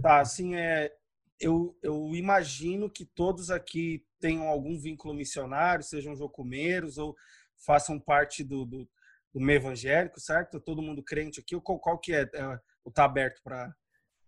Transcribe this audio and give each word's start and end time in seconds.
Tá, 0.00 0.20
assim, 0.20 0.54
é, 0.54 0.92
eu, 1.38 1.76
eu 1.82 2.14
imagino 2.14 2.90
que 2.90 3.04
todos 3.04 3.50
aqui 3.50 4.04
tenham 4.18 4.48
algum 4.48 4.78
vínculo 4.78 5.14
missionário, 5.14 5.84
sejam 5.84 6.14
jocumeiros 6.14 6.98
ou 6.98 7.16
façam 7.64 7.98
parte 7.98 8.44
do, 8.44 8.64
do, 8.64 8.88
do 9.32 9.40
meio 9.40 9.56
evangélico, 9.56 10.20
certo? 10.20 10.60
Todo 10.60 10.82
mundo 10.82 11.02
crente 11.02 11.40
aqui, 11.40 11.58
qual, 11.60 11.78
qual 11.78 11.98
que 11.98 12.12
é, 12.12 12.22
é 12.22 12.60
o 12.84 12.90
tá 12.90 13.04
aberto 13.04 13.42
para 13.42 13.74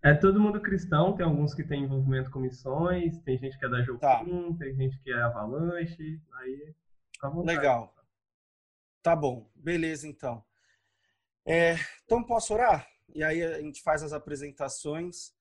é 0.04 0.12
todo 0.12 0.40
mundo 0.40 0.60
cristão, 0.60 1.14
tem 1.14 1.24
alguns 1.24 1.54
que 1.54 1.62
têm 1.62 1.84
envolvimento 1.84 2.28
com 2.28 2.40
missões, 2.40 3.20
tem 3.20 3.38
gente 3.38 3.56
que 3.56 3.64
é 3.64 3.68
da 3.68 3.82
Jocum, 3.82 4.00
tá. 4.00 4.24
tem 4.58 4.74
gente 4.74 4.98
que 4.98 5.12
é 5.12 5.22
Avalanche, 5.22 6.20
aí 6.40 6.74
fica 7.12 7.28
Legal. 7.40 7.94
Tá 9.00 9.14
bom, 9.14 9.48
beleza 9.54 10.08
então. 10.08 10.44
É, 11.46 11.76
então 12.04 12.24
posso 12.24 12.52
orar? 12.52 12.84
E 13.14 13.22
aí 13.22 13.44
a 13.44 13.60
gente 13.60 13.80
faz 13.80 14.02
as 14.02 14.12
apresentações. 14.12 15.32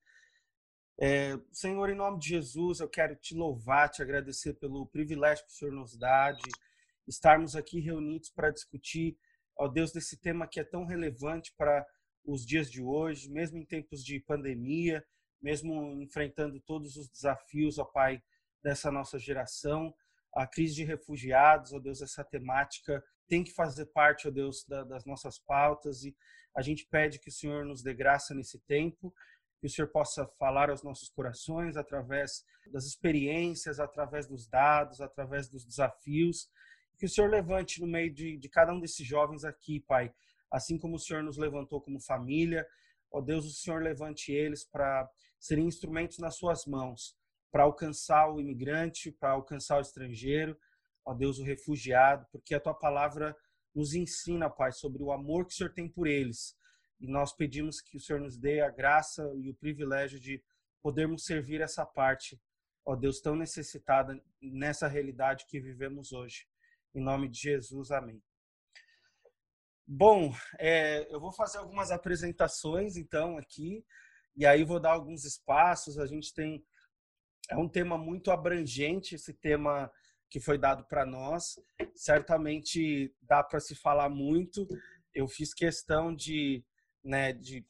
É, 1.04 1.36
Senhor, 1.50 1.90
em 1.90 1.96
nome 1.96 2.20
de 2.20 2.28
Jesus, 2.28 2.78
eu 2.78 2.88
quero 2.88 3.16
te 3.16 3.34
louvar, 3.34 3.90
te 3.90 4.00
agradecer 4.00 4.54
pelo 4.54 4.86
privilégio 4.86 5.44
que 5.44 5.50
o 5.50 5.54
Senhor 5.54 5.74
nos 5.74 5.98
dá 5.98 6.30
de 6.30 6.48
estarmos 7.08 7.56
aqui 7.56 7.80
reunidos 7.80 8.30
para 8.30 8.52
discutir, 8.52 9.18
ó 9.58 9.66
Deus, 9.66 9.90
desse 9.90 10.16
tema 10.16 10.46
que 10.46 10.60
é 10.60 10.64
tão 10.64 10.84
relevante 10.84 11.52
para 11.58 11.84
os 12.24 12.46
dias 12.46 12.70
de 12.70 12.80
hoje, 12.80 13.28
mesmo 13.28 13.58
em 13.58 13.66
tempos 13.66 14.04
de 14.04 14.20
pandemia, 14.20 15.04
mesmo 15.42 16.00
enfrentando 16.00 16.60
todos 16.60 16.96
os 16.96 17.08
desafios, 17.08 17.80
ó 17.80 17.84
Pai, 17.84 18.22
dessa 18.62 18.88
nossa 18.92 19.18
geração, 19.18 19.92
a 20.32 20.46
crise 20.46 20.76
de 20.76 20.84
refugiados, 20.84 21.72
ó 21.72 21.80
Deus, 21.80 22.00
essa 22.00 22.22
temática 22.22 23.02
tem 23.26 23.42
que 23.42 23.50
fazer 23.50 23.86
parte, 23.86 24.28
ó 24.28 24.30
Deus, 24.30 24.64
da, 24.68 24.84
das 24.84 25.04
nossas 25.04 25.36
pautas 25.36 26.04
e 26.04 26.14
a 26.54 26.62
gente 26.62 26.86
pede 26.86 27.18
que 27.18 27.28
o 27.28 27.32
Senhor 27.32 27.64
nos 27.64 27.82
dê 27.82 27.92
graça 27.92 28.34
nesse 28.34 28.60
tempo, 28.60 29.12
que 29.62 29.68
o 29.68 29.70
Senhor 29.70 29.86
possa 29.86 30.26
falar 30.40 30.70
aos 30.70 30.82
nossos 30.82 31.08
corações 31.08 31.76
através 31.76 32.44
das 32.72 32.84
experiências, 32.84 33.78
através 33.78 34.26
dos 34.26 34.48
dados, 34.48 35.00
através 35.00 35.48
dos 35.48 35.64
desafios, 35.64 36.50
que 36.98 37.06
o 37.06 37.08
Senhor 37.08 37.30
levante 37.30 37.80
no 37.80 37.86
meio 37.86 38.12
de, 38.12 38.36
de 38.36 38.48
cada 38.48 38.72
um 38.74 38.80
desses 38.80 39.06
jovens 39.06 39.44
aqui, 39.44 39.78
Pai, 39.78 40.12
assim 40.50 40.76
como 40.76 40.96
o 40.96 40.98
Senhor 40.98 41.22
nos 41.22 41.38
levantou 41.38 41.80
como 41.80 42.00
família, 42.00 42.66
ó 43.12 43.20
Deus, 43.20 43.46
o 43.46 43.50
Senhor 43.50 43.80
levante 43.80 44.32
eles 44.32 44.64
para 44.64 45.08
serem 45.38 45.66
instrumentos 45.66 46.18
nas 46.18 46.36
suas 46.36 46.66
mãos, 46.66 47.16
para 47.52 47.62
alcançar 47.62 48.32
o 48.32 48.40
imigrante, 48.40 49.12
para 49.12 49.30
alcançar 49.30 49.78
o 49.78 49.82
estrangeiro, 49.82 50.58
ó 51.04 51.14
Deus, 51.14 51.38
o 51.38 51.44
refugiado, 51.44 52.26
porque 52.32 52.52
a 52.52 52.60
tua 52.60 52.74
palavra 52.74 53.36
nos 53.72 53.94
ensina, 53.94 54.50
Pai, 54.50 54.72
sobre 54.72 55.04
o 55.04 55.12
amor 55.12 55.46
que 55.46 55.52
o 55.52 55.56
Senhor 55.56 55.72
tem 55.72 55.88
por 55.88 56.08
eles. 56.08 56.60
E 57.02 57.08
nós 57.08 57.32
pedimos 57.32 57.80
que 57.80 57.96
o 57.96 58.00
Senhor 58.00 58.20
nos 58.20 58.38
dê 58.38 58.60
a 58.60 58.70
graça 58.70 59.28
e 59.34 59.50
o 59.50 59.54
privilégio 59.56 60.20
de 60.20 60.40
podermos 60.80 61.24
servir 61.24 61.60
essa 61.60 61.84
parte, 61.84 62.40
ó 62.86 62.94
Deus, 62.94 63.20
tão 63.20 63.34
necessitada 63.34 64.16
nessa 64.40 64.86
realidade 64.86 65.44
que 65.48 65.58
vivemos 65.58 66.12
hoje. 66.12 66.46
Em 66.94 67.02
nome 67.02 67.28
de 67.28 67.40
Jesus, 67.40 67.90
amém. 67.90 68.22
Bom, 69.84 70.32
é, 70.60 71.12
eu 71.12 71.18
vou 71.18 71.32
fazer 71.32 71.58
algumas 71.58 71.90
apresentações, 71.90 72.96
então, 72.96 73.36
aqui, 73.36 73.84
e 74.36 74.46
aí 74.46 74.62
vou 74.62 74.78
dar 74.78 74.92
alguns 74.92 75.24
espaços. 75.24 75.98
A 75.98 76.06
gente 76.06 76.32
tem. 76.32 76.64
É 77.50 77.56
um 77.56 77.68
tema 77.68 77.98
muito 77.98 78.30
abrangente, 78.30 79.16
esse 79.16 79.34
tema 79.34 79.90
que 80.30 80.38
foi 80.38 80.56
dado 80.56 80.84
para 80.84 81.04
nós. 81.04 81.58
Certamente 81.96 83.12
dá 83.22 83.42
para 83.42 83.58
se 83.58 83.74
falar 83.74 84.08
muito. 84.08 84.68
Eu 85.12 85.26
fiz 85.26 85.52
questão 85.52 86.14
de, 86.14 86.64
né, 87.02 87.32
de 87.32 87.66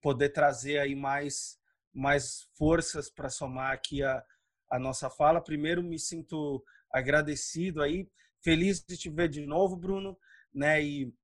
poder 0.00 0.30
trazer 0.30 0.78
aí 0.78 0.94
mais, 0.94 1.58
mais 1.92 2.48
forças 2.56 3.10
para 3.10 3.28
somar 3.28 3.72
aqui 3.72 4.02
a, 4.02 4.24
a 4.70 4.78
nossa 4.78 5.10
fala. 5.10 5.40
Primeiro, 5.40 5.82
me 5.82 5.98
sinto 5.98 6.64
agradecido 6.92 7.82
aí, 7.82 8.08
feliz 8.42 8.84
de 8.84 8.96
te 8.96 9.10
ver 9.10 9.28
de 9.28 9.44
novo, 9.44 9.76
Bruno, 9.76 10.16
né? 10.54 10.82
E 10.82 11.14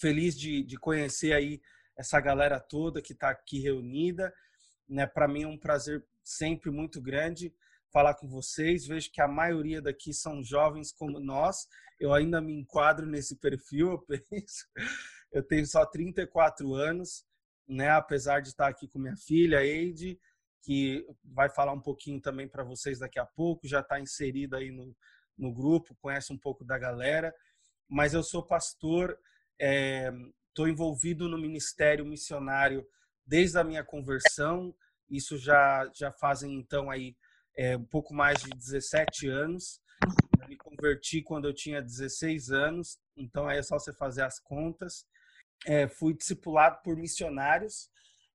feliz 0.00 0.38
de, 0.38 0.62
de 0.62 0.76
conhecer 0.76 1.32
aí 1.32 1.60
essa 1.96 2.20
galera 2.20 2.58
toda 2.58 3.02
que 3.02 3.12
está 3.12 3.30
aqui 3.30 3.60
reunida. 3.60 4.32
Né? 4.88 5.06
Para 5.06 5.28
mim 5.28 5.42
é 5.42 5.48
um 5.48 5.58
prazer 5.58 6.04
sempre 6.22 6.70
muito 6.70 7.00
grande 7.00 7.54
falar 7.92 8.14
com 8.14 8.28
vocês. 8.28 8.86
Vejo 8.86 9.10
que 9.12 9.20
a 9.20 9.28
maioria 9.28 9.80
daqui 9.80 10.12
são 10.12 10.42
jovens 10.42 10.92
como 10.92 11.20
nós. 11.20 11.68
Eu 12.00 12.12
ainda 12.12 12.40
me 12.40 12.52
enquadro 12.52 13.06
nesse 13.06 13.36
perfil, 13.40 13.92
eu 13.92 13.98
penso. 13.98 14.66
Eu 15.32 15.42
tenho 15.42 15.66
só 15.66 15.84
34 15.86 16.74
anos, 16.74 17.24
né? 17.66 17.90
apesar 17.90 18.40
de 18.40 18.48
estar 18.48 18.68
aqui 18.68 18.86
com 18.86 18.98
minha 18.98 19.16
filha, 19.16 19.64
Eide, 19.64 20.18
que 20.62 21.06
vai 21.24 21.48
falar 21.48 21.72
um 21.72 21.80
pouquinho 21.80 22.20
também 22.20 22.48
para 22.48 22.62
vocês 22.62 22.98
daqui 22.98 23.18
a 23.18 23.26
pouco, 23.26 23.66
já 23.66 23.80
está 23.80 23.98
inserida 23.98 24.58
aí 24.58 24.70
no, 24.70 24.94
no 25.36 25.52
grupo, 25.52 25.96
conhece 26.00 26.32
um 26.32 26.38
pouco 26.38 26.64
da 26.64 26.78
galera. 26.78 27.34
Mas 27.88 28.14
eu 28.14 28.22
sou 28.22 28.46
pastor 28.46 29.18
Estou 30.48 30.66
é, 30.66 30.70
envolvido 30.70 31.28
no 31.28 31.38
ministério 31.38 32.04
missionário 32.04 32.84
desde 33.24 33.58
a 33.58 33.64
minha 33.64 33.84
conversão. 33.84 34.74
Isso 35.08 35.38
já 35.38 35.88
já 35.94 36.10
fazem 36.10 36.54
então 36.54 36.90
aí 36.90 37.16
é, 37.56 37.76
um 37.76 37.84
pouco 37.84 38.12
mais 38.12 38.42
de 38.42 38.50
17 38.50 39.28
anos. 39.28 39.80
Eu 40.40 40.48
me 40.48 40.56
converti 40.56 41.22
quando 41.22 41.46
eu 41.46 41.54
tinha 41.54 41.80
16 41.80 42.50
anos, 42.50 42.98
então 43.16 43.46
aí 43.46 43.58
é 43.58 43.62
só 43.62 43.78
você 43.78 43.92
fazer 43.92 44.22
as 44.22 44.40
contas. 44.40 45.06
É, 45.66 45.88
fui 45.88 46.14
discipulado 46.14 46.80
por 46.82 46.96
missionários 46.96 47.88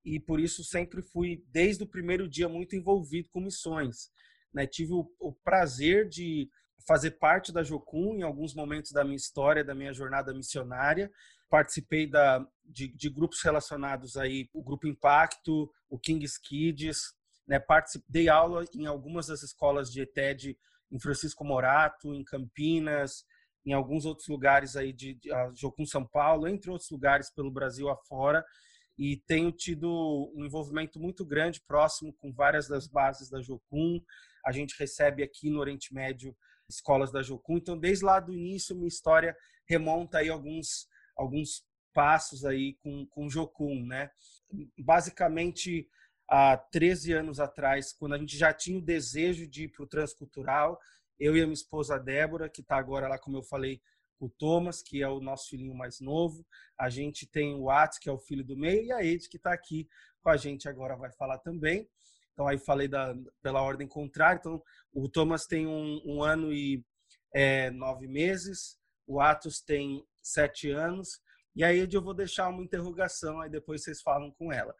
e 0.03 0.19
por 0.19 0.39
isso 0.39 0.63
sempre 0.63 1.01
fui 1.01 1.43
desde 1.49 1.83
o 1.83 1.87
primeiro 1.87 2.27
dia 2.29 2.47
muito 2.47 2.75
envolvido 2.75 3.29
com 3.29 3.41
missões. 3.41 4.09
Né? 4.53 4.65
Tive 4.65 4.93
o, 4.93 5.11
o 5.19 5.33
prazer 5.33 6.07
de 6.07 6.49
fazer 6.87 7.11
parte 7.11 7.51
da 7.51 7.63
Jocum 7.63 8.15
em 8.15 8.23
alguns 8.23 8.53
momentos 8.55 8.91
da 8.91 9.03
minha 9.03 9.17
história, 9.17 9.63
da 9.63 9.75
minha 9.75 9.93
jornada 9.93 10.33
missionária. 10.33 11.11
Participei 11.49 12.07
da, 12.07 12.45
de, 12.63 12.87
de 12.87 13.09
grupos 13.09 13.41
relacionados 13.41 14.15
aí, 14.15 14.49
o 14.53 14.63
Grupo 14.63 14.87
Impacto, 14.87 15.69
o 15.89 15.99
Kings 15.99 16.39
Kids, 16.41 17.13
né? 17.47 17.59
Participei 17.59 18.27
aula 18.27 18.65
em 18.73 18.85
algumas 18.85 19.27
das 19.27 19.41
escolas 19.41 19.91
de 19.91 20.01
ETED 20.01 20.57
em 20.91 20.99
Francisco 20.99 21.43
Morato, 21.43 22.13
em 22.13 22.23
Campinas, 22.23 23.25
em 23.67 23.73
alguns 23.73 24.05
outros 24.05 24.29
lugares 24.29 24.77
aí 24.77 24.93
de, 24.93 25.15
de 25.15 25.29
Jocum 25.53 25.85
São 25.85 26.07
Paulo, 26.07 26.47
entre 26.47 26.71
outros 26.71 26.89
lugares 26.89 27.29
pelo 27.29 27.51
Brasil 27.51 27.89
afora, 27.89 28.45
e 28.97 29.17
tenho 29.27 29.51
tido 29.51 30.31
um 30.33 30.45
envolvimento 30.45 30.97
muito 30.97 31.25
grande, 31.25 31.61
próximo 31.67 32.13
com 32.13 32.31
várias 32.31 32.69
das 32.69 32.87
bases 32.87 33.29
da 33.29 33.41
Jocum. 33.41 34.01
A 34.45 34.53
gente 34.53 34.73
recebe 34.79 35.21
aqui 35.21 35.49
no 35.49 35.59
Oriente 35.59 35.93
Médio 35.93 36.33
escolas 36.69 37.11
da 37.11 37.21
Jocum. 37.21 37.57
Então, 37.57 37.77
desde 37.77 38.05
lá 38.05 38.21
do 38.21 38.33
início, 38.33 38.73
minha 38.73 38.87
história 38.87 39.35
remonta 39.67 40.19
aí 40.19 40.29
alguns, 40.29 40.87
alguns 41.15 41.61
passos 41.93 42.45
aí 42.45 42.75
com, 42.81 43.05
com 43.07 43.29
Jocum, 43.29 43.85
né? 43.85 44.09
Basicamente, 44.79 45.89
há 46.29 46.55
13 46.55 47.11
anos 47.11 47.39
atrás, 47.41 47.91
quando 47.91 48.15
a 48.15 48.17
gente 48.17 48.37
já 48.37 48.53
tinha 48.53 48.79
o 48.79 48.81
desejo 48.81 49.45
de 49.45 49.65
ir 49.65 49.67
para 49.67 49.83
o 49.83 49.87
transcultural, 49.87 50.79
eu 51.19 51.35
e 51.35 51.41
a 51.41 51.45
minha 51.45 51.53
esposa 51.53 51.99
Débora, 51.99 52.49
que 52.49 52.61
está 52.61 52.77
agora 52.77 53.07
lá, 53.07 53.17
como 53.17 53.37
eu 53.37 53.43
falei, 53.43 53.81
o 54.19 54.29
Thomas, 54.29 54.81
que 54.81 55.01
é 55.01 55.07
o 55.07 55.19
nosso 55.19 55.49
filhinho 55.49 55.75
mais 55.75 55.99
novo. 55.99 56.45
A 56.77 56.89
gente 56.89 57.27
tem 57.27 57.55
o 57.55 57.69
Atos, 57.69 57.99
que 57.99 58.09
é 58.09 58.11
o 58.11 58.17
filho 58.17 58.43
do 58.43 58.57
meio, 58.57 58.85
e 58.85 58.91
a 58.91 59.03
Ed, 59.03 59.27
que 59.29 59.37
está 59.37 59.53
aqui 59.53 59.87
com 60.21 60.29
a 60.29 60.37
gente 60.37 60.67
agora, 60.67 60.95
vai 60.95 61.11
falar 61.11 61.37
também. 61.39 61.87
Então, 62.33 62.47
aí 62.47 62.57
falei 62.57 62.87
da, 62.87 63.15
pela 63.41 63.61
ordem 63.61 63.87
contrária. 63.87 64.39
Então, 64.39 64.61
o 64.93 65.07
Thomas 65.07 65.45
tem 65.45 65.67
um, 65.67 66.01
um 66.05 66.23
ano 66.23 66.51
e 66.51 66.83
é, 67.33 67.69
nove 67.71 68.07
meses, 68.07 68.77
o 69.05 69.19
Atos 69.19 69.61
tem 69.61 70.05
sete 70.21 70.69
anos, 70.69 71.21
e 71.55 71.63
aí 71.63 71.87
eu 71.91 72.01
vou 72.01 72.13
deixar 72.13 72.49
uma 72.49 72.63
interrogação, 72.63 73.41
aí 73.41 73.49
depois 73.49 73.83
vocês 73.83 74.01
falam 74.01 74.31
com 74.31 74.51
ela. 74.51 74.75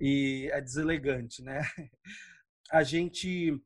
E 0.00 0.48
é 0.52 0.60
deselegante, 0.60 1.42
né? 1.42 1.62
A 2.70 2.82
gente 2.82 3.60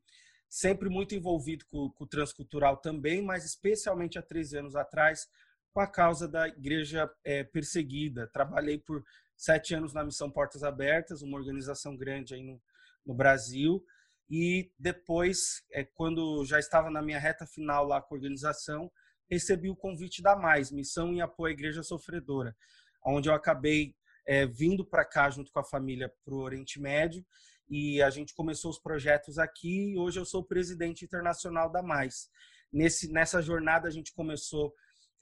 sempre 0.51 0.89
muito 0.89 1.15
envolvido 1.15 1.65
com, 1.67 1.89
com 1.89 2.03
o 2.03 2.07
transcultural 2.07 2.75
também, 2.75 3.21
mas 3.21 3.45
especialmente 3.45 4.19
há 4.19 4.21
13 4.21 4.57
anos 4.57 4.75
atrás, 4.75 5.29
com 5.73 5.79
a 5.79 5.87
causa 5.87 6.27
da 6.27 6.45
igreja 6.45 7.09
é, 7.23 7.41
perseguida. 7.41 8.27
Trabalhei 8.27 8.77
por 8.77 9.01
sete 9.37 9.73
anos 9.73 9.93
na 9.93 10.03
Missão 10.03 10.29
Portas 10.29 10.61
Abertas, 10.61 11.21
uma 11.21 11.37
organização 11.37 11.95
grande 11.95 12.33
aí 12.33 12.43
no, 12.43 12.61
no 13.05 13.13
Brasil. 13.13 13.81
E 14.29 14.69
depois, 14.77 15.63
é, 15.71 15.85
quando 15.85 16.43
já 16.43 16.59
estava 16.59 16.91
na 16.91 17.01
minha 17.01 17.17
reta 17.17 17.47
final 17.47 17.87
lá 17.87 18.01
com 18.01 18.13
a 18.13 18.17
organização, 18.17 18.91
recebi 19.29 19.69
o 19.69 19.75
convite 19.75 20.21
da 20.21 20.35
Mais, 20.35 20.69
Missão 20.69 21.13
em 21.13 21.21
Apoio 21.21 21.51
à 21.51 21.53
Igreja 21.53 21.81
Sofredora, 21.81 22.53
onde 23.05 23.29
eu 23.29 23.33
acabei 23.33 23.95
é, 24.27 24.45
vindo 24.45 24.85
para 24.85 25.05
cá 25.05 25.29
junto 25.29 25.49
com 25.49 25.59
a 25.59 25.63
família 25.63 26.13
para 26.25 26.33
o 26.33 26.41
Oriente 26.41 26.77
Médio 26.77 27.25
e 27.71 28.01
a 28.01 28.09
gente 28.09 28.35
começou 28.35 28.69
os 28.69 28.77
projetos 28.77 29.39
aqui 29.39 29.93
e 29.93 29.97
hoje 29.97 30.19
eu 30.19 30.25
sou 30.25 30.43
presidente 30.43 31.05
internacional 31.05 31.71
da 31.71 31.81
Mais. 31.81 32.29
Nesse, 32.71 33.09
nessa 33.09 33.41
jornada 33.41 33.87
a 33.87 33.91
gente 33.91 34.13
começou 34.13 34.73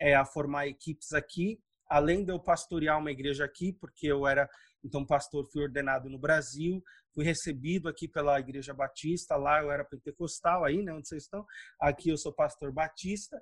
é, 0.01 0.15
a 0.15 0.25
formar 0.25 0.67
equipes 0.67 1.13
aqui, 1.13 1.61
além 1.87 2.25
de 2.25 2.31
eu 2.31 2.39
pastorear 2.39 2.97
uma 2.97 3.11
igreja 3.11 3.45
aqui, 3.45 3.71
porque 3.73 4.07
eu 4.07 4.25
era 4.25 4.49
então 4.83 5.05
pastor, 5.05 5.45
fui 5.51 5.61
ordenado 5.61 6.09
no 6.09 6.17
Brasil, 6.17 6.81
fui 7.13 7.23
recebido 7.23 7.87
aqui 7.87 8.07
pela 8.07 8.39
Igreja 8.39 8.73
Batista, 8.73 9.35
lá 9.35 9.61
eu 9.61 9.69
era 9.69 9.85
pentecostal 9.85 10.65
aí, 10.65 10.81
né, 10.81 10.91
onde 10.91 11.07
vocês 11.07 11.23
estão. 11.23 11.45
Aqui 11.79 12.09
eu 12.09 12.17
sou 12.17 12.33
pastor 12.33 12.71
batista. 12.71 13.39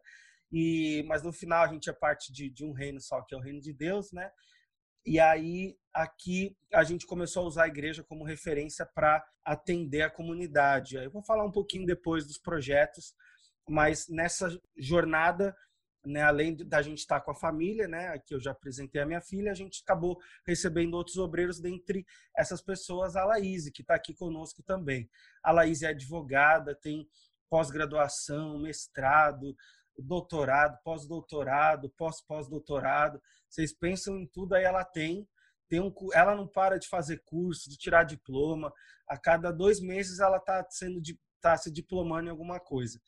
E 0.52 1.04
mas 1.08 1.24
no 1.24 1.32
final 1.32 1.64
a 1.64 1.68
gente 1.68 1.90
é 1.90 1.94
parte 1.94 2.34
de, 2.34 2.50
de 2.50 2.66
um 2.66 2.74
reino 2.74 3.00
só, 3.00 3.22
que 3.22 3.36
é 3.36 3.38
o 3.38 3.42
reino 3.42 3.62
de 3.62 3.72
Deus, 3.72 4.12
né? 4.12 4.30
E 5.08 5.22
aí 5.22 5.74
aqui 5.94 6.54
a 6.74 6.84
gente 6.84 7.08
começou 7.08 7.44
a 7.44 7.48
usar 7.48 7.64
a 7.64 7.68
igreja 7.70 8.04
como 8.04 8.26
referência 8.26 8.86
para 8.86 9.26
atender 9.46 10.02
a 10.02 10.10
comunidade. 10.10 10.98
Eu 10.98 11.10
vou 11.10 11.24
falar 11.24 11.46
um 11.46 11.52
pouquinho 11.52 11.86
depois 11.86 12.28
dos 12.28 12.38
projetos, 12.38 13.14
mas 13.70 14.10
nessa 14.10 14.50
jornada 14.78 15.56
né, 16.06 16.22
além 16.22 16.56
da 16.56 16.82
gente 16.82 17.00
estar 17.00 17.22
com 17.22 17.32
a 17.32 17.36
família, 17.36 17.88
né, 17.88 18.10
aqui 18.10 18.34
eu 18.34 18.40
já 18.40 18.52
apresentei 18.52 19.02
a 19.02 19.06
minha 19.06 19.22
filha, 19.22 19.52
a 19.52 19.56
gente 19.56 19.82
acabou 19.82 20.18
recebendo 20.46 20.94
outros 20.94 21.18
obreiros, 21.18 21.60
dentre 21.60 22.06
essas 22.36 22.62
pessoas, 22.62 23.16
a 23.16 23.26
Laís, 23.26 23.70
que 23.70 23.82
está 23.82 23.96
aqui 23.96 24.14
conosco 24.14 24.64
também. 24.64 25.10
A 25.44 25.52
Laís 25.52 25.82
é 25.82 25.88
advogada, 25.88 26.76
tem 26.76 27.08
pós-graduação, 27.50 28.60
mestrado, 28.60 29.56
doutorado, 29.98 30.78
pós-doutorado, 30.84 31.90
pós-pós-doutorado. 31.98 33.22
Vocês 33.50 33.74
pensam 33.74 34.18
em 34.18 34.28
tudo, 34.28 34.54
aí 34.54 34.64
ela 34.64 34.84
tem. 34.84 35.28
tem 35.70 35.80
um, 35.80 35.94
ela 36.14 36.36
não 36.36 36.48
para 36.48 36.78
de 36.78 36.88
fazer 36.88 37.22
curso, 37.26 37.70
de 37.70 37.78
tirar 37.78 38.04
diploma. 38.04 38.72
A 39.08 39.18
cada 39.18 39.52
dois 39.52 39.80
meses 39.80 40.20
ela 40.20 40.38
está 40.38 40.66
sendo 40.70 41.02
tá 41.42 41.56
se 41.58 41.72
diplomando 41.72 42.28
em 42.28 42.32
alguma 42.32 42.60
coisa. 42.60 43.00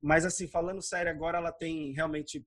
Mas, 0.00 0.24
assim, 0.24 0.48
falando 0.48 0.82
sério, 0.82 1.10
agora 1.12 1.38
ela 1.38 1.52
tem 1.52 1.92
realmente 1.92 2.44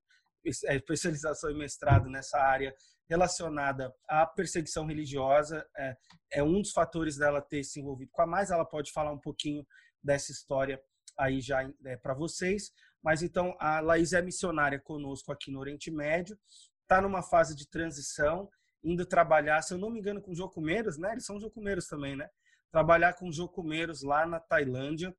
é, 0.65 0.75
especialização 0.75 1.49
e 1.49 1.57
mestrado 1.57 2.09
nessa 2.09 2.37
área 2.37 2.75
relacionada 3.09 3.93
à 4.07 4.25
perseguição 4.25 4.85
religiosa. 4.85 5.65
É, 5.77 5.97
é, 6.33 6.43
um 6.43 6.61
dos 6.61 6.71
fatores 6.71 7.17
dela 7.17 7.41
ter 7.41 7.63
se 7.63 7.79
envolvido 7.79 8.11
com 8.11 8.21
a 8.21 8.27
mais. 8.27 8.51
Ela 8.51 8.65
pode 8.65 8.91
falar 8.91 9.11
um 9.11 9.19
pouquinho 9.19 9.65
dessa 10.03 10.31
história 10.31 10.81
aí 11.17 11.39
já 11.39 11.67
é, 11.85 11.97
para 11.97 12.13
vocês. 12.13 12.71
Mas 13.05 13.21
então 13.21 13.55
a 13.59 13.79
Laís 13.81 14.13
é 14.13 14.21
missionária 14.23 14.79
conosco 14.79 15.31
aqui 15.31 15.51
no 15.51 15.59
Oriente 15.59 15.91
Médio, 15.91 16.35
está 16.81 16.99
numa 16.99 17.21
fase 17.21 17.55
de 17.55 17.69
transição, 17.69 18.49
indo 18.83 19.05
trabalhar, 19.05 19.61
se 19.61 19.75
eu 19.75 19.77
não 19.77 19.91
me 19.91 19.99
engano, 19.99 20.19
com 20.19 20.33
jocumeiros, 20.33 20.97
né? 20.97 21.11
Eles 21.11 21.23
são 21.23 21.39
jocumeiros 21.39 21.85
também, 21.85 22.15
né? 22.15 22.27
Trabalhar 22.71 23.13
com 23.13 23.31
jocumeiros 23.31 24.01
lá 24.01 24.25
na 24.25 24.39
Tailândia, 24.39 25.15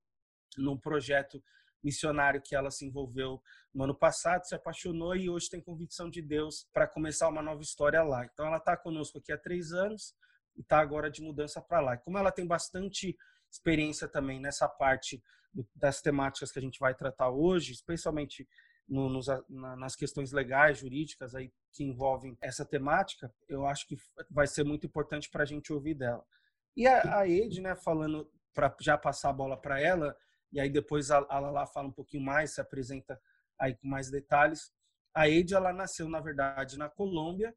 num 0.58 0.76
projeto 0.76 1.40
missionário 1.80 2.42
que 2.42 2.56
ela 2.56 2.72
se 2.72 2.84
envolveu 2.84 3.40
no 3.72 3.84
ano 3.84 3.94
passado, 3.94 4.44
se 4.44 4.56
apaixonou 4.56 5.14
e 5.14 5.30
hoje 5.30 5.48
tem 5.48 5.60
convicção 5.60 6.10
de 6.10 6.20
Deus 6.20 6.66
para 6.72 6.88
começar 6.88 7.28
uma 7.28 7.40
nova 7.40 7.62
história 7.62 8.02
lá. 8.02 8.24
Então 8.24 8.48
ela 8.48 8.56
está 8.56 8.76
conosco 8.76 9.18
aqui 9.18 9.30
há 9.30 9.38
três 9.38 9.72
anos 9.72 10.12
e 10.56 10.60
está 10.60 10.80
agora 10.80 11.08
de 11.08 11.22
mudança 11.22 11.62
para 11.62 11.80
lá. 11.80 11.96
Como 11.96 12.18
ela 12.18 12.32
tem 12.32 12.44
bastante 12.44 13.16
experiência 13.56 14.06
também 14.08 14.40
nessa 14.40 14.68
parte 14.68 15.22
das 15.74 16.00
temáticas 16.00 16.52
que 16.52 16.58
a 16.58 16.62
gente 16.62 16.78
vai 16.78 16.94
tratar 16.94 17.30
hoje, 17.30 17.72
especialmente 17.72 18.46
no, 18.88 19.08
nos, 19.08 19.26
na, 19.48 19.76
nas 19.76 19.96
questões 19.96 20.32
legais, 20.32 20.78
jurídicas 20.78 21.34
aí 21.34 21.52
que 21.72 21.82
envolvem 21.82 22.36
essa 22.40 22.64
temática, 22.64 23.32
eu 23.48 23.66
acho 23.66 23.86
que 23.86 23.96
vai 24.30 24.46
ser 24.46 24.64
muito 24.64 24.86
importante 24.86 25.30
para 25.30 25.42
a 25.42 25.46
gente 25.46 25.72
ouvir 25.72 25.94
dela. 25.94 26.24
E 26.76 26.86
a, 26.86 27.20
a 27.20 27.28
Ed, 27.28 27.60
né, 27.60 27.74
falando 27.74 28.30
para 28.54 28.74
já 28.80 28.96
passar 28.96 29.30
a 29.30 29.32
bola 29.32 29.60
para 29.60 29.80
ela, 29.80 30.16
e 30.52 30.60
aí 30.60 30.70
depois 30.70 31.10
a, 31.10 31.18
a 31.28 31.38
Lala 31.38 31.66
fala 31.66 31.88
um 31.88 31.92
pouquinho 31.92 32.22
mais, 32.22 32.54
se 32.54 32.60
apresenta 32.60 33.20
aí 33.58 33.74
com 33.74 33.88
mais 33.88 34.10
detalhes. 34.10 34.70
A 35.14 35.28
Eide, 35.28 35.54
ela 35.54 35.72
nasceu, 35.72 36.08
na 36.08 36.20
verdade, 36.20 36.78
na 36.78 36.88
Colômbia, 36.88 37.54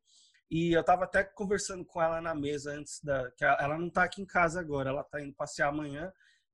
e 0.50 0.74
eu 0.74 0.81
estava 0.81 1.04
até 1.04 1.24
conversando 1.24 1.86
com 1.86 2.01
ela 2.01 2.19
na 2.19 2.34
mesa 2.34 2.72
antes 2.72 3.00
da... 3.04 3.30
que 3.31 3.46
ela 3.46 3.78
não 3.78 3.88
está 3.88 4.04
aqui 4.04 4.22
em 4.22 4.25
casa 4.25 4.60
agora, 4.60 4.90
ela 4.90 5.01
está 5.01 5.22
indo 5.22 5.34
passear 5.34 5.69
amanhã, 5.69 6.12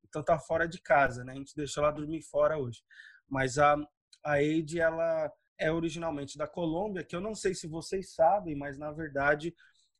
então 0.07 0.21
está 0.21 0.38
fora 0.38 0.68
de 0.68 0.81
casa, 0.81 1.24
né? 1.24 1.33
A 1.33 1.36
gente 1.36 1.56
deixou 1.56 1.83
ela 1.83 1.94
dormir 1.94 2.21
fora 2.21 2.57
hoje. 2.57 2.83
Mas 3.27 3.57
a, 3.57 3.75
a 4.24 4.42
Eide, 4.42 4.80
ela 4.80 5.31
é 5.57 5.71
originalmente 5.71 6.38
da 6.38 6.47
Colômbia, 6.47 7.03
que 7.03 7.15
eu 7.15 7.21
não 7.21 7.33
sei 7.33 7.53
se 7.53 7.68
vocês 7.68 8.13
sabem, 8.13 8.56
mas 8.56 8.77
na 8.77 8.92
verdade 8.92 9.56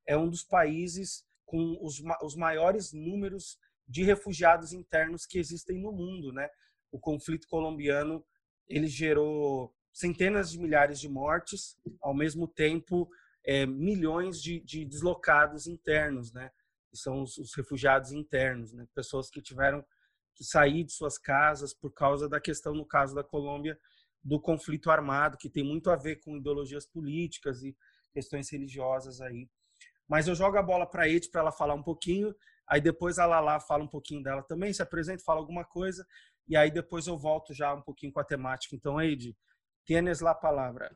é 0.06 0.18
um 0.18 0.30
dos 0.30 0.44
países 0.44 1.26
com 1.46 1.78
os, 1.82 2.02
os 2.22 2.36
maiores 2.36 2.92
números 2.92 3.58
de 3.88 4.04
refugiados 4.04 4.74
internos 4.74 5.26
que 5.26 5.40
existem 5.40 5.80
no 5.80 5.92
mundo, 5.92 6.34
né? 6.34 6.50
O 6.92 7.00
conflito 7.00 7.48
colombiano 7.48 8.26
ele 8.68 8.88
gerou 8.88 9.74
centenas 9.94 10.52
de 10.52 10.60
milhares 10.60 11.00
de 11.00 11.08
mortes, 11.08 11.78
ao 12.02 12.14
mesmo 12.14 12.48
tempo 12.48 13.10
é, 13.46 13.66
milhões 13.66 14.42
de, 14.42 14.60
de, 14.62 14.86
deslocados 14.86 15.68
internos, 15.68 16.32
né? 16.34 16.52
Que 16.90 16.98
são 16.98 17.22
os, 17.22 17.38
os, 17.38 17.54
refugiados 17.56 18.12
internos, 18.12 18.74
né? 18.74 18.88
Pessoas 18.94 19.30
que 19.30 19.42
tiveram 19.42 19.86
que 20.34 20.44
sair 20.44 20.84
de 20.84 20.92
suas 20.92 21.18
casas 21.18 21.74
por 21.74 21.92
causa 21.94 22.28
da 22.28 22.40
questão, 22.40 22.74
no 22.74 22.86
caso 22.86 23.16
da 23.16 23.24
Colômbia, 23.24 23.80
do 24.24 24.40
conflito 24.40 24.90
armado, 24.92 25.38
que 25.38 25.50
tem 25.50 25.64
muito 25.64 25.90
a 25.90 25.96
ver 25.96 26.18
com 26.18 26.38
ideologias 26.38 26.86
políticas 26.86 27.64
e 27.64 27.76
questões 28.12 28.50
religiosas 28.52 29.22
aí. 29.22 29.48
Mas 30.08 30.28
eu 30.28 30.36
jogo 30.36 30.58
a 30.58 30.64
bola 30.64 30.86
para 30.86 31.04
a 31.04 31.10
Ed 31.10 31.30
para 31.30 31.42
ela 31.42 31.52
falar 31.52 31.74
um 31.74 31.84
pouquinho 31.84 32.36
Aí 32.68 32.82
depois 32.82 33.20
a 33.20 33.26
Lala 33.26 33.60
fala 33.60 33.84
um 33.84 33.88
pouquinho 33.88 34.24
dela 34.24 34.42
também, 34.42 34.74
se 34.74 34.82
apresenta, 34.82 35.24
fala 35.24 35.40
alguma 35.40 35.64
coisa, 35.64 36.06
e 36.48 36.58
aí 36.58 36.72
depois 36.72 37.08
eu 37.08 37.18
volto 37.18 37.54
já 37.54 37.74
um 37.74 37.82
pouquinho 37.82 38.12
com 38.12 38.20
a 38.20 38.24
temática. 38.24 38.76
Então, 38.76 39.00
Eide, 39.00 39.38
tienes 39.86 40.20
la 40.20 40.34
palavra. 40.34 40.96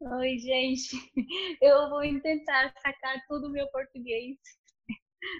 Oi, 0.00 0.38
gente. 0.38 0.96
Eu 1.62 1.88
vou 1.90 2.00
tentar 2.22 2.72
sacar 2.82 3.22
tudo 3.28 3.50
meu 3.50 3.68
português. 3.70 4.36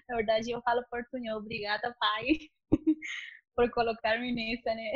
Na 0.08 0.16
verdade, 0.16 0.50
eu 0.50 0.60
falo 0.62 0.84
portunhol. 0.90 1.38
Obrigada, 1.38 1.94
pai, 2.00 2.26
por 3.54 3.70
colocar-me 3.70 4.32
nessa, 4.32 4.74
né? 4.74 4.92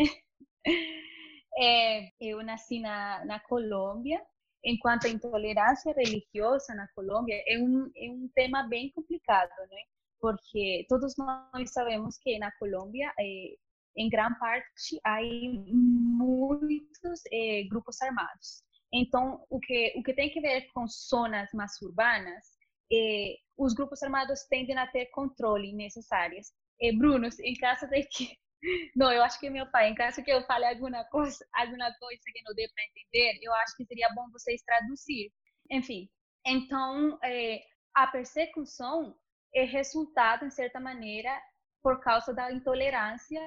É, 1.58 2.08
eu 2.20 2.42
nasci 2.42 2.80
na, 2.80 3.24
na 3.24 3.40
Colômbia. 3.40 4.20
Enquanto 4.64 5.06
a 5.06 5.10
intolerância 5.10 5.92
religiosa 5.92 6.74
na 6.74 6.88
Colômbia 6.94 7.42
é 7.46 7.58
um, 7.58 7.90
é 7.96 8.10
um 8.10 8.28
tema 8.34 8.62
bem 8.68 8.90
complicado, 8.92 9.50
né? 9.70 9.82
porque 10.22 10.86
todos 10.88 11.14
nós 11.18 11.72
sabemos 11.72 12.16
que 12.18 12.38
na 12.38 12.52
Colômbia, 12.52 13.12
eh, 13.18 13.56
em 13.96 14.08
grande 14.08 14.38
parte, 14.38 15.00
há 15.04 15.20
muitos 15.20 17.20
eh, 17.32 17.64
grupos 17.68 18.00
armados. 18.00 18.62
Então, 18.92 19.44
o 19.50 19.58
que 19.58 19.94
o 19.96 20.02
que 20.02 20.14
tem 20.14 20.30
que 20.30 20.40
ver 20.40 20.68
com 20.72 20.86
zonas 20.86 21.50
mais 21.54 21.80
urbanas, 21.82 22.44
eh, 22.92 23.36
os 23.56 23.74
grupos 23.74 24.02
armados 24.02 24.44
tendem 24.48 24.76
a 24.76 24.86
ter 24.86 25.06
controle 25.06 25.72
nessas 25.72 26.10
áreas. 26.12 26.48
Bruno, 26.98 27.28
em 27.44 27.54
caso 27.54 27.86
de 27.88 28.02
que 28.04 28.36
não, 28.96 29.12
eu 29.12 29.22
acho 29.22 29.38
que 29.40 29.50
meu 29.50 29.70
pai, 29.70 29.88
em 29.88 29.94
caso 29.94 30.22
que 30.22 30.30
eu 30.32 30.42
fale 30.46 30.66
alguma 30.66 31.04
coisa, 31.06 31.44
alguma 31.54 31.92
coisa 31.98 32.22
que 32.32 32.42
não 32.44 32.54
dê 32.54 32.68
para 32.74 32.84
entender, 32.84 33.38
eu 33.42 33.52
acho 33.54 33.76
que 33.76 33.86
seria 33.86 34.08
bom 34.14 34.28
vocês 34.32 34.62
traduzir. 34.62 35.32
Enfim, 35.70 36.08
então 36.46 37.18
a 37.94 38.06
persecução 38.08 39.16
é 39.54 39.64
resultado, 39.64 40.44
em 40.44 40.50
certa 40.50 40.80
maneira, 40.80 41.30
por 41.82 42.00
causa 42.00 42.32
da 42.32 42.52
intolerância 42.52 43.40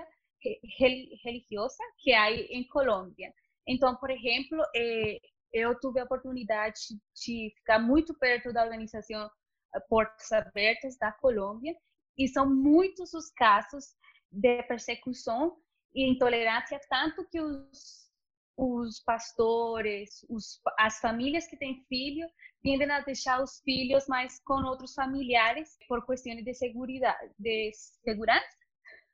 religiosa 1.24 1.84
que 2.00 2.14
há 2.14 2.32
em 2.32 2.68
Colômbia. 2.68 3.34
Então, 3.68 3.96
por 3.96 4.12
exemplo, 4.12 4.62
eh, 4.76 5.20
eu 5.54 5.78
tive 5.80 6.00
a 6.00 6.04
oportunidade 6.04 6.80
de 7.16 7.54
ficar 7.58 7.80
muito 7.80 8.14
perto 8.18 8.52
da 8.52 8.64
organização 8.64 9.30
eh, 9.74 9.80
Portas 9.90 10.32
Abertas 10.32 10.98
da 10.98 11.12
Colômbia 11.12 11.76
e 12.18 12.28
são 12.28 12.54
muitos 12.54 13.14
os 13.14 13.32
casos 13.32 13.96
de 14.32 14.64
persecução 14.64 15.58
e 15.94 16.10
intolerância, 16.10 16.80
tanto 16.90 17.28
que 17.30 17.40
os, 17.40 18.10
os 18.58 19.02
pastores, 19.04 20.26
os, 20.30 20.62
as 20.78 21.00
famílias 21.00 21.48
que 21.48 21.58
têm 21.58 21.86
filho 21.88 22.28
tendem 22.62 22.90
a 22.90 23.02
deixar 23.02 23.42
os 23.42 23.60
filhos 23.62 24.08
mais 24.08 24.42
com 24.44 24.56
outros 24.64 24.94
familiares 24.94 25.78
por 25.88 26.06
questões 26.06 26.44
de 26.44 26.54
segurança, 26.54 27.16
de 27.40 27.72
segurança. 27.74 28.58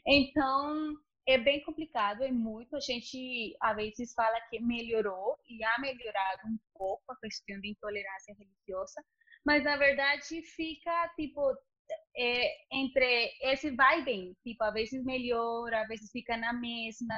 Então, 0.06 0.98
é 1.28 1.38
bem 1.38 1.64
complicado, 1.64 2.24
é 2.24 2.32
muito. 2.32 2.76
A 2.76 2.80
gente, 2.80 3.56
às 3.62 3.76
vezes, 3.76 4.14
fala 4.14 4.40
que 4.50 4.60
melhorou 4.60 5.38
e 5.48 5.64
ha 5.64 5.80
melhorado 5.80 6.48
um 6.48 6.58
pouco 6.74 7.04
a 7.12 7.16
questão 7.18 7.60
de 7.62 7.70
intolerância 7.70 8.36
religiosa, 8.38 9.02
mas, 9.46 9.64
na 9.64 9.78
verdade, 9.78 10.42
fica, 10.42 11.10
tipo, 11.16 11.56
é, 12.16 12.76
entre 12.76 13.32
esse 13.42 13.72
vai 13.72 14.04
bem. 14.04 14.36
Tipo, 14.44 14.64
às 14.64 14.74
vezes 14.74 15.04
melhora, 15.04 15.82
às 15.82 15.88
vezes 15.88 16.12
fica 16.12 16.38
na 16.38 16.54
mesma. 16.54 17.16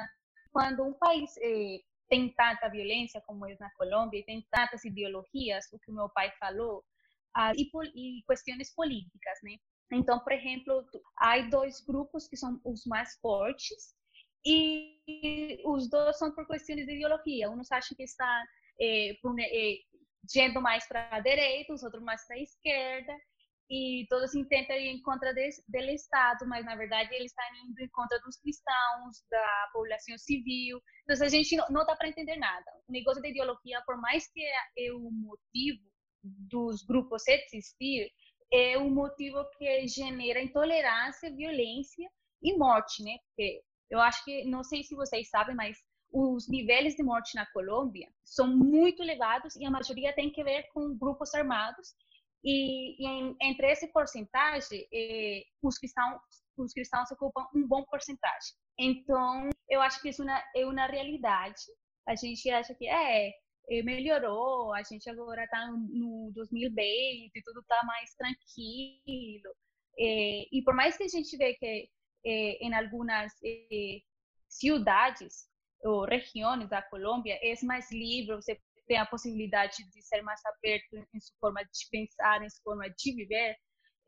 Quando 0.52 0.84
um 0.84 0.94
país 0.94 1.30
é, 1.38 1.78
tem 2.08 2.32
tanta 2.34 2.68
violência 2.68 3.20
como 3.26 3.46
é 3.46 3.56
na 3.58 3.70
Colômbia, 3.72 4.20
e 4.20 4.24
tem 4.24 4.46
tantas 4.50 4.84
ideologias, 4.84 5.66
o 5.72 5.78
que 5.78 5.92
meu 5.92 6.08
pai 6.10 6.32
falou, 6.38 6.84
uh, 7.36 7.52
e, 7.56 8.18
e 8.18 8.22
questões 8.24 8.74
políticas, 8.74 9.38
né? 9.42 9.56
Então, 9.92 10.18
por 10.20 10.32
exemplo, 10.32 10.84
há 11.16 11.40
dois 11.42 11.80
grupos 11.80 12.26
que 12.28 12.36
são 12.36 12.60
os 12.64 12.84
mais 12.86 13.16
fortes 13.20 13.94
e 14.44 15.60
os 15.64 15.88
dois 15.88 16.18
são 16.18 16.32
por 16.34 16.46
questões 16.46 16.86
de 16.86 16.92
ideologia. 16.92 17.50
Uns 17.50 17.70
acham 17.70 17.96
que 17.96 18.02
está 18.02 18.44
é, 18.80 19.12
é, 19.12 20.60
mais 20.60 20.86
para 20.88 21.08
a 21.14 21.20
direita, 21.20 21.72
os 21.72 21.82
outros 21.82 22.02
mais 22.02 22.26
para 22.26 22.36
a 22.36 22.40
esquerda, 22.40 23.12
e 23.68 24.06
todos 24.08 24.34
intentam 24.34 24.76
ir 24.76 24.90
em 24.90 25.02
contra 25.02 25.34
do 25.34 25.40
Estado, 25.40 26.46
mas 26.46 26.64
na 26.64 26.76
verdade 26.76 27.12
eles 27.14 27.32
estão 27.32 27.44
indo 27.68 27.80
em 27.80 27.88
contra 27.88 28.18
dos 28.20 28.36
cristãos, 28.36 29.24
da 29.28 29.70
população 29.72 30.16
civil. 30.18 30.80
Então 31.08 31.26
a 31.26 31.28
gente 31.28 31.56
não, 31.56 31.66
não 31.70 31.86
dá 31.86 31.96
para 31.96 32.08
entender 32.08 32.36
nada. 32.36 32.70
O 32.88 32.92
negócio 32.92 33.20
da 33.20 33.28
ideologia, 33.28 33.82
por 33.84 34.00
mais 34.00 34.30
que 34.30 34.40
é 34.78 34.92
o 34.92 35.10
motivo 35.10 35.82
dos 36.22 36.84
grupos 36.84 37.26
existir, 37.26 38.10
é 38.52 38.78
o 38.78 38.90
motivo 38.90 39.44
que 39.56 39.86
genera 39.88 40.42
intolerância, 40.42 41.34
violência 41.34 42.08
e 42.42 42.56
morte, 42.56 43.02
né? 43.02 43.18
Porque 43.26 43.62
eu 43.90 44.00
acho 44.00 44.24
que, 44.24 44.44
não 44.44 44.62
sei 44.62 44.82
se 44.82 44.94
vocês 44.94 45.28
sabem, 45.28 45.54
mas 45.54 45.76
os 46.12 46.48
níveis 46.48 46.94
de 46.94 47.02
morte 47.02 47.34
na 47.34 47.46
Colômbia 47.52 48.08
são 48.24 48.46
muito 48.46 49.02
elevados 49.02 49.56
e 49.56 49.64
a 49.64 49.70
maioria 49.70 50.14
tem 50.14 50.30
que 50.30 50.42
ver 50.44 50.68
com 50.72 50.96
grupos 50.96 51.34
armados 51.34 51.94
e, 52.44 53.02
e 53.02 53.06
em, 53.06 53.36
entre 53.42 53.70
esse 53.70 53.88
porcentagem, 53.92 54.86
eh, 54.92 55.42
os 55.62 55.78
cristãos 55.78 56.20
os 56.56 56.72
cristãos 56.72 57.10
ocupam 57.10 57.46
um 57.54 57.66
bom 57.66 57.84
porcentagem. 57.84 58.54
Então, 58.78 59.50
eu 59.68 59.80
acho 59.80 60.00
que 60.00 60.08
isso 60.08 60.24
é 60.54 60.64
uma 60.64 60.86
realidade. 60.86 61.60
A 62.08 62.14
gente 62.14 62.48
acha 62.50 62.74
que 62.74 62.86
é, 62.86 63.28
é 63.28 63.32
melhorou, 63.82 64.72
a 64.72 64.82
gente 64.82 65.08
agora 65.10 65.44
está 65.44 65.66
no 65.70 66.30
2020, 66.34 67.42
tudo 67.44 67.60
está 67.60 67.82
mais 67.84 68.14
tranquilo. 68.14 69.54
É, 69.98 70.46
e 70.52 70.62
por 70.64 70.74
mais 70.74 70.96
que 70.96 71.04
a 71.04 71.08
gente 71.08 71.36
vê 71.36 71.54
que 71.54 71.88
é, 72.24 72.64
em 72.64 72.74
algumas 72.74 73.32
é, 73.44 73.98
cidades 74.48 75.48
ou 75.82 76.04
regiões 76.04 76.68
da 76.68 76.82
Colômbia 76.82 77.38
é 77.42 77.54
mais 77.64 77.90
livre, 77.90 78.36
você 78.36 78.60
tem 78.86 78.98
a 78.98 79.06
possibilidade 79.06 79.76
de 79.90 80.02
ser 80.02 80.22
mais 80.22 80.40
aberto 80.46 80.94
em 81.12 81.20
sua 81.20 81.36
forma 81.40 81.60
de 81.64 81.90
pensar, 81.90 82.42
em 82.42 82.50
sua 82.50 82.62
forma 82.62 82.88
de 82.88 83.14
viver. 83.14 83.56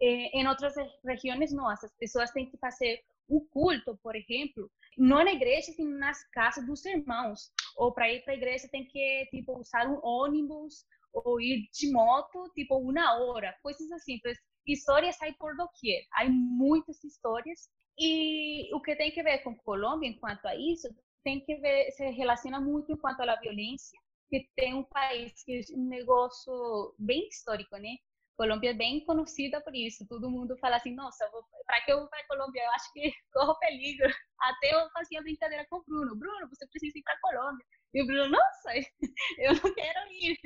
Eh, 0.01 0.39
em 0.39 0.47
outras 0.47 0.75
regiões, 1.05 1.53
não. 1.53 1.69
As 1.69 1.81
pessoas 1.99 2.31
têm 2.31 2.49
que 2.49 2.57
fazer 2.59 3.01
o 3.29 3.41
culto, 3.49 3.99
por 4.03 4.17
exemplo, 4.17 4.71
não 4.97 5.25
na 5.25 5.33
igreja, 5.33 5.73
sim 5.73 5.85
nas 5.85 6.25
casas 6.31 6.65
dos 6.67 6.85
irmãos. 6.85 7.51
Ou 7.79 7.95
para 7.95 8.13
ir 8.13 8.23
para 8.25 8.35
a 8.35 8.37
igreja 8.37 8.69
tem 8.71 8.85
que 8.85 9.27
tipo 9.31 9.59
usar 9.59 9.89
um 9.89 10.01
ônibus 10.05 10.85
ou 11.13 11.41
ir 11.41 11.69
de 11.73 11.91
moto, 11.91 12.51
tipo 12.55 12.77
uma 12.77 13.19
hora, 13.21 13.57
coisas 13.63 13.91
assim. 13.93 14.17
Então, 14.17 14.33
histórias 14.67 15.17
aí 15.23 15.35
por 15.39 15.57
doquier. 15.57 16.03
Há 16.13 16.29
muitas 16.29 17.03
histórias 17.03 17.71
e 17.99 18.75
o 18.75 18.81
que 18.83 18.95
tem 18.97 19.11
que 19.11 19.23
ver 19.23 19.39
com 19.39 19.57
Colômbia, 19.57 20.09
enquanto 20.09 20.45
a 20.47 20.55
isso, 20.55 20.89
tem 21.25 21.41
que 21.41 21.57
ver, 21.57 21.91
se 21.93 22.11
relaciona 22.11 22.61
muito 22.61 22.93
enquanto 22.93 23.21
à 23.21 23.37
violência 23.37 23.99
que 24.29 24.47
tem 24.55 24.75
um 24.75 24.85
país 24.85 25.33
que 25.43 25.61
é 25.61 25.77
um 25.77 25.89
negócio 25.89 26.95
bem 26.99 27.27
histórico, 27.29 27.77
né? 27.77 27.97
Colômbia 28.39 28.71
é 28.71 28.75
bem 28.75 29.05
conhecida 29.05 29.61
por 29.61 29.75
isso. 29.75 30.07
Todo 30.07 30.31
mundo 30.31 30.57
fala 30.59 30.77
assim, 30.77 30.95
nossa, 30.95 31.29
para 31.67 31.81
que 31.83 31.91
eu 31.91 31.99
vou 31.99 32.09
para 32.09 32.25
Colômbia? 32.29 32.63
Eu 32.63 32.71
acho 32.71 32.93
que 32.93 33.13
corro 33.35 33.59
peligro. 33.59 34.09
Até 34.41 34.75
eu 34.75 34.89
fazia 34.91 35.21
brincadeira 35.21 35.67
com 35.69 35.79
o 35.79 35.85
Bruno. 35.85 36.17
Bruno, 36.17 36.49
você 36.49 36.65
precisa 36.69 36.99
ir 36.99 37.03
para 37.03 37.19
Colômbia. 37.21 37.67
E 37.95 38.03
o 38.03 38.07
Bruno, 38.07 38.29
nossa, 38.31 38.71
eu 39.39 39.55
não 39.55 39.75
quero 39.75 40.13
ir. 40.13 40.39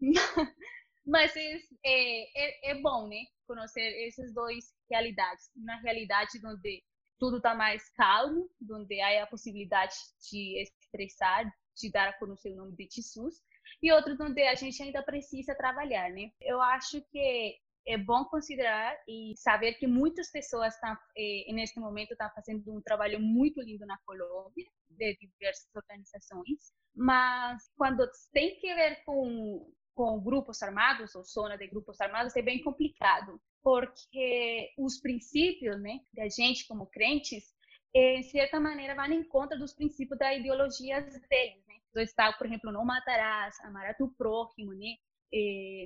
Mas 1.04 1.34
é, 1.36 1.58
é, 1.84 2.70
é 2.70 2.74
bom, 2.80 3.08
né? 3.08 3.24
Conhecer 3.44 4.06
essas 4.06 4.32
duas 4.32 4.64
realidades. 4.88 5.50
Uma 5.56 5.80
realidade 5.80 6.30
onde 6.44 6.84
tudo 7.18 7.38
está 7.38 7.56
mais 7.56 7.88
calmo, 7.94 8.48
onde 8.70 9.00
há 9.00 9.24
a 9.24 9.26
possibilidade 9.26 9.94
de 10.30 10.62
expressar, 10.62 11.44
de 11.76 11.90
dar 11.90 12.08
a 12.08 12.18
conhecer 12.18 12.52
o 12.52 12.56
nome 12.56 12.76
de 12.76 12.88
Jesus, 12.88 13.42
e 13.82 13.92
outros 13.92 14.18
onde 14.20 14.42
a 14.42 14.54
gente 14.54 14.82
ainda 14.82 15.02
precisa 15.02 15.54
trabalhar, 15.54 16.10
né? 16.10 16.30
Eu 16.40 16.60
acho 16.60 17.00
que 17.10 17.56
é 17.86 17.96
bom 17.96 18.24
considerar 18.24 18.96
e 19.06 19.32
saber 19.36 19.74
que 19.74 19.86
muitas 19.86 20.30
pessoas 20.30 20.74
estão, 20.74 20.96
eh, 21.16 21.52
neste 21.52 21.78
momento, 21.78 22.12
estão 22.12 22.28
fazendo 22.34 22.72
um 22.72 22.80
trabalho 22.80 23.20
muito 23.20 23.60
lindo 23.60 23.86
na 23.86 23.96
Colômbia, 24.04 24.66
de 24.90 25.16
diversas 25.16 25.68
organizações, 25.74 26.72
mas 26.94 27.70
quando 27.76 28.08
tem 28.32 28.56
que 28.58 28.74
ver 28.74 29.04
com, 29.04 29.70
com 29.94 30.20
grupos 30.20 30.62
armados 30.62 31.14
ou 31.14 31.22
zona 31.22 31.56
de 31.56 31.68
grupos 31.68 32.00
armados, 32.00 32.34
é 32.34 32.42
bem 32.42 32.62
complicado, 32.62 33.40
porque 33.62 34.72
os 34.78 34.98
princípios 35.00 35.80
né, 35.80 36.00
da 36.12 36.28
gente 36.28 36.66
como 36.66 36.86
crentes, 36.86 37.54
em 37.94 38.22
certa 38.24 38.58
maneira, 38.58 38.94
vão 38.94 39.06
em 39.06 39.22
contra 39.22 39.56
dos 39.56 39.74
princípios 39.74 40.18
da 40.18 40.34
ideologia 40.34 41.00
deles 41.00 41.65
está, 42.00 42.32
por 42.32 42.46
exemplo, 42.46 42.72
não 42.72 42.84
matarás, 42.84 43.58
amar 43.60 43.86
a 43.86 43.94
tu 43.94 44.12
próximo, 44.16 44.72
né? 44.72 44.96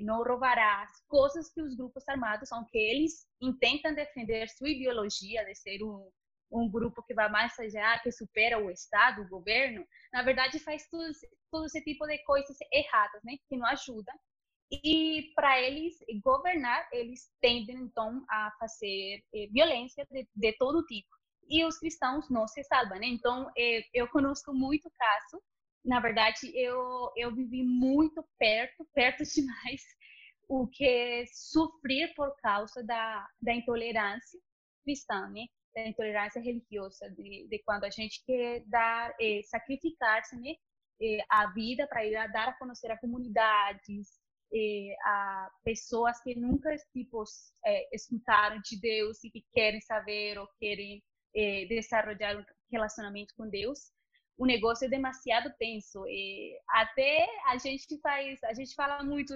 Não 0.02 0.23
roubarás, 0.23 0.90
coisas 1.09 1.52
que 1.52 1.62
os 1.62 1.75
grupos 1.75 2.07
armados, 2.09 2.52
aunque 2.52 2.79
eles 2.79 3.26
intentam 3.40 3.95
defender 3.95 4.49
sua 4.49 4.69
ideologia 4.69 5.45
de 5.45 5.55
ser 5.55 5.83
um, 5.83 6.11
um 6.52 6.71
grupo 6.71 7.02
que 7.02 7.14
vai 7.14 7.29
mais 7.31 7.59
allá, 7.59 7.99
que 8.00 8.12
supera 8.12 8.59
o 8.59 8.71
Estado, 8.71 9.23
o 9.23 9.29
governo, 9.29 9.85
na 10.12 10.23
verdade 10.23 10.59
faz 10.59 10.88
todo, 10.88 11.11
todo 11.50 11.67
esse 11.67 11.83
tipo 11.83 12.07
de 12.07 12.19
coisas 12.25 12.57
erradas, 12.73 13.23
né? 13.25 13.37
Que 13.49 13.57
não 13.57 13.67
ajudam. 13.67 14.14
E 14.71 15.33
para 15.35 15.61
eles 15.61 15.97
governar, 16.23 16.88
eles 16.93 17.29
tendem 17.40 17.76
então 17.76 18.25
a 18.31 18.52
fazer 18.59 19.21
eh, 19.35 19.49
violência 19.50 20.07
de, 20.11 20.29
de, 20.33 20.52
todo 20.59 20.85
tipo. 20.85 21.09
E 21.49 21.64
os 21.64 21.76
cristãos 21.79 22.31
não 22.31 22.47
se 22.47 22.62
salvam, 22.62 22.99
né? 23.00 23.07
Então, 23.07 23.50
eh, 23.59 23.83
eu 23.93 24.09
conosco 24.09 24.55
muito 24.55 24.88
caso 24.97 25.43
na 25.84 26.00
verdade, 26.00 26.50
eu, 26.54 27.10
eu 27.16 27.34
vivi 27.34 27.62
muito 27.62 28.25
perto, 28.38 28.87
perto 28.94 29.22
demais, 29.34 29.82
o 30.49 30.66
que 30.66 31.25
sofrer 31.26 32.12
por 32.14 32.34
causa 32.42 32.82
da, 32.84 33.26
da 33.40 33.54
intolerância 33.54 34.38
cristã, 34.84 35.28
né? 35.28 35.46
da 35.75 35.87
intolerância 35.87 36.40
religiosa, 36.40 37.08
de, 37.10 37.46
de 37.49 37.58
quando 37.64 37.84
a 37.84 37.90
gente 37.90 38.22
quer 38.26 38.64
dar, 38.66 39.14
eh, 39.20 39.40
sacrificar-se, 39.44 40.37
né? 40.37 40.54
Eh, 41.00 41.22
a 41.30 41.52
vida 41.52 41.87
para 41.87 42.04
ir 42.04 42.16
a 42.16 42.26
dar 42.26 42.49
a 42.49 42.58
conhecer 42.58 42.90
a 42.90 42.99
comunidades, 42.99 44.08
eh, 44.52 44.94
a 45.04 45.49
pessoas 45.64 46.20
que 46.22 46.34
nunca 46.34 46.75
tipo 46.92 47.22
escutaram 47.92 48.60
de 48.64 48.80
Deus 48.80 49.22
e 49.22 49.30
que 49.30 49.44
querem 49.54 49.80
saber 49.80 50.38
ou 50.38 50.49
querem 50.58 51.02
desenvolver 51.68 52.38
um 52.38 52.44
relacionamento 52.72 53.32
com 53.37 53.49
Deus 53.49 53.92
o 54.40 54.47
negócio 54.47 54.87
é 54.87 54.88
demasiado 54.88 55.52
tenso. 55.59 56.02
E 56.09 56.59
até 56.70 57.28
a 57.47 57.59
gente 57.59 58.00
faz, 58.00 58.42
a 58.44 58.54
gente 58.54 58.75
fala 58.75 59.04
muito 59.04 59.35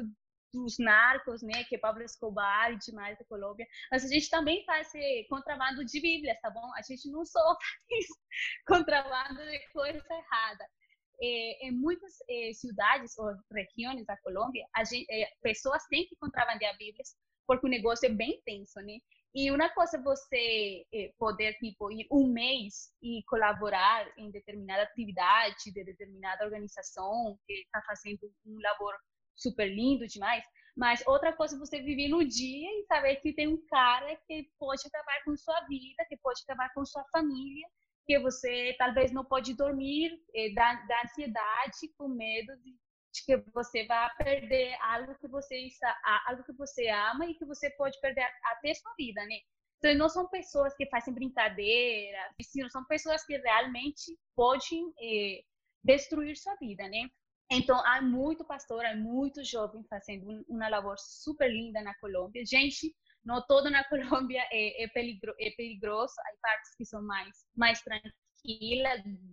dos 0.50 0.78
narcos, 0.78 1.42
né, 1.42 1.64
que 1.64 1.75
é 1.75 1.78
Pablo 1.78 2.02
Escobar 2.02 2.73
e 2.73 2.78
demais 2.78 3.18
da 3.18 3.25
Colômbia, 3.26 3.66
mas 3.90 4.04
a 4.04 4.08
gente 4.08 4.30
também 4.30 4.64
faz 4.64 4.94
eh, 4.94 5.25
contrabando 5.28 5.84
de 5.84 6.00
Bíblias, 6.00 6.40
tá 6.40 6.49
bom? 6.49 6.73
A 6.75 6.80
gente 6.80 7.11
não 7.11 7.25
só 7.25 7.40
faz 7.90 8.06
contrabando 8.66 9.44
de 9.44 9.58
coisa 9.73 9.99
errada. 9.99 10.64
É, 11.20 11.68
em 11.68 11.70
muitas 11.70 12.14
é, 12.28 12.52
cidades 12.54 13.16
ou 13.18 13.32
regiões 13.52 14.04
da 14.06 14.16
Colômbia, 14.16 14.66
gente, 14.88 15.06
é, 15.11 15.30
pessoas 15.42 15.84
têm 15.87 16.06
que 16.06 16.16
contrabandear 16.16 16.76
Bíblias 16.78 17.14
porque 17.46 17.66
o 17.66 17.70
negócio 17.70 18.06
é 18.06 18.08
bem 18.08 18.40
tenso, 18.44 18.80
né? 18.80 18.99
E 19.34 19.50
uma 19.50 19.68
coisa 19.70 19.96
é 19.96 20.00
você 20.00 20.86
eh, 20.92 21.12
poder, 21.18 21.54
tipo, 21.54 21.90
ir 21.90 22.06
um 22.08 22.28
mês 22.28 22.92
e 23.02 23.20
colaborar 23.26 24.06
em 24.16 24.30
determinada 24.30 24.84
atividade 24.84 25.72
de 25.72 25.84
determinada 25.84 26.44
organização 26.44 27.36
que 27.44 27.54
está 27.54 27.82
fazendo 27.84 28.30
um 28.46 28.60
labor 28.60 28.94
super 29.34 29.66
lindo 29.66 30.06
demais, 30.06 30.44
mas 30.76 31.02
outra 31.04 31.32
coisa 31.32 31.56
é 31.56 31.58
você 31.58 31.82
viver 31.82 32.08
no 32.08 32.24
dia 32.24 32.68
e 32.68 32.84
saber 32.86 33.16
que 33.16 33.32
tem 33.32 33.48
um 33.48 33.60
cara 33.66 34.16
que 34.26 34.48
pode 34.56 34.82
acabar 34.86 35.24
com 35.24 35.36
sua 35.36 35.60
vida, 35.66 36.06
que 36.08 36.16
pode 36.18 36.40
acabar 36.44 36.72
com 36.72 36.84
sua 36.84 37.04
família, 37.10 37.66
que 38.06 38.18
você 38.20 38.74
talvez 38.78 39.10
não 39.10 39.24
pode 39.24 39.54
dormir 39.54 40.12
eh, 40.32 40.52
da, 40.54 40.74
da 40.86 41.02
ansiedade, 41.02 41.92
com 41.98 42.06
medo 42.08 42.56
de 42.62 42.76
de 43.14 43.25
que 43.25 43.37
você 43.52 43.87
vai 43.87 44.11
perder 44.16 44.76
algo 44.83 45.14
que 45.18 45.28
você 45.28 45.68
algo 46.26 46.42
que 46.44 46.52
você 46.52 46.88
ama 46.88 47.26
e 47.26 47.35
que 47.35 47.44
você 47.44 47.71
pode 47.71 47.99
perder 48.00 48.26
até 48.44 48.75
sua 48.75 48.92
vida, 48.99 49.25
né? 49.25 49.38
Então 49.78 49.94
não 49.94 50.09
são 50.09 50.28
pessoas 50.28 50.75
que 50.75 50.88
fazem 50.88 51.14
brincadeira, 51.14 52.18
são 52.71 52.85
pessoas 52.87 53.25
que 53.25 53.37
realmente 53.37 54.18
podem 54.35 54.92
eh, 55.00 55.42
destruir 55.85 56.37
sua 56.37 56.56
vida, 56.56 56.88
né? 56.88 57.09
Então 57.52 57.78
há 57.87 58.02
muito 58.02 58.44
pastor, 58.44 58.85
há 58.85 58.97
muito 58.97 59.44
jovem 59.44 59.85
fazendo 59.88 60.44
uma 60.49 60.68
labor 60.68 60.97
super 60.99 61.49
linda 61.50 61.83
na 61.83 61.94
Colômbia. 61.99 62.44
Gente, 62.44 62.94
não 63.25 63.47
todo 63.47 63.71
na 63.71 63.85
Colômbia 63.88 64.42
é, 64.50 64.85
é, 64.85 64.88
peligro, 64.88 65.35
é 65.38 65.50
perigoso, 65.50 66.14
há 66.18 66.33
partes 66.42 66.75
que 66.76 66.85
são 66.85 67.02
mais 67.02 67.30
mais 67.54 67.80
tranquilas 67.83 68.24
tranquila, 68.44 68.90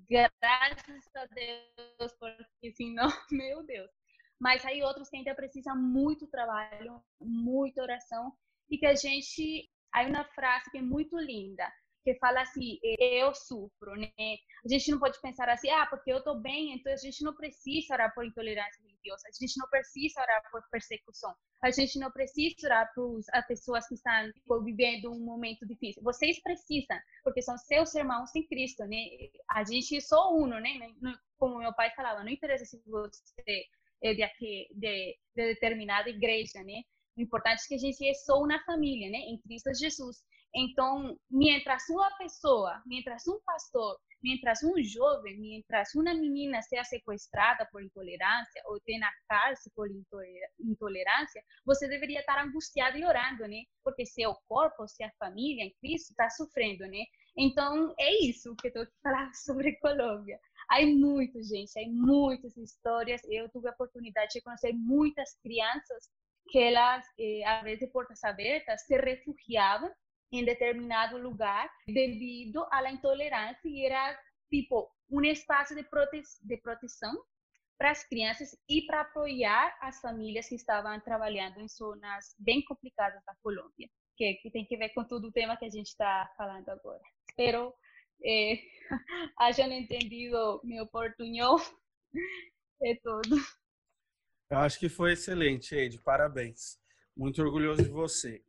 graças 0.10 1.16
a 1.16 1.26
Deus, 1.26 2.14
porque 2.18 2.72
senão, 2.74 3.08
meu 3.32 3.64
Deus. 3.66 3.92
Mas 4.40 4.66
aí 4.66 4.82
outros 4.82 5.10
que 5.10 5.18
ainda 5.18 5.36
precisam 5.36 5.76
muito 5.78 6.28
trabalho, 6.28 7.04
muita 7.20 7.84
oração, 7.84 8.34
e 8.70 8.78
que 8.78 8.86
a 8.86 8.96
gente. 8.96 9.70
Aí 9.94 10.10
uma 10.10 10.24
frase 10.24 10.72
que 10.72 10.78
é 10.78 10.82
muito 10.82 11.20
linda. 11.20 11.70
Que 12.04 12.16
fala 12.16 12.42
assim, 12.42 12.80
eu 13.00 13.34
sofro, 13.34 13.96
né? 13.96 14.10
A 14.66 14.68
gente 14.68 14.90
não 14.92 15.00
pode 15.00 15.20
pensar 15.22 15.48
assim, 15.50 15.70
ah, 15.70 15.86
porque 15.88 16.12
eu 16.12 16.18
estou 16.18 16.40
bem, 16.40 16.74
então 16.74 16.92
a 16.92 16.98
gente 16.98 17.24
não 17.24 17.36
precisa 17.36 17.94
orar 17.94 18.14
por 18.14 18.26
intolerância 18.26 18.82
religiosa, 18.84 19.28
a 19.28 19.32
gente 19.40 19.58
não 19.58 19.68
precisa 19.70 20.22
orar 20.22 20.42
por 20.52 20.62
persecução, 20.70 21.34
a 21.62 21.72
gente 21.72 22.00
não 22.00 22.12
precisa 22.12 22.56
orar 22.66 22.92
por 22.94 23.20
as 23.34 23.48
pessoas 23.48 23.88
que 23.88 23.96
estão 23.96 24.32
tipo, 24.34 24.64
vivendo 24.64 25.12
um 25.12 25.24
momento 25.24 25.66
difícil. 25.66 26.02
Vocês 26.04 26.42
precisam, 26.42 26.98
porque 27.24 27.42
são 27.42 27.58
seus 27.58 27.94
irmãos 27.96 28.34
em 28.36 28.46
Cristo, 28.48 28.84
né? 28.86 28.98
A 29.50 29.64
gente 29.64 29.98
é 29.98 30.02
só 30.02 30.34
um, 30.34 30.48
né? 30.48 30.80
Como 31.38 31.60
meu 31.60 31.74
pai 31.74 31.92
falava, 31.96 32.24
não 32.24 32.32
interessa 32.32 32.66
se 32.66 32.82
você 32.86 33.66
é 34.04 34.14
de, 34.14 34.28
de, 34.40 34.70
de 34.74 35.18
determinada 35.36 36.10
igreja, 36.10 36.64
né? 36.64 36.82
O 37.18 37.22
importante 37.22 37.64
é 37.64 37.68
que 37.68 37.76
a 37.76 37.78
gente 37.78 38.08
é 38.08 38.14
só 38.14 38.42
uma 38.42 38.60
família, 38.64 39.10
né? 39.10 39.18
Em 39.18 39.38
Cristo 39.42 39.74
Jesus. 39.74 40.24
Então, 40.54 41.18
mientras 41.30 41.88
uma 41.90 42.10
pessoa, 42.18 42.82
mientras 42.86 43.26
um 43.28 43.40
pastor, 43.46 43.98
mientras 44.22 44.62
um 44.64 44.74
jovem, 44.84 45.40
mientras 45.40 45.94
uma 45.96 46.14
menina 46.14 46.62
seja 46.62 46.84
sequestrada 46.84 47.68
por 47.72 47.82
intolerância 47.82 48.62
ou 48.66 48.80
tenha 48.82 49.10
cárcere 49.28 49.74
por 49.76 49.88
intolerância, 50.60 51.42
você 51.66 51.88
deveria 51.88 52.20
estar 52.20 52.44
angustiado 52.44 52.98
e 52.98 53.06
orando, 53.06 53.48
né? 53.48 53.64
Porque 53.84 54.06
seu 54.06 54.36
corpo, 54.48 54.88
se 54.88 55.04
a 55.04 55.12
família 55.18 55.64
em 55.64 55.74
Cristo 55.80 56.12
está 56.12 56.30
sofrendo, 56.30 56.86
né? 56.86 57.04
Então, 57.38 57.94
é 57.98 58.26
isso 58.26 58.56
que 58.58 58.68
eu 58.68 58.84
estou 58.84 58.88
falando 59.02 59.32
sobre 59.46 59.78
Colômbia. 59.78 60.38
Há 60.70 60.86
muito, 60.86 61.42
gente, 61.44 61.80
há 61.80 61.90
muitas 61.90 62.56
histórias. 62.58 63.22
Eu 63.26 63.50
tive 63.50 63.68
a 63.70 63.72
oportunidade 63.72 64.34
de 64.34 64.42
conhecer 64.42 64.74
muitas 64.74 65.34
crianças 65.42 66.10
que 66.50 66.60
elas, 66.60 67.06
eh, 67.20 67.44
a 67.46 67.62
vez 67.62 67.80
de 67.80 67.88
portas 67.88 68.24
abertas, 68.24 68.86
se 68.86 68.98
refugiavam 68.98 69.92
em 70.32 70.46
determinado 70.46 71.18
lugar 71.18 71.70
devido 71.86 72.66
à 72.72 72.90
intolerância 72.92 73.68
e 73.68 73.86
era 73.86 74.18
tipo 74.50 74.90
um 75.10 75.22
espaço 75.24 75.76
de, 75.76 75.84
prote 75.84 76.22
de 76.42 76.58
proteção 76.58 77.12
para 77.78 77.92
as 77.92 78.08
crianças 78.08 78.56
e 78.70 78.84
para 78.86 79.02
apoiar 79.02 79.76
as 79.82 80.00
famílias 80.00 80.48
que 80.48 80.56
estavam 80.56 81.00
trabalhando 81.02 81.60
em 81.60 81.68
zonas 81.68 82.36
bem 82.38 82.64
complicadas 82.64 83.22
da 83.26 83.34
Colômbia, 83.42 83.90
que, 84.16 84.36
que 84.36 84.52
tem 84.52 84.66
que 84.66 84.78
ver 84.78 84.90
com 84.90 85.04
todo 85.04 85.28
o 85.28 85.32
tema 85.32 85.58
que 85.58 85.66
a 85.66 85.70
gente 85.70 85.88
está 85.88 86.32
falando 86.38 86.70
agora. 86.70 87.02
Espero 87.28 87.74
eh, 88.24 88.60
hajam 89.40 89.72
entendido 89.72 90.62
meu 90.64 90.88
portunhol. 90.88 91.60
É 92.84 92.96
tudo. 92.96 93.36
Eu 94.50 94.58
acho 94.58 94.80
que 94.80 94.90
foi 94.90 95.14
excelente, 95.14 95.76
Ed. 95.76 96.02
Parabéns. 96.02 96.80
Muito 97.16 97.40
orgulhoso 97.40 97.84
de 97.84 97.90
você. 97.92 98.44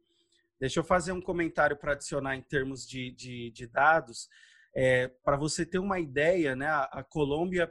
Deixa 0.62 0.78
eu 0.78 0.84
fazer 0.84 1.10
um 1.10 1.20
comentário 1.20 1.76
para 1.76 1.90
adicionar 1.90 2.36
em 2.36 2.40
termos 2.40 2.86
de, 2.86 3.10
de, 3.10 3.50
de 3.50 3.66
dados. 3.66 4.28
É, 4.72 5.08
para 5.24 5.36
você 5.36 5.66
ter 5.66 5.80
uma 5.80 5.98
ideia, 5.98 6.54
né, 6.54 6.66
a, 6.66 6.84
a 6.84 7.02
Colômbia 7.02 7.68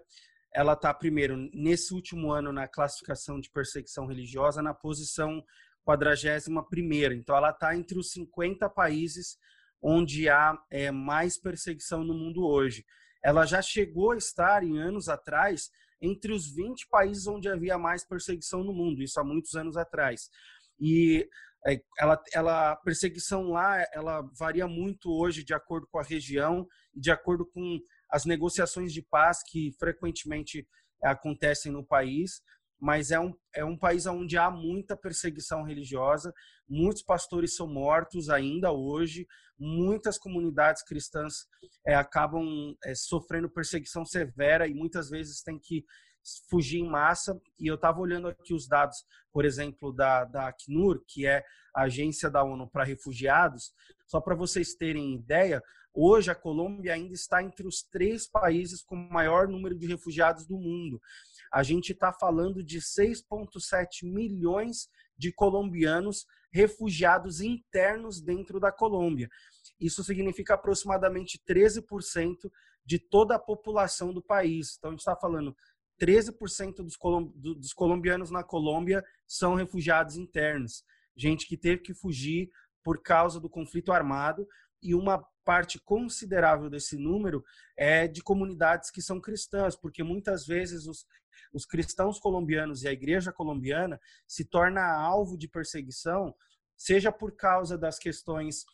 ela 0.53 0.73
está 0.73 0.93
primeiro 0.93 1.37
nesse 1.53 1.93
último 1.93 2.33
ano 2.33 2.51
na 2.51 2.67
classificação 2.67 3.39
de 3.39 3.49
perseguição 3.49 4.07
religiosa 4.07 4.61
na 4.61 4.73
posição 4.73 5.41
41 5.85 6.61
primeira. 6.65 7.15
Então 7.15 7.33
ela 7.33 7.51
está 7.51 7.73
entre 7.73 7.97
os 7.97 8.11
50 8.11 8.69
países 8.69 9.37
onde 9.81 10.27
há 10.27 10.61
é, 10.69 10.91
mais 10.91 11.39
perseguição 11.39 12.03
no 12.03 12.13
mundo 12.13 12.45
hoje. 12.45 12.85
Ela 13.23 13.45
já 13.45 13.61
chegou 13.61 14.11
a 14.11 14.17
estar 14.17 14.65
em 14.65 14.77
anos 14.79 15.07
atrás 15.07 15.71
entre 16.01 16.33
os 16.33 16.53
20 16.53 16.89
países 16.89 17.25
onde 17.25 17.47
havia 17.47 17.77
mais 17.77 18.03
perseguição 18.03 18.65
no 18.65 18.73
mundo, 18.73 19.01
isso 19.01 19.17
há 19.17 19.23
muitos 19.23 19.55
anos 19.55 19.77
atrás. 19.77 20.29
E 20.77 21.29
ela, 21.97 22.21
ela, 22.33 22.71
a 22.71 22.75
perseguição 22.75 23.49
lá 23.49 23.85
ela 23.93 24.21
varia 24.37 24.67
muito 24.67 25.11
hoje 25.11 25.43
de 25.43 25.53
acordo 25.53 25.87
com 25.91 25.99
a 25.99 26.03
região 26.03 26.67
e 26.93 26.99
de 26.99 27.11
acordo 27.11 27.45
com 27.45 27.79
as 28.09 28.25
negociações 28.25 28.91
de 28.91 29.01
paz 29.01 29.39
que 29.45 29.71
frequentemente 29.79 30.67
acontecem 31.03 31.71
no 31.71 31.85
país, 31.85 32.41
mas 32.79 33.11
é 33.11 33.19
um, 33.19 33.33
é 33.55 33.63
um 33.63 33.77
país 33.77 34.05
onde 34.05 34.37
há 34.37 34.49
muita 34.49 34.97
perseguição 34.97 35.63
religiosa, 35.63 36.33
muitos 36.67 37.03
pastores 37.03 37.55
são 37.55 37.67
mortos 37.67 38.29
ainda 38.29 38.71
hoje, 38.71 39.27
muitas 39.57 40.17
comunidades 40.17 40.83
cristãs 40.83 41.45
é, 41.85 41.93
acabam 41.93 42.75
é, 42.83 42.95
sofrendo 42.95 43.49
perseguição 43.49 44.03
severa 44.03 44.67
e 44.67 44.73
muitas 44.73 45.09
vezes 45.09 45.43
têm 45.43 45.59
que 45.59 45.85
fugir 46.49 46.79
em 46.79 46.89
massa. 46.89 47.39
E 47.59 47.67
eu 47.67 47.75
estava 47.75 47.99
olhando 47.99 48.27
aqui 48.27 48.53
os 48.53 48.67
dados, 48.67 49.05
por 49.31 49.45
exemplo, 49.45 49.91
da, 49.93 50.25
da 50.25 50.47
Acnur, 50.47 51.03
que 51.07 51.25
é 51.25 51.43
a 51.75 51.83
agência 51.83 52.29
da 52.29 52.43
ONU 52.43 52.69
para 52.69 52.83
refugiados. 52.83 53.73
Só 54.07 54.19
para 54.19 54.35
vocês 54.35 54.73
terem 54.73 55.15
ideia, 55.15 55.61
hoje 55.93 56.29
a 56.29 56.35
Colômbia 56.35 56.93
ainda 56.93 57.13
está 57.13 57.41
entre 57.41 57.67
os 57.67 57.83
três 57.83 58.27
países 58.27 58.81
com 58.83 58.95
maior 58.95 59.47
número 59.47 59.77
de 59.77 59.87
refugiados 59.87 60.45
do 60.45 60.57
mundo. 60.57 61.01
A 61.51 61.63
gente 61.63 61.91
está 61.91 62.13
falando 62.13 62.63
de 62.63 62.79
6,7 62.79 64.03
milhões 64.03 64.89
de 65.17 65.31
colombianos 65.33 66.25
refugiados 66.51 67.41
internos 67.41 68.21
dentro 68.21 68.59
da 68.59 68.71
Colômbia. 68.71 69.29
Isso 69.79 70.03
significa 70.03 70.53
aproximadamente 70.53 71.39
13% 71.47 72.51
de 72.85 72.99
toda 72.99 73.35
a 73.35 73.39
população 73.39 74.13
do 74.13 74.21
país. 74.21 74.75
Então, 74.77 74.89
a 74.89 74.93
gente 74.93 74.99
está 74.99 75.15
falando 75.15 75.55
13% 76.01 76.77
dos, 76.77 76.97
dos 77.35 77.73
colombianos 77.73 78.31
na 78.31 78.43
Colômbia 78.43 79.03
são 79.27 79.53
refugiados 79.53 80.17
internos, 80.17 80.83
gente 81.15 81.47
que 81.47 81.55
teve 81.55 81.81
que 81.81 81.93
fugir 81.93 82.49
por 82.83 83.03
causa 83.03 83.39
do 83.39 83.49
conflito 83.49 83.91
armado, 83.91 84.47
e 84.81 84.95
uma 84.95 85.23
parte 85.45 85.79
considerável 85.79 86.69
desse 86.69 86.97
número 86.97 87.43
é 87.77 88.07
de 88.07 88.23
comunidades 88.23 88.89
que 88.89 89.01
são 89.01 89.21
cristãs, 89.21 89.75
porque 89.75 90.01
muitas 90.01 90.45
vezes 90.47 90.87
os, 90.87 91.05
os 91.53 91.65
cristãos 91.65 92.19
colombianos 92.19 92.81
e 92.81 92.87
a 92.87 92.91
igreja 92.91 93.31
colombiana 93.31 93.99
se 94.27 94.43
torna 94.43 94.81
alvo 94.81 95.37
de 95.37 95.47
perseguição, 95.47 96.33
seja 96.75 97.11
por 97.11 97.35
causa 97.35 97.77
das 97.77 97.99
questões 97.99 98.65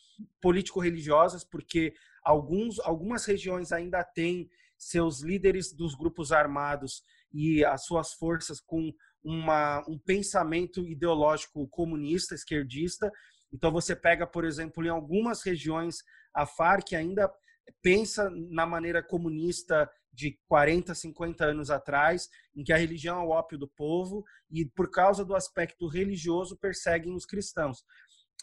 político-religiosas, 0.41 1.43
porque 1.43 1.93
alguns, 2.23 2.79
algumas 2.79 3.25
regiões 3.25 3.73
ainda 3.73 4.01
têm 4.03 4.49
seus 4.77 5.21
líderes 5.21 5.73
dos 5.73 5.95
grupos 5.95 6.31
armados 6.31 7.03
e 7.33 7.63
as 7.63 7.85
suas 7.85 8.13
forças 8.13 8.59
com 8.59 8.91
uma, 9.23 9.83
um 9.87 9.97
pensamento 9.97 10.87
ideológico 10.87 11.67
comunista, 11.67 12.33
esquerdista. 12.35 13.11
Então, 13.53 13.71
você 13.71 13.95
pega, 13.95 14.25
por 14.25 14.45
exemplo, 14.45 14.85
em 14.85 14.89
algumas 14.89 15.43
regiões, 15.43 15.97
a 16.33 16.45
Farc 16.45 16.93
ainda 16.93 17.31
pensa 17.81 18.29
na 18.49 18.65
maneira 18.65 19.03
comunista 19.03 19.89
de 20.13 20.39
40, 20.47 20.95
50 20.95 21.45
anos 21.45 21.69
atrás, 21.69 22.27
em 22.55 22.63
que 22.63 22.73
a 22.73 22.77
religião 22.77 23.21
é 23.21 23.25
o 23.25 23.29
ópio 23.29 23.57
do 23.57 23.67
povo 23.67 24.23
e, 24.49 24.65
por 24.65 24.89
causa 24.89 25.23
do 25.23 25.35
aspecto 25.35 25.87
religioso, 25.87 26.57
perseguem 26.57 27.13
os 27.13 27.25
cristãos. 27.25 27.83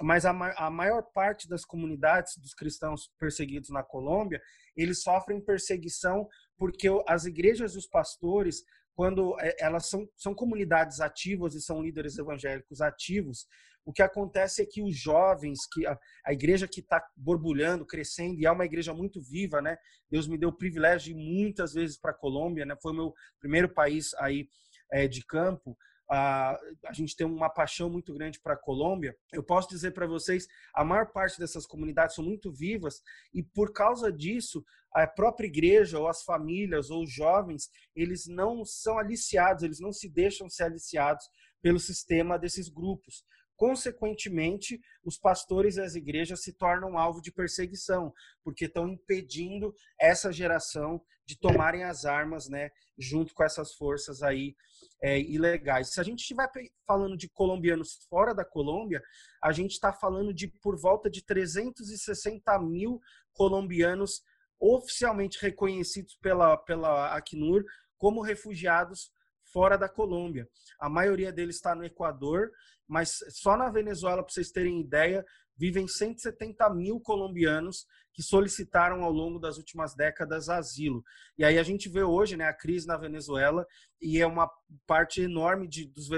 Mas 0.02 0.24
a, 0.24 0.30
a 0.30 0.70
maior 0.70 1.02
parte 1.14 1.48
das 1.48 1.64
comunidades 1.64 2.36
dos 2.36 2.52
cristãos 2.52 3.10
perseguidos 3.18 3.70
na 3.70 3.82
Colômbia, 3.82 4.40
eles 4.76 5.02
sofrem 5.02 5.40
perseguição 5.40 6.28
porque 6.56 6.88
as 7.06 7.24
igrejas 7.24 7.74
e 7.74 7.78
os 7.78 7.86
pastores, 7.86 8.62
quando 8.94 9.38
é, 9.40 9.54
elas 9.58 9.88
são, 9.88 10.08
são 10.16 10.34
comunidades 10.34 11.00
ativas 11.00 11.54
e 11.54 11.60
são 11.60 11.82
líderes 11.82 12.18
evangélicos 12.18 12.80
ativos, 12.80 13.46
o 13.86 13.92
que 13.92 14.02
acontece 14.02 14.62
é 14.62 14.66
que 14.66 14.82
os 14.82 14.96
jovens, 14.96 15.66
que 15.70 15.86
a, 15.86 15.98
a 16.24 16.32
igreja 16.32 16.66
que 16.66 16.80
está 16.80 17.04
borbulhando, 17.16 17.84
crescendo, 17.84 18.40
e 18.40 18.46
é 18.46 18.50
uma 18.50 18.64
igreja 18.64 18.94
muito 18.94 19.20
viva, 19.20 19.60
né? 19.60 19.76
Deus 20.10 20.26
me 20.26 20.38
deu 20.38 20.48
o 20.48 20.56
privilégio 20.56 21.12
de 21.12 21.20
ir 21.20 21.42
muitas 21.42 21.74
vezes 21.74 21.98
para 21.98 22.12
a 22.12 22.14
Colômbia, 22.14 22.64
né? 22.64 22.74
Foi 22.80 22.92
o 22.92 22.96
meu 22.96 23.14
primeiro 23.38 23.68
país 23.68 24.14
aí 24.14 24.48
é, 24.90 25.06
de 25.06 25.22
campo. 25.26 25.76
A, 26.10 26.58
a 26.86 26.92
gente 26.92 27.16
tem 27.16 27.26
uma 27.26 27.48
paixão 27.48 27.88
muito 27.88 28.12
grande 28.12 28.40
para 28.40 28.54
a 28.54 28.58
Colômbia. 28.58 29.16
Eu 29.32 29.42
posso 29.42 29.68
dizer 29.68 29.92
para 29.92 30.06
vocês, 30.06 30.46
a 30.74 30.84
maior 30.84 31.06
parte 31.12 31.38
dessas 31.38 31.66
comunidades 31.66 32.14
são 32.14 32.24
muito 32.24 32.52
vivas 32.52 33.02
e 33.32 33.42
por 33.42 33.72
causa 33.72 34.12
disso, 34.12 34.64
a 34.92 35.06
própria 35.06 35.46
igreja 35.46 35.98
ou 35.98 36.06
as 36.06 36.22
famílias 36.22 36.90
ou 36.90 37.02
os 37.02 37.12
jovens, 37.12 37.68
eles 37.96 38.26
não 38.26 38.64
são 38.64 38.98
aliciados, 38.98 39.62
eles 39.62 39.80
não 39.80 39.92
se 39.92 40.08
deixam 40.08 40.48
ser 40.48 40.64
aliciados 40.64 41.28
pelo 41.60 41.80
sistema 41.80 42.38
desses 42.38 42.68
grupos. 42.68 43.24
Consequentemente, 43.56 44.80
os 45.04 45.16
pastores 45.16 45.76
e 45.76 45.80
as 45.80 45.94
igrejas 45.94 46.42
se 46.42 46.52
tornam 46.52 46.98
alvo 46.98 47.20
de 47.20 47.32
perseguição, 47.32 48.12
porque 48.42 48.66
estão 48.66 48.88
impedindo 48.88 49.74
essa 49.98 50.32
geração 50.32 51.00
de 51.26 51.38
tomarem 51.38 51.84
as 51.84 52.04
armas, 52.04 52.48
né, 52.48 52.70
junto 52.98 53.34
com 53.34 53.42
essas 53.42 53.74
forças 53.74 54.22
aí 54.22 54.54
é, 55.02 55.18
ilegais. 55.18 55.92
Se 55.92 56.00
a 56.00 56.02
gente 56.02 56.20
estiver 56.20 56.48
falando 56.86 57.16
de 57.16 57.28
colombianos 57.28 58.06
fora 58.08 58.34
da 58.34 58.44
Colômbia, 58.44 59.02
a 59.42 59.52
gente 59.52 59.72
está 59.72 59.92
falando 59.92 60.32
de 60.32 60.48
por 60.48 60.78
volta 60.78 61.10
de 61.10 61.24
360 61.24 62.58
mil 62.60 63.00
colombianos 63.32 64.22
oficialmente 64.58 65.38
reconhecidos 65.40 66.16
pela, 66.16 66.56
pela 66.56 67.14
Acnur 67.14 67.64
como 67.98 68.22
refugiados 68.22 69.10
fora 69.52 69.76
da 69.76 69.88
Colômbia. 69.88 70.48
A 70.80 70.88
maioria 70.88 71.32
deles 71.32 71.56
está 71.56 71.74
no 71.74 71.84
Equador, 71.84 72.50
mas 72.86 73.18
só 73.30 73.56
na 73.56 73.70
Venezuela, 73.70 74.22
para 74.22 74.32
vocês 74.32 74.50
terem 74.50 74.80
ideia, 74.80 75.24
vivem 75.56 75.86
170 75.86 76.68
mil 76.74 77.00
colombianos 77.00 77.86
que 78.12 78.22
solicitaram 78.22 79.02
ao 79.02 79.10
longo 79.10 79.40
das 79.40 79.58
últimas 79.58 79.94
décadas 79.94 80.48
asilo. 80.48 81.02
E 81.36 81.44
aí 81.44 81.58
a 81.58 81.62
gente 81.62 81.88
vê 81.88 82.02
hoje 82.02 82.36
né, 82.36 82.44
a 82.44 82.54
crise 82.54 82.86
na 82.86 82.96
Venezuela 82.96 83.66
e 84.00 84.20
é 84.20 84.26
uma 84.26 84.48
parte 84.86 85.20
enorme 85.20 85.68
de, 85.68 85.86
dos 85.86 86.08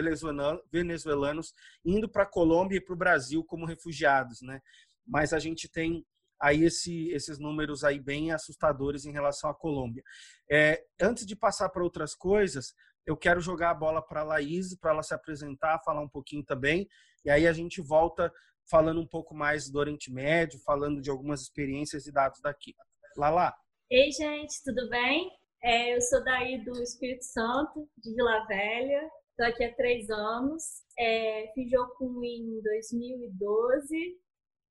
venezuelanos 0.70 1.52
indo 1.84 2.08
para 2.08 2.24
a 2.24 2.30
Colômbia 2.30 2.76
e 2.76 2.80
para 2.80 2.94
o 2.94 2.98
Brasil 2.98 3.42
como 3.42 3.64
refugiados. 3.64 4.42
Né? 4.42 4.60
Mas 5.06 5.32
a 5.32 5.38
gente 5.38 5.70
tem 5.70 6.04
aí 6.40 6.64
esse, 6.64 7.08
esses 7.08 7.38
números 7.38 7.82
aí 7.82 7.98
bem 7.98 8.30
assustadores 8.30 9.06
em 9.06 9.12
relação 9.12 9.48
à 9.48 9.54
Colômbia. 9.54 10.02
É, 10.50 10.84
antes 11.00 11.24
de 11.24 11.34
passar 11.34 11.70
para 11.70 11.82
outras 11.82 12.14
coisas, 12.14 12.74
eu 13.06 13.16
quero 13.16 13.40
jogar 13.40 13.70
a 13.70 13.74
bola 13.74 14.02
para 14.02 14.20
a 14.20 14.24
Laís, 14.24 14.76
para 14.76 14.90
ela 14.90 15.02
se 15.02 15.14
apresentar, 15.14 15.80
falar 15.84 16.02
um 16.02 16.08
pouquinho 16.08 16.44
também, 16.44 16.86
e 17.24 17.30
aí 17.30 17.46
a 17.46 17.52
gente 17.52 17.80
volta 17.80 18.32
falando 18.70 19.00
um 19.00 19.06
pouco 19.06 19.34
mais 19.34 19.70
do 19.70 19.78
Oriente 19.78 20.12
Médio, 20.12 20.60
falando 20.60 21.00
de 21.00 21.10
algumas 21.10 21.42
experiências 21.42 22.06
e 22.06 22.12
dados 22.12 22.40
daqui. 22.40 22.74
Lala. 23.16 23.54
Ei, 23.90 24.10
gente, 24.10 24.62
tudo 24.64 24.88
bem? 24.88 25.30
É, 25.62 25.96
eu 25.96 26.00
sou 26.00 26.22
daí 26.22 26.62
do 26.64 26.72
Espírito 26.82 27.24
Santo, 27.24 27.88
de 27.98 28.14
Vila 28.14 28.44
Velha. 28.46 29.10
Estou 29.30 29.46
aqui 29.46 29.64
há 29.64 29.74
três 29.74 30.08
anos. 30.10 30.62
É, 30.98 31.50
fiz 31.54 31.70
Jocum 31.70 32.22
em 32.24 32.60
2012 32.62 34.18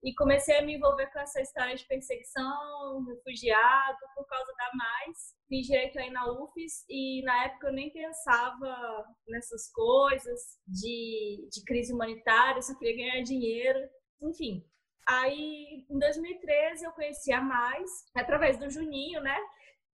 e 0.04 0.14
comecei 0.16 0.58
a 0.58 0.62
me 0.62 0.76
envolver 0.76 1.08
com 1.12 1.20
essa 1.20 1.42
história 1.42 1.76
de 1.76 1.86
perseguição, 1.88 3.04
refugiado, 3.06 3.98
por 4.16 4.26
causa 4.28 4.54
da 4.58 4.72
Mais. 4.76 5.35
Fiz 5.48 5.68
direito 5.68 6.00
aí 6.00 6.10
na 6.10 6.32
UFES 6.32 6.86
e 6.90 7.22
na 7.24 7.46
época 7.46 7.68
eu 7.68 7.74
nem 7.74 7.92
pensava 7.92 9.06
nessas 9.28 9.72
coisas 9.72 10.42
de, 10.68 11.48
de 11.52 11.64
crise 11.64 11.94
humanitária, 11.94 12.62
só 12.62 12.76
queria 12.78 12.98
ganhar 12.98 13.24
dinheiro, 13.24 13.80
enfim. 14.22 14.66
Aí, 15.08 15.86
em 15.88 16.00
2013, 16.00 16.84
eu 16.84 16.92
conheci 16.94 17.32
a 17.32 17.40
Mais, 17.40 17.90
através 18.16 18.58
do 18.58 18.72
Juninho, 18.72 19.22
né? 19.22 19.38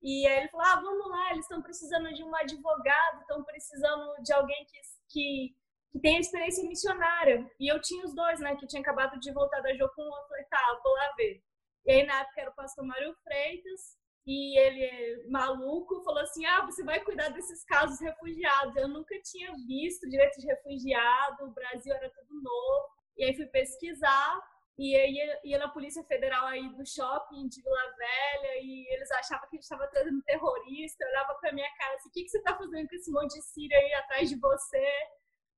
E 0.02 0.26
aí 0.26 0.40
ele 0.40 0.50
falou: 0.50 0.66
ah, 0.68 0.82
vamos 0.82 1.10
lá, 1.10 1.32
eles 1.32 1.46
estão 1.46 1.62
precisando 1.62 2.14
de 2.14 2.24
um 2.24 2.34
advogado, 2.34 3.20
estão 3.20 3.44
precisando 3.44 4.24
de 4.24 4.32
alguém 4.34 4.66
que, 4.66 4.80
que 5.10 5.56
que 5.92 6.00
tem 6.00 6.20
experiência 6.20 6.68
missionária. 6.68 7.46
E 7.60 7.72
eu 7.72 7.80
tinha 7.82 8.06
os 8.06 8.16
dois, 8.16 8.40
né? 8.40 8.56
Que 8.56 8.66
tinha 8.66 8.82
acabado 8.82 9.20
de 9.20 9.32
voltar 9.34 9.62
da 9.62 9.74
Jocum. 9.76 10.04
Eu 10.04 10.28
falei, 10.28 10.46
tá, 10.46 10.80
vou 10.84 10.94
lá 10.94 11.14
ver. 11.18 11.44
E 11.86 11.92
aí, 11.92 12.06
na 12.06 12.22
época, 12.22 12.42
era 12.42 12.50
o 12.50 12.56
pastor 12.56 12.86
Mário 12.86 13.14
Freitas. 13.24 13.98
E 14.26 14.58
ele, 14.60 15.28
maluco, 15.30 16.04
falou 16.04 16.22
assim: 16.22 16.46
Ah, 16.46 16.66
você 16.66 16.84
vai 16.84 17.00
cuidar 17.00 17.30
desses 17.30 17.64
casos 17.66 18.00
refugiados. 18.00 18.76
Eu 18.76 18.88
nunca 18.88 19.20
tinha 19.24 19.52
visto 19.68 20.10
direito 20.10 20.40
de 20.40 20.48
refugiado, 20.48 21.46
o 21.46 21.52
Brasil 21.52 21.94
era 21.94 22.10
tudo 22.10 22.42
novo. 22.42 22.90
E 23.18 23.24
aí 23.24 23.36
fui 23.36 23.48
pesquisar. 23.48 24.40
E 24.78 24.96
aí 24.96 25.40
ia, 25.44 25.60
na 25.60 25.70
Polícia 25.70 26.04
Federal 26.04 26.48
aí 26.48 26.68
do 26.76 26.86
shopping 26.86 27.48
de 27.48 27.62
Vila 27.62 27.96
Velha. 27.98 28.62
E 28.62 28.94
eles 28.94 29.12
achavam 29.12 29.48
que 29.50 29.56
a 29.56 29.58
gente 29.58 29.64
estava 29.64 29.88
trazendo 29.88 30.22
terrorista. 30.24 31.04
Eu 31.04 31.10
olhava 31.10 31.36
pra 31.36 31.52
minha 31.52 31.70
cara 31.78 31.96
assim: 31.96 32.10
O 32.10 32.12
que, 32.12 32.24
que 32.24 32.30
você 32.30 32.38
está 32.38 32.56
fazendo 32.56 32.88
com 32.88 32.96
esse 32.96 33.12
monte 33.12 33.34
de 33.34 33.42
sírio 33.42 33.78
aí 33.78 33.94
atrás 33.94 34.30
de 34.30 34.40
você? 34.40 34.88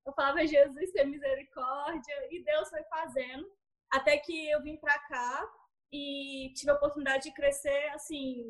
Eu 0.06 0.12
falava, 0.12 0.46
Jesus, 0.46 0.92
tem 0.92 1.06
misericórdia. 1.06 2.28
E 2.30 2.42
Deus 2.42 2.68
foi 2.70 2.82
fazendo. 2.84 3.46
Até 3.90 4.18
que 4.18 4.50
eu 4.50 4.62
vim 4.62 4.76
para 4.76 4.98
cá 5.00 5.50
e 5.92 6.52
tive 6.54 6.70
a 6.70 6.74
oportunidade 6.74 7.24
de 7.24 7.34
crescer, 7.34 7.88
assim... 7.94 8.42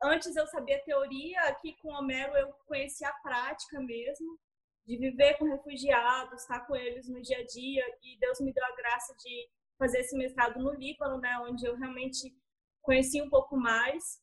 Antes 0.00 0.36
eu 0.36 0.46
sabia 0.46 0.80
teoria, 0.84 1.40
aqui 1.48 1.76
com 1.82 1.88
Homero 1.88 2.36
eu 2.36 2.52
conheci 2.68 3.04
a 3.04 3.12
prática 3.14 3.80
mesmo, 3.80 4.38
de 4.86 4.96
viver 4.96 5.36
com 5.38 5.44
refugiados, 5.44 6.42
estar 6.42 6.60
com 6.68 6.76
eles 6.76 7.08
no 7.08 7.20
dia 7.20 7.38
a 7.38 7.44
dia. 7.44 7.84
E 8.00 8.16
Deus 8.20 8.40
me 8.40 8.52
deu 8.52 8.64
a 8.64 8.76
graça 8.76 9.12
de 9.16 9.48
fazer 9.76 9.98
esse 9.98 10.16
mestrado 10.16 10.60
no 10.60 10.72
Líbano, 10.72 11.18
né, 11.18 11.38
onde 11.40 11.66
eu 11.66 11.76
realmente 11.76 12.32
conheci 12.80 13.20
um 13.20 13.28
pouco 13.28 13.56
mais. 13.56 14.20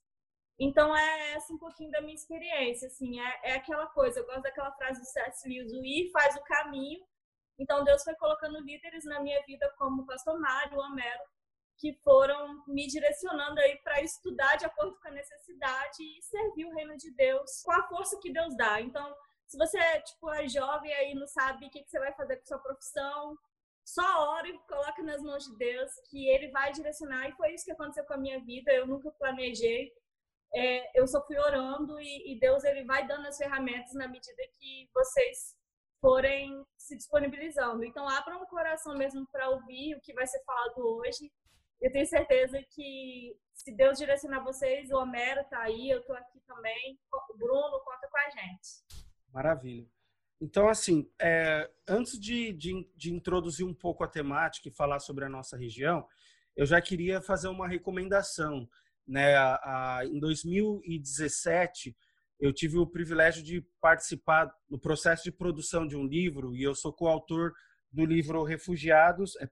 Então 0.60 0.96
é 0.96 1.34
essa 1.34 1.54
um 1.54 1.58
pouquinho 1.58 1.92
da 1.92 2.02
minha 2.02 2.16
experiência, 2.16 2.88
assim, 2.88 3.20
é, 3.20 3.40
é 3.44 3.56
aquela 3.56 3.88
coisa, 3.88 4.20
eu 4.20 4.26
gosto 4.26 4.42
daquela 4.42 4.72
frase 4.72 5.02
do 5.02 5.06
C.S. 5.06 5.48
Lewis, 5.48 5.74
o 5.74 5.84
ir 5.84 6.10
faz 6.12 6.36
o 6.36 6.44
caminho. 6.44 7.06
Então 7.60 7.84
Deus 7.84 8.04
foi 8.04 8.16
colocando 8.16 8.60
líderes 8.62 9.04
na 9.06 9.20
minha 9.20 9.42
vida 9.46 9.70
como 9.78 10.04
o 10.04 10.06
pastor 10.06 10.40
Mário, 10.40 10.78
o 10.78 10.82
Homero, 10.82 11.24
que 11.78 11.94
foram 12.04 12.64
me 12.68 12.88
direcionando 12.88 13.60
aí 13.60 13.78
para 13.84 14.02
estudar 14.02 14.56
de 14.56 14.66
acordo 14.66 14.98
com 15.00 15.08
a 15.08 15.12
necessidade 15.12 16.02
e 16.02 16.22
servir 16.24 16.66
o 16.66 16.74
reino 16.74 16.96
de 16.98 17.12
Deus 17.12 17.62
com 17.64 17.72
a 17.72 17.88
força 17.88 18.20
que 18.22 18.32
Deus 18.32 18.56
dá. 18.56 18.82
Então, 18.82 19.16
se 19.48 19.58
você 19.58 19.78
tipo 20.02 20.32
é 20.34 20.48
jovem 20.48 20.94
aí 20.94 21.14
não 21.14 21.28
sabe 21.28 21.66
o 21.66 21.70
que, 21.70 21.84
que 21.84 21.90
você 21.90 22.00
vai 22.00 22.14
fazer 22.14 22.38
com 22.38 22.46
sua 22.46 22.60
profissão, 22.60 23.38
só 23.86 24.36
ore 24.36 24.50
e 24.50 24.60
coloca 24.68 25.04
nas 25.04 25.22
mãos 25.22 25.46
de 25.46 25.56
Deus 25.58 25.92
que 26.10 26.28
ele 26.28 26.50
vai 26.50 26.72
direcionar 26.72 27.30
e 27.30 27.36
foi 27.36 27.54
isso 27.54 27.66
que 27.66 27.72
aconteceu 27.72 28.06
com 28.06 28.14
a 28.14 28.18
minha 28.18 28.44
vida. 28.44 28.72
Eu 28.72 28.88
nunca 28.88 29.12
planejei 29.12 29.92
é, 30.56 31.00
eu 31.00 31.06
só 31.06 31.22
fui 31.26 31.38
orando 31.38 32.00
e, 32.00 32.34
e, 32.34 32.40
Deus 32.40 32.64
ele 32.64 32.86
vai 32.86 33.06
dando 33.06 33.28
as 33.28 33.38
ferramentas 33.38 33.94
na 33.94 34.08
medida 34.08 34.42
que 34.58 34.90
vocês 34.94 35.54
forem 36.00 36.66
se 36.78 36.96
disponibilizando. 36.96 37.84
Então, 37.84 38.08
abram 38.08 38.42
o 38.42 38.48
coração 38.48 38.98
mesmo 38.98 39.28
para 39.32 39.50
ouvir 39.50 39.96
o 39.96 40.02
que 40.02 40.14
vai 40.14 40.26
ser 40.26 40.42
falado 40.46 40.78
hoje. 40.78 41.30
Eu 41.82 41.92
tenho 41.92 42.06
certeza 42.06 42.62
que 42.72 43.36
se 43.54 43.76
Deus 43.76 43.98
direcionar 43.98 44.44
vocês, 44.44 44.92
o 44.92 44.98
Homero 44.98 45.42
está 45.42 45.62
aí, 45.62 45.90
eu 45.90 46.00
estou 46.00 46.16
aqui 46.16 46.40
também, 46.48 47.00
o 47.12 47.38
Bruno 47.38 47.80
conta 47.84 48.08
com 48.10 48.18
a 48.18 48.30
gente. 48.30 49.06
Maravilha. 49.32 49.88
Então, 50.42 50.68
assim, 50.68 51.10
é, 51.20 51.70
antes 51.88 52.20
de, 52.20 52.54
de, 52.54 52.90
de 52.96 53.14
introduzir 53.14 53.66
um 53.66 53.74
pouco 53.74 54.04
a 54.04 54.08
temática 54.08 54.68
e 54.68 54.76
falar 54.76 55.00
sobre 55.00 55.26
a 55.26 55.30
nossa 55.30 55.58
região, 55.58 56.06
eu 56.56 56.66
já 56.66 56.82
queria 56.82 57.22
fazer 57.22 57.48
uma 57.48 57.68
recomendação 57.68 58.68
né? 59.08 59.36
A, 59.36 59.56
a, 60.00 60.06
em 60.06 60.20
2017, 60.20 61.96
eu 62.40 62.52
tive 62.52 62.78
o 62.78 62.88
privilégio 62.88 63.44
de 63.44 63.66
participar 63.80 64.52
no 64.70 64.80
processo 64.80 65.24
de 65.24 65.32
produção 65.32 65.88
de 65.88 65.96
um 65.96 66.06
livro 66.06 66.56
e 66.56 66.64
eu 66.64 66.74
sou 66.74 66.92
coautor 66.92 67.54
do 67.92 68.06
livro 68.06 68.44
Refugiados, 68.44 69.36
é, 69.38 69.48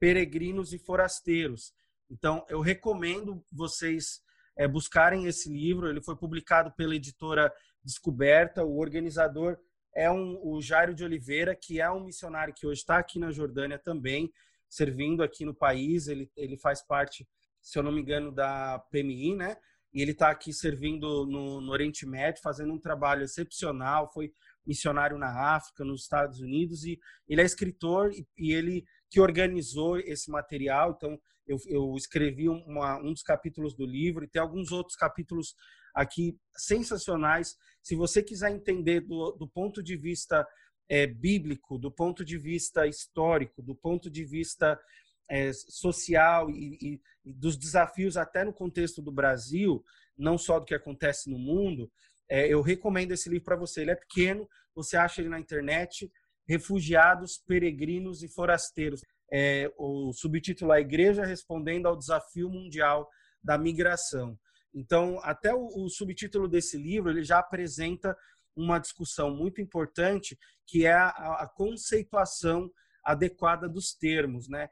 Peregrinos 0.00 0.72
e 0.72 0.78
Forasteiros. 0.78 1.72
Então, 2.10 2.44
eu 2.48 2.60
recomendo 2.60 3.44
vocês 3.52 4.20
é, 4.56 4.66
buscarem 4.66 5.26
esse 5.26 5.48
livro. 5.48 5.88
Ele 5.88 6.02
foi 6.02 6.16
publicado 6.16 6.72
pela 6.72 6.96
editora 6.96 7.52
Descoberta. 7.84 8.64
O 8.64 8.78
organizador 8.78 9.56
é 9.94 10.10
um, 10.10 10.40
o 10.42 10.60
Jairo 10.60 10.94
de 10.94 11.04
Oliveira, 11.04 11.54
que 11.54 11.80
é 11.80 11.88
um 11.88 12.04
missionário 12.04 12.52
que 12.52 12.66
hoje 12.66 12.80
está 12.80 12.98
aqui 12.98 13.20
na 13.20 13.30
Jordânia 13.30 13.78
também, 13.78 14.32
servindo 14.68 15.22
aqui 15.22 15.44
no 15.44 15.54
país. 15.54 16.08
Ele, 16.08 16.28
ele 16.36 16.56
faz 16.56 16.82
parte 16.82 17.28
se 17.62 17.78
eu 17.78 17.82
não 17.82 17.92
me 17.92 18.00
engano, 18.00 18.32
da 18.32 18.78
PMI, 18.90 19.36
né? 19.36 19.56
E 19.92 20.00
ele 20.00 20.12
está 20.12 20.30
aqui 20.30 20.52
servindo 20.52 21.26
no, 21.26 21.60
no, 21.60 21.72
Oriente 21.72 22.06
Médio, 22.06 22.42
fazendo 22.42 22.72
um 22.72 22.78
trabalho 22.78 23.22
excepcional. 23.22 24.10
Foi 24.12 24.32
missionário 24.64 25.18
na 25.18 25.54
África, 25.54 25.84
nos 25.84 26.02
Estados 26.02 26.40
Unidos, 26.40 26.84
e 26.84 26.98
ele 27.28 27.40
é 27.40 27.44
escritor 27.44 28.12
e, 28.12 28.26
e 28.38 28.52
ele 28.52 28.84
que 29.10 29.20
organizou 29.20 29.98
esse 29.98 30.30
material. 30.30 30.94
Então, 30.96 31.20
eu, 31.46 31.58
eu 31.66 31.94
escrevi 31.96 32.48
uma, 32.48 32.98
um 32.98 33.12
dos 33.12 33.22
capítulos 33.22 33.74
do 33.74 33.84
livro 33.84 34.24
e 34.24 34.28
tem 34.28 34.40
alguns 34.40 34.70
outros 34.70 34.96
capítulos 34.96 35.54
aqui 35.94 36.38
sensacionais. 36.56 37.56
Se 37.82 37.96
você 37.96 38.22
quiser 38.22 38.52
entender 38.52 39.00
do, 39.00 39.32
do 39.32 39.48
ponto 39.48 39.82
de 39.82 39.96
vista 39.96 40.46
é, 40.88 41.06
bíblico, 41.06 41.78
do 41.78 41.90
ponto 41.90 42.24
de 42.24 42.38
vista 42.38 42.86
histórico, 42.86 43.62
do 43.62 43.74
ponto 43.74 44.08
de 44.08 44.24
vista 44.24 44.80
é, 45.28 45.52
social 45.52 46.50
e, 46.50 47.00
e, 47.24 47.32
dos 47.32 47.56
desafios 47.56 48.16
até 48.16 48.44
no 48.44 48.52
contexto 48.52 49.02
do 49.02 49.12
Brasil, 49.12 49.84
não 50.16 50.36
só 50.36 50.58
do 50.58 50.66
que 50.66 50.74
acontece 50.74 51.30
no 51.30 51.38
mundo, 51.38 51.90
é, 52.28 52.46
eu 52.46 52.60
recomendo 52.60 53.12
esse 53.12 53.28
livro 53.28 53.44
para 53.44 53.56
você. 53.56 53.82
Ele 53.82 53.90
é 53.90 53.96
pequeno, 53.96 54.48
você 54.74 54.96
acha 54.96 55.20
ele 55.20 55.28
na 55.28 55.40
internet, 55.40 56.10
Refugiados, 56.48 57.38
Peregrinos 57.46 58.22
e 58.22 58.28
Forasteiros. 58.28 59.02
É, 59.32 59.72
o 59.78 60.12
subtítulo 60.12 60.72
é 60.72 60.76
A 60.76 60.80
Igreja 60.80 61.24
Respondendo 61.24 61.86
ao 61.86 61.96
Desafio 61.96 62.48
Mundial 62.48 63.08
da 63.42 63.56
Migração. 63.56 64.38
Então, 64.74 65.18
até 65.22 65.54
o, 65.54 65.66
o 65.66 65.88
subtítulo 65.88 66.48
desse 66.48 66.76
livro, 66.76 67.10
ele 67.10 67.24
já 67.24 67.38
apresenta 67.38 68.16
uma 68.56 68.78
discussão 68.78 69.34
muito 69.34 69.60
importante, 69.60 70.38
que 70.66 70.86
é 70.86 70.92
a, 70.92 71.08
a 71.08 71.48
conceituação 71.48 72.70
adequada 73.04 73.68
dos 73.68 73.94
termos, 73.94 74.48
né? 74.48 74.68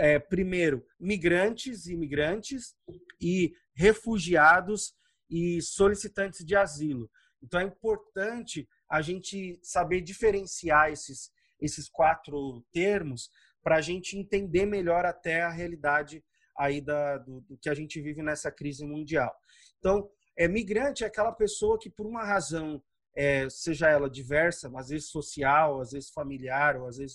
é, 0.00 0.18
primeiro, 0.18 0.84
migrantes 0.98 1.86
e 1.86 1.92
imigrantes 1.92 2.74
e 3.20 3.52
refugiados 3.74 4.94
e 5.28 5.60
solicitantes 5.60 6.44
de 6.44 6.56
asilo. 6.56 7.10
Então, 7.42 7.60
é 7.60 7.64
importante 7.64 8.66
a 8.90 9.00
gente 9.00 9.58
saber 9.62 10.00
diferenciar 10.00 10.90
esses, 10.90 11.30
esses 11.60 11.88
quatro 11.88 12.64
termos 12.72 13.30
para 13.62 13.76
a 13.76 13.80
gente 13.80 14.16
entender 14.18 14.66
melhor 14.66 15.04
até 15.04 15.42
a 15.42 15.50
realidade 15.50 16.24
aí 16.58 16.80
da, 16.80 17.18
do, 17.18 17.40
do, 17.42 17.56
que 17.58 17.68
a 17.68 17.74
gente 17.74 18.00
vive 18.00 18.22
nessa 18.22 18.50
crise 18.50 18.84
mundial. 18.84 19.32
Então, 19.78 20.10
é 20.36 20.48
migrante 20.48 21.04
é 21.04 21.06
aquela 21.06 21.32
pessoa 21.32 21.78
que 21.78 21.90
por 21.90 22.06
uma 22.06 22.24
razão 22.24 22.82
é, 23.14 23.48
seja 23.48 23.88
ela 23.88 24.08
diversa, 24.08 24.70
às 24.76 24.88
vezes 24.88 25.08
social, 25.08 25.80
às 25.80 25.92
vezes 25.92 26.10
familiar, 26.10 26.76
ou 26.76 26.86
às 26.86 26.96
vezes 26.96 27.14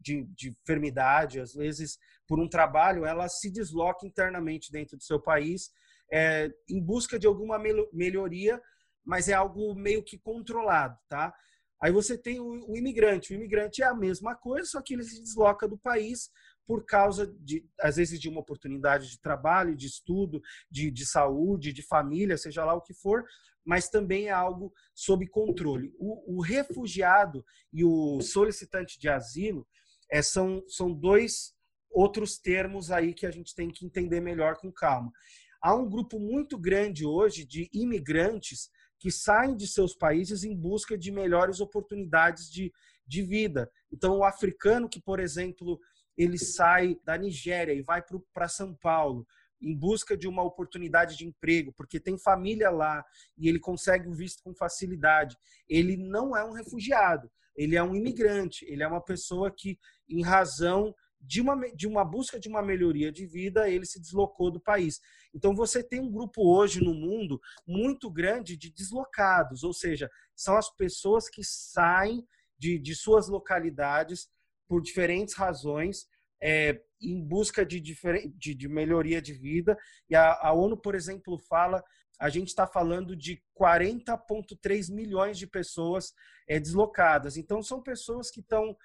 de, 0.00 0.24
de 0.34 0.50
enfermidade, 0.50 1.40
às 1.40 1.54
vezes 1.54 1.98
por 2.26 2.38
um 2.40 2.48
trabalho, 2.48 3.04
ela 3.04 3.28
se 3.28 3.50
desloca 3.50 4.06
internamente 4.06 4.70
dentro 4.70 4.96
do 4.96 5.02
seu 5.02 5.20
país 5.20 5.70
é, 6.12 6.50
em 6.68 6.80
busca 6.80 7.18
de 7.18 7.26
alguma 7.26 7.58
melhoria, 7.92 8.60
mas 9.04 9.28
é 9.28 9.32
algo 9.32 9.74
meio 9.74 10.02
que 10.02 10.18
controlado, 10.18 10.98
tá? 11.08 11.34
Aí 11.82 11.90
você 11.90 12.16
tem 12.16 12.38
o, 12.38 12.70
o 12.70 12.76
imigrante. 12.76 13.32
O 13.32 13.36
imigrante 13.36 13.82
é 13.82 13.86
a 13.86 13.94
mesma 13.94 14.36
coisa, 14.36 14.68
só 14.68 14.80
que 14.80 14.94
ele 14.94 15.02
se 15.02 15.20
desloca 15.20 15.66
do 15.66 15.76
país 15.76 16.30
por 16.64 16.86
causa 16.86 17.26
de, 17.40 17.68
às 17.80 17.96
vezes, 17.96 18.20
de 18.20 18.28
uma 18.28 18.40
oportunidade 18.40 19.10
de 19.10 19.20
trabalho, 19.20 19.76
de 19.76 19.86
estudo, 19.86 20.40
de, 20.70 20.90
de 20.90 21.04
saúde, 21.04 21.72
de 21.72 21.82
família, 21.82 22.38
seja 22.38 22.64
lá 22.64 22.74
o 22.74 22.80
que 22.80 22.94
for, 22.94 23.24
mas 23.64 23.88
também 23.88 24.28
é 24.28 24.30
algo 24.30 24.72
sob 24.94 25.26
controle. 25.28 25.92
O, 25.98 26.36
o 26.36 26.40
refugiado 26.40 27.44
e 27.72 27.84
o 27.84 28.20
solicitante 28.20 28.98
de 28.98 29.08
asilo 29.08 29.66
é, 30.10 30.22
são, 30.22 30.62
são 30.68 30.92
dois 30.92 31.52
outros 31.90 32.38
termos 32.38 32.90
aí 32.90 33.12
que 33.12 33.26
a 33.26 33.30
gente 33.30 33.54
tem 33.54 33.68
que 33.68 33.84
entender 33.84 34.20
melhor 34.20 34.56
com 34.56 34.72
calma. 34.72 35.12
Há 35.60 35.74
um 35.74 35.88
grupo 35.88 36.18
muito 36.18 36.58
grande 36.58 37.04
hoje 37.04 37.44
de 37.44 37.68
imigrantes 37.72 38.70
que 39.02 39.10
saem 39.10 39.56
de 39.56 39.66
seus 39.66 39.96
países 39.96 40.44
em 40.44 40.56
busca 40.56 40.96
de 40.96 41.10
melhores 41.10 41.58
oportunidades 41.58 42.48
de, 42.48 42.72
de 43.04 43.20
vida. 43.20 43.68
Então, 43.90 44.18
o 44.18 44.24
africano 44.24 44.88
que, 44.88 45.00
por 45.00 45.18
exemplo, 45.18 45.80
ele 46.16 46.38
sai 46.38 46.96
da 47.04 47.18
Nigéria 47.18 47.72
e 47.72 47.82
vai 47.82 48.00
para 48.32 48.46
São 48.46 48.72
Paulo 48.76 49.26
em 49.60 49.76
busca 49.76 50.16
de 50.16 50.28
uma 50.28 50.44
oportunidade 50.44 51.16
de 51.16 51.26
emprego, 51.26 51.72
porque 51.76 51.98
tem 51.98 52.16
família 52.16 52.70
lá 52.70 53.04
e 53.36 53.48
ele 53.48 53.58
consegue 53.58 54.08
o 54.08 54.14
visto 54.14 54.40
com 54.40 54.54
facilidade. 54.54 55.36
Ele 55.68 55.96
não 55.96 56.36
é 56.36 56.44
um 56.44 56.52
refugiado, 56.52 57.28
ele 57.56 57.74
é 57.74 57.82
um 57.82 57.96
imigrante, 57.96 58.64
ele 58.68 58.84
é 58.84 58.86
uma 58.86 59.02
pessoa 59.02 59.50
que, 59.50 59.80
em 60.08 60.22
razão 60.22 60.94
de 61.20 61.40
uma, 61.40 61.56
de 61.74 61.88
uma 61.88 62.04
busca 62.04 62.38
de 62.38 62.48
uma 62.48 62.62
melhoria 62.62 63.10
de 63.10 63.26
vida, 63.26 63.68
ele 63.68 63.84
se 63.84 64.00
deslocou 64.00 64.48
do 64.48 64.60
país. 64.60 65.00
Então, 65.34 65.54
você 65.54 65.82
tem 65.82 66.00
um 66.00 66.10
grupo 66.10 66.42
hoje 66.42 66.82
no 66.82 66.94
mundo 66.94 67.40
muito 67.66 68.10
grande 68.10 68.56
de 68.56 68.70
deslocados, 68.70 69.64
ou 69.64 69.72
seja, 69.72 70.10
são 70.34 70.56
as 70.56 70.68
pessoas 70.74 71.28
que 71.28 71.42
saem 71.42 72.26
de, 72.58 72.78
de 72.78 72.94
suas 72.94 73.28
localidades 73.28 74.28
por 74.68 74.80
diferentes 74.80 75.34
razões, 75.34 76.06
é, 76.40 76.80
em 77.00 77.22
busca 77.22 77.64
de, 77.64 77.80
de, 77.80 78.54
de, 78.54 78.68
melhoria 78.68 79.22
de 79.22 79.32
vida. 79.32 79.76
E 80.08 80.16
a, 80.16 80.32
a 80.40 80.52
ONU, 80.52 80.76
por 80.76 80.94
exemplo, 80.94 81.38
fala, 81.38 81.82
a 82.18 82.28
gente 82.28 82.48
está 82.48 82.66
falando 82.66 83.16
de 83.16 83.42
40,3 83.58 84.92
milhões 84.92 85.38
de 85.38 85.46
pessoas 85.46 86.12
é, 86.48 86.58
deslocadas. 86.58 87.36
Então, 87.36 87.62
são 87.62 87.82
pessoas 87.82 88.30
que 88.30 88.40
estão 88.40 88.76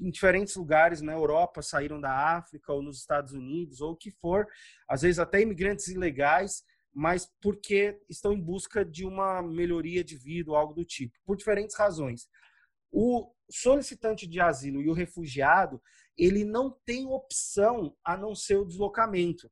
em 0.00 0.10
diferentes 0.10 0.56
lugares 0.56 1.00
na 1.00 1.12
Europa, 1.12 1.62
saíram 1.62 2.00
da 2.00 2.36
África 2.36 2.72
ou 2.72 2.82
nos 2.82 2.98
Estados 2.98 3.32
Unidos, 3.32 3.80
ou 3.80 3.92
o 3.92 3.96
que 3.96 4.10
for, 4.10 4.46
às 4.88 5.02
vezes 5.02 5.18
até 5.18 5.40
imigrantes 5.40 5.88
ilegais, 5.88 6.62
mas 6.92 7.30
porque 7.40 8.00
estão 8.08 8.32
em 8.32 8.40
busca 8.40 8.84
de 8.84 9.04
uma 9.04 9.42
melhoria 9.42 10.04
de 10.04 10.16
vida 10.16 10.50
ou 10.50 10.56
algo 10.56 10.74
do 10.74 10.84
tipo, 10.84 11.18
por 11.24 11.36
diferentes 11.36 11.76
razões. 11.76 12.28
O 12.90 13.32
solicitante 13.50 14.26
de 14.26 14.40
asilo 14.40 14.80
e 14.80 14.88
o 14.88 14.92
refugiado, 14.92 15.82
ele 16.16 16.44
não 16.44 16.70
tem 16.84 17.06
opção 17.06 17.96
a 18.04 18.16
não 18.16 18.34
ser 18.34 18.56
o 18.56 18.64
deslocamento. 18.64 19.50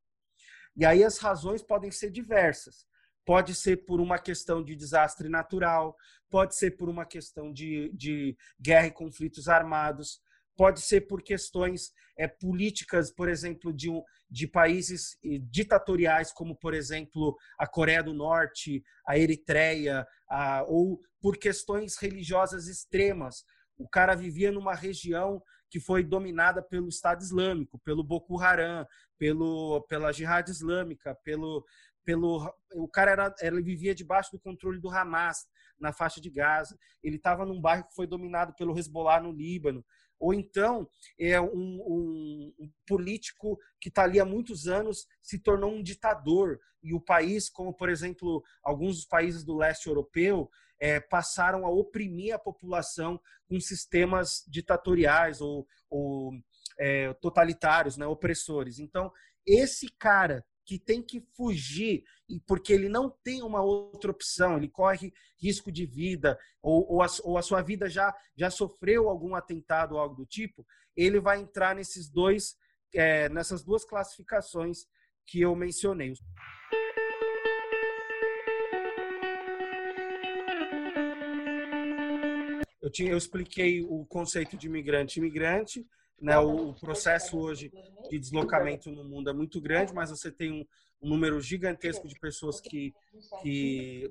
E 0.77 0.85
aí 0.87 1.05
as 1.05 1.18
razões 1.18 1.62
podem 1.62 1.90
ser 1.90 2.11
diversas. 2.11 2.87
Pode 3.25 3.55
ser 3.55 3.85
por 3.85 4.01
uma 4.01 4.19
questão 4.19 4.65
de 4.65 4.75
desastre 4.75 5.29
natural, 5.29 5.97
pode 6.31 6.57
ser 6.57 6.73
por 6.73 6.89
uma 6.89 7.05
questão 7.07 7.53
de, 7.53 7.91
de 7.95 8.37
guerra 8.61 8.87
e 8.87 8.93
conflitos 8.93 9.49
armados, 9.49 10.21
pode 10.57 10.81
ser 10.81 11.03
por 11.03 11.23
questões 11.23 11.93
é, 12.17 12.27
políticas, 12.27 13.11
por 13.11 13.29
exemplo, 13.29 13.73
de, 13.73 13.89
de 14.31 14.47
países 14.47 15.17
eh, 15.25 15.39
ditatoriais, 15.51 16.33
como, 16.33 16.55
por 16.57 16.75
exemplo, 16.75 17.37
a 17.59 17.67
Coreia 17.67 18.03
do 18.03 18.13
Norte, 18.13 18.83
a 19.07 19.19
Eritreia, 19.19 20.07
a, 20.29 20.63
ou 20.65 21.01
por 21.21 21.37
questões 21.37 21.97
religiosas 21.97 22.67
extremas. 22.67 23.45
O 23.79 23.89
cara 23.89 24.15
vivia 24.15 24.53
numa 24.53 24.75
região 24.75 25.43
que 25.71 25.81
foi 25.81 26.05
dominada 26.05 26.63
pelo 26.63 26.89
Estado 26.89 27.23
Islâmico, 27.23 27.79
pelo 27.79 28.05
Boko 28.05 28.39
Haram, 28.39 28.87
pelo, 29.19 29.81
pela 29.89 30.13
Jihad 30.13 30.47
Islâmica, 30.49 31.15
pelo, 31.25 31.65
pelo 32.05 32.53
o 32.75 32.88
cara 32.88 33.11
era, 33.11 33.35
ele 33.41 33.62
vivia 33.62 33.95
debaixo 33.95 34.31
do 34.33 34.41
controle 34.41 34.81
do 34.81 34.91
Hamas 34.91 35.47
na 35.79 35.93
faixa 35.93 36.21
de 36.21 36.31
Gaza. 36.31 36.79
Ele 37.03 37.17
estava 37.17 37.45
num 37.45 37.61
bairro 37.61 37.85
que 37.85 37.95
foi 37.95 38.07
dominado 38.07 38.55
pelo 38.55 38.79
Hezbollah 38.79 39.21
no 39.21 39.33
Líbano 39.33 39.85
ou 40.23 40.33
então 40.33 40.88
é 41.19 41.41
um, 41.41 41.49
um, 41.53 42.55
um 42.61 42.71
político 42.87 43.59
que 43.81 43.88
está 43.88 44.05
ali 44.05 44.21
há 44.21 44.25
muitos 44.25 44.69
anos 44.69 45.05
se 45.21 45.37
tornou 45.37 45.73
um 45.73 45.83
ditador 45.83 46.61
e 46.81 46.95
o 46.95 47.01
país, 47.01 47.51
como 47.51 47.75
por 47.75 47.88
exemplo 47.88 48.41
alguns 48.62 48.99
dos 48.99 49.05
países 49.05 49.43
do 49.43 49.57
leste 49.57 49.88
europeu, 49.88 50.49
é, 50.79 51.01
passaram 51.01 51.67
a 51.67 51.71
oprimir 51.71 52.33
a 52.33 52.38
população 52.38 53.21
com 53.49 53.59
sistemas 53.59 54.45
ditatoriais 54.47 55.41
ou, 55.41 55.67
ou 55.91 56.33
é, 56.79 57.12
totalitários, 57.15 57.97
né, 57.97 58.07
opressores. 58.07 58.79
Então 58.79 59.12
esse 59.45 59.88
cara 59.99 60.45
que 60.64 60.79
tem 60.79 61.03
que 61.03 61.20
fugir 61.20 62.05
e 62.29 62.40
porque 62.40 62.72
ele 62.72 62.88
não 62.88 63.11
tem 63.11 63.42
uma 63.42 63.62
outra 63.62 64.11
opção, 64.11 64.57
ele 64.57 64.68
corre 64.68 65.12
risco 65.40 65.70
de 65.72 65.85
vida 65.87 66.38
ou, 66.62 66.94
ou, 66.94 67.03
a, 67.03 67.07
ou 67.25 67.37
a 67.37 67.42
sua 67.42 67.62
vida 67.62 67.88
já 67.88 68.14
já 68.37 68.51
sofreu 68.51 69.09
algum 69.09 69.35
atentado 69.35 69.94
ou 69.94 70.01
algo 70.01 70.14
do 70.14 70.27
tipo, 70.27 70.66
ele 70.96 71.20
vai 71.20 71.40
entrar 71.40 71.75
nesses 71.75 72.09
dois 72.09 72.57
é, 72.94 73.29
nessas 73.29 73.64
duas 73.64 73.85
classificações 73.85 74.87
que 75.27 75.40
eu 75.40 75.55
mencionei. 75.57 76.14
Eu, 82.81 82.90
tinha, 82.90 83.12
eu 83.12 83.16
expliquei 83.16 83.81
o 83.83 84.05
conceito 84.05 84.57
de 84.57 84.66
imigrante 84.66 85.18
imigrante, 85.18 85.87
né? 86.23 86.39
O 86.39 86.73
processo 86.75 87.37
hoje 87.37 87.73
de 88.09 88.19
deslocamento 88.19 88.91
no 88.93 89.05
mundo 89.05 89.29
é 89.29 89.33
muito 89.33 89.61
grande, 89.61 89.93
mas 89.93 90.11
você 90.11 90.31
tem 90.31 90.53
um, 90.53 90.65
um 91.03 91.09
número 91.09 91.41
gigantesco 91.41 92.07
de 92.07 92.19
pessoas 92.21 92.61
que, 92.61 92.95
que 93.43 94.09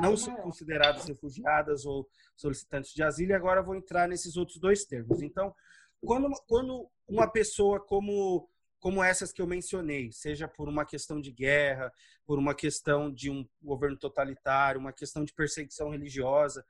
não 0.00 0.14
são 0.14 0.36
consideradas 0.36 1.06
refugiadas 1.06 1.86
ou 1.86 2.06
solicitantes 2.36 2.92
de 2.92 3.02
asilo. 3.02 3.30
E 3.30 3.34
agora 3.34 3.60
eu 3.60 3.64
vou 3.64 3.74
entrar 3.74 4.06
nesses 4.06 4.36
outros 4.36 4.58
dois 4.58 4.84
termos. 4.84 5.22
Então, 5.22 5.54
quando, 6.04 6.30
quando 6.46 6.86
uma 7.08 7.26
pessoa 7.26 7.80
como 7.80 8.46
como 8.84 9.02
essas 9.02 9.32
que 9.32 9.40
eu 9.40 9.46
mencionei, 9.46 10.12
seja 10.12 10.46
por 10.46 10.68
uma 10.68 10.84
questão 10.84 11.18
de 11.18 11.32
guerra, 11.32 11.90
por 12.26 12.38
uma 12.38 12.54
questão 12.54 13.10
de 13.10 13.30
um 13.30 13.48
governo 13.62 13.96
totalitário, 13.96 14.78
uma 14.78 14.92
questão 14.92 15.24
de 15.24 15.32
perseguição 15.32 15.88
religiosa, 15.88 16.62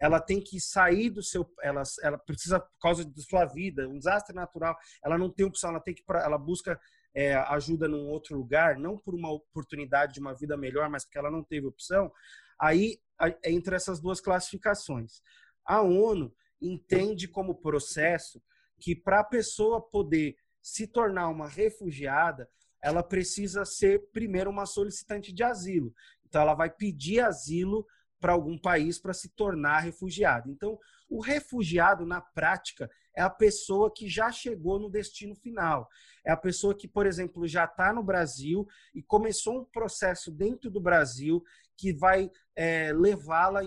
ela 0.00 0.18
tem 0.18 0.40
que 0.40 0.58
sair 0.58 1.10
do 1.10 1.22
seu, 1.22 1.48
ela, 1.62 1.82
ela 2.02 2.18
precisa 2.18 2.58
por 2.58 2.78
causa 2.80 3.04
da 3.04 3.22
sua 3.22 3.44
vida, 3.44 3.86
um 3.86 3.98
desastre 3.98 4.34
natural, 4.34 4.76
ela 5.04 5.18
não 5.18 5.30
tem 5.30 5.44
opção, 5.44 5.70
ela 5.70 5.80
tem 5.80 5.94
que, 5.94 6.02
ela 6.08 6.38
busca 6.38 6.80
é, 7.14 7.34
ajuda 7.34 7.86
num 7.86 8.08
outro 8.08 8.36
lugar, 8.36 8.78
não 8.78 8.96
por 8.96 9.14
uma 9.14 9.30
oportunidade 9.30 10.14
de 10.14 10.20
uma 10.20 10.34
vida 10.34 10.56
melhor, 10.56 10.88
mas 10.88 11.04
porque 11.04 11.18
ela 11.18 11.30
não 11.30 11.44
teve 11.44 11.66
opção. 11.66 12.10
Aí 12.58 12.98
entre 13.44 13.76
essas 13.76 14.00
duas 14.00 14.20
classificações, 14.20 15.20
a 15.64 15.82
ONU 15.82 16.34
entende 16.60 17.28
como 17.28 17.60
processo 17.60 18.42
que 18.78 18.96
para 18.96 19.20
a 19.20 19.24
pessoa 19.24 19.80
poder 19.80 20.36
se 20.62 20.86
tornar 20.86 21.28
uma 21.28 21.48
refugiada, 21.48 22.48
ela 22.82 23.02
precisa 23.02 23.64
ser 23.64 24.10
primeiro 24.10 24.50
uma 24.50 24.66
solicitante 24.66 25.32
de 25.32 25.42
asilo. 25.42 25.92
Então 26.26 26.40
ela 26.40 26.54
vai 26.54 26.70
pedir 26.70 27.20
asilo 27.20 27.86
para 28.20 28.32
algum 28.32 28.58
país 28.58 28.98
para 28.98 29.14
se 29.14 29.30
tornar 29.30 29.80
refugiado. 29.80 30.50
Então, 30.50 30.78
o 31.08 31.20
refugiado, 31.20 32.06
na 32.06 32.20
prática, 32.20 32.88
é 33.16 33.22
a 33.22 33.30
pessoa 33.30 33.92
que 33.92 34.08
já 34.08 34.30
chegou 34.30 34.78
no 34.78 34.90
destino 34.90 35.34
final. 35.34 35.88
É 36.24 36.30
a 36.30 36.36
pessoa 36.36 36.76
que, 36.76 36.86
por 36.86 37.06
exemplo, 37.06 37.48
já 37.48 37.64
está 37.64 37.92
no 37.92 38.02
Brasil 38.02 38.66
e 38.94 39.02
começou 39.02 39.60
um 39.60 39.64
processo 39.64 40.30
dentro 40.30 40.70
do 40.70 40.80
Brasil 40.80 41.42
que 41.76 41.92
vai 41.92 42.30
é, 42.54 42.92
levá-la 42.92 43.62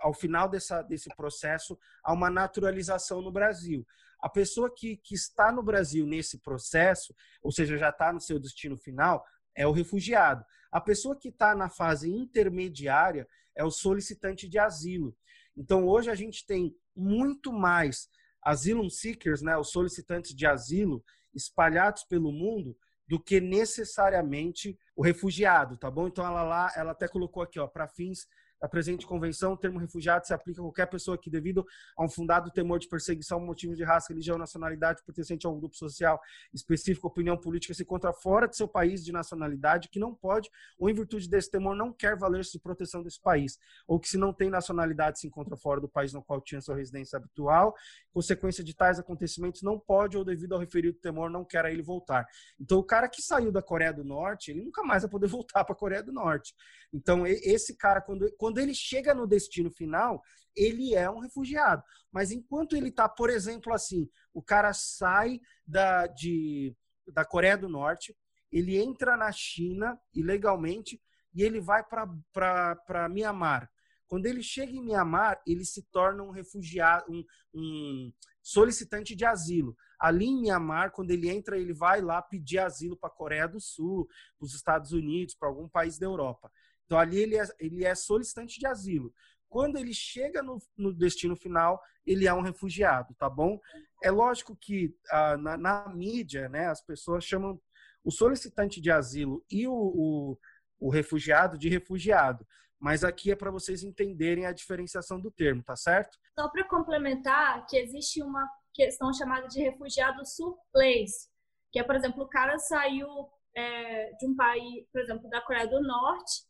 ao 0.00 0.14
final 0.14 0.48
dessa, 0.48 0.82
desse 0.82 1.10
processo 1.14 1.78
a 2.02 2.12
uma 2.12 2.30
naturalização 2.30 3.20
no 3.20 3.30
Brasil. 3.30 3.86
A 4.20 4.28
pessoa 4.28 4.72
que, 4.74 4.96
que 4.96 5.14
está 5.14 5.52
no 5.52 5.62
Brasil 5.62 6.04
nesse 6.04 6.38
processo, 6.38 7.14
ou 7.42 7.52
seja, 7.52 7.76
já 7.76 7.90
está 7.90 8.12
no 8.12 8.20
seu 8.20 8.40
destino 8.40 8.76
final, 8.76 9.24
é 9.58 9.66
o 9.66 9.72
refugiado. 9.72 10.44
A 10.70 10.80
pessoa 10.80 11.18
que 11.18 11.28
está 11.28 11.54
na 11.54 11.68
fase 11.68 12.08
intermediária 12.08 13.26
é 13.56 13.64
o 13.64 13.70
solicitante 13.70 14.48
de 14.48 14.58
asilo. 14.58 15.14
Então, 15.56 15.84
hoje 15.84 16.08
a 16.08 16.14
gente 16.14 16.46
tem 16.46 16.72
muito 16.94 17.52
mais 17.52 18.08
asylum 18.40 18.88
seekers, 18.88 19.42
né, 19.42 19.58
os 19.58 19.72
solicitantes 19.72 20.32
de 20.34 20.46
asilo, 20.46 21.04
espalhados 21.34 22.04
pelo 22.04 22.30
mundo, 22.30 22.76
do 23.08 23.18
que 23.18 23.40
necessariamente 23.40 24.78
o 24.94 25.02
refugiado, 25.02 25.76
tá 25.76 25.90
bom? 25.90 26.06
Então, 26.06 26.24
ela 26.24 26.44
lá, 26.44 26.72
ela 26.76 26.92
até 26.92 27.08
colocou 27.08 27.42
aqui, 27.42 27.58
ó, 27.58 27.66
para 27.66 27.88
fins 27.88 28.28
da 28.60 28.68
presente 28.68 29.06
convenção, 29.06 29.52
o 29.52 29.56
termo 29.56 29.78
refugiado 29.78 30.26
se 30.26 30.34
aplica 30.34 30.60
a 30.60 30.64
qualquer 30.64 30.86
pessoa 30.86 31.16
que, 31.16 31.30
devido 31.30 31.64
a 31.96 32.04
um 32.04 32.08
fundado 32.08 32.50
temor 32.50 32.78
de 32.78 32.88
perseguição, 32.88 33.40
motivo 33.40 33.74
de 33.74 33.84
raça, 33.84 34.08
religião, 34.08 34.36
nacionalidade, 34.36 35.02
pertencente 35.04 35.46
a 35.46 35.50
um 35.50 35.58
grupo 35.58 35.76
social 35.76 36.20
específico, 36.52 37.06
opinião 37.06 37.36
política, 37.36 37.72
se 37.74 37.82
encontra 37.82 38.12
fora 38.12 38.48
de 38.48 38.56
seu 38.56 38.66
país 38.66 39.04
de 39.04 39.12
nacionalidade, 39.12 39.88
que 39.88 39.98
não 39.98 40.14
pode, 40.14 40.50
ou 40.78 40.88
em 40.90 40.94
virtude 40.94 41.28
desse 41.28 41.50
temor, 41.50 41.74
não 41.74 41.92
quer 41.92 42.16
valer-se 42.16 42.52
de 42.52 42.58
proteção 42.58 43.02
desse 43.02 43.20
país, 43.20 43.58
ou 43.86 43.98
que, 43.98 44.08
se 44.08 44.16
não 44.16 44.32
tem 44.32 44.50
nacionalidade, 44.50 45.20
se 45.20 45.26
encontra 45.26 45.56
fora 45.56 45.80
do 45.80 45.88
país 45.88 46.12
no 46.12 46.22
qual 46.22 46.40
tinha 46.40 46.60
sua 46.60 46.76
residência 46.76 47.16
habitual, 47.16 47.74
consequência 48.12 48.64
de 48.64 48.74
tais 48.74 48.98
acontecimentos, 48.98 49.62
não 49.62 49.78
pode, 49.78 50.16
ou 50.16 50.24
devido 50.24 50.54
ao 50.54 50.58
referido 50.58 50.98
temor, 50.98 51.30
não 51.30 51.44
quer 51.44 51.64
a 51.64 51.70
ele 51.70 51.82
voltar. 51.82 52.26
Então, 52.58 52.78
o 52.78 52.84
cara 52.84 53.08
que 53.08 53.22
saiu 53.22 53.52
da 53.52 53.62
Coreia 53.62 53.92
do 53.92 54.04
Norte, 54.04 54.50
ele 54.50 54.62
nunca 54.62 54.82
mais 54.82 55.02
vai 55.02 55.10
poder 55.10 55.26
voltar 55.28 55.64
para 55.64 55.74
a 55.74 55.78
Coreia 55.78 56.02
do 56.02 56.12
Norte. 56.12 56.54
Então, 56.92 57.26
esse 57.26 57.76
cara, 57.76 58.00
quando, 58.00 58.32
quando 58.38 58.47
ele 58.56 58.72
chega 58.72 59.14
no 59.14 59.26
destino 59.26 59.70
final, 59.70 60.22
ele 60.56 60.94
é 60.94 61.10
um 61.10 61.18
refugiado. 61.18 61.82
Mas 62.10 62.30
enquanto 62.30 62.74
ele 62.74 62.88
está, 62.88 63.08
por 63.08 63.28
exemplo, 63.28 63.74
assim, 63.74 64.08
o 64.32 64.42
cara 64.42 64.72
sai 64.72 65.40
da, 65.66 66.06
de, 66.06 66.74
da 67.12 67.24
Coreia 67.24 67.56
do 67.58 67.68
Norte, 67.68 68.16
ele 68.50 68.78
entra 68.78 69.16
na 69.16 69.30
China 69.30 70.00
ilegalmente 70.14 71.00
e 71.34 71.42
ele 71.42 71.60
vai 71.60 71.84
para 71.84 73.08
Mianmar. 73.10 73.70
Quando 74.06 74.24
ele 74.24 74.42
chega 74.42 74.72
em 74.72 74.82
Mianmar, 74.82 75.40
ele 75.46 75.64
se 75.66 75.82
torna 75.90 76.22
um 76.22 76.30
refugiado, 76.30 77.04
um, 77.12 77.22
um 77.54 78.12
solicitante 78.42 79.14
de 79.14 79.26
asilo. 79.26 79.76
Ali 80.00 80.24
em 80.24 80.40
Mianmar, 80.40 80.92
quando 80.92 81.10
ele 81.10 81.28
entra, 81.28 81.58
ele 81.58 81.74
vai 81.74 82.00
lá 82.00 82.22
pedir 82.22 82.58
asilo 82.58 82.96
para 82.96 83.10
a 83.10 83.12
Coreia 83.14 83.46
do 83.46 83.60
Sul, 83.60 84.08
para 84.38 84.46
os 84.46 84.54
Estados 84.54 84.92
Unidos, 84.92 85.34
para 85.34 85.48
algum 85.48 85.68
país 85.68 85.98
da 85.98 86.06
Europa. 86.06 86.50
Então 86.88 86.98
ali 86.98 87.18
ele 87.18 87.36
é, 87.36 87.46
ele 87.60 87.84
é 87.84 87.94
solicitante 87.94 88.58
de 88.58 88.66
asilo. 88.66 89.12
Quando 89.46 89.76
ele 89.76 89.92
chega 89.92 90.42
no, 90.42 90.58
no, 90.76 90.92
destino 90.92 91.36
final, 91.36 91.80
ele 92.06 92.26
é 92.26 92.32
um 92.32 92.40
refugiado, 92.40 93.14
tá 93.14 93.28
bom? 93.28 93.60
É 94.02 94.10
lógico 94.10 94.56
que 94.56 94.94
ah, 95.10 95.36
na, 95.36 95.56
na, 95.58 95.88
mídia, 95.90 96.48
né, 96.48 96.66
as 96.66 96.82
pessoas 96.82 97.24
chamam 97.24 97.60
o 98.02 98.10
solicitante 98.10 98.80
de 98.80 98.90
asilo 98.90 99.44
e 99.50 99.68
o, 99.68 99.72
o, 99.74 100.38
o 100.80 100.90
refugiado 100.90 101.58
de 101.58 101.68
refugiado. 101.68 102.46
Mas 102.80 103.04
aqui 103.04 103.30
é 103.30 103.36
para 103.36 103.50
vocês 103.50 103.82
entenderem 103.82 104.46
a 104.46 104.52
diferenciação 104.52 105.20
do 105.20 105.30
termo, 105.30 105.62
tá 105.62 105.76
certo? 105.76 106.16
Só 106.38 106.48
para 106.48 106.64
complementar, 106.64 107.66
que 107.66 107.76
existe 107.76 108.22
uma 108.22 108.48
questão 108.72 109.12
chamada 109.12 109.46
de 109.46 109.60
refugiado 109.60 110.24
surplace, 110.24 111.28
que 111.70 111.78
é, 111.78 111.82
por 111.82 111.96
exemplo, 111.96 112.22
o 112.22 112.28
cara 112.28 112.58
saiu 112.58 113.28
é, 113.54 114.12
de 114.14 114.26
um 114.26 114.36
país, 114.36 114.86
por 114.92 115.00
exemplo, 115.00 115.28
da 115.28 115.40
Coreia 115.40 115.66
do 115.66 115.82
Norte, 115.82 116.44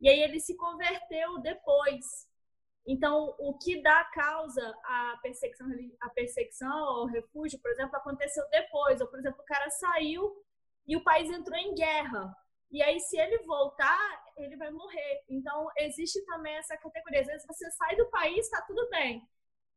e 0.00 0.08
aí 0.08 0.20
ele 0.20 0.40
se 0.40 0.56
converteu 0.56 1.38
depois. 1.40 2.26
Então, 2.86 3.34
o 3.38 3.58
que 3.58 3.82
dá 3.82 4.04
causa 4.04 4.74
à 4.84 5.18
perseguição, 5.22 5.66
à 6.00 6.08
perseguição 6.10 6.72
ao 6.72 7.06
refúgio, 7.06 7.60
por 7.60 7.70
exemplo, 7.70 7.96
aconteceu 7.96 8.42
depois. 8.50 9.00
Ou, 9.00 9.08
por 9.08 9.18
exemplo, 9.18 9.40
o 9.40 9.44
cara 9.44 9.68
saiu 9.70 10.32
e 10.86 10.96
o 10.96 11.04
país 11.04 11.30
entrou 11.30 11.58
em 11.58 11.74
guerra. 11.74 12.34
E 12.70 12.82
aí, 12.82 12.98
se 13.00 13.18
ele 13.18 13.38
voltar, 13.44 14.24
ele 14.36 14.56
vai 14.56 14.70
morrer. 14.70 15.24
Então, 15.28 15.68
existe 15.78 16.24
também 16.24 16.54
essa 16.56 16.76
categoria. 16.76 17.20
Às 17.20 17.26
vezes 17.26 17.46
você 17.46 17.70
sai 17.72 17.96
do 17.96 18.08
país, 18.10 18.46
está 18.46 18.62
tudo 18.62 18.88
bem. 18.88 19.22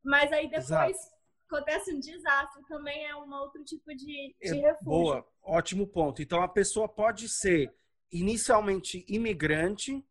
Mas 0.04 0.32
aí 0.32 0.50
depois 0.50 0.66
Exato. 0.66 1.16
acontece 1.50 1.94
um 1.94 2.00
desastre, 2.00 2.64
também 2.68 3.06
é 3.06 3.16
um 3.16 3.32
outro 3.34 3.64
tipo 3.64 3.94
de, 3.94 4.36
de 4.42 4.48
é, 4.48 4.54
refúgio. 4.54 4.84
Boa, 4.84 5.28
ótimo 5.44 5.86
ponto. 5.86 6.22
Então, 6.22 6.42
a 6.42 6.48
pessoa 6.48 6.88
pode 6.88 7.28
ser 7.30 7.74
inicialmente 8.12 9.06
imigrante 9.08 10.04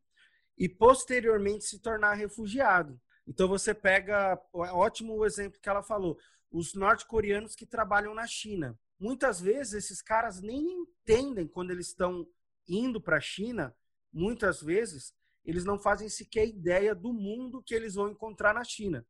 e 0.60 0.68
posteriormente 0.68 1.64
se 1.64 1.80
tornar 1.80 2.12
refugiado. 2.12 3.00
Então, 3.26 3.48
você 3.48 3.72
pega, 3.72 4.38
ótimo 4.52 5.14
o 5.14 5.24
exemplo 5.24 5.58
que 5.58 5.68
ela 5.70 5.82
falou, 5.82 6.18
os 6.52 6.74
norte-coreanos 6.74 7.54
que 7.54 7.64
trabalham 7.64 8.12
na 8.12 8.26
China. 8.26 8.78
Muitas 8.98 9.40
vezes, 9.40 9.72
esses 9.72 10.02
caras 10.02 10.42
nem 10.42 10.60
entendem 10.60 11.48
quando 11.48 11.70
eles 11.70 11.86
estão 11.86 12.28
indo 12.68 13.00
para 13.00 13.16
a 13.16 13.20
China, 13.20 13.74
muitas 14.12 14.60
vezes, 14.60 15.14
eles 15.46 15.64
não 15.64 15.78
fazem 15.78 16.10
sequer 16.10 16.46
ideia 16.46 16.94
do 16.94 17.10
mundo 17.10 17.62
que 17.62 17.74
eles 17.74 17.94
vão 17.94 18.10
encontrar 18.10 18.52
na 18.52 18.62
China. 18.62 19.06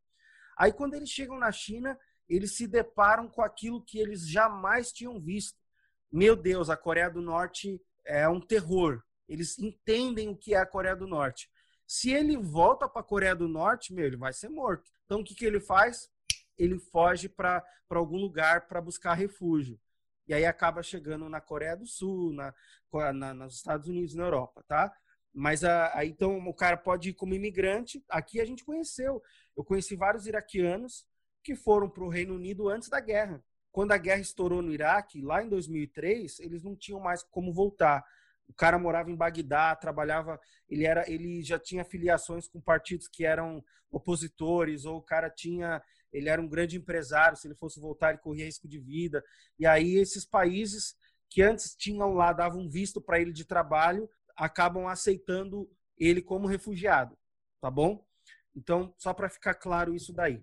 Aí, 0.57 0.73
quando 0.73 0.95
eles 0.95 1.11
chegam 1.11 1.37
na 1.37 1.51
China, 1.51 1.99
eles 2.29 2.57
se 2.57 2.69
deparam 2.69 3.29
com 3.29 3.43
aquilo 3.43 3.85
que 3.85 3.99
eles 3.99 4.29
jamais 4.29 4.93
tinham 4.93 5.21
visto. 5.21 5.59
Meu 6.13 6.37
Deus, 6.37 6.71
a 6.71 6.77
Coreia 6.77 7.11
do 7.11 7.21
Norte 7.21 7.83
é 8.05 8.29
um 8.29 8.41
terror. 8.41 9.03
Eles 9.31 9.59
entendem 9.59 10.29
o 10.29 10.37
que 10.37 10.53
é 10.53 10.59
a 10.59 10.67
Coreia 10.67 10.95
do 10.95 11.07
Norte. 11.07 11.49
Se 11.87 12.11
ele 12.11 12.37
volta 12.37 12.87
para 12.89 13.01
a 13.01 13.05
Coreia 13.05 13.35
do 13.35 13.49
Norte, 13.49 13.95
meu, 13.95 14.05
ele 14.05 14.17
vai 14.17 14.33
ser 14.33 14.51
morto. 14.51 14.91
Então, 15.07 15.21
o 15.21 15.25
que, 15.25 15.35
que 15.35 15.47
ele 15.47 15.61
faz? 15.61 16.11
Ele 16.59 16.79
foge 16.79 17.29
para 17.29 17.65
algum 17.89 18.19
lugar 18.19 18.69
para 18.69 18.83
buscar 18.83 19.15
refúgio 19.15 19.81
e 20.31 20.35
aí 20.35 20.47
acaba 20.47 20.81
chegando 20.81 21.29
na 21.29 21.41
Coreia 21.41 21.77
do 21.77 21.85
Sul, 21.85 22.33
na, 22.33 22.55
na 23.13 23.35
nos 23.35 23.57
Estados 23.57 23.89
Unidos, 23.89 24.15
na 24.15 24.23
Europa, 24.23 24.63
tá? 24.63 24.97
Mas 25.35 25.65
aí 25.65 26.09
então 26.09 26.39
o 26.47 26.55
cara 26.55 26.77
pode 26.77 27.09
ir 27.09 27.15
como 27.15 27.35
imigrante. 27.35 28.01
Aqui 28.09 28.41
a 28.41 28.45
gente 28.45 28.65
conheceu. 28.65 29.21
Eu 29.57 29.65
conheci 29.65 29.97
vários 29.97 30.29
iraquianos 30.29 31.05
que 31.43 31.57
foram 31.57 31.91
para 31.91 32.05
o 32.05 32.09
Reino 32.09 32.37
Unido 32.37 32.69
antes 32.69 32.89
da 32.89 33.01
guerra. 33.01 33.43
Quando 33.73 33.91
a 33.91 33.99
guerra 33.99 34.21
estourou 34.21 34.63
no 34.63 34.73
Iraque, 34.73 35.21
lá 35.21 35.43
em 35.43 35.49
2003, 35.49 36.39
eles 36.39 36.63
não 36.63 36.77
tinham 36.77 37.01
mais 37.01 37.25
como 37.25 37.53
voltar. 37.53 38.05
O 38.51 38.53
cara 38.53 38.79
morava 38.79 39.11
em 39.11 39.17
Bagdá, 39.17 39.77
trabalhava, 39.77 40.39
ele 40.69 40.85
era, 40.85 41.09
ele 41.09 41.41
já 41.43 41.59
tinha 41.59 41.85
filiações 41.85 42.49
com 42.49 42.61
partidos 42.61 43.07
que 43.07 43.25
eram 43.25 43.65
opositores, 43.91 44.85
ou 44.85 44.99
o 44.99 45.03
cara 45.03 45.31
tinha 45.31 45.81
ele 46.13 46.29
era 46.29 46.43
um 46.43 46.49
grande 46.49 46.77
empresário, 46.77 47.37
se 47.37 47.47
ele 47.47 47.55
fosse 47.55 47.79
voltar, 47.79 48.11
ele 48.11 48.19
corria 48.19 48.45
risco 48.45 48.67
de 48.67 48.81
vida. 48.81 49.25
E 49.57 49.65
aí 49.65 49.95
esses 49.95 50.25
países 50.25 50.97
que 51.29 51.41
antes 51.41 51.77
tinham 51.77 52.13
lá, 52.13 52.33
davam 52.33 52.69
visto 52.69 53.01
para 53.01 53.21
ele 53.21 53.33
de 53.33 53.45
trabalho, 53.45 54.11
acabam 54.37 54.89
aceitando 54.89 55.71
ele 55.97 56.21
como 56.21 56.49
refugiado, 56.49 57.17
tá 57.61 57.71
bom? 57.71 58.05
Então, 58.57 58.93
só 58.99 59.15
para 59.15 59.29
ficar 59.29 59.55
claro 59.55 59.95
isso 59.95 60.13
daí. 60.13 60.43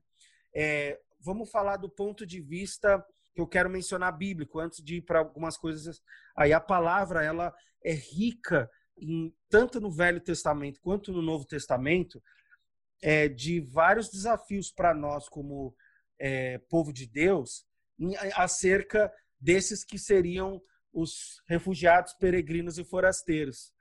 É, 0.56 0.98
vamos 1.20 1.52
falar 1.52 1.76
do 1.76 1.90
ponto 1.90 2.26
de 2.26 2.40
vista 2.40 3.06
que 3.38 3.42
eu 3.42 3.48
quero 3.48 3.70
mencionar 3.70 4.18
bíblico, 4.18 4.60
antes 4.60 4.84
de 4.84 4.96
ir 4.96 5.02
para 5.02 5.20
algumas 5.20 5.56
coisas. 5.56 6.02
Aí 6.36 6.52
a 6.52 6.60
palavra, 6.60 7.24
ela 7.24 7.54
é 7.86 7.94
rica 7.94 8.68
em, 8.98 9.32
tanto 9.48 9.80
no 9.80 9.92
Velho 9.92 10.20
Testamento 10.20 10.82
quanto 10.82 11.12
no 11.12 11.22
Novo 11.22 11.46
Testamento, 11.46 12.20
é, 13.00 13.30
de 13.30 13.60
vários 13.60 14.10
desafios 14.10 14.72
para 14.72 14.92
nós 14.92 15.30
como 15.30 15.76
é, 16.18 16.58
povo 16.68 16.92
de 16.92 17.06
Deus 17.06 17.64
em, 18.00 18.16
acerca 18.34 19.14
desses 19.40 19.86
que 19.86 20.00
seriam 20.00 20.60
os 20.92 21.40
refugiados, 21.48 22.14
peregrinos 22.14 22.80
e 22.80 22.84
forasteiros. 22.84 23.72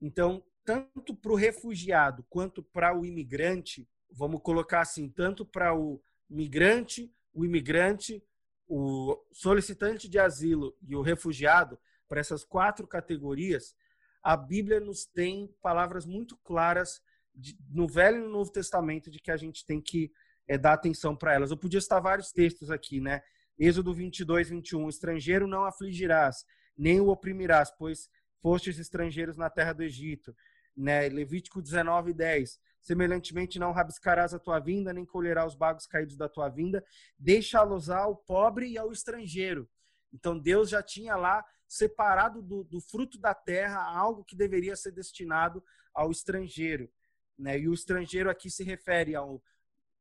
Então, 0.00 0.42
tanto 0.64 1.14
para 1.14 1.30
o 1.30 1.36
refugiado 1.36 2.24
quanto 2.30 2.62
para 2.62 2.98
o 2.98 3.04
imigrante, 3.04 3.86
vamos 4.10 4.40
colocar 4.40 4.80
assim, 4.80 5.10
tanto 5.10 5.44
para 5.44 5.74
o 5.74 6.02
migrante, 6.26 7.14
o 7.34 7.44
imigrante, 7.44 8.24
o 8.66 9.16
solicitante 9.32 10.08
de 10.08 10.18
asilo 10.18 10.76
e 10.82 10.96
o 10.96 11.02
refugiado, 11.02 11.78
para 12.08 12.20
essas 12.20 12.44
quatro 12.44 12.86
categorias, 12.86 13.74
a 14.22 14.36
Bíblia 14.36 14.80
nos 14.80 15.04
tem 15.04 15.54
palavras 15.60 16.06
muito 16.06 16.36
claras 16.38 17.02
de, 17.34 17.58
no 17.68 17.86
Velho 17.86 18.18
e 18.18 18.20
no 18.22 18.30
Novo 18.30 18.50
Testamento 18.50 19.10
de 19.10 19.18
que 19.18 19.30
a 19.30 19.36
gente 19.36 19.64
tem 19.66 19.80
que 19.80 20.10
é, 20.46 20.56
dar 20.56 20.74
atenção 20.74 21.16
para 21.16 21.34
elas. 21.34 21.50
Eu 21.50 21.56
podia 21.56 21.78
estar 21.78 22.00
vários 22.00 22.30
textos 22.32 22.70
aqui, 22.70 23.00
né? 23.00 23.22
Êxodo 23.58 23.92
22, 23.92 24.48
21. 24.48 24.88
Estrangeiro 24.88 25.46
não 25.46 25.64
afligirás, 25.64 26.44
nem 26.76 27.00
o 27.00 27.08
oprimirás, 27.08 27.70
pois 27.70 28.08
fostes 28.40 28.78
estrangeiros 28.78 29.36
na 29.36 29.48
terra 29.48 29.72
do 29.72 29.82
Egito. 29.82 30.34
Né? 30.76 31.08
Levítico 31.08 31.62
19, 31.62 32.12
10. 32.12 32.60
Semelhantemente, 32.84 33.58
não 33.58 33.72
rabiscarás 33.72 34.34
a 34.34 34.38
tua 34.38 34.60
vinda, 34.60 34.92
nem 34.92 35.06
colherás 35.06 35.52
os 35.52 35.58
bagos 35.58 35.86
caídos 35.86 36.18
da 36.18 36.28
tua 36.28 36.50
vinda. 36.50 36.84
Deixá-los 37.18 37.88
ao 37.88 38.14
pobre 38.14 38.68
e 38.68 38.76
ao 38.76 38.92
estrangeiro. 38.92 39.66
Então, 40.12 40.38
Deus 40.38 40.68
já 40.68 40.82
tinha 40.82 41.16
lá 41.16 41.42
separado 41.66 42.42
do, 42.42 42.62
do 42.62 42.82
fruto 42.82 43.18
da 43.18 43.34
terra 43.34 43.80
algo 43.82 44.22
que 44.22 44.36
deveria 44.36 44.76
ser 44.76 44.92
destinado 44.92 45.64
ao 45.94 46.10
estrangeiro. 46.10 46.92
Né? 47.38 47.58
E 47.58 47.68
o 47.70 47.72
estrangeiro 47.72 48.28
aqui 48.28 48.50
se 48.50 48.62
refere 48.62 49.14
ao 49.14 49.42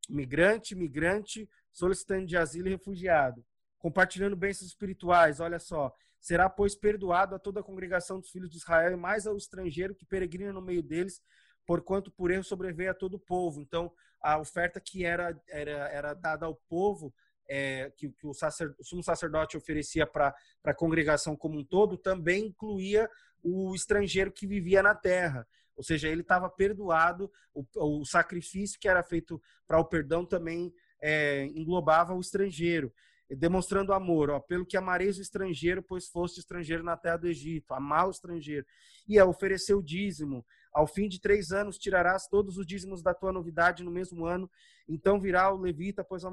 migrante, 0.09 0.75
migrante, 0.75 1.49
solicitante 1.71 2.25
de 2.25 2.37
asilo 2.37 2.67
e 2.67 2.71
refugiado. 2.71 3.45
Compartilhando 3.79 4.35
bênçãos 4.35 4.71
espirituais, 4.71 5.39
olha 5.39 5.57
só. 5.57 5.95
Será, 6.19 6.49
pois, 6.49 6.75
perdoado 6.75 7.33
a 7.33 7.39
toda 7.39 7.61
a 7.61 7.63
congregação 7.63 8.19
dos 8.19 8.29
filhos 8.29 8.49
de 8.49 8.57
Israel 8.57 8.91
e 8.91 8.97
mais 8.97 9.25
ao 9.25 9.37
estrangeiro 9.37 9.95
que 9.95 10.05
peregrina 10.05 10.51
no 10.51 10.61
meio 10.61 10.83
deles, 10.83 11.21
porquanto 11.65 12.11
por 12.11 12.31
erro 12.31 12.43
sobreveio 12.43 12.91
a 12.91 12.93
todo 12.93 13.15
o 13.15 13.19
povo. 13.19 13.61
Então, 13.61 13.91
a 14.21 14.37
oferta 14.37 14.79
que 14.79 15.05
era, 15.05 15.39
era, 15.47 15.89
era 15.89 16.13
dada 16.13 16.45
ao 16.45 16.55
povo, 16.55 17.13
é, 17.49 17.91
que, 17.97 18.09
que 18.09 18.25
o, 18.25 18.33
sacer, 18.33 18.73
o 18.79 18.83
sumo 18.83 19.03
sacerdote 19.03 19.57
oferecia 19.57 20.07
para 20.07 20.33
a 20.63 20.73
congregação 20.73 21.35
como 21.35 21.59
um 21.59 21.63
todo, 21.63 21.97
também 21.97 22.47
incluía 22.47 23.09
o 23.41 23.75
estrangeiro 23.75 24.31
que 24.31 24.47
vivia 24.47 24.81
na 24.81 24.95
terra. 24.95 25.45
Ou 25.75 25.83
seja, 25.83 26.07
ele 26.07 26.21
estava 26.21 26.49
perdoado, 26.49 27.31
o, 27.53 27.65
o, 27.75 28.05
sacrifício 28.05 28.79
que 28.79 28.87
era 28.87 29.03
feito 29.03 29.41
para 29.67 29.79
o 29.79 29.85
perdão 29.85 30.25
também 30.25 30.73
é, 31.01 31.45
englobava 31.47 32.13
o 32.13 32.21
estrangeiro 32.21 32.93
demonstrando 33.29 33.93
amor, 33.93 34.29
ó, 34.29 34.39
pelo 34.39 34.65
que 34.65 34.77
amareis 34.77 35.17
o 35.17 35.21
estrangeiro, 35.21 35.81
pois 35.81 36.07
foste 36.07 36.39
estrangeiro 36.39 36.83
na 36.83 36.97
terra 36.97 37.17
do 37.17 37.27
Egito, 37.27 37.73
amar 37.73 38.07
o 38.07 38.11
estrangeiro. 38.11 38.65
E 39.07 39.17
é 39.17 39.23
oferecer 39.23 39.73
o 39.73 39.81
dízimo. 39.81 40.45
Ao 40.73 40.87
fim 40.87 41.07
de 41.07 41.21
três 41.21 41.51
anos 41.51 41.77
tirarás 41.77 42.27
todos 42.27 42.57
os 42.57 42.65
dízimos 42.65 43.03
da 43.03 43.13
tua 43.13 43.31
novidade 43.31 43.83
no 43.83 43.91
mesmo 43.91 44.25
ano. 44.25 44.49
Então 44.87 45.19
virá 45.19 45.53
o 45.53 45.57
levita, 45.57 46.03
pois, 46.03 46.23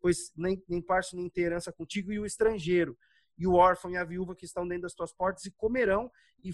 pois 0.00 0.32
nem, 0.36 0.62
nem 0.68 0.82
parte 0.82 1.14
nem 1.14 1.30
tem 1.30 1.44
herança 1.44 1.72
contigo, 1.72 2.12
e 2.12 2.18
o 2.18 2.26
estrangeiro, 2.26 2.98
e 3.38 3.46
o 3.46 3.54
órfão 3.54 3.90
e 3.90 3.96
a 3.96 4.04
viúva 4.04 4.34
que 4.34 4.44
estão 4.44 4.66
dentro 4.66 4.82
das 4.82 4.94
tuas 4.94 5.12
portas, 5.12 5.44
e 5.44 5.50
comerão 5.52 6.10
e 6.42 6.52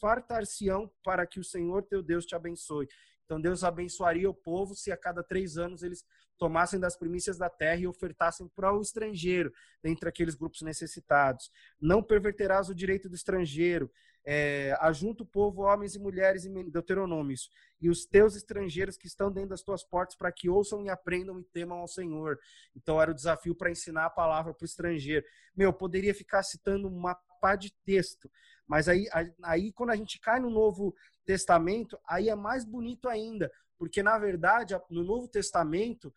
fartar-se-ão 0.00 0.90
para 1.02 1.26
que 1.26 1.40
o 1.40 1.44
Senhor 1.44 1.82
teu 1.82 2.02
Deus 2.02 2.24
te 2.24 2.34
abençoe. 2.34 2.88
Então 3.24 3.40
Deus 3.40 3.64
abençoaria 3.64 4.28
o 4.28 4.34
povo 4.34 4.74
se 4.74 4.92
a 4.92 4.96
cada 4.96 5.22
três 5.22 5.56
anos 5.56 5.82
eles 5.82 6.04
tomassem 6.38 6.80
das 6.80 6.96
primícias 6.96 7.38
da 7.38 7.48
terra 7.48 7.80
e 7.80 7.86
ofertassem 7.86 8.48
para 8.48 8.72
o 8.72 8.80
estrangeiro, 8.80 9.52
dentre 9.82 10.08
aqueles 10.08 10.34
grupos 10.34 10.62
necessitados. 10.62 11.50
Não 11.80 12.02
perverterás 12.02 12.68
o 12.68 12.74
direito 12.74 13.08
do 13.08 13.14
estrangeiro. 13.14 13.90
É, 14.24 14.76
ajunta 14.80 15.24
o 15.24 15.26
povo, 15.26 15.62
homens 15.62 15.94
e 15.94 15.98
mulheres, 15.98 16.44
em 16.44 16.70
Deuteronômios, 16.70 17.50
e 17.80 17.90
os 17.90 18.04
teus 18.04 18.36
estrangeiros 18.36 18.96
que 18.96 19.06
estão 19.06 19.32
dentro 19.32 19.50
das 19.50 19.62
tuas 19.62 19.82
portas, 19.82 20.16
para 20.16 20.30
que 20.30 20.48
ouçam 20.48 20.84
e 20.84 20.88
aprendam 20.88 21.40
e 21.40 21.44
temam 21.44 21.78
ao 21.78 21.88
Senhor. 21.88 22.38
Então 22.76 23.00
era 23.00 23.10
o 23.10 23.14
desafio 23.14 23.54
para 23.54 23.70
ensinar 23.70 24.06
a 24.06 24.10
palavra 24.10 24.54
para 24.54 24.64
o 24.64 24.66
estrangeiro. 24.66 25.26
Meu, 25.56 25.72
poderia 25.72 26.14
ficar 26.14 26.42
citando 26.42 26.88
uma 26.88 27.16
pá 27.40 27.56
de 27.56 27.72
texto, 27.84 28.30
mas 28.66 28.88
aí, 28.88 29.08
aí 29.42 29.72
quando 29.72 29.90
a 29.90 29.96
gente 29.96 30.20
cai 30.20 30.38
no 30.38 30.48
Novo 30.48 30.94
Testamento, 31.24 31.98
aí 32.06 32.28
é 32.28 32.34
mais 32.36 32.64
bonito 32.64 33.08
ainda, 33.08 33.50
porque 33.76 34.02
na 34.02 34.16
verdade, 34.16 34.78
no 34.88 35.02
Novo 35.02 35.26
Testamento, 35.26 36.14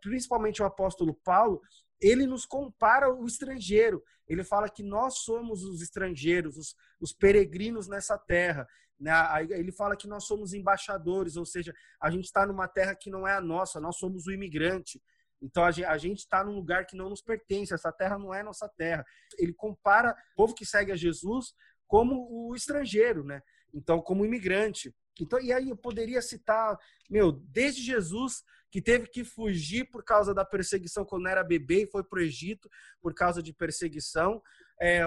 principalmente 0.00 0.62
o 0.62 0.64
apóstolo 0.64 1.14
Paulo, 1.22 1.60
ele 2.00 2.26
nos 2.26 2.46
compara 2.46 3.12
o 3.12 3.26
estrangeiro. 3.26 4.02
Ele 4.28 4.44
fala 4.44 4.68
que 4.68 4.82
nós 4.82 5.18
somos 5.18 5.62
os 5.62 5.82
estrangeiros, 5.82 6.56
os, 6.56 6.74
os 7.00 7.12
peregrinos 7.12 7.88
nessa 7.88 8.18
terra. 8.18 8.66
Né? 8.98 9.12
Ele 9.50 9.72
fala 9.72 9.96
que 9.96 10.06
nós 10.06 10.24
somos 10.24 10.52
embaixadores, 10.52 11.36
ou 11.36 11.44
seja, 11.44 11.74
a 12.00 12.10
gente 12.10 12.24
está 12.24 12.46
numa 12.46 12.68
terra 12.68 12.94
que 12.94 13.10
não 13.10 13.26
é 13.26 13.34
a 13.34 13.40
nossa, 13.40 13.80
nós 13.80 13.96
somos 13.96 14.26
o 14.26 14.32
imigrante. 14.32 15.02
Então 15.42 15.62
a 15.64 15.98
gente 15.98 16.20
está 16.20 16.42
num 16.42 16.54
lugar 16.54 16.86
que 16.86 16.96
não 16.96 17.10
nos 17.10 17.20
pertence, 17.20 17.74
essa 17.74 17.92
terra 17.92 18.18
não 18.18 18.32
é 18.32 18.42
nossa 18.42 18.68
terra. 18.68 19.04
Ele 19.38 19.52
compara 19.52 20.12
o 20.32 20.36
povo 20.36 20.54
que 20.54 20.64
segue 20.64 20.90
a 20.90 20.96
Jesus 20.96 21.52
como 21.86 22.26
o 22.30 22.54
estrangeiro, 22.54 23.22
né? 23.22 23.42
Então, 23.72 24.00
como 24.00 24.24
imigrante. 24.24 24.94
Então, 25.20 25.40
e 25.40 25.52
aí 25.52 25.70
eu 25.70 25.76
poderia 25.76 26.20
citar, 26.20 26.76
meu, 27.08 27.32
desde 27.32 27.82
Jesus, 27.82 28.42
que 28.70 28.82
teve 28.82 29.06
que 29.06 29.22
fugir 29.22 29.88
por 29.90 30.02
causa 30.02 30.34
da 30.34 30.44
perseguição 30.44 31.04
quando 31.04 31.28
era 31.28 31.44
bebê 31.44 31.84
e 31.84 31.90
foi 31.90 32.02
para 32.02 32.18
o 32.18 32.22
Egito 32.22 32.68
por 33.00 33.14
causa 33.14 33.40
de 33.42 33.52
perseguição, 33.52 34.42
é, 34.80 35.06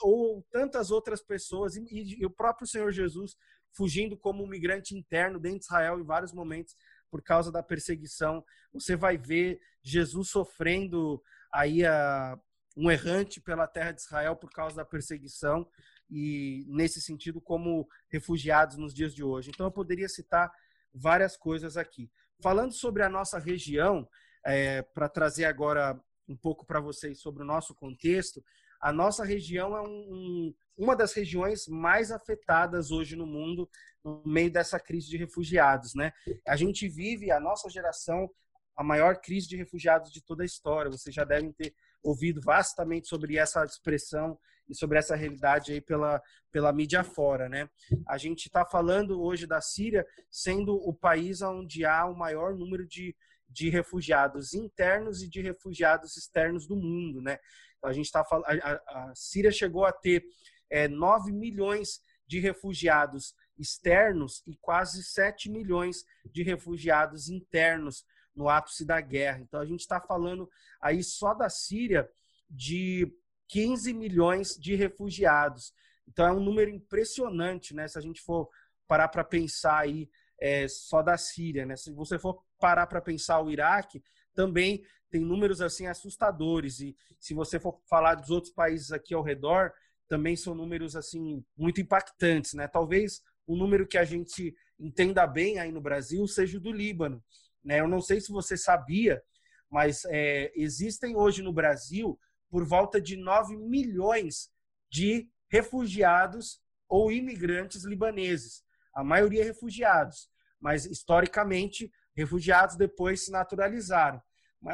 ou 0.00 0.46
tantas 0.52 0.92
outras 0.92 1.20
pessoas, 1.20 1.74
e, 1.74 1.84
e, 1.90 2.24
o 2.24 2.30
próprio 2.30 2.66
Senhor 2.66 2.92
Jesus 2.92 3.36
fugindo 3.72 4.16
como 4.16 4.44
um 4.44 4.46
migrante 4.46 4.96
interno 4.96 5.40
dentro 5.40 5.58
de 5.58 5.64
Israel 5.64 5.98
em 5.98 6.04
vários 6.04 6.32
momentos 6.32 6.76
por 7.10 7.22
causa 7.22 7.50
da 7.50 7.62
perseguição. 7.62 8.44
Você 8.72 8.94
vai 8.94 9.16
ver 9.16 9.60
Jesus 9.82 10.30
sofrendo 10.30 11.20
aí 11.52 11.84
a, 11.84 12.38
um 12.76 12.90
errante 12.90 13.40
pela 13.40 13.66
terra 13.66 13.92
de 13.92 14.00
Israel 14.00 14.36
por 14.36 14.50
causa 14.50 14.76
da 14.76 14.84
perseguição 14.84 15.68
e 16.10 16.64
nesse 16.68 17.00
sentido 17.00 17.40
como 17.40 17.88
refugiados 18.08 18.76
nos 18.76 18.94
dias 18.94 19.14
de 19.14 19.22
hoje. 19.22 19.50
Então 19.50 19.66
eu 19.66 19.72
poderia 19.72 20.08
citar 20.08 20.50
várias 20.92 21.36
coisas 21.36 21.76
aqui. 21.76 22.10
Falando 22.42 22.72
sobre 22.72 23.02
a 23.02 23.08
nossa 23.08 23.38
região, 23.38 24.08
é, 24.44 24.82
para 24.82 25.08
trazer 25.08 25.44
agora 25.44 26.00
um 26.28 26.36
pouco 26.36 26.64
para 26.64 26.80
vocês 26.80 27.20
sobre 27.20 27.42
o 27.42 27.46
nosso 27.46 27.74
contexto, 27.74 28.42
a 28.80 28.92
nossa 28.92 29.24
região 29.24 29.76
é 29.76 29.80
um, 29.80 29.86
um, 29.86 30.54
uma 30.76 30.94
das 30.94 31.12
regiões 31.12 31.66
mais 31.66 32.12
afetadas 32.12 32.90
hoje 32.90 33.16
no 33.16 33.26
mundo 33.26 33.68
no 34.04 34.22
meio 34.24 34.50
dessa 34.50 34.78
crise 34.78 35.08
de 35.08 35.16
refugiados, 35.16 35.94
né? 35.94 36.12
A 36.46 36.56
gente 36.56 36.88
vive, 36.88 37.30
a 37.30 37.40
nossa 37.40 37.68
geração, 37.68 38.30
a 38.76 38.84
maior 38.84 39.16
crise 39.20 39.48
de 39.48 39.56
refugiados 39.56 40.12
de 40.12 40.22
toda 40.22 40.44
a 40.44 40.46
história. 40.46 40.90
Vocês 40.90 41.14
já 41.14 41.24
devem 41.24 41.52
ter 41.52 41.74
ouvido 42.02 42.40
vastamente 42.40 43.08
sobre 43.08 43.36
essa 43.36 43.64
expressão 43.64 44.38
e 44.68 44.74
sobre 44.74 44.98
essa 44.98 45.16
realidade 45.16 45.72
aí 45.72 45.80
pela, 45.80 46.22
pela 46.52 46.72
mídia 46.72 47.02
fora, 47.02 47.48
né? 47.48 47.68
A 48.06 48.18
gente 48.18 48.46
está 48.46 48.64
falando 48.64 49.20
hoje 49.20 49.46
da 49.46 49.60
Síria 49.60 50.06
sendo 50.30 50.74
o 50.74 50.92
país 50.94 51.40
onde 51.40 51.84
há 51.84 52.06
o 52.06 52.16
maior 52.16 52.54
número 52.54 52.86
de, 52.86 53.16
de 53.48 53.70
refugiados 53.70 54.52
internos 54.52 55.22
e 55.22 55.28
de 55.28 55.40
refugiados 55.40 56.16
externos 56.16 56.66
do 56.66 56.76
mundo, 56.76 57.22
né? 57.22 57.38
A 57.82 57.92
gente 57.92 58.06
está 58.06 58.24
falando, 58.24 58.46
a, 58.46 58.72
a, 58.72 59.12
Síria 59.14 59.50
chegou 59.50 59.84
a 59.84 59.92
ter 59.92 60.24
é, 60.68 60.88
9 60.88 61.32
milhões 61.32 62.00
de 62.26 62.40
refugiados 62.40 63.34
externos 63.58 64.42
e 64.46 64.56
quase 64.56 65.02
7 65.02 65.50
milhões 65.50 66.04
de 66.30 66.42
refugiados 66.42 67.28
internos 67.28 68.04
no 68.38 68.48
ápice 68.48 68.86
da 68.86 69.00
guerra. 69.00 69.40
Então 69.40 69.60
a 69.60 69.66
gente 69.66 69.80
está 69.80 70.00
falando 70.00 70.48
aí 70.80 71.02
só 71.02 71.34
da 71.34 71.50
Síria 71.50 72.08
de 72.48 73.12
15 73.48 73.92
milhões 73.92 74.56
de 74.56 74.76
refugiados. 74.76 75.74
Então 76.06 76.24
é 76.24 76.32
um 76.32 76.40
número 76.40 76.70
impressionante, 76.70 77.74
né? 77.74 77.88
Se 77.88 77.98
a 77.98 78.00
gente 78.00 78.22
for 78.22 78.48
parar 78.86 79.08
para 79.08 79.24
pensar 79.24 79.80
aí 79.80 80.08
é, 80.40 80.68
só 80.68 81.02
da 81.02 81.18
Síria, 81.18 81.66
né? 81.66 81.76
Se 81.76 81.92
você 81.92 82.16
for 82.16 82.42
parar 82.60 82.86
para 82.86 83.00
pensar 83.00 83.40
o 83.40 83.50
Iraque, 83.50 84.02
também 84.32 84.84
tem 85.10 85.20
números 85.20 85.60
assim 85.60 85.88
assustadores. 85.88 86.78
E 86.78 86.96
se 87.18 87.34
você 87.34 87.58
for 87.58 87.82
falar 87.90 88.14
dos 88.14 88.30
outros 88.30 88.52
países 88.52 88.92
aqui 88.92 89.12
ao 89.12 89.22
redor, 89.22 89.72
também 90.06 90.36
são 90.36 90.54
números 90.54 90.94
assim 90.94 91.44
muito 91.56 91.80
impactantes, 91.80 92.54
né? 92.54 92.68
Talvez 92.68 93.20
o 93.46 93.56
número 93.56 93.86
que 93.86 93.98
a 93.98 94.04
gente 94.04 94.54
entenda 94.78 95.26
bem 95.26 95.58
aí 95.58 95.72
no 95.72 95.80
Brasil 95.80 96.26
seja 96.28 96.58
o 96.58 96.60
do 96.60 96.70
Líbano, 96.70 97.22
né? 97.68 97.80
Eu 97.80 97.86
não 97.86 98.00
sei 98.00 98.18
se 98.18 98.32
você 98.32 98.56
sabia, 98.56 99.22
mas 99.70 100.02
é, 100.06 100.50
existem 100.56 101.14
hoje 101.14 101.42
no 101.42 101.52
Brasil 101.52 102.18
por 102.48 102.64
volta 102.64 102.98
de 102.98 103.14
9 103.14 103.58
milhões 103.58 104.50
de 104.90 105.28
refugiados 105.50 106.62
ou 106.88 107.12
imigrantes 107.12 107.84
libaneses. 107.84 108.64
A 108.94 109.04
maioria 109.04 109.44
refugiados, 109.44 110.30
mas 110.58 110.86
historicamente 110.86 111.92
refugiados 112.16 112.74
depois 112.74 113.26
se 113.26 113.30
naturalizaram. 113.30 114.22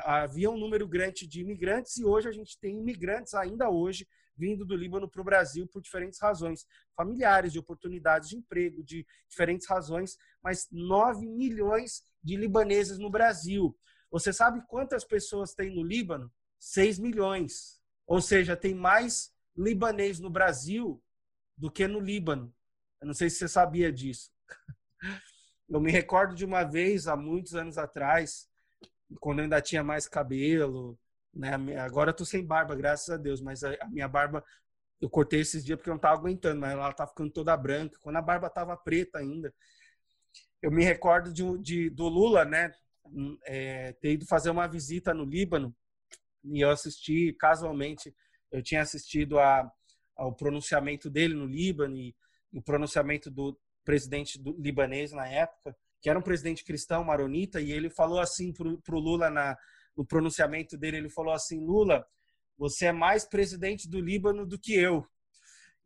Havia 0.05 0.49
um 0.49 0.57
número 0.57 0.87
grande 0.87 1.27
de 1.27 1.41
imigrantes 1.41 1.97
e 1.97 2.05
hoje 2.05 2.29
a 2.29 2.33
gente 2.33 2.57
tem 2.61 2.79
imigrantes 2.79 3.35
ainda 3.35 3.69
hoje 3.69 4.07
vindo 4.37 4.65
do 4.65 4.77
Líbano 4.77 5.09
para 5.09 5.21
o 5.21 5.25
Brasil 5.25 5.67
por 5.67 5.81
diferentes 5.81 6.21
razões, 6.21 6.67
familiares, 6.97 7.53
de 7.53 7.59
oportunidades 7.59 8.29
de 8.29 8.37
emprego, 8.37 8.83
de 8.83 9.07
diferentes 9.29 9.67
razões, 9.67 10.17
mas 10.43 10.69
9 10.71 11.27
milhões 11.27 12.03
de 12.23 12.37
libaneses 12.37 12.99
no 12.99 13.11
Brasil. 13.11 13.77
Você 14.11 14.33
sabe 14.33 14.63
quantas 14.69 15.05
pessoas 15.05 15.55
tem 15.55 15.75
no 15.75 15.83
Líbano? 15.83 16.33
6 16.59 16.99
milhões. 16.99 17.81
Ou 18.07 18.21
seja, 18.21 18.57
tem 18.57 18.75
mais 18.75 19.33
libanês 19.57 20.19
no 20.19 20.31
Brasil 20.31 21.03
do 21.57 21.71
que 21.71 21.87
no 21.87 22.01
Líbano. 22.01 22.55
Eu 23.01 23.07
não 23.07 23.15
sei 23.15 23.31
se 23.31 23.37
você 23.37 23.49
sabia 23.49 23.93
disso. 23.93 24.31
Eu 25.69 25.81
me 25.81 25.91
recordo 25.91 26.35
de 26.35 26.45
uma 26.45 26.63
vez, 26.63 27.09
há 27.09 27.17
muitos 27.17 27.55
anos 27.55 27.79
atrás, 27.79 28.47
quando 29.19 29.39
eu 29.39 29.45
ainda 29.45 29.63
tinha 29.63 29.83
mais 29.83 30.07
cabelo, 30.07 30.99
né? 31.35 31.77
Agora 31.79 32.11
eu 32.11 32.15
tô 32.15 32.25
sem 32.25 32.45
barba, 32.45 32.75
graças 32.75 33.09
a 33.11 33.17
Deus, 33.17 33.41
mas 33.41 33.63
a 33.65 33.77
minha 33.89 34.09
barba 34.09 34.45
eu 35.01 35.11
cortei 35.11 35.41
esses 35.41 35.65
dias 35.65 35.77
porque 35.77 35.91
eu 35.91 35.95
não 35.95 36.01
tava 36.01 36.19
aguentando, 36.19 36.61
mas 36.61 36.73
ela 36.73 36.93
tá 36.93 37.07
ficando 37.07 37.31
toda 37.31 37.57
branca. 37.57 37.99
Quando 38.01 38.17
a 38.17 38.23
barba 38.23 38.49
tava 38.49 38.77
preta 38.77 39.19
ainda, 39.19 39.53
eu 40.63 40.71
me 40.71 40.85
recordo 40.85 41.33
de, 41.33 41.59
de 41.59 41.91
do 41.91 42.09
Lula, 42.09 42.45
né? 42.45 42.73
É, 43.45 43.93
ter 44.01 44.13
ido 44.13 44.27
fazer 44.27 44.49
uma 44.49 44.67
visita 44.67 45.13
no 45.13 45.25
Líbano 45.25 45.77
e 46.45 46.61
eu 46.61 46.71
assisti 46.71 47.35
casualmente, 47.35 48.15
eu 48.51 48.63
tinha 48.63 48.81
assistido 48.81 49.39
a, 49.39 49.71
ao 50.17 50.35
pronunciamento 50.35 51.11
dele 51.11 51.35
no 51.35 51.47
Líbano 51.47 51.97
e 51.97 52.15
o 52.53 52.63
pronunciamento 52.63 53.31
do 53.31 53.59
presidente 53.85 54.39
do, 54.39 54.57
libanês 54.59 55.13
na 55.13 55.27
época, 55.27 55.77
que 56.01 56.09
era 56.09 56.19
um 56.19 56.23
presidente 56.23 56.65
cristão 56.65 57.05
maronita, 57.05 57.61
e 57.61 57.73
ele 57.73 57.91
falou 57.91 58.21
assim 58.21 58.53
para 58.53 58.97
o 58.97 59.01
Lula 59.01 59.29
na, 59.29 59.57
no 59.97 60.05
pronunciamento 60.05 60.77
dele, 60.77 60.99
ele 60.99 61.11
falou 61.11 61.33
assim, 61.33 61.65
Lula, 61.65 62.07
você 62.57 62.87
é 62.87 62.93
mais 62.93 63.25
presidente 63.25 63.89
do 63.89 64.01
Líbano 64.01 64.47
do 64.47 64.59
que 64.59 64.75
eu. 64.75 65.07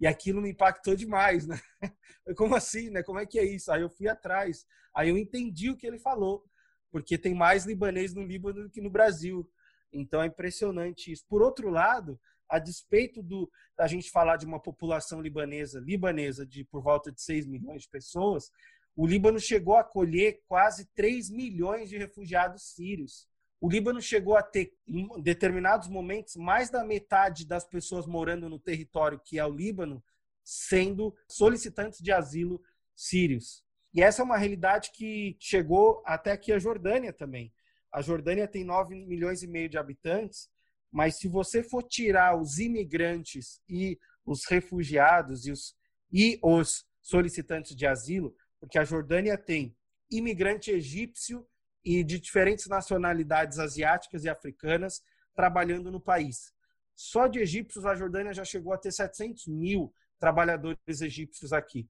E 0.01 0.07
aquilo 0.07 0.41
me 0.41 0.51
impactou 0.51 0.95
demais, 0.95 1.47
né? 1.47 1.61
Como 2.37 2.55
assim, 2.55 2.91
né? 2.91 3.03
Como 3.03 3.19
é 3.19 3.27
que 3.27 3.39
é 3.39 3.45
isso? 3.45 3.73
Aí 3.73 3.83
eu 3.83 3.91
fui 3.91 4.09
atrás, 4.09 4.67
aí 4.95 5.09
eu 5.09 5.19
entendi 5.19 5.71
o 5.71 5.77
que 5.77 5.87
ele 5.87 5.99
falou, 5.99 6.45
porque 6.91 7.19
tem 7.19 7.35
mais 7.35 7.65
libanês 7.65 8.15
no 8.15 8.23
Líbano 8.23 8.65
do 8.65 8.71
que 8.71 8.81
no 8.81 8.91
Brasil. 8.91 9.49
Então 9.93 10.23
é 10.23 10.27
impressionante 10.27 11.11
isso. 11.11 11.25
Por 11.29 11.43
outro 11.43 11.69
lado, 11.69 12.21
a 12.49 12.59
despeito 12.59 13.23
do, 13.23 13.51
da 13.77 13.87
gente 13.87 14.11
falar 14.11 14.37
de 14.37 14.47
uma 14.47 14.61
população 14.61 15.21
libanesa, 15.21 15.81
libanesa 15.81 16.47
de 16.47 16.65
por 16.65 16.83
volta 16.83 17.11
de 17.13 17.21
6 17.21 17.47
milhões 17.47 17.83
de 17.83 17.89
pessoas, 17.89 18.51
o 18.97 19.07
Líbano 19.07 19.39
chegou 19.39 19.75
a 19.75 19.81
acolher 19.81 20.43
quase 20.47 20.87
3 20.95 21.31
milhões 21.31 21.89
de 21.89 21.99
refugiados 21.99 22.75
sírios. 22.75 23.29
O 23.61 23.69
Líbano 23.69 24.01
chegou 24.01 24.37
a 24.37 24.43
ter, 24.43 24.73
em 24.87 25.09
determinados 25.21 25.89
momentos, 25.89 26.37
mais 26.37 26.71
da 26.71 26.85
metade 26.85 27.47
das 27.47 27.65
pessoas 27.65 28.07
morando 28.07 28.49
no 28.49 28.59
território 28.59 29.21
que 29.25 29.39
é 29.39 29.45
o 29.45 29.53
Líbano 29.53 30.03
sendo 30.45 31.15
solicitantes 31.29 32.01
de 32.01 32.13
asilo 32.13 32.63
sírios. 32.95 33.65
E 33.93 34.03
essa 34.03 34.23
é 34.23 34.25
uma 34.25 34.39
realidade 34.39 34.91
que 34.93 35.37
chegou 35.41 36.03
até 36.07 36.33
aqui 36.33 36.53
a 36.53 36.59
Jordânia 36.59 37.13
também. 37.13 37.53
A 37.93 38.01
Jordânia 38.01 38.47
tem 38.47 38.65
9 38.65 38.95
milhões 38.95 39.43
e 39.43 39.47
meio 39.47 39.69
de 39.69 39.79
habitantes, 39.79 40.49
mas 40.91 41.19
se 41.19 41.29
você 41.29 41.63
for 41.63 41.83
tirar 41.83 42.41
os 42.41 42.59
imigrantes 42.59 43.61
e 43.69 43.99
os 44.25 44.45
refugiados 44.47 45.47
e 45.47 45.53
os, 45.53 45.77
e 46.13 46.39
os 46.43 46.87
solicitantes 47.03 47.75
de 47.75 47.87
asilo, 47.87 48.35
porque 48.61 48.79
a 48.79 48.85
Jordânia 48.85 49.37
tem 49.37 49.77
imigrante 50.11 50.71
egípcio 50.71 51.47
e 51.85 52.03
de 52.05 52.19
diferentes 52.19 52.67
nacionalidades 52.67 53.59
asiáticas 53.59 54.25
e 54.25 54.29
africanas 54.29 55.03
trabalhando 55.35 55.91
no 55.91 56.01
país. 56.01 56.53
Só 56.95 57.27
de 57.27 57.39
egípcios, 57.39 57.87
a 57.87 57.95
Jordânia 57.95 58.33
já 58.33 58.45
chegou 58.45 58.73
a 58.73 58.79
ter 58.79 58.93
700 58.93 59.47
mil 59.47 59.93
trabalhadores 60.19 61.01
egípcios 61.01 61.53
aqui. 61.53 61.89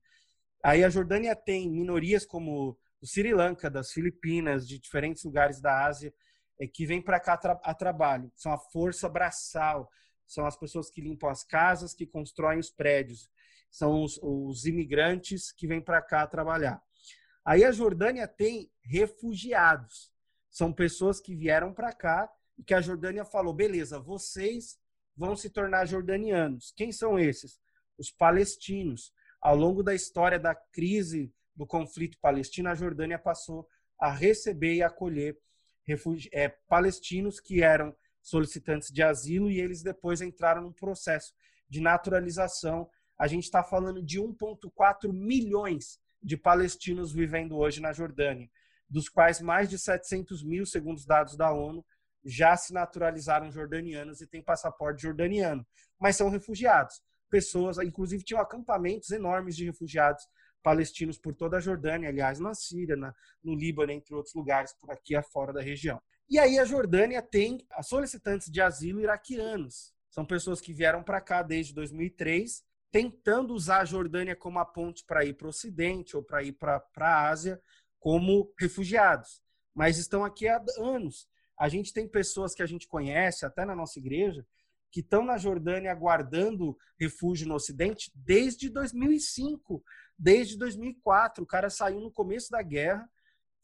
Aí 0.62 0.84
a 0.84 0.90
Jordânia 0.90 1.34
tem 1.34 1.70
minorias 1.70 2.26
como 2.26 2.78
do 3.00 3.06
Sri 3.06 3.32
Lanka, 3.32 3.70
das 3.70 3.92
Filipinas, 3.92 4.66
de 4.66 4.78
diferentes 4.78 5.24
lugares 5.24 5.60
da 5.60 5.86
Ásia, 5.86 6.12
é, 6.60 6.66
que 6.66 6.84
vêm 6.84 7.00
para 7.00 7.20
cá 7.20 7.40
a 7.62 7.74
trabalho. 7.74 8.30
São 8.34 8.52
a 8.52 8.58
força 8.58 9.08
braçal, 9.08 9.88
são 10.26 10.44
as 10.44 10.56
pessoas 10.56 10.90
que 10.90 11.00
limpam 11.00 11.30
as 11.30 11.44
casas, 11.44 11.94
que 11.94 12.06
constroem 12.06 12.58
os 12.58 12.70
prédios 12.70 13.30
são 13.70 14.02
os, 14.02 14.18
os 14.22 14.64
imigrantes 14.66 15.52
que 15.52 15.66
vêm 15.66 15.80
para 15.80 16.02
cá 16.02 16.26
trabalhar. 16.26 16.82
Aí 17.48 17.64
a 17.64 17.72
Jordânia 17.72 18.28
tem 18.28 18.70
refugiados. 18.82 20.12
São 20.50 20.70
pessoas 20.70 21.18
que 21.18 21.34
vieram 21.34 21.72
para 21.72 21.94
cá 21.94 22.30
e 22.58 22.62
que 22.62 22.74
a 22.74 22.80
Jordânia 22.82 23.24
falou: 23.24 23.54
beleza, 23.54 23.98
vocês 23.98 24.78
vão 25.16 25.34
se 25.34 25.48
tornar 25.48 25.86
jordanianos. 25.86 26.74
Quem 26.76 26.92
são 26.92 27.18
esses? 27.18 27.58
Os 27.96 28.10
palestinos. 28.10 29.14
Ao 29.40 29.56
longo 29.56 29.82
da 29.82 29.94
história 29.94 30.38
da 30.38 30.54
crise 30.54 31.32
do 31.56 31.66
conflito 31.66 32.18
palestino, 32.20 32.68
a 32.68 32.74
Jordânia 32.74 33.18
passou 33.18 33.66
a 33.98 34.12
receber 34.12 34.74
e 34.74 34.82
acolher 34.82 35.38
é, 36.30 36.50
palestinos 36.68 37.40
que 37.40 37.62
eram 37.62 37.96
solicitantes 38.20 38.90
de 38.90 39.02
asilo 39.02 39.50
e 39.50 39.58
eles 39.58 39.82
depois 39.82 40.20
entraram 40.20 40.60
num 40.60 40.72
processo 40.72 41.32
de 41.66 41.80
naturalização 41.80 42.90
a 43.18 43.26
gente 43.26 43.44
está 43.44 43.64
falando 43.64 44.02
de 44.02 44.20
1,4 44.20 45.10
milhões 45.12 45.98
de 46.22 46.36
palestinos 46.36 47.12
vivendo 47.12 47.56
hoje 47.56 47.80
na 47.80 47.92
Jordânia, 47.92 48.48
dos 48.88 49.08
quais 49.08 49.40
mais 49.40 49.68
de 49.68 49.78
700 49.78 50.42
mil, 50.42 50.66
segundo 50.66 50.96
os 50.96 51.06
dados 51.06 51.36
da 51.36 51.52
ONU, 51.52 51.84
já 52.24 52.56
se 52.56 52.72
naturalizaram 52.72 53.50
jordanianos 53.50 54.20
e 54.20 54.26
têm 54.26 54.42
passaporte 54.42 55.02
jordaniano, 55.02 55.66
mas 55.98 56.16
são 56.16 56.28
refugiados. 56.28 57.00
Pessoas, 57.30 57.78
inclusive, 57.78 58.24
tinham 58.24 58.40
acampamentos 58.40 59.10
enormes 59.10 59.56
de 59.56 59.64
refugiados 59.64 60.24
palestinos 60.62 61.18
por 61.18 61.34
toda 61.34 61.58
a 61.58 61.60
Jordânia, 61.60 62.08
aliás, 62.08 62.40
na 62.40 62.54
Síria, 62.54 62.96
na, 62.96 63.14
no 63.42 63.54
Líbano, 63.54 63.92
entre 63.92 64.14
outros 64.14 64.34
lugares 64.34 64.72
por 64.74 64.90
aqui 64.90 65.14
afora 65.14 65.52
da 65.52 65.60
região. 65.60 66.00
E 66.28 66.38
aí 66.38 66.58
a 66.58 66.64
Jordânia 66.64 67.22
tem 67.22 67.66
solicitantes 67.82 68.50
de 68.50 68.60
asilo 68.60 69.00
iraquianos. 69.00 69.94
São 70.10 70.26
pessoas 70.26 70.60
que 70.60 70.74
vieram 70.74 71.02
para 71.02 71.20
cá 71.20 71.42
desde 71.42 71.74
2003 71.74 72.62
tentando 72.90 73.54
usar 73.54 73.80
a 73.80 73.84
Jordânia 73.84 74.34
como 74.34 74.58
a 74.58 74.64
ponte 74.64 75.04
para 75.04 75.24
ir 75.24 75.34
para 75.34 75.46
o 75.46 75.50
Ocidente 75.50 76.16
ou 76.16 76.22
para 76.22 76.42
ir 76.42 76.52
para 76.52 76.82
a 76.96 77.28
Ásia 77.28 77.60
como 77.98 78.52
refugiados. 78.58 79.42
Mas 79.74 79.98
estão 79.98 80.24
aqui 80.24 80.48
há 80.48 80.62
anos. 80.78 81.28
A 81.58 81.68
gente 81.68 81.92
tem 81.92 82.08
pessoas 82.08 82.54
que 82.54 82.62
a 82.62 82.66
gente 82.66 82.86
conhece, 82.86 83.44
até 83.44 83.64
na 83.64 83.74
nossa 83.74 83.98
igreja, 83.98 84.46
que 84.90 85.00
estão 85.00 85.24
na 85.24 85.36
Jordânia 85.36 85.92
aguardando 85.92 86.76
refúgio 86.98 87.46
no 87.46 87.54
Ocidente 87.54 88.10
desde 88.14 88.70
2005, 88.70 89.82
desde 90.18 90.56
2004. 90.56 91.44
O 91.44 91.46
cara 91.46 91.68
saiu 91.68 92.00
no 92.00 92.10
começo 92.10 92.50
da 92.50 92.62
guerra, 92.62 93.08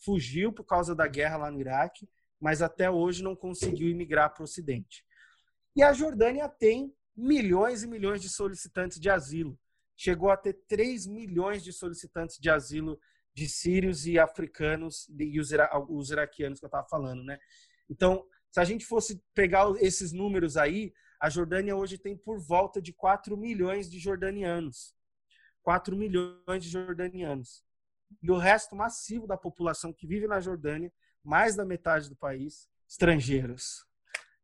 fugiu 0.04 0.52
por 0.52 0.64
causa 0.64 0.94
da 0.94 1.06
guerra 1.06 1.36
lá 1.38 1.50
no 1.50 1.60
Iraque, 1.60 2.08
mas 2.38 2.60
até 2.60 2.90
hoje 2.90 3.22
não 3.22 3.34
conseguiu 3.34 3.88
imigrar 3.88 4.34
para 4.34 4.42
o 4.42 4.44
Ocidente. 4.44 5.04
E 5.74 5.82
a 5.82 5.92
Jordânia 5.92 6.48
tem 6.48 6.94
milhões 7.16 7.82
e 7.82 7.86
milhões 7.86 8.20
de 8.20 8.28
solicitantes 8.28 8.98
de 8.98 9.08
asilo. 9.08 9.58
Chegou 9.96 10.30
a 10.30 10.36
ter 10.36 10.54
3 10.68 11.06
milhões 11.06 11.62
de 11.62 11.72
solicitantes 11.72 12.38
de 12.38 12.50
asilo 12.50 12.98
de 13.32 13.48
sírios 13.48 14.06
e 14.06 14.18
africanos 14.18 15.08
e 15.18 15.40
os, 15.40 15.50
ira 15.50 15.70
os 15.88 16.10
iraquianos 16.10 16.60
que 16.60 16.64
eu 16.64 16.68
estava 16.68 16.86
falando, 16.88 17.22
né? 17.24 17.38
Então, 17.88 18.26
se 18.50 18.60
a 18.60 18.64
gente 18.64 18.86
fosse 18.86 19.22
pegar 19.34 19.66
esses 19.80 20.12
números 20.12 20.56
aí, 20.56 20.92
a 21.20 21.28
Jordânia 21.28 21.74
hoje 21.74 21.98
tem 21.98 22.16
por 22.16 22.38
volta 22.38 22.80
de 22.80 22.92
4 22.92 23.36
milhões 23.36 23.90
de 23.90 23.98
jordanianos. 23.98 24.94
4 25.62 25.96
milhões 25.96 26.62
de 26.62 26.68
jordanianos. 26.68 27.64
E 28.22 28.30
o 28.30 28.36
resto 28.36 28.76
massivo 28.76 29.26
da 29.26 29.36
população 29.36 29.92
que 29.92 30.06
vive 30.06 30.26
na 30.26 30.40
Jordânia, 30.40 30.92
mais 31.22 31.56
da 31.56 31.64
metade 31.64 32.08
do 32.08 32.16
país, 32.16 32.68
estrangeiros. 32.88 33.84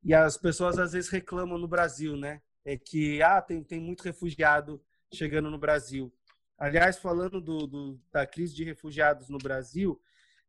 E 0.02 0.14
as 0.14 0.36
pessoas 0.36 0.78
às 0.78 0.92
vezes 0.92 1.10
reclamam 1.10 1.58
no 1.58 1.68
Brasil, 1.68 2.16
né? 2.16 2.42
É 2.72 2.78
que 2.78 3.20
ah, 3.20 3.42
tem, 3.42 3.64
tem 3.64 3.80
muito 3.80 4.02
refugiado 4.02 4.80
chegando 5.12 5.50
no 5.50 5.58
Brasil. 5.58 6.12
Aliás, 6.56 6.98
falando 6.98 7.40
do, 7.40 7.66
do, 7.66 8.00
da 8.12 8.24
crise 8.24 8.54
de 8.54 8.62
refugiados 8.62 9.28
no 9.28 9.38
Brasil, 9.38 10.00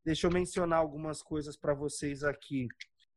deixa 0.05 0.27
eu 0.27 0.31
mencionar 0.31 0.77
algumas 0.77 1.23
coisas 1.23 1.57
para 1.57 1.73
vocês 1.73 2.23
aqui. 2.23 2.67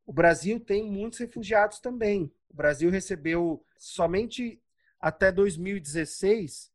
O 0.07 0.13
Brasil 0.13 0.59
tem 0.59 0.91
muitos 0.91 1.19
refugiados 1.19 1.81
também. 1.81 2.33
O 2.49 2.55
Brasil 2.55 2.91
recebeu 2.91 3.63
somente 3.77 4.59
até 4.99 5.31
2016 5.31 6.73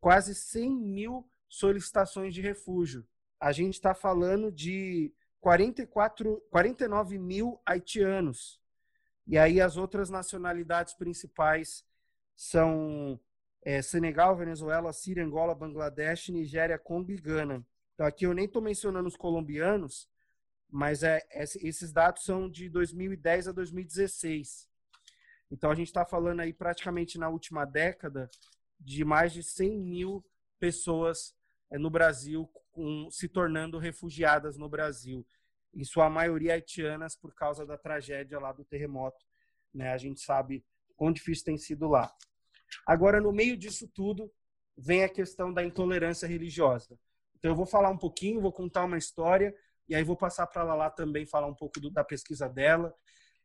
quase 0.00 0.36
100 0.36 0.76
mil 0.76 1.28
solicitações 1.48 2.32
de 2.32 2.40
refúgio. 2.40 3.04
A 3.40 3.50
gente 3.50 3.74
está 3.74 3.92
falando 3.92 4.52
de 4.52 5.12
44, 5.40 6.40
49 6.48 7.18
mil 7.18 7.60
haitianos, 7.66 8.61
e 9.26 9.38
aí 9.38 9.60
as 9.60 9.76
outras 9.76 10.10
nacionalidades 10.10 10.94
principais 10.94 11.84
são 12.34 13.20
é, 13.62 13.80
Senegal, 13.80 14.36
Venezuela, 14.36 14.92
Síria, 14.92 15.24
Angola, 15.24 15.54
Bangladesh, 15.54 16.28
Nigéria, 16.28 16.78
Congo 16.78 17.12
e 17.12 17.16
Gana. 17.16 17.64
Então 17.94 18.06
aqui 18.06 18.26
eu 18.26 18.34
nem 18.34 18.46
estou 18.46 18.60
mencionando 18.60 19.08
os 19.08 19.16
colombianos, 19.16 20.08
mas 20.68 21.02
é, 21.02 21.20
esses 21.30 21.92
dados 21.92 22.24
são 22.24 22.50
de 22.50 22.68
2010 22.68 23.48
a 23.48 23.52
2016. 23.52 24.68
Então 25.50 25.70
a 25.70 25.74
gente 25.74 25.88
está 25.88 26.04
falando 26.04 26.40
aí 26.40 26.52
praticamente 26.52 27.18
na 27.18 27.28
última 27.28 27.64
década 27.64 28.28
de 28.80 29.04
mais 29.04 29.32
de 29.32 29.42
100 29.42 29.78
mil 29.78 30.24
pessoas 30.58 31.34
é, 31.70 31.78
no 31.78 31.90
Brasil 31.90 32.50
com, 32.72 33.08
se 33.10 33.28
tornando 33.28 33.78
refugiadas 33.78 34.56
no 34.56 34.68
Brasil 34.68 35.26
em 35.74 35.84
sua 35.84 36.10
maioria 36.10 36.54
haitianas 36.54 37.16
por 37.16 37.34
causa 37.34 37.64
da 37.64 37.78
tragédia 37.78 38.38
lá 38.38 38.52
do 38.52 38.64
terremoto. 38.64 39.24
Né? 39.72 39.92
A 39.92 39.98
gente 39.98 40.20
sabe 40.20 40.64
quão 40.96 41.12
difícil 41.12 41.44
tem 41.44 41.56
sido 41.56 41.88
lá. 41.88 42.12
Agora, 42.86 43.20
no 43.20 43.32
meio 43.32 43.56
disso 43.56 43.88
tudo, 43.88 44.32
vem 44.76 45.04
a 45.04 45.08
questão 45.08 45.52
da 45.52 45.64
intolerância 45.64 46.26
religiosa. 46.26 46.98
Então, 47.36 47.50
eu 47.50 47.56
vou 47.56 47.66
falar 47.66 47.90
um 47.90 47.98
pouquinho, 47.98 48.40
vou 48.40 48.52
contar 48.52 48.84
uma 48.84 48.98
história, 48.98 49.54
e 49.88 49.94
aí 49.94 50.04
vou 50.04 50.16
passar 50.16 50.46
para 50.46 50.62
a 50.62 50.64
Lala 50.64 50.90
também 50.90 51.26
falar 51.26 51.46
um 51.46 51.54
pouco 51.54 51.80
do, 51.80 51.90
da 51.90 52.04
pesquisa 52.04 52.48
dela. 52.48 52.94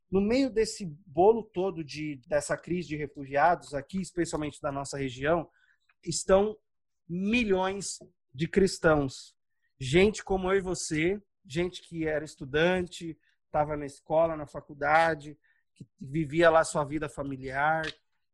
No 0.09 0.21
meio 0.21 0.49
desse 0.49 0.86
bolo 1.05 1.43
todo 1.43 1.84
de, 1.84 2.21
dessa 2.28 2.55
crise 2.55 2.89
de 2.89 2.95
refugiados, 2.95 3.73
aqui, 3.73 3.99
especialmente 3.99 4.61
da 4.61 4.71
nossa 4.71 4.97
região, 4.97 5.49
estão 6.03 6.57
milhões 7.07 7.99
de 8.34 8.47
cristãos. 8.47 9.36
Gente 9.80 10.23
como 10.23 10.51
eu 10.51 10.57
e 10.57 10.61
você, 10.61 11.21
gente 11.47 11.81
que 11.81 12.05
era 12.05 12.25
estudante, 12.25 13.17
estava 13.45 13.77
na 13.77 13.85
escola, 13.85 14.35
na 14.35 14.45
faculdade, 14.45 15.37
que 15.73 15.87
vivia 15.99 16.49
lá 16.49 16.63
sua 16.63 16.83
vida 16.83 17.07
familiar, 17.07 17.85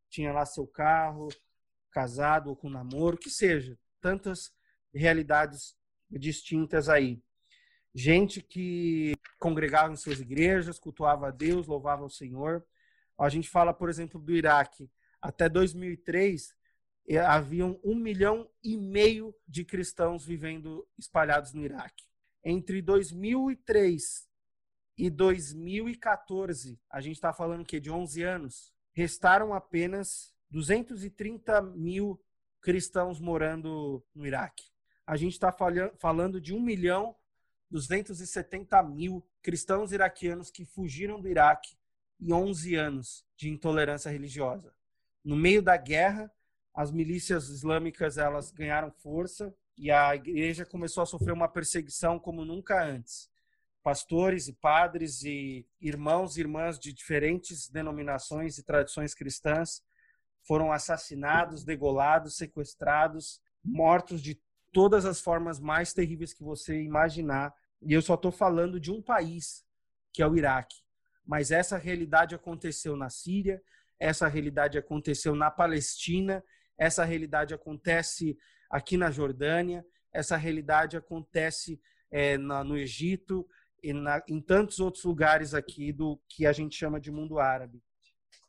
tinha 0.09 0.33
lá 0.33 0.45
seu 0.45 0.65
carro, 0.65 1.29
casado 1.91 2.49
ou 2.49 2.55
com 2.55 2.69
namoro, 2.69 3.17
que 3.17 3.29
seja, 3.29 3.77
tantas 4.01 4.51
realidades 4.93 5.75
distintas 6.09 6.89
aí. 6.89 7.21
Gente 7.93 8.41
que 8.41 9.13
congregava 9.39 9.93
em 9.93 9.95
suas 9.95 10.19
igrejas, 10.19 10.79
cultuava 10.79 11.27
a 11.27 11.31
Deus, 11.31 11.67
louvava 11.67 12.03
o 12.03 12.09
Senhor. 12.09 12.65
A 13.17 13.29
gente 13.29 13.47
fala, 13.47 13.73
por 13.73 13.89
exemplo, 13.89 14.19
do 14.19 14.35
Iraque. 14.35 14.89
Até 15.21 15.47
2003, 15.47 16.55
eh, 17.07 17.19
haviam 17.19 17.79
um 17.83 17.95
milhão 17.95 18.49
e 18.63 18.75
meio 18.75 19.33
de 19.47 19.63
cristãos 19.63 20.25
vivendo 20.25 20.87
espalhados 20.97 21.53
no 21.53 21.63
Iraque 21.63 22.03
entre 22.43 22.81
2003 22.81 24.27
e 24.97 25.09
2014, 25.09 26.79
a 26.89 27.01
gente 27.01 27.15
está 27.15 27.33
falando 27.33 27.65
que 27.65 27.79
de 27.79 27.89
11 27.89 28.23
anos, 28.23 28.73
restaram 28.93 29.53
apenas 29.53 30.33
230 30.51 31.61
mil 31.61 32.21
cristãos 32.61 33.19
morando 33.19 34.05
no 34.13 34.25
Iraque. 34.25 34.65
A 35.05 35.17
gente 35.17 35.33
está 35.33 35.53
falando 35.99 36.39
de 36.39 36.53
1 36.53 36.59
milhão 36.61 37.15
270 37.69 38.83
mil 38.83 39.25
cristãos 39.41 39.91
iraquianos 39.91 40.51
que 40.51 40.63
fugiram 40.63 41.19
do 41.19 41.27
Iraque 41.27 41.75
em 42.21 42.31
11 42.31 42.75
anos 42.75 43.25
de 43.35 43.49
intolerância 43.49 44.11
religiosa. 44.11 44.73
No 45.23 45.35
meio 45.35 45.61
da 45.61 45.75
guerra, 45.75 46.31
as 46.73 46.91
milícias 46.91 47.49
islâmicas 47.49 48.17
elas 48.17 48.51
ganharam 48.51 48.91
força 48.91 49.53
e 49.77 49.91
a 49.91 50.15
igreja 50.15 50.65
começou 50.65 51.03
a 51.03 51.05
sofrer 51.05 51.33
uma 51.33 51.47
perseguição 51.47 52.19
como 52.19 52.45
nunca 52.45 52.83
antes. 52.83 53.29
Pastores 53.83 54.47
e 54.47 54.53
padres 54.53 55.23
e 55.23 55.67
irmãos 55.81 56.37
e 56.37 56.41
irmãs 56.41 56.79
de 56.79 56.93
diferentes 56.93 57.69
denominações 57.69 58.57
e 58.57 58.63
tradições 58.63 59.13
cristãs 59.13 59.83
foram 60.43 60.71
assassinados, 60.71 61.63
degolados, 61.63 62.37
sequestrados, 62.37 63.41
mortos 63.63 64.21
de 64.21 64.39
todas 64.71 65.05
as 65.05 65.19
formas 65.19 65.59
mais 65.59 65.93
terríveis 65.93 66.33
que 66.33 66.43
você 66.43 66.81
imaginar. 66.81 67.53
E 67.81 67.93
eu 67.93 68.01
só 68.01 68.15
estou 68.15 68.31
falando 68.31 68.79
de 68.79 68.91
um 68.91 69.01
país, 69.01 69.65
que 70.11 70.21
é 70.21 70.27
o 70.27 70.35
Iraque. 70.35 70.77
Mas 71.25 71.51
essa 71.51 71.77
realidade 71.77 72.35
aconteceu 72.35 72.95
na 72.95 73.09
Síria, 73.09 73.61
essa 73.99 74.27
realidade 74.27 74.77
aconteceu 74.77 75.35
na 75.35 75.49
Palestina, 75.49 76.43
essa 76.77 77.05
realidade 77.05 77.53
acontece 77.53 78.37
aqui 78.73 78.97
na 78.97 79.11
Jordânia, 79.11 79.85
essa 80.11 80.35
realidade 80.35 80.97
acontece 80.97 81.79
é, 82.09 82.39
na, 82.39 82.63
no 82.63 82.75
Egito 82.75 83.47
e 83.83 83.93
na, 83.93 84.19
em 84.27 84.41
tantos 84.41 84.79
outros 84.79 85.03
lugares 85.03 85.53
aqui 85.53 85.93
do 85.93 86.19
que 86.27 86.47
a 86.47 86.51
gente 86.51 86.75
chama 86.75 86.99
de 86.99 87.11
mundo 87.11 87.37
árabe. 87.37 87.83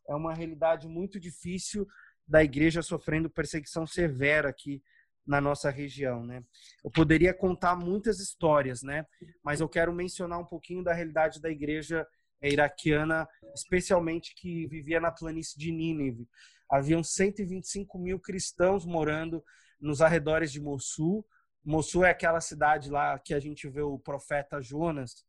É 0.08 0.14
uma 0.14 0.32
realidade 0.32 0.88
muito 0.88 1.20
difícil 1.20 1.86
da 2.26 2.42
igreja 2.42 2.80
sofrendo 2.80 3.28
perseguição 3.28 3.86
severa 3.86 4.48
aqui 4.48 4.82
na 5.26 5.42
nossa 5.42 5.68
região, 5.68 6.24
né? 6.24 6.42
Eu 6.82 6.90
poderia 6.90 7.34
contar 7.34 7.76
muitas 7.76 8.18
histórias, 8.18 8.82
né? 8.82 9.04
Mas 9.42 9.60
eu 9.60 9.68
quero 9.68 9.92
mencionar 9.92 10.38
um 10.38 10.44
pouquinho 10.46 10.82
da 10.82 10.94
realidade 10.94 11.38
da 11.38 11.50
igreja 11.50 12.06
iraquiana, 12.42 13.28
especialmente 13.54 14.34
que 14.34 14.66
vivia 14.68 15.00
na 15.00 15.12
planície 15.12 15.58
de 15.58 15.70
Nínive. 15.70 16.26
Haviam 16.70 17.02
125 17.02 17.98
mil 17.98 18.18
cristãos 18.18 18.86
morando 18.86 19.44
nos 19.84 20.00
arredores 20.00 20.50
de 20.50 20.60
Mossul. 20.60 21.24
Mossul 21.62 22.04
é 22.04 22.10
aquela 22.10 22.40
cidade 22.40 22.90
lá 22.90 23.18
que 23.18 23.34
a 23.34 23.40
gente 23.40 23.68
vê 23.68 23.82
o 23.82 23.98
profeta 23.98 24.60
Jonas, 24.60 25.24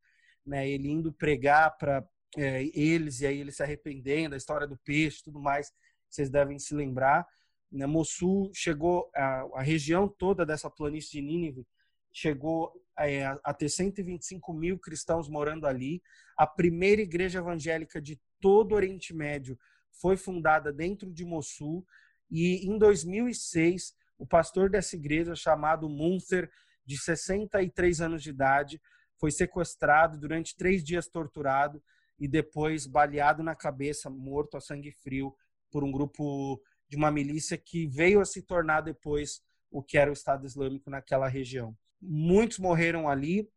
né? 0.46 0.68
Ele 0.68 0.90
indo 0.90 1.12
pregar 1.12 1.78
para 1.78 2.08
é, 2.38 2.64
eles 2.74 3.22
e 3.22 3.28
aí 3.28 3.40
eles 3.40 3.58
se 3.58 3.64
arrependendo, 3.64 4.34
a 4.34 4.38
história 4.38 4.66
do 4.66 4.78
peixe, 4.78 5.24
tudo 5.24 5.40
mais. 5.40 5.72
Vocês 6.10 6.30
devem 6.30 6.58
se 6.58 6.74
lembrar. 6.74 7.28
Né? 7.72 7.86
Mossul 7.86 8.50
chegou, 8.54 9.10
a, 9.14 9.46
a 9.56 9.62
região 9.62 10.08
toda 10.08 10.46
dessa 10.46 10.70
planície 10.70 11.12
de 11.12 11.22
Nínive 11.22 11.68
chegou 12.12 12.72
é, 12.98 13.26
a 13.44 13.54
ter 13.54 13.68
125 13.68 14.54
mil 14.54 14.80
cristãos 14.80 15.28
morando 15.28 15.68
ali. 15.68 16.02
A 16.38 16.48
primeira 16.48 17.02
igreja 17.02 17.40
evangélica 17.40 18.02
de 18.02 18.20
todo 18.40 18.72
o 18.72 18.76
Oriente 18.76 19.14
Médio 19.14 19.60
foi 19.92 20.16
fundada 20.16 20.72
dentro 20.72 21.12
de 21.12 21.26
Mossul. 21.26 21.86
E 22.32 22.66
em 22.68 22.78
2006, 22.78 23.94
o 24.18 24.26
pastor 24.26 24.70
dessa 24.70 24.96
igreja, 24.96 25.36
chamado 25.36 25.90
Munzer, 25.90 26.50
de 26.86 26.98
63 26.98 28.02
anos 28.02 28.24
de 28.24 28.30
idade, 28.30 28.82
foi 29.20 29.32
sequestrado 29.32 30.18
durante 30.18 30.56
três 30.56 30.84
dias 30.84 31.08
torturado 31.08 31.82
e 32.20 32.28
depois 32.28 32.86
baleado 32.86 33.44
na 33.44 33.56
cabeça, 33.56 34.10
morto 34.10 34.58
a 34.58 34.62
sangue 34.62 34.92
frio 34.92 35.36
por 35.72 35.84
um 35.84 35.92
grupo 35.92 36.62
de 36.88 36.96
uma 36.96 37.12
milícia 37.12 37.58
que 37.58 37.88
veio 37.88 38.22
a 38.22 38.26
se 38.26 38.42
tornar 38.42 38.82
depois 38.82 39.42
o 39.72 39.84
que 39.84 39.98
era 39.98 40.10
o 40.10 40.14
Estado 40.14 40.46
Islâmico 40.46 40.90
naquela 40.90 41.28
região. 41.28 41.76
Muitos 42.02 42.60
morreram 42.60 43.10
ali 43.10 43.50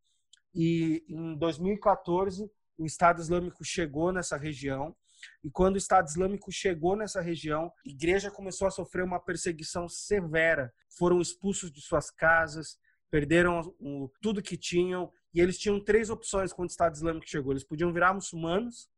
e 0.55 1.05
em 1.09 1.37
2014 1.37 2.51
o 2.77 2.87
Estado 2.87 3.21
Islâmico 3.21 3.65
chegou 3.65 4.13
nessa 4.13 4.37
região 4.37 4.97
e 5.43 5.51
quando 5.51 5.75
o 5.75 5.79
Estado 5.79 6.09
Islâmico 6.09 6.51
chegou 6.51 6.97
nessa 6.97 7.21
região, 7.21 7.73
a 7.87 7.89
igreja 7.89 8.31
começou 8.31 8.67
a 8.67 8.71
sofrer 8.71 9.05
uma 9.05 9.21
perseguição 9.21 9.89
severa. 9.89 10.73
Foram 10.97 11.21
expulsos 11.21 11.71
de 11.71 11.81
suas 11.81 12.11
casas, 12.11 12.79
perderam 13.11 13.75
o, 13.79 14.11
tudo 14.21 14.43
que 14.43 14.57
tinham 14.57 15.11
e 15.33 15.41
eles 15.41 15.59
tinham 15.59 15.83
três 15.83 16.11
opções 16.11 16.53
quando 16.53 16.69
o 16.69 16.71
Estado 16.71 16.95
Islâmico 16.95 17.29
chegou. 17.29 17.53
Eles 17.53 17.65
podiam 17.65 17.93
virar 17.93 18.15
muçulmanos, 18.15 18.89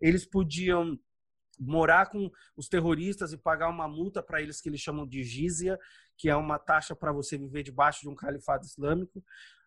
eles 0.00 0.26
podiam 0.26 0.98
morar 1.58 2.06
com 2.06 2.30
os 2.56 2.68
terroristas 2.68 3.32
e 3.32 3.38
pagar 3.38 3.68
uma 3.68 3.86
multa 3.86 4.22
para 4.22 4.42
eles 4.42 4.60
que 4.60 4.68
eles 4.68 4.80
chamam 4.80 5.06
de 5.06 5.22
jizya, 5.22 5.78
que 6.16 6.28
é 6.28 6.36
uma 6.36 6.58
taxa 6.58 6.96
para 6.96 7.12
você 7.12 7.38
viver 7.38 7.62
debaixo 7.62 8.00
de 8.02 8.08
um 8.08 8.14
califado 8.14 8.64
islâmico, 8.66 9.24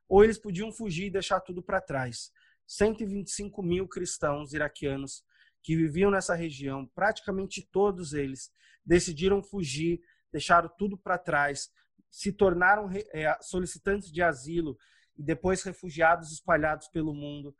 ou 0.07 0.23
eles 0.23 0.37
podiam 0.37 0.71
fugir 0.71 1.05
e 1.07 1.11
deixar 1.11 1.39
tudo 1.39 1.63
para 1.63 1.81
trás. 1.81 2.31
125 2.65 3.63
mil 3.63 3.87
cristãos 3.87 4.53
iraquianos 4.53 5.23
que 5.67 5.75
viviam 5.75 6.09
nessa 6.09 6.33
região, 6.33 6.85
praticamente 6.95 7.61
todos 7.61 8.13
eles 8.13 8.49
decidiram 8.85 9.43
fugir, 9.43 9.99
deixaram 10.31 10.71
tudo 10.77 10.97
para 10.97 11.17
trás, 11.17 11.69
se 12.09 12.31
tornaram 12.31 12.89
é, 13.11 13.37
solicitantes 13.41 14.09
de 14.09 14.21
asilo 14.21 14.77
e 15.17 15.21
depois 15.21 15.61
refugiados 15.63 16.31
espalhados 16.31 16.87
pelo 16.87 17.13
mundo, 17.13 17.53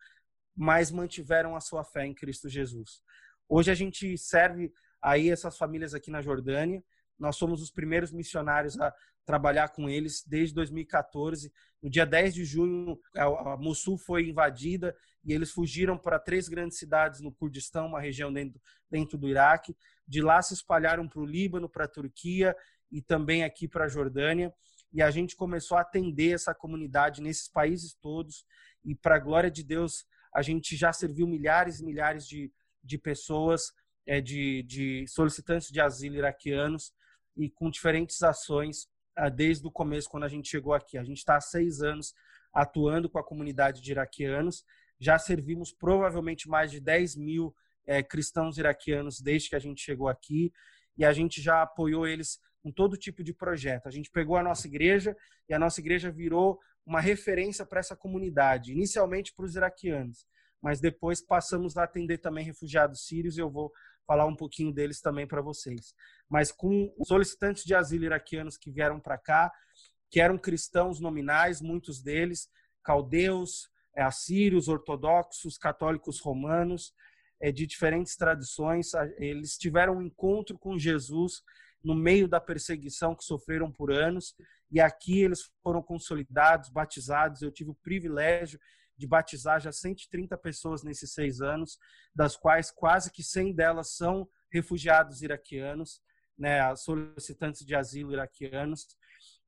mas 0.55 0.89
mantiveram 0.89 1.53
a 1.53 1.59
sua 1.59 1.83
fé 1.83 2.05
em 2.05 2.15
Cristo 2.15 2.47
Jesus. 2.47 3.03
Hoje 3.45 3.71
a 3.71 3.75
gente 3.75 4.17
serve 4.17 4.71
aí 5.01 5.29
essas 5.29 5.57
famílias 5.57 5.93
aqui 5.93 6.09
na 6.09 6.21
Jordânia. 6.21 6.81
Nós 7.19 7.35
somos 7.35 7.61
os 7.61 7.71
primeiros 7.71 8.11
missionários 8.11 8.79
a 8.79 8.93
trabalhar 9.25 9.69
com 9.69 9.89
eles 9.89 10.23
desde 10.25 10.53
2014. 10.55 11.51
No 11.81 11.89
dia 11.89 12.05
10 12.05 12.33
de 12.33 12.45
junho, 12.45 12.99
a 13.15 13.57
Mossul 13.57 13.97
foi 13.97 14.29
invadida 14.29 14.95
e 15.23 15.33
eles 15.33 15.51
fugiram 15.51 15.97
para 15.97 16.19
três 16.19 16.47
grandes 16.47 16.77
cidades 16.77 17.21
no 17.21 17.31
Kurdistão, 17.31 17.87
uma 17.87 17.99
região 17.99 18.31
dentro, 18.31 18.61
dentro 18.89 19.17
do 19.17 19.27
Iraque. 19.27 19.75
De 20.07 20.21
lá 20.21 20.41
se 20.41 20.53
espalharam 20.53 21.07
para 21.07 21.19
o 21.19 21.25
Líbano, 21.25 21.67
para 21.67 21.85
a 21.85 21.89
Turquia 21.89 22.55
e 22.91 23.01
também 23.01 23.43
aqui 23.43 23.67
para 23.67 23.85
a 23.85 23.89
Jordânia. 23.89 24.53
E 24.93 25.01
a 25.01 25.11
gente 25.11 25.35
começou 25.35 25.77
a 25.77 25.81
atender 25.81 26.33
essa 26.33 26.53
comunidade 26.55 27.21
nesses 27.21 27.49
países 27.49 27.93
todos. 27.93 28.45
E, 28.85 28.95
para 28.95 29.17
a 29.17 29.19
glória 29.19 29.51
de 29.51 29.63
Deus, 29.63 30.05
a 30.33 30.41
gente 30.41 30.77
já 30.77 30.93
serviu 30.93 31.27
milhares 31.27 31.79
e 31.79 31.85
milhares 31.85 32.25
de 32.25 32.51
de 32.87 32.97
pessoas, 32.97 33.73
é, 34.05 34.21
de, 34.21 34.63
de 34.63 35.05
solicitantes 35.07 35.69
de 35.69 35.81
asilo 35.81 36.15
iraquianos 36.15 36.93
e 37.37 37.49
com 37.49 37.69
diferentes 37.69 38.21
ações 38.23 38.87
ah, 39.15 39.29
desde 39.29 39.65
o 39.65 39.71
começo, 39.71 40.09
quando 40.09 40.23
a 40.23 40.29
gente 40.29 40.49
chegou 40.49 40.73
aqui. 40.73 40.97
A 40.97 41.03
gente 41.03 41.17
está 41.17 41.37
há 41.37 41.41
seis 41.41 41.81
anos 41.81 42.13
atuando 42.53 43.09
com 43.09 43.19
a 43.19 43.23
comunidade 43.23 43.81
de 43.81 43.91
iraquianos. 43.91 44.65
Já 44.99 45.17
servimos 45.19 45.71
provavelmente 45.71 46.49
mais 46.49 46.71
de 46.71 46.79
10 46.79 47.15
mil 47.15 47.55
é, 47.85 48.01
cristãos 48.01 48.57
iraquianos 48.57 49.21
desde 49.21 49.49
que 49.49 49.55
a 49.55 49.59
gente 49.59 49.81
chegou 49.81 50.07
aqui 50.07 50.51
e 50.97 51.05
a 51.05 51.13
gente 51.13 51.41
já 51.41 51.61
apoiou 51.61 52.07
eles 52.07 52.39
com 52.63 52.71
todo 52.71 52.97
tipo 52.97 53.23
de 53.23 53.33
projeto. 53.33 53.87
A 53.87 53.91
gente 53.91 54.09
pegou 54.09 54.35
a 54.35 54.43
nossa 54.43 54.67
igreja 54.67 55.15
e 55.47 55.53
a 55.53 55.59
nossa 55.59 55.79
igreja 55.79 56.11
virou 56.11 56.59
uma 56.85 56.99
referência 56.99 57.65
para 57.65 57.79
essa 57.79 57.95
comunidade, 57.95 58.71
inicialmente 58.71 59.33
para 59.33 59.45
os 59.45 59.55
iraquianos 59.55 60.25
mas 60.61 60.79
depois 60.79 61.21
passamos 61.21 61.77
a 61.77 61.83
atender 61.83 62.17
também 62.17 62.43
refugiados 62.43 63.05
sírios 63.05 63.37
e 63.37 63.41
eu 63.41 63.49
vou 63.49 63.71
falar 64.07 64.25
um 64.25 64.35
pouquinho 64.35 64.71
deles 64.71 65.01
também 65.01 65.27
para 65.27 65.41
vocês. 65.41 65.93
Mas 66.29 66.51
com 66.51 66.91
solicitantes 67.03 67.65
de 67.65 67.75
asilo 67.75 68.05
iraquianos 68.05 68.57
que 68.57 68.71
vieram 68.71 68.99
para 68.99 69.17
cá, 69.17 69.51
que 70.09 70.21
eram 70.21 70.37
cristãos 70.37 70.99
nominais, 70.99 71.61
muitos 71.61 72.01
deles, 72.01 72.49
caldeus, 72.81 73.69
é, 73.93 74.01
assírios, 74.01 74.69
ortodoxos, 74.69 75.57
católicos 75.57 76.21
romanos, 76.21 76.93
é, 77.41 77.51
de 77.51 77.67
diferentes 77.67 78.15
tradições, 78.15 78.91
eles 79.17 79.57
tiveram 79.57 79.97
um 79.97 80.01
encontro 80.01 80.57
com 80.57 80.77
Jesus 80.77 81.43
no 81.83 81.93
meio 81.93 82.27
da 82.27 82.39
perseguição 82.39 83.15
que 83.15 83.23
sofreram 83.23 83.71
por 83.71 83.91
anos, 83.91 84.33
e 84.71 84.79
aqui 84.79 85.21
eles 85.21 85.51
foram 85.61 85.81
consolidados, 85.81 86.69
batizados. 86.69 87.41
Eu 87.41 87.51
tive 87.51 87.69
o 87.71 87.75
privilégio 87.75 88.59
de 88.97 89.07
batizar 89.07 89.59
já 89.59 89.71
130 89.71 90.37
pessoas 90.37 90.83
nesses 90.83 91.13
seis 91.13 91.41
anos, 91.41 91.77
das 92.15 92.35
quais 92.35 92.71
quase 92.71 93.11
que 93.11 93.23
100 93.23 93.53
delas 93.53 93.95
são 93.95 94.27
refugiados 94.51 95.21
iraquianos, 95.21 96.01
né, 96.37 96.75
solicitantes 96.75 97.65
de 97.65 97.75
asilo 97.75 98.13
iraquianos, 98.13 98.87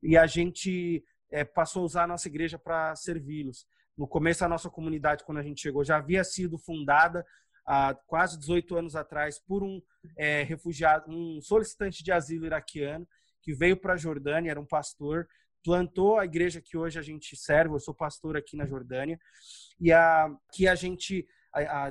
e 0.01 0.17
a 0.17 0.27
gente 0.27 1.03
é, 1.31 1.43
passou 1.43 1.83
a 1.83 1.85
usar 1.85 2.03
a 2.03 2.07
nossa 2.07 2.27
igreja 2.27 2.57
para 2.57 2.95
servi-los. 2.95 3.67
No 3.97 4.07
começo, 4.07 4.45
a 4.45 4.49
nossa 4.49 4.69
comunidade, 4.69 5.23
quando 5.23 5.39
a 5.39 5.43
gente 5.43 5.61
chegou, 5.61 5.83
já 5.83 5.97
havia 5.97 6.23
sido 6.23 6.57
fundada 6.57 7.25
há 7.65 7.93
quase 8.07 8.39
18 8.39 8.77
anos 8.77 8.95
atrás 8.95 9.39
por 9.39 9.63
um 9.63 9.81
é, 10.17 10.43
refugiado, 10.43 11.11
um 11.11 11.41
solicitante 11.41 12.03
de 12.03 12.11
asilo 12.11 12.45
iraquiano 12.45 13.07
que 13.41 13.53
veio 13.53 13.77
para 13.77 13.93
a 13.93 13.97
Jordânia, 13.97 14.51
era 14.51 14.59
um 14.59 14.65
pastor, 14.65 15.27
plantou 15.63 16.17
a 16.17 16.25
igreja 16.25 16.61
que 16.61 16.77
hoje 16.77 16.97
a 16.97 17.01
gente 17.01 17.35
serve. 17.35 17.75
Eu 17.75 17.79
sou 17.79 17.93
pastor 17.93 18.37
aqui 18.37 18.55
na 18.55 18.65
Jordânia 18.65 19.19
e 19.79 19.91
a 19.91 20.29
que 20.53 20.67
a 20.67 20.75
gente 20.75 21.27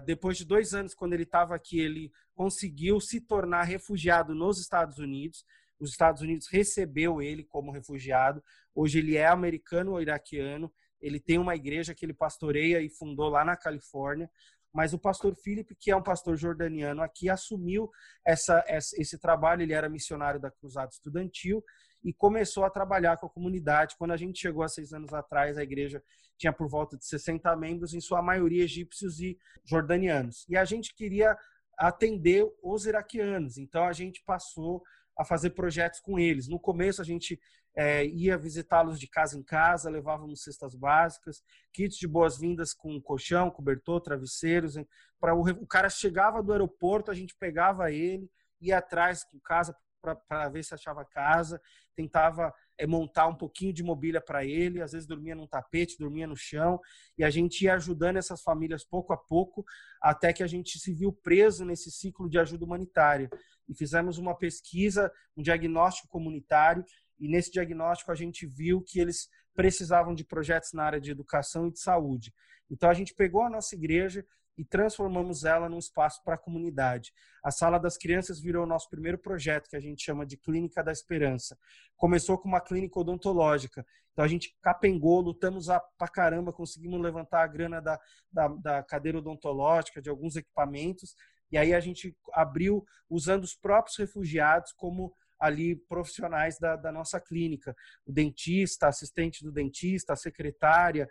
depois 0.04 0.38
de 0.38 0.44
dois 0.44 0.72
anos, 0.72 0.94
quando 0.94 1.14
ele 1.14 1.24
estava 1.24 1.54
aqui, 1.54 1.80
ele 1.80 2.12
conseguiu 2.34 3.00
se 3.00 3.20
tornar 3.20 3.64
refugiado 3.64 4.32
nos 4.34 4.60
Estados 4.60 4.98
Unidos. 4.98 5.44
Os 5.80 5.90
Estados 5.90 6.22
Unidos 6.22 6.46
recebeu 6.48 7.20
ele 7.20 7.44
como 7.44 7.72
refugiado. 7.72 8.42
Hoje 8.74 8.98
ele 9.00 9.16
é 9.16 9.26
americano 9.26 9.92
ou 9.92 10.00
iraquiano. 10.00 10.72
Ele 11.00 11.18
tem 11.18 11.38
uma 11.38 11.56
igreja 11.56 11.94
que 11.94 12.06
ele 12.06 12.14
pastoreia 12.14 12.80
e 12.80 12.88
fundou 12.88 13.28
lá 13.28 13.44
na 13.44 13.56
Califórnia. 13.56 14.30
Mas 14.79 14.93
o 14.93 14.99
pastor 14.99 15.35
Felipe, 15.35 15.74
que 15.74 15.91
é 15.91 15.97
um 15.97 16.03
pastor 16.03 16.37
jordaniano 16.37 17.03
aqui, 17.03 17.29
assumiu 17.29 17.91
essa, 18.24 18.64
esse 18.68 19.18
trabalho. 19.18 19.61
Ele 19.61 19.72
era 19.72 19.89
missionário 19.89 20.39
da 20.39 20.53
Cruzada 20.53 20.89
Estudantil 20.93 21.64
e 22.05 22.12
começou 22.12 22.64
a 22.64 22.70
trabalhar 22.70 23.16
com 23.16 23.26
a 23.26 23.29
comunidade. 23.29 23.97
Quando 23.99 24.12
a 24.12 24.16
gente 24.16 24.39
chegou 24.39 24.62
há 24.62 24.68
seis 24.68 24.93
anos 24.93 25.12
atrás, 25.12 25.59
a 25.59 25.64
igreja 25.64 26.01
tinha 26.39 26.53
por 26.53 26.68
volta 26.68 26.97
de 26.97 27.05
60 27.05 27.57
membros, 27.57 27.93
em 27.93 28.01
sua 28.01 28.22
maioria 28.22 28.62
egípcios 28.62 29.18
e 29.18 29.37
jordanianos. 29.64 30.47
E 30.49 30.57
a 30.57 30.64
gente 30.64 30.95
queria 30.95 31.37
atender 31.76 32.47
os 32.62 32.87
iraquianos, 32.87 33.59
então 33.59 33.83
a 33.83 33.93
gente 33.93 34.22
passou 34.24 34.81
a 35.18 35.24
fazer 35.24 35.51
projetos 35.51 35.99
com 35.99 36.20
eles. 36.20 36.47
No 36.47 36.61
começo, 36.61 37.03
a 37.03 37.05
gente 37.05 37.41
é, 37.79 38.05
ia 38.05 38.37
visitá-los 38.37 38.99
de 38.99 39.07
casa 39.07 39.39
em 39.39 39.43
casa, 39.43 39.89
levávamos 39.89 40.43
cestas 40.43 40.74
básicas, 40.74 41.45
kits 41.72 41.97
de 41.97 42.09
boas-vindas 42.09 42.74
com 42.74 43.01
colchão, 43.01 43.53
cobertor, 43.53 44.01
travesseiros. 44.01 44.74
Para 45.20 45.33
o, 45.33 45.43
o 45.43 45.66
cara 45.66 45.89
chegava 45.89 46.43
do 46.43 46.51
aeroporto, 46.51 47.09
a 47.09 47.14
gente 47.14 47.37
pegava 47.37 47.93
ele, 47.93 48.29
ia 48.61 48.79
atrás 48.79 49.22
com 49.22 49.39
casa 49.39 49.76
para 50.03 50.49
ver 50.49 50.64
se 50.64 50.74
achava 50.74 51.05
casa, 51.05 51.61
tentava 51.95 52.53
é, 52.76 52.85
montar 52.85 53.29
um 53.29 53.35
pouquinho 53.35 53.72
de 53.72 53.85
mobília 53.85 54.20
para 54.20 54.45
ele, 54.45 54.83
às 54.83 54.91
vezes 54.91 55.07
dormia 55.07 55.37
num 55.37 55.47
tapete, 55.47 55.99
dormia 55.99 56.26
no 56.26 56.37
chão, 56.37 56.81
e 57.16 57.22
a 57.22 57.31
gente 57.31 57.64
ia 57.64 57.74
ajudando 57.74 58.16
essas 58.16 58.43
famílias 58.43 58.85
pouco 58.85 59.12
a 59.12 59.16
pouco, 59.16 59.64
até 60.03 60.33
que 60.33 60.43
a 60.43 60.49
gente 60.49 60.81
se 60.81 60.93
viu 60.93 61.12
preso 61.12 61.64
nesse 61.64 61.93
ciclo 61.93 62.29
de 62.29 62.41
ajuda 62.41 62.64
humanitária. 62.64 63.31
E 63.68 63.74
fizemos 63.74 64.18
uma 64.18 64.37
pesquisa, 64.37 65.12
um 65.37 65.43
diagnóstico 65.43 66.09
comunitário, 66.09 66.85
e 67.18 67.28
nesse 67.28 67.50
diagnóstico 67.50 68.12
a 68.12 68.14
gente 68.14 68.46
viu 68.46 68.82
que 68.82 69.00
eles 69.00 69.28
precisavam 69.54 70.14
de 70.14 70.24
projetos 70.24 70.72
na 70.72 70.84
área 70.84 71.00
de 71.00 71.10
educação 71.10 71.66
e 71.66 71.72
de 71.72 71.80
saúde. 71.80 72.32
Então 72.70 72.88
a 72.88 72.94
gente 72.94 73.14
pegou 73.14 73.42
a 73.42 73.50
nossa 73.50 73.74
igreja 73.74 74.24
e 74.56 74.64
transformamos 74.64 75.44
ela 75.44 75.68
num 75.68 75.78
espaço 75.78 76.22
para 76.24 76.34
a 76.34 76.38
comunidade. 76.38 77.12
A 77.44 77.50
Sala 77.50 77.78
das 77.78 77.96
Crianças 77.96 78.40
virou 78.40 78.64
o 78.64 78.66
nosso 78.66 78.90
primeiro 78.90 79.16
projeto, 79.16 79.70
que 79.70 79.76
a 79.76 79.80
gente 79.80 80.04
chama 80.04 80.26
de 80.26 80.36
Clínica 80.36 80.82
da 80.82 80.90
Esperança. 80.90 81.56
Começou 81.96 82.36
com 82.36 82.48
uma 82.48 82.60
clínica 82.60 82.98
odontológica. 82.98 83.86
Então 84.12 84.24
a 84.24 84.28
gente 84.28 84.56
capengou, 84.60 85.20
lutamos 85.20 85.66
para 85.96 86.08
caramba, 86.08 86.52
conseguimos 86.52 87.00
levantar 87.00 87.44
a 87.44 87.46
grana 87.46 87.80
da, 87.80 88.00
da, 88.32 88.48
da 88.48 88.82
cadeira 88.82 89.18
odontológica, 89.18 90.02
de 90.02 90.10
alguns 90.10 90.34
equipamentos, 90.34 91.14
e 91.52 91.56
aí 91.56 91.72
a 91.72 91.80
gente 91.80 92.16
abriu 92.32 92.84
usando 93.08 93.44
os 93.44 93.54
próprios 93.54 93.96
refugiados 93.96 94.72
como 94.72 95.14
ali 95.39 95.76
profissionais 95.76 96.59
da, 96.59 96.76
da 96.76 96.91
nossa 96.91 97.20
clínica. 97.20 97.74
O 98.07 98.12
dentista, 98.12 98.89
assistente 98.89 99.45
do 99.45 99.53
dentista, 99.53 100.12
a 100.12 100.16
secretária, 100.16 101.09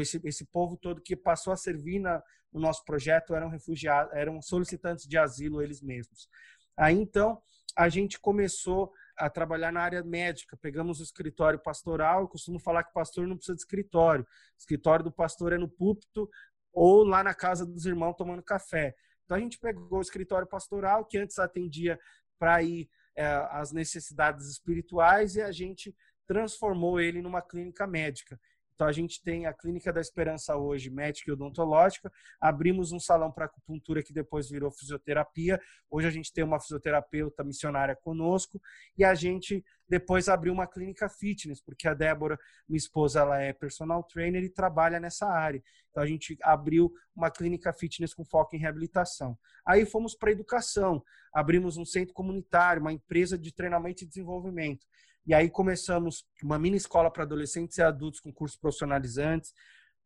esse, 0.00 0.20
esse 0.24 0.44
povo 0.46 0.76
todo 0.76 1.02
que 1.02 1.14
passou 1.14 1.52
a 1.52 1.56
servir 1.56 1.98
na, 1.98 2.22
no 2.52 2.60
nosso 2.60 2.84
projeto 2.84 3.34
eram 3.34 3.48
refugiados, 3.48 4.12
eram 4.14 4.40
solicitantes 4.40 5.06
de 5.06 5.18
asilo 5.18 5.62
eles 5.62 5.82
mesmos. 5.82 6.28
Aí 6.76 6.94
então 6.94 7.40
a 7.76 7.88
gente 7.88 8.18
começou 8.18 8.92
a 9.16 9.28
trabalhar 9.28 9.70
na 9.70 9.80
área 9.80 10.02
médica. 10.02 10.56
Pegamos 10.56 11.00
o 11.00 11.02
escritório 11.02 11.58
pastoral. 11.58 12.22
Eu 12.22 12.28
costumo 12.28 12.58
falar 12.58 12.84
que 12.84 12.92
pastor 12.92 13.26
não 13.26 13.36
precisa 13.36 13.54
de 13.54 13.60
escritório. 13.60 14.24
O 14.24 14.58
escritório 14.58 15.04
do 15.04 15.12
pastor 15.12 15.52
é 15.52 15.58
no 15.58 15.68
púlpito 15.68 16.28
ou 16.72 17.04
lá 17.04 17.22
na 17.22 17.34
casa 17.34 17.66
dos 17.66 17.86
irmãos 17.86 18.14
tomando 18.14 18.42
café. 18.42 18.94
Então 19.24 19.36
a 19.36 19.40
gente 19.40 19.58
pegou 19.58 19.98
o 19.98 20.02
escritório 20.02 20.46
pastoral, 20.46 21.04
que 21.04 21.18
antes 21.18 21.38
atendia 21.38 21.98
para 22.38 22.62
ir 22.62 22.88
é, 23.16 23.24
as 23.50 23.72
necessidades 23.72 24.46
espirituais, 24.48 25.36
e 25.36 25.42
a 25.42 25.50
gente 25.50 25.94
transformou 26.26 27.00
ele 27.00 27.22
numa 27.22 27.40
clínica 27.40 27.86
médica. 27.86 28.38
Então, 28.76 28.86
a 28.86 28.92
gente 28.92 29.22
tem 29.22 29.46
a 29.46 29.54
Clínica 29.54 29.90
da 29.90 30.02
Esperança 30.02 30.54
hoje, 30.54 30.90
médica 30.90 31.30
e 31.30 31.32
odontológica. 31.32 32.12
Abrimos 32.38 32.92
um 32.92 33.00
salão 33.00 33.32
para 33.32 33.46
acupuntura 33.46 34.02
que 34.02 34.12
depois 34.12 34.50
virou 34.50 34.70
fisioterapia. 34.70 35.58
Hoje 35.90 36.06
a 36.06 36.10
gente 36.10 36.30
tem 36.30 36.44
uma 36.44 36.60
fisioterapeuta 36.60 37.42
missionária 37.42 37.96
conosco. 37.96 38.60
E 38.96 39.02
a 39.02 39.14
gente 39.14 39.64
depois 39.88 40.28
abriu 40.28 40.52
uma 40.52 40.66
clínica 40.66 41.08
fitness, 41.08 41.58
porque 41.58 41.88
a 41.88 41.94
Débora, 41.94 42.38
minha 42.68 42.76
esposa, 42.76 43.20
ela 43.20 43.40
é 43.40 43.50
personal 43.54 44.02
trainer 44.02 44.44
e 44.44 44.50
trabalha 44.50 45.00
nessa 45.00 45.26
área. 45.26 45.62
Então, 45.90 46.02
a 46.02 46.06
gente 46.06 46.36
abriu 46.42 46.92
uma 47.14 47.30
clínica 47.30 47.72
fitness 47.72 48.12
com 48.12 48.26
foco 48.26 48.54
em 48.54 48.58
reabilitação. 48.58 49.38
Aí 49.66 49.86
fomos 49.86 50.14
para 50.14 50.28
a 50.28 50.32
educação. 50.32 51.02
Abrimos 51.32 51.78
um 51.78 51.84
centro 51.86 52.12
comunitário, 52.12 52.82
uma 52.82 52.92
empresa 52.92 53.38
de 53.38 53.54
treinamento 53.54 54.04
e 54.04 54.06
desenvolvimento. 54.06 54.86
E 55.26 55.34
aí 55.34 55.50
começamos 55.50 56.24
uma 56.40 56.58
mini 56.58 56.76
escola 56.76 57.10
para 57.10 57.24
adolescentes 57.24 57.76
e 57.78 57.82
adultos 57.82 58.20
com 58.20 58.32
cursos 58.32 58.56
profissionalizantes 58.56 59.52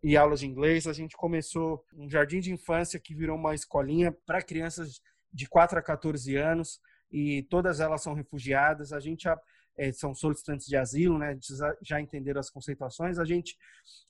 e 0.03 0.17
aulas 0.17 0.41
de 0.41 0.47
inglês. 0.47 0.87
A 0.87 0.95
gente 0.95 1.15
começou 1.15 1.85
um 1.95 2.09
jardim 2.09 2.41
de 2.41 2.51
infância 2.51 2.99
que 2.99 3.15
virou 3.15 3.37
uma 3.37 3.55
escolinha 3.55 4.17
para 4.25 4.41
crianças 4.41 5.03
de 5.31 5.47
4 5.47 5.79
a 5.79 5.83
14 5.83 6.37
anos 6.37 6.81
e 7.13 7.43
todas 7.51 7.81
elas 7.81 8.03
são 8.03 8.15
refugiadas. 8.15 8.95
A 8.95 9.01
gente 9.01 9.29
são 9.93 10.15
solicitantes 10.15 10.67
de 10.67 10.77
asilo, 10.77 11.19
né? 11.19 11.39
Já 11.83 12.01
entenderam 12.01 12.41
as 12.41 12.51
conceituações. 12.51 13.19
A 13.19 13.25
gente 13.25 13.57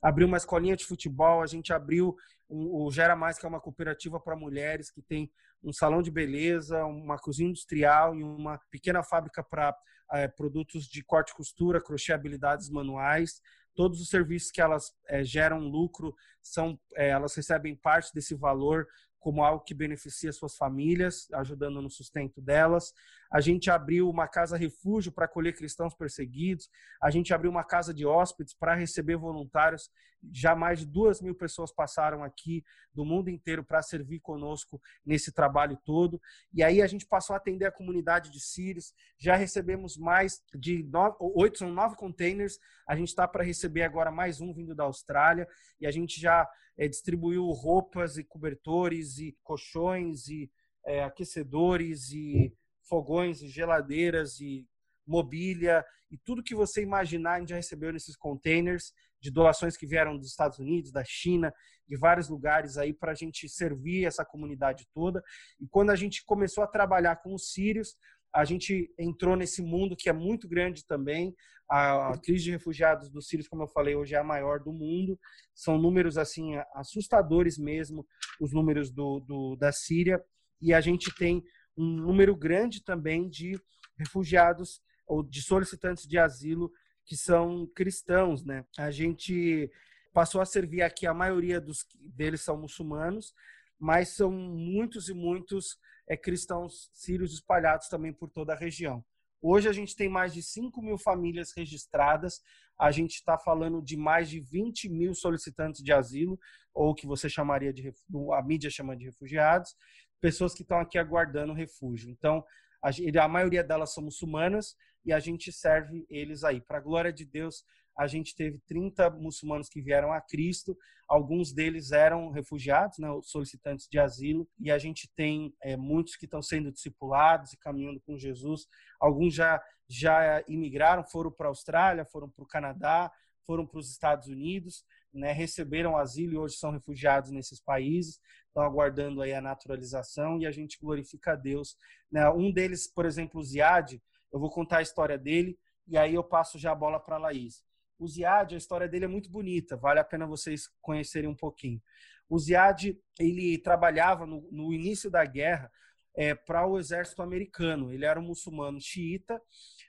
abriu 0.02 0.26
uma 0.26 0.36
escolinha 0.36 0.76
de 0.76 0.84
futebol, 0.84 1.42
a 1.42 1.46
gente 1.46 1.72
abriu 1.72 2.16
o 2.48 2.90
Gera 2.90 3.14
Mais, 3.14 3.38
que 3.38 3.46
é 3.46 3.48
uma 3.48 3.60
cooperativa 3.60 4.18
para 4.18 4.34
mulheres 4.34 4.90
que 4.90 5.00
tem 5.00 5.30
um 5.62 5.72
salão 5.72 6.02
de 6.02 6.10
beleza, 6.10 6.84
uma 6.84 7.16
cozinha 7.16 7.50
industrial 7.50 8.14
e 8.16 8.24
uma 8.24 8.58
pequena 8.70 9.02
fábrica 9.02 9.42
para 9.42 9.76
é, 10.12 10.26
produtos 10.26 10.86
de 10.86 11.04
corte 11.04 11.30
e 11.30 11.34
costura, 11.34 11.80
crochê, 11.80 12.12
habilidades 12.12 12.68
manuais. 12.68 13.40
Todos 13.74 14.00
os 14.00 14.08
serviços 14.08 14.50
que 14.50 14.60
elas 14.60 14.92
é, 15.06 15.22
geram 15.22 15.60
lucro 15.60 16.14
são, 16.42 16.78
é, 16.96 17.10
elas 17.10 17.34
recebem 17.34 17.76
parte 17.76 18.12
desse 18.12 18.34
valor 18.34 18.86
como 19.18 19.44
algo 19.44 19.62
que 19.62 19.74
beneficia 19.74 20.32
suas 20.32 20.56
famílias, 20.56 21.28
ajudando 21.34 21.80
no 21.80 21.90
sustento 21.90 22.40
delas. 22.40 22.92
A 23.30 23.40
gente 23.40 23.70
abriu 23.70 24.10
uma 24.10 24.26
casa 24.26 24.56
refúgio 24.56 25.12
para 25.12 25.26
acolher 25.26 25.54
cristãos 25.54 25.94
perseguidos. 25.94 26.68
A 27.00 27.10
gente 27.10 27.32
abriu 27.32 27.50
uma 27.50 27.62
casa 27.62 27.94
de 27.94 28.04
hóspedes 28.04 28.54
para 28.54 28.74
receber 28.74 29.16
voluntários. 29.16 29.88
Já 30.32 30.54
mais 30.54 30.80
de 30.80 30.86
duas 30.86 31.22
mil 31.22 31.34
pessoas 31.34 31.72
passaram 31.72 32.24
aqui 32.24 32.62
do 32.92 33.04
mundo 33.04 33.30
inteiro 33.30 33.64
para 33.64 33.80
servir 33.82 34.20
conosco 34.20 34.80
nesse 35.06 35.32
trabalho 35.32 35.78
todo. 35.84 36.20
E 36.52 36.62
aí 36.62 36.82
a 36.82 36.86
gente 36.86 37.06
passou 37.06 37.34
a 37.34 37.36
atender 37.36 37.66
a 37.66 37.72
comunidade 37.72 38.30
de 38.30 38.40
sírios. 38.40 38.92
Já 39.16 39.36
recebemos 39.36 39.96
mais 39.96 40.42
de 40.52 40.84
oito, 41.20 41.58
são 41.58 41.72
nove 41.72 41.96
containers. 41.96 42.58
A 42.86 42.96
gente 42.96 43.08
está 43.08 43.28
para 43.28 43.44
receber 43.44 43.82
agora 43.82 44.10
mais 44.10 44.40
um 44.40 44.52
vindo 44.52 44.74
da 44.74 44.84
Austrália. 44.84 45.46
E 45.80 45.86
a 45.86 45.90
gente 45.90 46.20
já 46.20 46.48
é, 46.76 46.88
distribuiu 46.88 47.46
roupas 47.50 48.16
e 48.16 48.24
cobertores 48.24 49.18
e 49.18 49.36
colchões 49.42 50.28
e 50.28 50.50
é, 50.84 51.04
aquecedores 51.04 52.10
e 52.10 52.52
fogões 52.90 53.40
e 53.40 53.48
geladeiras 53.48 54.40
e 54.40 54.66
mobília 55.06 55.84
e 56.10 56.18
tudo 56.18 56.42
que 56.42 56.54
você 56.54 56.82
imaginar 56.82 57.34
a 57.34 57.38
gente 57.38 57.50
já 57.50 57.56
recebeu 57.56 57.92
nesses 57.92 58.16
containers 58.16 58.92
de 59.20 59.30
doações 59.30 59.76
que 59.76 59.86
vieram 59.86 60.16
dos 60.16 60.28
Estados 60.28 60.58
Unidos, 60.58 60.90
da 60.90 61.04
China, 61.04 61.52
de 61.86 61.96
vários 61.96 62.28
lugares 62.28 62.76
aí 62.76 62.92
para 62.92 63.12
a 63.12 63.14
gente 63.14 63.48
servir 63.48 64.06
essa 64.06 64.24
comunidade 64.24 64.86
toda. 64.92 65.22
E 65.60 65.68
quando 65.68 65.90
a 65.90 65.96
gente 65.96 66.24
começou 66.24 66.64
a 66.64 66.66
trabalhar 66.66 67.16
com 67.16 67.34
os 67.34 67.52
sírios, 67.52 67.96
a 68.34 68.44
gente 68.44 68.92
entrou 68.98 69.36
nesse 69.36 69.62
mundo 69.62 69.96
que 69.96 70.08
é 70.08 70.12
muito 70.12 70.48
grande 70.48 70.84
também. 70.86 71.34
A, 71.68 72.18
crise 72.22 72.44
de 72.44 72.50
refugiados 72.50 73.08
dos 73.08 73.28
sírios, 73.28 73.46
como 73.46 73.62
eu 73.62 73.68
falei, 73.68 73.94
hoje 73.94 74.14
é 74.14 74.18
a 74.18 74.24
maior 74.24 74.58
do 74.60 74.72
mundo. 74.72 75.18
São 75.54 75.78
números 75.78 76.18
assim 76.18 76.56
assustadores 76.74 77.58
mesmo, 77.58 78.06
os 78.40 78.52
números 78.52 78.90
do, 78.90 79.20
do 79.20 79.56
da 79.56 79.70
Síria. 79.70 80.20
E 80.60 80.72
a 80.74 80.80
gente 80.80 81.14
tem 81.14 81.42
um 81.76 81.86
número 81.86 82.36
grande 82.36 82.82
também 82.82 83.28
de 83.28 83.60
refugiados 83.96 84.80
ou 85.06 85.22
de 85.22 85.42
solicitantes 85.42 86.06
de 86.06 86.18
asilo 86.18 86.72
que 87.04 87.16
são 87.16 87.66
cristãos, 87.74 88.44
né? 88.44 88.64
A 88.78 88.90
gente 88.90 89.70
passou 90.12 90.40
a 90.40 90.46
servir 90.46 90.82
aqui 90.82 91.06
a 91.06 91.14
maioria 91.14 91.60
dos 91.60 91.86
deles 91.98 92.40
são 92.40 92.56
muçulmanos, 92.56 93.34
mas 93.78 94.10
são 94.10 94.30
muitos 94.30 95.08
e 95.08 95.14
muitos 95.14 95.78
é, 96.08 96.16
cristãos 96.16 96.90
sírios 96.92 97.32
espalhados 97.32 97.88
também 97.88 98.12
por 98.12 98.28
toda 98.28 98.52
a 98.52 98.56
região. 98.56 99.04
Hoje 99.42 99.68
a 99.68 99.72
gente 99.72 99.96
tem 99.96 100.08
mais 100.08 100.34
de 100.34 100.42
5 100.42 100.82
mil 100.82 100.98
famílias 100.98 101.52
registradas, 101.56 102.42
a 102.78 102.90
gente 102.90 103.14
está 103.14 103.38
falando 103.38 103.80
de 103.80 103.96
mais 103.96 104.28
de 104.28 104.38
20 104.38 104.88
mil 104.88 105.14
solicitantes 105.14 105.82
de 105.82 105.92
asilo, 105.92 106.38
ou 106.74 106.94
que 106.94 107.06
você 107.06 107.28
chamaria 107.28 107.72
de, 107.72 107.92
a 108.34 108.42
mídia 108.42 108.70
chama 108.70 108.96
de 108.96 109.06
refugiados, 109.06 109.74
pessoas 110.20 110.54
que 110.54 110.62
estão 110.62 110.78
aqui 110.78 110.98
aguardando 110.98 111.52
refúgio. 111.52 112.10
Então, 112.10 112.44
a, 112.82 112.90
a 113.24 113.28
maioria 113.28 113.64
delas 113.64 113.92
são 113.92 114.04
muçulmanas 114.04 114.76
e 115.04 115.12
a 115.12 115.18
gente 115.18 115.52
serve 115.52 116.06
eles 116.08 116.44
aí. 116.44 116.60
Para 116.60 116.78
a 116.78 116.82
glória 116.82 117.12
de 117.12 117.24
Deus, 117.24 117.64
a 117.96 118.06
gente 118.06 118.34
teve 118.34 118.58
30 118.66 119.10
muçulmanos 119.10 119.68
que 119.68 119.82
vieram 119.82 120.12
a 120.12 120.20
Cristo, 120.20 120.76
alguns 121.06 121.52
deles 121.52 121.92
eram 121.92 122.30
refugiados, 122.30 122.98
né, 122.98 123.08
solicitantes 123.22 123.86
de 123.90 123.98
asilo, 123.98 124.48
e 124.58 124.70
a 124.70 124.78
gente 124.78 125.10
tem 125.14 125.54
é, 125.62 125.76
muitos 125.76 126.16
que 126.16 126.24
estão 126.24 126.40
sendo 126.40 126.72
discipulados 126.72 127.52
e 127.52 127.58
caminhando 127.58 128.00
com 128.00 128.16
Jesus. 128.16 128.66
Alguns 128.98 129.34
já, 129.34 129.62
já 129.88 130.42
imigraram, 130.48 131.04
foram 131.04 131.30
para 131.30 131.48
a 131.48 131.50
Austrália, 131.50 132.06
foram 132.06 132.30
para 132.30 132.42
o 132.42 132.46
Canadá, 132.46 133.12
foram 133.44 133.66
para 133.66 133.80
os 133.80 133.90
Estados 133.90 134.28
Unidos, 134.28 134.84
né, 135.12 135.32
receberam 135.32 135.96
asilo 135.96 136.32
e 136.34 136.38
hoje 136.38 136.56
são 136.56 136.70
refugiados 136.70 137.30
nesses 137.30 137.60
países, 137.60 138.20
estão 138.50 138.62
aguardando 138.62 139.22
aí 139.22 139.32
a 139.32 139.40
naturalização 139.40 140.38
e 140.38 140.46
a 140.46 140.50
gente 140.50 140.78
glorifica 140.78 141.32
a 141.32 141.36
Deus. 141.36 141.76
Né? 142.10 142.28
Um 142.30 142.52
deles, 142.52 142.86
por 142.86 143.06
exemplo, 143.06 143.40
o 143.40 143.44
Ziad, 143.44 144.00
eu 144.32 144.38
vou 144.38 144.50
contar 144.50 144.78
a 144.78 144.82
história 144.82 145.16
dele 145.16 145.58
e 145.88 145.96
aí 145.96 146.14
eu 146.14 146.22
passo 146.22 146.58
já 146.58 146.72
a 146.72 146.74
bola 146.74 147.00
para 147.00 147.16
a 147.16 147.18
Laís. 147.18 147.64
O 147.98 148.06
Ziad, 148.06 148.54
a 148.54 148.58
história 148.58 148.88
dele 148.88 149.04
é 149.04 149.08
muito 149.08 149.30
bonita, 149.30 149.76
vale 149.76 150.00
a 150.00 150.04
pena 150.04 150.26
vocês 150.26 150.68
conhecerem 150.80 151.28
um 151.28 151.34
pouquinho. 151.34 151.80
O 152.28 152.38
Ziad, 152.38 152.96
ele 153.18 153.58
trabalhava 153.58 154.26
no, 154.26 154.48
no 154.50 154.72
início 154.72 155.10
da 155.10 155.24
guerra 155.24 155.70
é, 156.16 156.34
para 156.34 156.66
o 156.66 156.78
exército 156.78 157.22
americano. 157.22 157.92
Ele 157.92 158.04
era 158.04 158.20
um 158.20 158.24
muçulmano 158.24 158.80
xiita. 158.80 159.40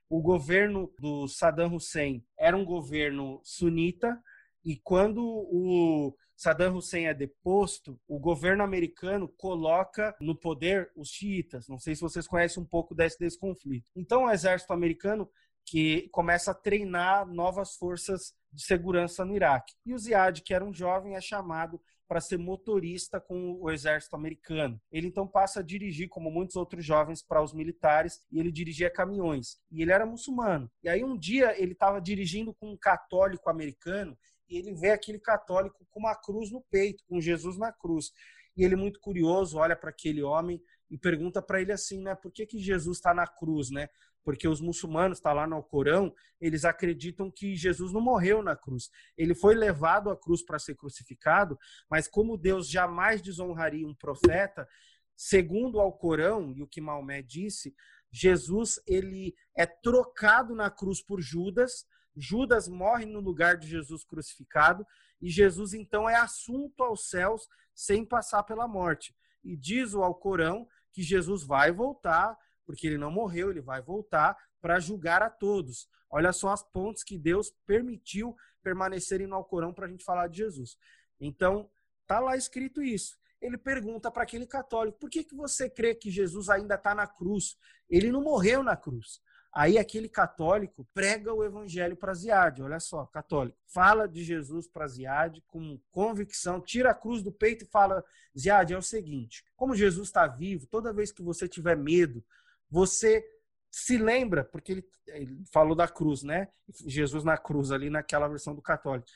O 0.09 0.21
governo 0.21 0.91
do 0.99 1.27
Saddam 1.27 1.75
Hussein 1.75 2.25
era 2.37 2.57
um 2.57 2.65
governo 2.65 3.39
sunita. 3.43 4.19
E 4.63 4.77
quando 4.77 5.23
o 5.23 6.15
Saddam 6.35 6.75
Hussein 6.75 7.05
é 7.05 7.13
deposto, 7.13 7.99
o 8.07 8.19
governo 8.19 8.63
americano 8.63 9.27
coloca 9.27 10.15
no 10.19 10.35
poder 10.35 10.91
os 10.95 11.09
xiitas. 11.09 11.67
Não 11.67 11.79
sei 11.79 11.95
se 11.95 12.01
vocês 12.01 12.27
conhecem 12.27 12.61
um 12.61 12.65
pouco 12.65 12.95
desse, 12.95 13.19
desse 13.19 13.37
conflito. 13.37 13.85
Então, 13.95 14.25
o 14.25 14.29
exército 14.29 14.73
americano 14.73 15.29
que 15.65 16.09
começa 16.09 16.51
a 16.51 16.55
treinar 16.55 17.27
novas 17.27 17.75
forças 17.75 18.33
de 18.51 18.63
segurança 18.63 19.23
no 19.23 19.35
Iraque. 19.35 19.73
E 19.85 19.93
o 19.93 19.97
Ziad, 19.97 20.41
que 20.41 20.53
era 20.53 20.65
um 20.65 20.73
jovem, 20.73 21.15
é 21.15 21.21
chamado 21.21 21.79
para 22.07 22.19
ser 22.19 22.37
motorista 22.37 23.21
com 23.21 23.53
o 23.61 23.71
exército 23.71 24.17
americano. 24.17 24.81
Ele 24.91 25.07
então 25.07 25.25
passa 25.25 25.61
a 25.61 25.63
dirigir, 25.63 26.09
como 26.09 26.29
muitos 26.29 26.57
outros 26.57 26.83
jovens, 26.83 27.21
para 27.21 27.41
os 27.41 27.53
militares, 27.53 28.21
e 28.29 28.37
ele 28.37 28.51
dirigia 28.51 28.89
caminhões. 28.89 29.57
E 29.71 29.81
ele 29.81 29.93
era 29.93 30.05
muçulmano. 30.05 30.69
E 30.83 30.89
aí 30.89 31.05
um 31.05 31.17
dia 31.17 31.57
ele 31.57 31.71
estava 31.71 32.01
dirigindo 32.01 32.53
com 32.53 32.71
um 32.71 32.77
católico 32.77 33.49
americano, 33.49 34.17
e 34.51 34.57
ele 34.57 34.73
vê 34.73 34.91
aquele 34.91 35.19
católico 35.19 35.85
com 35.89 35.99
uma 35.99 36.15
cruz 36.15 36.51
no 36.51 36.61
peito, 36.69 37.03
com 37.07 37.21
Jesus 37.21 37.57
na 37.57 37.71
cruz. 37.71 38.11
E 38.55 38.63
ele, 38.63 38.75
muito 38.75 38.99
curioso, 38.99 39.57
olha 39.57 39.75
para 39.75 39.89
aquele 39.89 40.21
homem 40.21 40.61
e 40.89 40.97
pergunta 40.97 41.41
para 41.41 41.61
ele 41.61 41.71
assim, 41.71 42.01
né? 42.03 42.13
Por 42.13 42.31
que, 42.31 42.45
que 42.45 42.59
Jesus 42.59 42.97
está 42.97 43.13
na 43.13 43.25
cruz, 43.25 43.71
né? 43.71 43.87
porque 44.23 44.47
os 44.47 44.61
muçulmanos, 44.61 45.17
está 45.17 45.33
lá 45.33 45.47
no 45.47 45.55
Alcorão, 45.55 46.13
eles 46.39 46.65
acreditam 46.65 47.31
que 47.31 47.55
Jesus 47.55 47.91
não 47.91 48.01
morreu 48.01 48.41
na 48.43 48.55
cruz. 48.55 48.89
Ele 49.17 49.33
foi 49.33 49.55
levado 49.55 50.09
à 50.09 50.17
cruz 50.17 50.43
para 50.43 50.59
ser 50.59 50.75
crucificado, 50.75 51.57
mas 51.89 52.07
como 52.07 52.37
Deus 52.37 52.69
jamais 52.69 53.21
desonraria 53.21 53.87
um 53.87 53.95
profeta, 53.95 54.67
segundo 55.15 55.75
o 55.75 55.81
Alcorão 55.81 56.51
e 56.55 56.61
o 56.61 56.67
que 56.67 56.81
Maomé 56.81 57.21
disse, 57.21 57.73
Jesus 58.11 58.79
ele 58.85 59.33
é 59.55 59.65
trocado 59.65 60.53
na 60.53 60.69
cruz 60.69 61.03
por 61.03 61.21
Judas, 61.21 61.85
Judas 62.15 62.67
morre 62.67 63.05
no 63.05 63.19
lugar 63.19 63.57
de 63.57 63.67
Jesus 63.67 64.03
crucificado 64.03 64.85
e 65.21 65.29
Jesus 65.29 65.73
então 65.73 66.09
é 66.09 66.15
assunto 66.15 66.83
aos 66.83 67.09
céus 67.09 67.47
sem 67.73 68.05
passar 68.05 68.43
pela 68.43 68.67
morte. 68.67 69.15
E 69.43 69.55
diz 69.55 69.93
o 69.93 70.03
Alcorão 70.03 70.67
que 70.91 71.01
Jesus 71.01 71.43
vai 71.43 71.71
voltar 71.71 72.37
porque 72.65 72.87
ele 72.87 72.97
não 72.97 73.11
morreu, 73.11 73.49
ele 73.49 73.61
vai 73.61 73.81
voltar 73.81 74.37
para 74.61 74.79
julgar 74.79 75.21
a 75.21 75.29
todos. 75.29 75.89
Olha 76.09 76.31
só 76.31 76.49
as 76.49 76.63
pontes 76.63 77.03
que 77.03 77.17
Deus 77.17 77.51
permitiu 77.65 78.35
permanecerem 78.61 79.27
no 79.27 79.35
Alcorão 79.35 79.73
para 79.73 79.87
a 79.87 79.89
gente 79.89 80.03
falar 80.03 80.27
de 80.27 80.37
Jesus. 80.37 80.77
Então, 81.19 81.69
tá 82.05 82.19
lá 82.19 82.35
escrito 82.35 82.81
isso. 82.81 83.17
Ele 83.41 83.57
pergunta 83.57 84.11
para 84.11 84.23
aquele 84.23 84.45
católico: 84.45 84.99
por 84.99 85.09
que, 85.09 85.23
que 85.23 85.35
você 85.35 85.69
crê 85.69 85.95
que 85.95 86.11
Jesus 86.11 86.49
ainda 86.49 86.75
está 86.75 86.93
na 86.93 87.07
cruz? 87.07 87.57
Ele 87.89 88.11
não 88.11 88.21
morreu 88.21 88.61
na 88.61 88.77
cruz. 88.77 89.21
Aí 89.53 89.77
aquele 89.77 90.07
católico 90.07 90.87
prega 90.93 91.33
o 91.33 91.43
evangelho 91.43 91.97
para 91.97 92.13
Ziad, 92.13 92.61
olha 92.61 92.79
só, 92.79 93.05
católico. 93.05 93.57
Fala 93.67 94.07
de 94.07 94.23
Jesus 94.23 94.65
para 94.67 94.87
Ziad 94.87 95.41
com 95.47 95.77
convicção, 95.91 96.61
tira 96.61 96.91
a 96.91 96.93
cruz 96.93 97.21
do 97.21 97.31
peito 97.33 97.65
e 97.65 97.67
fala: 97.67 98.03
Ziad, 98.37 98.71
é 98.71 98.77
o 98.77 98.81
seguinte, 98.81 99.43
como 99.55 99.75
Jesus 99.75 100.07
está 100.07 100.25
vivo, 100.25 100.65
toda 100.67 100.93
vez 100.93 101.11
que 101.11 101.21
você 101.21 101.49
tiver 101.49 101.75
medo, 101.75 102.23
você 102.69 103.25
se 103.69 103.97
lembra, 103.97 104.45
porque 104.45 104.71
ele, 104.71 104.85
ele, 105.07 105.43
falou 105.51 105.75
da 105.75 105.87
cruz, 105.87 106.23
né? 106.23 106.47
Jesus 106.85 107.23
na 107.25 107.37
cruz, 107.37 107.71
ali 107.71 107.89
naquela 107.89 108.29
versão 108.29 108.55
do 108.55 108.61
católico. 108.61 109.07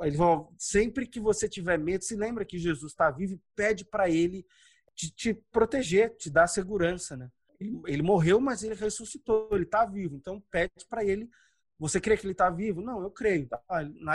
Ele 0.00 0.16
falou: 0.16 0.54
sempre 0.56 1.06
que 1.06 1.18
você 1.18 1.48
tiver 1.48 1.78
medo, 1.78 2.04
se 2.04 2.14
lembra 2.14 2.44
que 2.44 2.58
Jesus 2.58 2.92
está 2.92 3.10
vivo 3.10 3.34
e 3.34 3.40
pede 3.56 3.84
para 3.84 4.08
ele 4.08 4.46
te, 4.94 5.10
te, 5.10 5.34
proteger, 5.34 6.16
te 6.16 6.30
dar 6.30 6.46
segurança, 6.46 7.16
né? 7.16 7.30
Ele, 7.62 7.80
ele 7.86 8.02
morreu, 8.02 8.40
mas 8.40 8.62
ele 8.62 8.74
ressuscitou, 8.74 9.48
ele 9.52 9.64
está 9.64 9.84
vivo. 9.84 10.16
Então 10.16 10.42
pede 10.50 10.86
para 10.88 11.04
ele. 11.04 11.28
Você 11.78 12.00
crê 12.00 12.16
que 12.16 12.24
ele 12.24 12.32
está 12.32 12.48
vivo? 12.50 12.80
Não, 12.80 13.02
eu 13.02 13.10
creio. 13.10 13.48
Tá? 13.48 13.60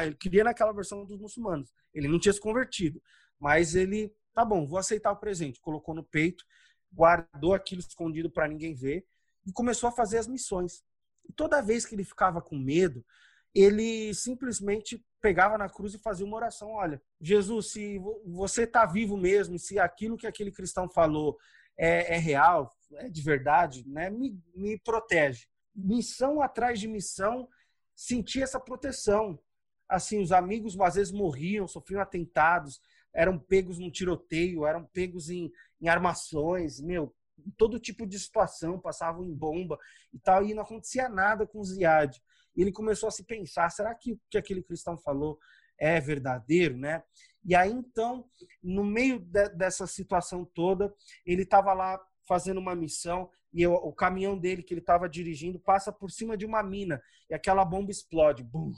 Ele 0.03 0.15
queria 0.15 0.43
naquela 0.43 0.71
versão 0.71 1.05
dos 1.05 1.19
muçulmanos. 1.19 1.73
Ele 1.93 2.07
não 2.07 2.19
tinha 2.19 2.33
se 2.33 2.39
convertido, 2.39 3.01
mas 3.39 3.75
ele, 3.75 4.13
tá 4.33 4.45
bom, 4.45 4.65
vou 4.65 4.77
aceitar 4.77 5.11
o 5.11 5.17
presente. 5.17 5.59
Colocou 5.59 5.93
no 5.93 6.03
peito 6.03 6.45
guardou 6.93 7.53
aquilo 7.53 7.81
escondido 7.81 8.29
para 8.29 8.47
ninguém 8.47 8.73
ver 8.73 9.05
e 9.45 9.51
começou 9.51 9.89
a 9.89 9.91
fazer 9.91 10.17
as 10.17 10.27
missões. 10.27 10.83
E 11.27 11.33
toda 11.33 11.61
vez 11.61 11.85
que 11.85 11.95
ele 11.95 12.03
ficava 12.03 12.41
com 12.41 12.57
medo, 12.57 13.05
ele 13.53 14.13
simplesmente 14.13 15.03
pegava 15.21 15.57
na 15.57 15.69
cruz 15.69 15.93
e 15.93 15.99
fazia 15.99 16.25
uma 16.25 16.37
oração: 16.37 16.71
Olha, 16.71 17.01
Jesus, 17.19 17.71
se 17.71 17.99
você 18.25 18.63
está 18.63 18.85
vivo 18.85 19.17
mesmo, 19.17 19.57
se 19.57 19.79
aquilo 19.79 20.17
que 20.17 20.27
aquele 20.27 20.51
cristão 20.51 20.89
falou 20.89 21.37
é, 21.77 22.15
é 22.15 22.17
real, 22.17 22.75
é 22.93 23.09
de 23.09 23.21
verdade, 23.21 23.87
né, 23.87 24.09
me, 24.09 24.39
me 24.55 24.77
protege. 24.79 25.47
Missão 25.75 26.41
atrás 26.41 26.79
de 26.79 26.87
missão, 26.87 27.47
sentir 27.95 28.41
essa 28.41 28.59
proteção. 28.59 29.39
Assim, 29.87 30.21
os 30.21 30.31
amigos 30.31 30.79
às 30.79 30.95
vezes 30.95 31.13
morriam, 31.13 31.67
sofriam 31.67 32.01
atentados, 32.01 32.81
eram 33.13 33.39
pegos 33.39 33.79
num 33.79 33.89
tiroteio, 33.89 34.65
eram 34.65 34.85
pegos 34.85 35.29
em, 35.29 35.51
em 35.81 35.87
armações, 35.87 36.79
meu, 36.79 37.15
todo 37.57 37.79
tipo 37.79 38.05
de 38.05 38.19
situação, 38.19 38.79
passavam 38.79 39.23
em 39.23 39.33
bomba 39.33 39.77
e 40.13 40.19
tal, 40.19 40.45
e 40.45 40.53
não 40.53 40.63
acontecia 40.63 41.07
nada 41.07 41.45
com 41.45 41.59
o 41.59 41.63
Ziad. 41.63 42.21
Ele 42.55 42.71
começou 42.71 43.07
a 43.07 43.11
se 43.11 43.23
pensar, 43.23 43.69
será 43.69 43.93
que 43.93 44.13
o 44.13 44.19
que 44.29 44.37
aquele 44.37 44.63
cristão 44.63 44.97
falou 44.97 45.37
é 45.79 45.99
verdadeiro, 45.99 46.75
né? 46.75 47.03
E 47.45 47.55
aí, 47.55 47.71
então, 47.71 48.27
no 48.61 48.83
meio 48.83 49.19
de, 49.19 49.49
dessa 49.49 49.87
situação 49.87 50.43
toda, 50.43 50.93
ele 51.25 51.43
estava 51.43 51.73
lá 51.73 51.99
fazendo 52.27 52.59
uma 52.59 52.75
missão 52.75 53.29
e 53.53 53.61
eu, 53.61 53.73
o 53.73 53.93
caminhão 53.93 54.37
dele 54.37 54.61
que 54.61 54.73
ele 54.73 54.81
estava 54.81 55.07
dirigindo 55.07 55.59
passa 55.59 55.91
por 55.91 56.11
cima 56.11 56.35
de 56.35 56.45
uma 56.45 56.61
mina 56.61 57.01
e 57.29 57.33
aquela 57.33 57.63
bomba 57.63 57.89
explode. 57.89 58.43
Bum, 58.43 58.73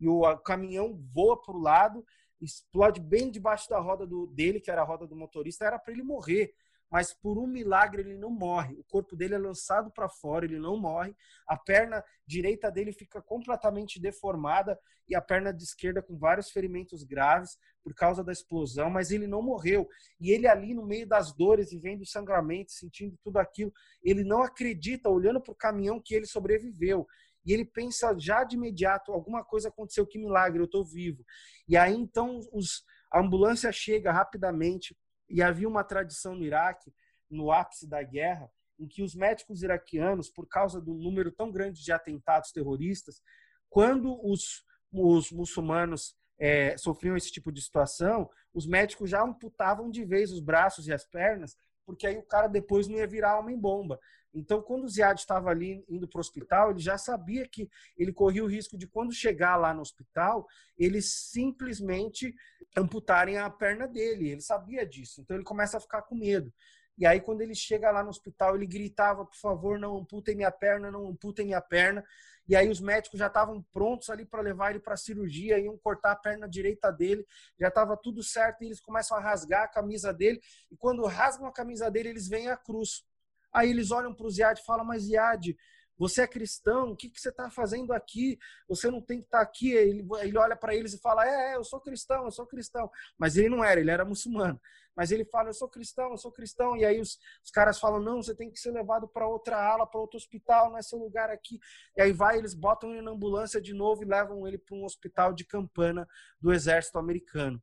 e 0.00 0.08
o, 0.08 0.20
o 0.20 0.38
caminhão 0.38 0.98
voa 1.12 1.40
para 1.40 1.54
o 1.54 1.60
lado 1.60 2.04
explode 2.40 3.00
bem 3.00 3.30
debaixo 3.30 3.68
da 3.68 3.80
roda 3.80 4.06
do, 4.06 4.26
dele, 4.28 4.60
que 4.60 4.70
era 4.70 4.82
a 4.82 4.84
roda 4.84 5.06
do 5.06 5.16
motorista, 5.16 5.64
era 5.64 5.78
para 5.78 5.92
ele 5.92 6.02
morrer. 6.02 6.54
Mas 6.90 7.12
por 7.12 7.38
um 7.38 7.46
milagre 7.46 8.02
ele 8.02 8.16
não 8.16 8.30
morre. 8.30 8.74
O 8.74 8.84
corpo 8.84 9.16
dele 9.16 9.34
é 9.34 9.38
lançado 9.38 9.90
para 9.90 10.08
fora, 10.08 10.44
ele 10.44 10.58
não 10.58 10.76
morre. 10.76 11.14
A 11.46 11.56
perna 11.56 12.02
direita 12.26 12.70
dele 12.70 12.92
fica 12.92 13.20
completamente 13.20 14.00
deformada 14.00 14.78
e 15.08 15.14
a 15.14 15.20
perna 15.20 15.52
de 15.52 15.62
esquerda 15.62 16.02
com 16.02 16.16
vários 16.16 16.50
ferimentos 16.50 17.04
graves 17.04 17.56
por 17.82 17.94
causa 17.94 18.24
da 18.24 18.32
explosão, 18.32 18.90
mas 18.90 19.10
ele 19.10 19.26
não 19.26 19.42
morreu. 19.42 19.88
E 20.20 20.30
ele 20.30 20.48
ali 20.48 20.74
no 20.74 20.84
meio 20.84 21.06
das 21.06 21.32
dores 21.32 21.70
e 21.70 21.78
vendo 21.78 22.02
o 22.02 22.06
sangramento, 22.06 22.72
sentindo 22.72 23.16
tudo 23.22 23.38
aquilo, 23.38 23.72
ele 24.02 24.24
não 24.24 24.42
acredita, 24.42 25.08
olhando 25.08 25.40
para 25.40 25.52
o 25.52 25.56
caminhão, 25.56 26.00
que 26.04 26.14
ele 26.14 26.26
sobreviveu 26.26 27.06
e 27.46 27.52
ele 27.52 27.64
pensa 27.64 28.14
já 28.18 28.42
de 28.42 28.56
imediato, 28.56 29.12
alguma 29.12 29.44
coisa 29.44 29.68
aconteceu, 29.68 30.04
que 30.04 30.18
milagre, 30.18 30.60
eu 30.60 30.64
estou 30.64 30.84
vivo. 30.84 31.24
E 31.68 31.76
aí 31.76 31.94
então 31.94 32.40
os, 32.52 32.84
a 33.10 33.20
ambulância 33.20 33.70
chega 33.70 34.10
rapidamente 34.10 34.96
e 35.28 35.42
havia 35.42 35.68
uma 35.68 35.84
tradição 35.84 36.34
no 36.34 36.44
Iraque, 36.44 36.92
no 37.30 37.50
ápice 37.50 37.88
da 37.88 38.02
guerra, 38.02 38.50
em 38.78 38.86
que 38.86 39.02
os 39.02 39.14
médicos 39.14 39.62
iraquianos, 39.62 40.28
por 40.28 40.46
causa 40.46 40.80
do 40.80 40.94
número 40.94 41.32
tão 41.32 41.50
grande 41.50 41.82
de 41.82 41.92
atentados 41.92 42.52
terroristas, 42.52 43.22
quando 43.68 44.18
os, 44.24 44.64
os 44.92 45.32
muçulmanos 45.32 46.14
é, 46.38 46.76
sofriam 46.76 47.16
esse 47.16 47.30
tipo 47.30 47.50
de 47.50 47.62
situação, 47.62 48.30
os 48.52 48.66
médicos 48.66 49.10
já 49.10 49.22
amputavam 49.22 49.90
de 49.90 50.04
vez 50.04 50.30
os 50.30 50.40
braços 50.40 50.86
e 50.86 50.92
as 50.92 51.06
pernas, 51.06 51.56
porque 51.86 52.06
aí 52.06 52.18
o 52.18 52.22
cara 52.22 52.48
depois 52.48 52.88
não 52.88 52.98
ia 52.98 53.06
virar 53.06 53.38
homem-bomba. 53.38 53.98
Então, 54.34 54.60
quando 54.60 54.84
o 54.84 54.88
Ziad 54.88 55.18
estava 55.18 55.48
ali 55.48 55.82
indo 55.88 56.06
para 56.06 56.18
o 56.18 56.20
hospital, 56.20 56.70
ele 56.70 56.80
já 56.80 56.98
sabia 56.98 57.48
que 57.48 57.70
ele 57.96 58.12
corria 58.12 58.44
o 58.44 58.48
risco 58.48 58.76
de, 58.76 58.86
quando 58.86 59.14
chegar 59.14 59.56
lá 59.56 59.72
no 59.72 59.80
hospital, 59.80 60.46
eles 60.76 61.30
simplesmente 61.30 62.34
amputarem 62.76 63.38
a 63.38 63.48
perna 63.48 63.88
dele. 63.88 64.28
Ele 64.28 64.42
sabia 64.42 64.84
disso. 64.84 65.22
Então, 65.22 65.36
ele 65.36 65.44
começa 65.44 65.78
a 65.78 65.80
ficar 65.80 66.02
com 66.02 66.14
medo. 66.16 66.52
E 66.98 67.04
aí, 67.06 67.20
quando 67.20 67.42
ele 67.42 67.54
chega 67.54 67.90
lá 67.90 68.02
no 68.02 68.10
hospital, 68.10 68.56
ele 68.56 68.66
gritava: 68.66 69.24
por 69.24 69.36
favor, 69.36 69.78
não 69.78 69.98
amputem 69.98 70.34
minha 70.34 70.50
perna, 70.50 70.90
não 70.90 71.08
amputem 71.08 71.46
minha 71.46 71.60
perna. 71.60 72.04
E 72.48 72.54
aí 72.54 72.68
os 72.68 72.80
médicos 72.80 73.18
já 73.18 73.26
estavam 73.26 73.60
prontos 73.72 74.08
ali 74.08 74.24
para 74.24 74.40
levar 74.40 74.70
ele 74.70 74.78
para 74.78 74.96
cirurgia, 74.96 75.58
iam 75.58 75.76
cortar 75.76 76.12
a 76.12 76.16
perna 76.16 76.48
direita 76.48 76.92
dele, 76.92 77.26
já 77.58 77.68
estava 77.68 77.96
tudo 77.96 78.22
certo 78.22 78.62
e 78.62 78.66
eles 78.66 78.80
começam 78.80 79.16
a 79.16 79.20
rasgar 79.20 79.64
a 79.64 79.68
camisa 79.68 80.12
dele. 80.12 80.40
E 80.70 80.76
quando 80.76 81.04
rasgam 81.04 81.46
a 81.46 81.52
camisa 81.52 81.90
dele, 81.90 82.10
eles 82.10 82.28
veem 82.28 82.48
a 82.48 82.56
cruz. 82.56 83.04
Aí 83.52 83.70
eles 83.70 83.90
olham 83.90 84.14
para 84.14 84.26
o 84.26 84.30
Ziad 84.30 84.58
e 84.60 84.64
falam: 84.64 84.84
Mas 84.84 85.04
Ziad, 85.04 85.56
você 85.98 86.22
é 86.22 86.26
cristão, 86.26 86.90
o 86.90 86.96
que, 86.96 87.08
que 87.08 87.20
você 87.20 87.30
está 87.30 87.50
fazendo 87.50 87.92
aqui? 87.92 88.38
Você 88.68 88.90
não 88.90 89.00
tem 89.00 89.18
que 89.18 89.24
estar 89.24 89.38
tá 89.38 89.44
aqui. 89.44 89.72
Ele, 89.72 90.06
ele 90.20 90.38
olha 90.38 90.54
para 90.54 90.74
eles 90.74 90.92
e 90.92 91.00
fala: 91.00 91.26
é, 91.26 91.52
é, 91.52 91.56
eu 91.56 91.64
sou 91.64 91.80
cristão, 91.80 92.24
eu 92.24 92.30
sou 92.30 92.46
cristão. 92.46 92.90
Mas 93.18 93.36
ele 93.36 93.48
não 93.48 93.64
era, 93.64 93.80
ele 93.80 93.90
era 93.90 94.04
muçulmano. 94.04 94.60
Mas 94.96 95.10
ele 95.10 95.24
fala: 95.26 95.50
eu 95.50 95.54
sou 95.54 95.68
cristão, 95.68 96.10
eu 96.10 96.16
sou 96.16 96.32
cristão. 96.32 96.76
E 96.76 96.84
aí 96.84 97.00
os, 97.00 97.18
os 97.44 97.50
caras 97.50 97.78
falam: 97.78 98.00
não, 98.00 98.22
você 98.22 98.34
tem 98.34 98.50
que 98.50 98.58
ser 98.58 98.70
levado 98.70 99.06
para 99.06 99.28
outra 99.28 99.56
ala, 99.56 99.86
para 99.86 100.00
outro 100.00 100.16
hospital, 100.16 100.70
não 100.70 100.78
é 100.78 100.82
seu 100.82 100.98
lugar 100.98 101.30
aqui. 101.30 101.58
E 101.96 102.02
aí 102.02 102.12
vai, 102.12 102.38
eles 102.38 102.54
botam 102.54 102.92
ele 102.92 103.02
na 103.02 103.10
ambulância 103.10 103.60
de 103.60 103.74
novo 103.74 104.02
e 104.02 104.06
levam 104.06 104.46
ele 104.46 104.58
para 104.58 104.76
um 104.76 104.84
hospital 104.84 105.32
de 105.32 105.44
campana 105.44 106.08
do 106.40 106.52
exército 106.52 106.98
americano. 106.98 107.62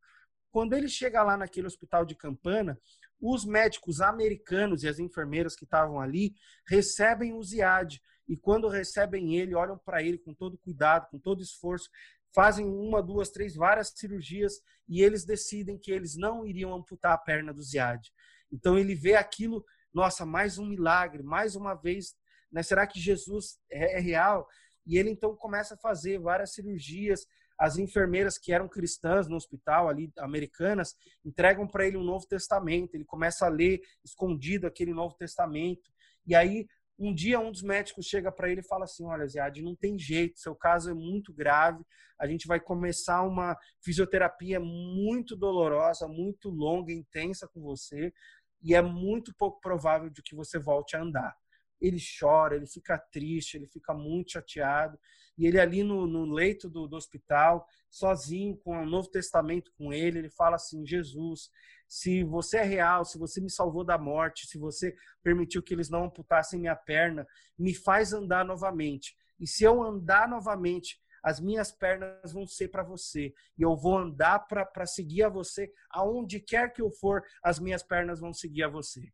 Quando 0.52 0.74
ele 0.74 0.88
chega 0.88 1.24
lá 1.24 1.36
naquele 1.36 1.66
hospital 1.66 2.06
de 2.06 2.16
campana, 2.16 2.80
os 3.20 3.44
médicos 3.44 4.02
americanos 4.02 4.84
e 4.84 4.88
as 4.88 5.00
enfermeiras 5.00 5.56
que 5.56 5.64
estavam 5.64 6.00
ali 6.00 6.36
recebem 6.68 7.34
o 7.34 7.42
Ziad 7.42 8.00
e 8.28 8.38
quando 8.38 8.68
recebem 8.68 9.36
ele, 9.36 9.56
olham 9.56 9.78
para 9.78 10.04
ele 10.04 10.18
com 10.18 10.34
todo 10.34 10.58
cuidado, 10.58 11.10
com 11.10 11.20
todo 11.20 11.42
esforço, 11.42 11.90
fazem 12.34 12.66
uma, 12.66 13.02
duas, 13.02 13.30
três, 13.30 13.56
várias 13.56 13.94
cirurgias 13.96 14.62
e 14.88 15.02
eles 15.02 15.24
decidem 15.24 15.78
que 15.78 15.92
eles 15.92 16.16
não 16.16 16.46
iriam 16.46 16.74
amputar 16.74 17.14
a 17.14 17.18
perna 17.18 17.54
do 17.54 17.62
Ziad. 17.62 18.02
Então 18.52 18.78
ele 18.78 18.96
vê 18.96 19.16
aquilo, 19.16 19.64
nossa, 19.94 20.26
mais 20.26 20.58
um 20.58 20.66
milagre, 20.66 21.24
mais 21.24 21.56
uma 21.56 21.74
vez, 21.74 22.16
né? 22.52 22.62
será 22.64 22.86
que 22.86 23.00
Jesus 23.00 23.60
é, 23.72 23.98
é 23.98 24.00
real? 24.00 24.48
E 24.86 24.98
ele 24.98 25.10
então 25.10 25.36
começa 25.36 25.76
a 25.76 25.78
fazer 25.78 26.20
várias 26.20 26.54
cirurgias. 26.54 27.26
As 27.58 27.78
enfermeiras 27.78 28.38
que 28.38 28.52
eram 28.52 28.68
cristãs 28.68 29.28
no 29.28 29.36
hospital 29.36 29.88
ali, 29.88 30.12
americanas, 30.18 30.96
entregam 31.24 31.68
para 31.68 31.88
ele 31.88 31.98
um 31.98 32.04
Novo 32.04 32.28
Testamento. 32.28 32.96
Ele 32.96 33.06
começa 33.06 33.46
a 33.46 33.50
ler 33.50 33.82
escondido 34.04 34.68
aquele 34.68 34.94
Novo 34.94 35.16
Testamento. 35.16 35.92
E 36.26 36.36
aí 36.36 36.68
um 36.98 37.14
dia 37.14 37.40
um 37.40 37.52
dos 37.52 37.64
médicos 37.64 38.06
chega 38.06 38.32
para 38.32 38.50
ele 38.50 38.62
e 38.62 38.68
fala 38.68 38.86
assim: 38.86 39.06
"Olha, 39.06 39.28
Ziad, 39.28 39.62
não 39.62 39.76
tem 39.76 39.98
jeito, 39.98 40.40
seu 40.40 40.56
caso 40.56 40.92
é 40.92 40.94
muito 40.94 41.34
grave. 41.34 41.84
A 42.20 42.28
gente 42.28 42.48
vai 42.48 42.60
começar 42.60 43.24
uma 43.24 43.58
fisioterapia 43.84 44.60
muito 44.60 45.36
dolorosa, 45.36 46.08
muito 46.08 46.50
longa, 46.50 46.94
intensa 46.94 47.48
com 47.48 47.62
você, 47.62 48.14
e 48.62 48.74
é 48.76 48.82
muito 48.82 49.34
pouco 49.36 49.60
provável 49.60 50.10
de 50.10 50.22
que 50.22 50.36
você 50.36 50.60
volte 50.60 50.96
a 50.96 51.02
andar." 51.02 51.43
Ele 51.84 52.00
chora, 52.20 52.56
ele 52.56 52.66
fica 52.66 52.98
triste, 52.98 53.58
ele 53.58 53.68
fica 53.68 53.94
muito 53.94 54.32
chateado. 54.32 54.98
E 55.38 55.46
ele 55.46 55.60
ali 55.60 55.84
no, 55.84 56.08
no 56.08 56.26
leito 56.26 56.70
do, 56.70 56.88
do 56.88 56.96
hospital, 56.96 57.68
sozinho, 57.90 58.56
com 58.58 58.82
o 58.82 58.86
Novo 58.86 59.10
Testamento 59.10 59.72
com 59.78 59.92
ele, 59.92 60.20
ele 60.20 60.30
fala 60.30 60.56
assim: 60.56 60.86
Jesus, 60.86 61.50
se 61.88 62.24
você 62.24 62.58
é 62.58 62.64
real, 62.64 63.04
se 63.04 63.18
você 63.18 63.42
me 63.42 63.50
salvou 63.50 63.84
da 63.84 63.98
morte, 63.98 64.48
se 64.48 64.58
você 64.58 64.96
permitiu 65.22 65.62
que 65.62 65.74
eles 65.74 65.90
não 65.90 66.06
amputassem 66.06 66.60
minha 66.60 66.76
perna, 66.76 67.28
me 67.60 67.76
faz 67.76 68.14
andar 68.14 68.46
novamente. 68.46 69.16
E 69.40 69.46
se 69.46 69.64
eu 69.64 69.84
andar 69.84 70.30
novamente, 70.30 71.00
as 71.24 71.40
minhas 71.40 71.72
pernas 71.72 72.34
vão 72.34 72.46
ser 72.46 72.68
para 72.68 72.84
você. 72.84 73.34
E 73.58 73.62
eu 73.62 73.76
vou 73.76 73.98
andar 73.98 74.40
para 74.40 74.86
seguir 74.86 75.24
a 75.24 75.30
você. 75.30 75.72
Aonde 75.90 76.40
quer 76.40 76.72
que 76.74 76.82
eu 76.82 76.92
for, 76.92 77.24
as 77.42 77.60
minhas 77.60 77.82
pernas 77.82 78.20
vão 78.20 78.34
seguir 78.34 78.64
a 78.64 78.70
você. 78.70 79.12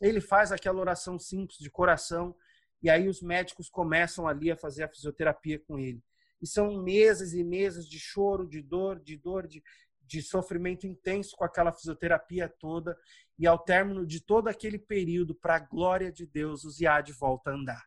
Ele 0.00 0.20
faz 0.20 0.52
aquela 0.52 0.80
oração 0.80 1.18
simples 1.18 1.58
de 1.58 1.70
coração. 1.70 2.34
E 2.82 2.90
aí 2.90 3.08
os 3.08 3.22
médicos 3.22 3.68
começam 3.68 4.28
ali 4.28 4.50
a 4.50 4.56
fazer 4.56 4.84
a 4.84 4.88
fisioterapia 4.88 5.58
com 5.58 5.78
ele. 5.78 6.02
E 6.40 6.46
são 6.46 6.82
meses 6.82 7.32
e 7.32 7.42
meses 7.42 7.88
de 7.88 7.98
choro, 7.98 8.46
de 8.46 8.60
dor, 8.60 9.00
de 9.00 9.16
dor, 9.16 9.46
de, 9.46 9.62
de 10.02 10.22
sofrimento 10.22 10.86
intenso 10.86 11.34
com 11.36 11.44
aquela 11.44 11.72
fisioterapia 11.72 12.48
toda, 12.60 12.96
e 13.38 13.46
ao 13.46 13.58
término 13.58 14.06
de 14.06 14.20
todo 14.20 14.48
aquele 14.48 14.78
período, 14.78 15.34
para 15.34 15.56
a 15.56 15.60
glória 15.60 16.12
de 16.12 16.26
Deus, 16.26 16.64
o 16.64 16.70
Ziad 16.70 17.10
volta 17.12 17.50
a 17.50 17.54
andar. 17.54 17.84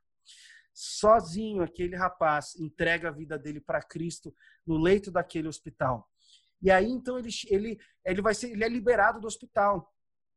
Sozinho, 0.73 1.61
aquele 1.61 1.95
rapaz 1.95 2.55
entrega 2.55 3.09
a 3.09 3.11
vida 3.11 3.37
dele 3.37 3.59
para 3.59 3.81
Cristo 3.81 4.33
no 4.65 4.77
leito 4.77 5.11
daquele 5.11 5.47
hospital. 5.47 6.09
E 6.61 6.69
aí, 6.69 6.85
então, 6.85 7.17
ele, 7.17 7.29
ele, 7.47 7.79
ele, 8.05 8.21
vai 8.21 8.33
ser, 8.33 8.51
ele 8.51 8.63
é 8.63 8.69
liberado 8.69 9.19
do 9.19 9.27
hospital. 9.27 9.93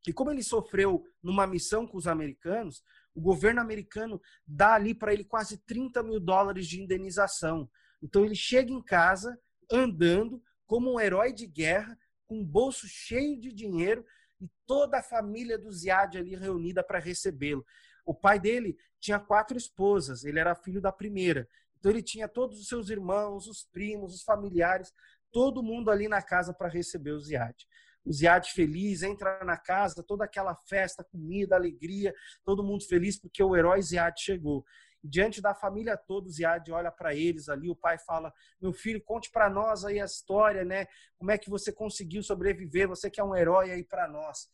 E 0.07 0.12
como 0.12 0.30
ele 0.30 0.42
sofreu 0.42 1.05
numa 1.22 1.46
missão 1.46 1.86
com 1.86 1.96
os 1.96 2.07
americanos, 2.07 2.82
o 3.14 3.20
governo 3.20 3.61
americano 3.61 4.20
dá 4.46 4.74
ali 4.74 4.94
para 4.94 5.12
ele 5.12 5.24
quase 5.24 5.59
30 5.59 6.03
mil 6.03 6.18
dólares 6.18 6.66
de 6.66 6.80
indenização. 6.80 7.68
Então, 8.03 8.24
ele 8.24 8.34
chega 8.34 8.72
em 8.72 8.82
casa 8.82 9.38
andando, 9.70 10.42
como 10.66 10.92
um 10.92 11.00
herói 11.00 11.32
de 11.32 11.46
guerra, 11.46 11.96
com 12.26 12.40
um 12.40 12.44
bolso 12.44 12.86
cheio 12.88 13.38
de 13.38 13.53
dinheiro 13.53 14.05
e 14.40 14.48
toda 14.66 14.98
a 14.98 15.03
família 15.03 15.59
do 15.59 15.70
Ziad 15.70 16.16
ali 16.16 16.34
reunida 16.34 16.82
para 16.82 16.98
recebê-lo. 16.98 17.64
O 18.05 18.14
pai 18.14 18.40
dele 18.40 18.76
tinha 18.98 19.20
quatro 19.20 19.57
esposas, 19.57 20.24
ele 20.24 20.40
era 20.40 20.55
filho 20.55 20.80
da 20.80 20.90
primeira. 20.90 21.48
Então 21.78 21.90
ele 21.90 22.03
tinha 22.03 22.28
todos 22.28 22.61
os 22.61 22.66
seus 22.66 22.90
irmãos, 22.90 23.46
os 23.46 23.64
primos, 23.64 24.14
os 24.14 24.22
familiares, 24.22 24.92
todo 25.30 25.62
mundo 25.62 25.90
ali 25.90 26.09
na 26.09 26.22
casa 26.22 26.53
para 26.53 26.68
receber 26.68 27.12
o 27.12 27.20
Ziad. 27.20 27.55
O 28.05 28.12
Ziad 28.12 28.46
feliz, 28.50 29.03
entra 29.03 29.44
na 29.44 29.57
casa, 29.57 30.03
toda 30.03 30.24
aquela 30.24 30.55
festa, 30.55 31.05
comida, 31.05 31.55
alegria, 31.55 32.14
todo 32.44 32.64
mundo 32.64 32.84
feliz 32.84 33.18
porque 33.18 33.42
o 33.42 33.57
herói 33.57 33.80
Ziad 33.82 34.14
chegou 34.18 34.64
diante 35.03 35.42
da 35.42 35.55
família 35.55 35.96
toda, 35.96 36.28
o 36.28 36.30
Ziad 36.30 36.70
olha 36.70 36.90
para 36.90 37.14
eles 37.14 37.48
ali, 37.48 37.68
o 37.68 37.76
pai 37.76 37.98
fala: 37.98 38.32
"Meu 38.61 38.72
filho, 38.72 39.03
conte 39.03 39.30
para 39.30 39.50
nós 39.50 39.84
aí 39.84 40.00
a 40.00 40.05
história, 40.05 40.64
né? 40.64 40.86
Como 41.18 41.30
é 41.30 41.38
que 41.38 41.50
você 41.50 41.72
conseguiu 41.72 42.22
sobreviver? 42.22 42.88
Você 42.88 43.11
que 43.11 43.20
é 43.20 43.24
um 43.24 43.34
herói 43.34 43.72
aí 43.72 43.84
para 43.84 44.07
nós". 44.09 44.48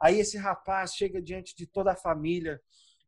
Aí 0.00 0.18
esse 0.20 0.36
rapaz 0.38 0.94
chega 0.94 1.20
diante 1.20 1.54
de 1.56 1.66
toda 1.66 1.92
a 1.92 1.96
família 1.96 2.60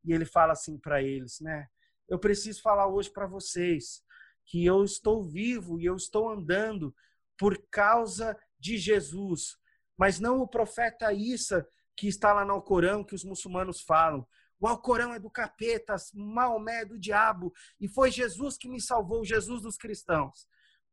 e 0.04 0.12
ele 0.12 0.24
fala 0.24 0.52
assim 0.52 0.78
para 0.78 1.02
eles, 1.02 1.40
né? 1.40 1.66
Eu 2.08 2.18
preciso 2.18 2.60
falar 2.60 2.86
hoje 2.88 3.10
para 3.10 3.26
vocês 3.26 4.02
que 4.46 4.64
eu 4.64 4.84
estou 4.84 5.24
vivo 5.24 5.80
e 5.80 5.86
eu 5.86 5.96
estou 5.96 6.28
andando 6.28 6.94
por 7.38 7.56
causa 7.70 8.38
de 8.58 8.76
Jesus, 8.76 9.56
mas 9.96 10.18
não 10.18 10.40
o 10.40 10.48
profeta 10.48 11.12
Issa 11.12 11.66
que 11.96 12.08
está 12.08 12.32
lá 12.32 12.44
no 12.44 12.60
Corão 12.60 13.04
que 13.04 13.14
os 13.14 13.24
muçulmanos 13.24 13.80
falam, 13.80 14.26
o 14.60 14.66
Alcorão 14.66 15.12
é 15.12 15.18
do 15.18 15.30
capeta, 15.30 15.94
Maomé 16.14 16.82
é 16.82 16.84
do 16.84 16.98
diabo, 16.98 17.52
e 17.80 17.88
foi 17.88 18.10
Jesus 18.10 18.56
que 18.56 18.68
me 18.68 18.80
salvou, 18.80 19.24
Jesus 19.24 19.62
dos 19.62 19.76
cristãos. 19.76 20.48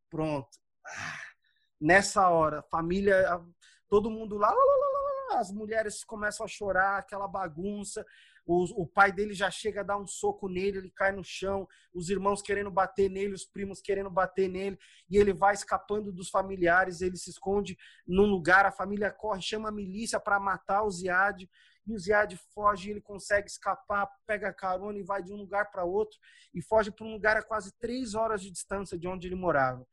Pronto. 0.09 0.49
Ah, 0.85 1.19
nessa 1.79 2.27
hora, 2.29 2.61
família, 2.63 3.23
todo 3.87 4.11
mundo 4.11 4.37
lá, 4.37 4.49
lá, 4.49 4.55
lá, 4.55 5.35
lá, 5.35 5.39
as 5.39 5.51
mulheres 5.51 6.03
começam 6.03 6.45
a 6.45 6.49
chorar, 6.49 6.97
aquela 6.97 7.27
bagunça. 7.27 8.05
O, 8.45 8.81
o, 8.81 8.87
pai 8.87 9.11
dele 9.11 9.33
já 9.33 9.51
chega 9.51 9.81
a 9.81 9.83
dar 9.83 9.97
um 9.97 10.07
soco 10.07 10.49
nele, 10.49 10.79
ele 10.79 10.91
cai 10.91 11.11
no 11.11 11.23
chão, 11.23 11.67
os 11.93 12.09
irmãos 12.09 12.41
querendo 12.41 12.71
bater 12.71 13.09
nele, 13.09 13.33
os 13.33 13.45
primos 13.45 13.79
querendo 13.79 14.09
bater 14.09 14.49
nele, 14.49 14.79
e 15.09 15.17
ele 15.17 15.31
vai 15.31 15.53
escapando 15.53 16.11
dos 16.11 16.29
familiares, 16.29 17.01
ele 17.01 17.17
se 17.17 17.29
esconde 17.29 17.77
num 18.05 18.25
lugar, 18.25 18.65
a 18.65 18.71
família 18.71 19.11
corre, 19.11 19.41
chama 19.41 19.69
a 19.69 19.71
milícia 19.71 20.19
para 20.19 20.39
matar 20.39 20.83
o 20.83 20.89
Ziad 20.89 21.47
e 21.85 21.93
o 21.93 21.99
Ziad 21.99 22.35
foge, 22.53 22.91
ele 22.91 23.01
consegue 23.01 23.47
escapar, 23.47 24.07
pega 24.25 24.53
carona 24.53 24.99
e 24.99 25.03
vai 25.03 25.23
de 25.23 25.33
um 25.33 25.37
lugar 25.37 25.71
para 25.71 25.83
outro 25.83 26.17
e 26.53 26.61
foge 26.61 26.91
para 26.91 27.05
um 27.05 27.11
lugar 27.11 27.37
a 27.37 27.43
quase 27.43 27.73
três 27.79 28.13
horas 28.13 28.41
de 28.41 28.51
distância 28.51 28.97
de 28.97 29.07
onde 29.07 29.27
ele 29.27 29.35
morava. 29.35 29.85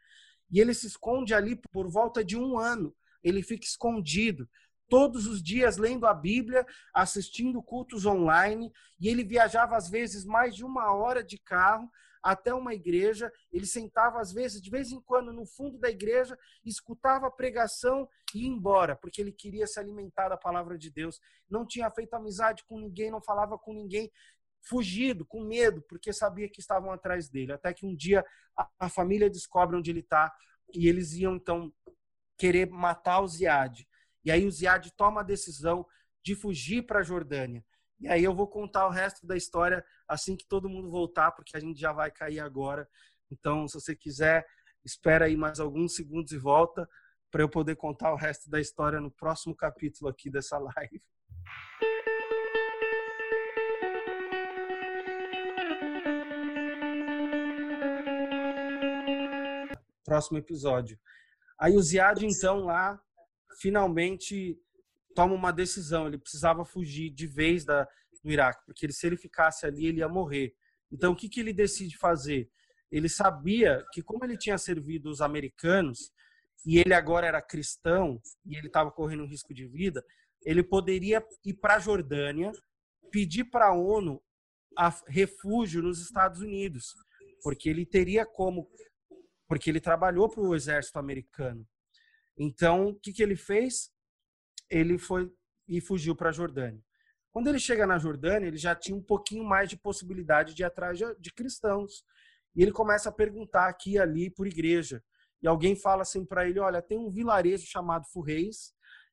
E 0.51 0.61
ele 0.61 0.75
se 0.75 0.87
esconde 0.87 1.35
ali 1.35 1.57
por 1.73 1.91
volta 1.91 2.25
de 2.25 2.37
um 2.37 2.59
ano. 2.59 2.95
Ele 3.23 3.43
fica 3.43 3.67
escondido 3.67 4.49
todos 4.89 5.27
os 5.27 5.43
dias 5.43 5.77
lendo 5.77 6.07
a 6.07 6.15
Bíblia, 6.15 6.67
assistindo 6.95 7.63
cultos 7.63 8.07
online, 8.07 8.73
e 9.01 9.09
ele 9.09 9.25
viajava 9.25 9.77
às 9.77 9.89
vezes 9.89 10.25
mais 10.25 10.55
de 10.55 10.65
uma 10.65 10.93
hora 10.93 11.23
de 11.23 11.39
carro 11.39 11.91
até 12.23 12.53
uma 12.53 12.75
igreja, 12.75 13.33
ele 13.53 13.67
sentava 13.67 14.21
às 14.21 14.33
vezes, 14.33 14.61
de 14.61 14.71
vez 14.71 14.91
em 14.91 15.01
quando, 15.01 15.33
no 15.33 15.47
fundo 15.47 15.79
da 15.79 15.89
igreja, 15.89 16.37
escutava 16.65 17.27
a 17.29 17.31
pregação 17.31 18.09
e 18.35 18.43
ia 18.43 18.49
embora, 18.49 18.97
porque 18.97 19.21
ele 19.21 19.33
queria 19.33 19.67
se 19.67 19.79
alimentar 19.79 20.29
da 20.29 20.37
palavra 20.37 20.77
de 20.77 20.91
Deus. 20.91 21.21
Não 21.49 21.67
tinha 21.67 21.91
feito 21.91 22.15
amizade 22.15 22.65
com 22.65 22.79
ninguém, 22.79 23.11
não 23.11 23.23
falava 23.23 23.59
com 23.59 23.73
ninguém, 23.73 24.11
fugido, 24.61 25.25
com 25.25 25.43
medo, 25.43 25.83
porque 25.89 26.13
sabia 26.13 26.49
que 26.49 26.61
estavam 26.61 26.91
atrás 26.91 27.29
dele. 27.29 27.53
Até 27.53 27.73
que 27.73 27.87
um 27.87 27.95
dia 27.95 28.25
a, 28.79 28.89
família 28.89 29.31
descobre 29.31 29.77
onde 29.77 29.91
ele 29.91 30.01
está 30.01 30.33
e 30.75 30.89
eles 30.89 31.15
iam 31.15 31.37
então 31.37 31.73
querer 32.37 32.69
matar 32.69 33.21
o 33.21 33.29
Ziad. 33.29 33.87
E 34.25 34.31
aí 34.31 34.47
o 34.47 34.51
Ziad 34.51 34.91
toma 34.97 35.21
a 35.21 35.25
decisão 35.25 35.87
de 36.25 36.35
fugir 36.35 36.83
para 36.83 37.01
a 37.01 37.03
Jordânia. 37.03 37.65
E 38.01 38.09
aí 38.09 38.23
eu 38.23 38.35
vou 38.35 38.47
contar 38.47 38.87
o 38.87 38.91
resto 38.91 39.27
da 39.27 39.37
história 39.37 39.85
assim 40.07 40.37
que 40.37 40.47
todo 40.47 40.69
mundo 40.69 40.91
voltar, 40.91 41.33
porque 41.33 41.57
a 41.57 41.61
gente 41.61 41.81
já 41.81 41.93
vai 41.93 42.11
cair 42.11 42.41
agora. 42.41 42.89
Então, 43.31 43.67
se 43.67 43.75
você 43.75 43.95
quiser, 43.95 44.47
espera 44.85 45.27
aí 45.27 45.37
mais 45.37 45.61
alguns 45.61 45.95
segundos 45.95 46.33
e 46.33 46.39
volta 46.39 46.89
para 47.31 47.43
eu 47.43 47.49
poder 47.49 47.77
contar 47.77 48.13
o 48.13 48.17
resto 48.17 48.49
da 48.49 48.61
história 48.61 49.01
no 49.01 49.11
próximo 49.11 49.55
capítulo 49.55 50.11
aqui 50.11 50.31
dessa 50.31 50.57
live. 50.59 51.03
próximo 60.09 60.39
episódio. 60.39 60.99
Aí 61.61 61.77
o 61.77 61.83
Ziad, 61.83 62.23
então, 62.23 62.61
lá, 62.61 62.99
finalmente 63.61 64.59
toma 65.15 65.35
uma 65.35 65.53
decisão. 65.53 66.07
Ele 66.07 66.19
precisava 66.19 66.65
fugir 66.65 67.11
de 67.11 67.27
vez 67.27 67.65
da, 67.65 67.87
do 68.23 68.31
Iraque, 68.31 68.65
porque 68.65 68.87
ele, 68.87 68.93
se 68.93 69.07
ele 69.07 69.17
ficasse 69.17 69.67
ali, 69.67 69.87
ele 69.87 69.99
ia 69.99 70.09
morrer. 70.09 70.55
Então, 70.91 71.13
o 71.13 71.17
que, 71.17 71.29
que 71.29 71.41
ele 71.41 71.53
decide 71.53 71.97
fazer? 71.97 72.51
Ele 72.91 73.09
sabia 73.09 73.85
que, 73.93 74.03
como 74.03 74.25
ele 74.25 74.39
tinha 74.39 74.57
servido 74.57 75.11
os 75.11 75.21
americanos, 75.21 76.13
e 76.67 76.79
ele 76.79 76.95
agora 76.95 77.27
era 77.27 77.43
cristão, 77.43 78.21
e 78.45 78.57
ele 78.57 78.69
estava 78.69 78.91
correndo 78.91 79.27
risco 79.27 79.53
de 79.53 79.67
vida, 79.67 80.05
ele 80.45 80.63
poderia 80.63 81.25
ir 81.45 81.55
para 81.55 81.77
a 81.77 81.79
Jordânia, 81.79 82.53
pedir 83.11 83.45
para 83.45 83.67
a 83.67 83.75
ONU 83.75 84.23
refúgio 85.07 85.83
nos 85.83 86.01
Estados 86.01 86.41
Unidos, 86.41 86.95
porque 87.43 87.69
ele 87.69 87.85
teria 87.85 88.25
como, 88.25 88.69
porque 89.47 89.69
ele 89.69 89.81
trabalhou 89.81 90.29
para 90.29 90.43
o 90.43 90.55
exército 90.55 90.99
americano. 90.99 91.67
Então, 92.39 92.89
o 92.89 92.95
que, 92.95 93.13
que 93.13 93.23
ele 93.23 93.37
fez? 93.37 93.91
Ele 94.71 94.97
foi 94.97 95.31
e 95.67 95.81
fugiu 95.81 96.15
para 96.15 96.31
a 96.31 96.33
Jordânia. 96.33 96.83
Quando 97.31 97.49
ele 97.49 97.59
chega 97.59 97.87
na 97.87 97.99
Jordânia, 97.99 98.47
ele 98.47 98.57
já 98.57 98.75
tinha 98.75 98.97
um 98.97 99.03
pouquinho 99.03 99.45
mais 99.45 99.69
de 99.69 99.77
possibilidade 99.77 100.55
de 100.55 100.63
ir 100.63 100.65
atrás 100.65 100.99
de 100.99 101.33
cristãos. 101.33 102.05
E 102.55 102.63
ele 102.63 102.73
começa 102.73 103.09
a 103.09 103.13
perguntar 103.13 103.69
aqui 103.69 103.93
e 103.93 103.99
ali 103.99 104.31
por 104.31 104.47
igreja. 104.47 105.03
E 105.43 105.47
alguém 105.47 105.77
fala 105.77 106.03
assim 106.03 106.25
para 106.25 106.49
ele: 106.49 106.59
Olha, 106.59 106.81
tem 106.83 106.99
um 106.99 107.11
vilarejo 107.11 107.67
chamado 107.67 108.07
Furreis, 108.07 108.73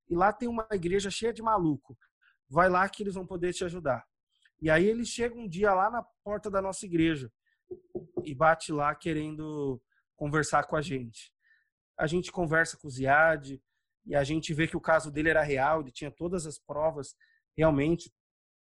e 0.09 0.15
lá 0.15 0.31
tem 0.31 0.47
uma 0.47 0.67
igreja 0.71 1.11
cheia 1.11 1.33
de 1.33 1.41
maluco. 1.41 1.97
Vai 2.49 2.69
lá 2.69 2.87
que 2.87 3.03
eles 3.03 3.15
vão 3.15 3.25
poder 3.25 3.53
te 3.53 3.65
ajudar. 3.65 4.03
E 4.61 4.69
aí 4.69 4.85
ele 4.85 5.05
chega 5.05 5.35
um 5.35 5.47
dia 5.47 5.73
lá 5.73 5.89
na 5.89 6.03
porta 6.23 6.49
da 6.49 6.61
nossa 6.61 6.85
igreja 6.85 7.31
e 8.23 8.33
bate 8.33 8.71
lá 8.71 8.95
querendo 8.95 9.81
conversar 10.15 10.65
com 10.65 10.75
a 10.75 10.81
gente. 10.81 11.34
A 11.97 12.07
gente 12.07 12.31
conversa 12.31 12.77
com 12.77 12.87
o 12.87 12.91
Ziad 12.91 13.61
e 14.05 14.15
a 14.15 14.23
gente 14.23 14.53
vê 14.53 14.67
que 14.67 14.77
o 14.77 14.81
caso 14.81 15.11
dele 15.11 15.29
era 15.29 15.41
real, 15.41 15.81
ele 15.81 15.91
tinha 15.91 16.11
todas 16.11 16.45
as 16.45 16.59
provas, 16.59 17.15
realmente, 17.57 18.11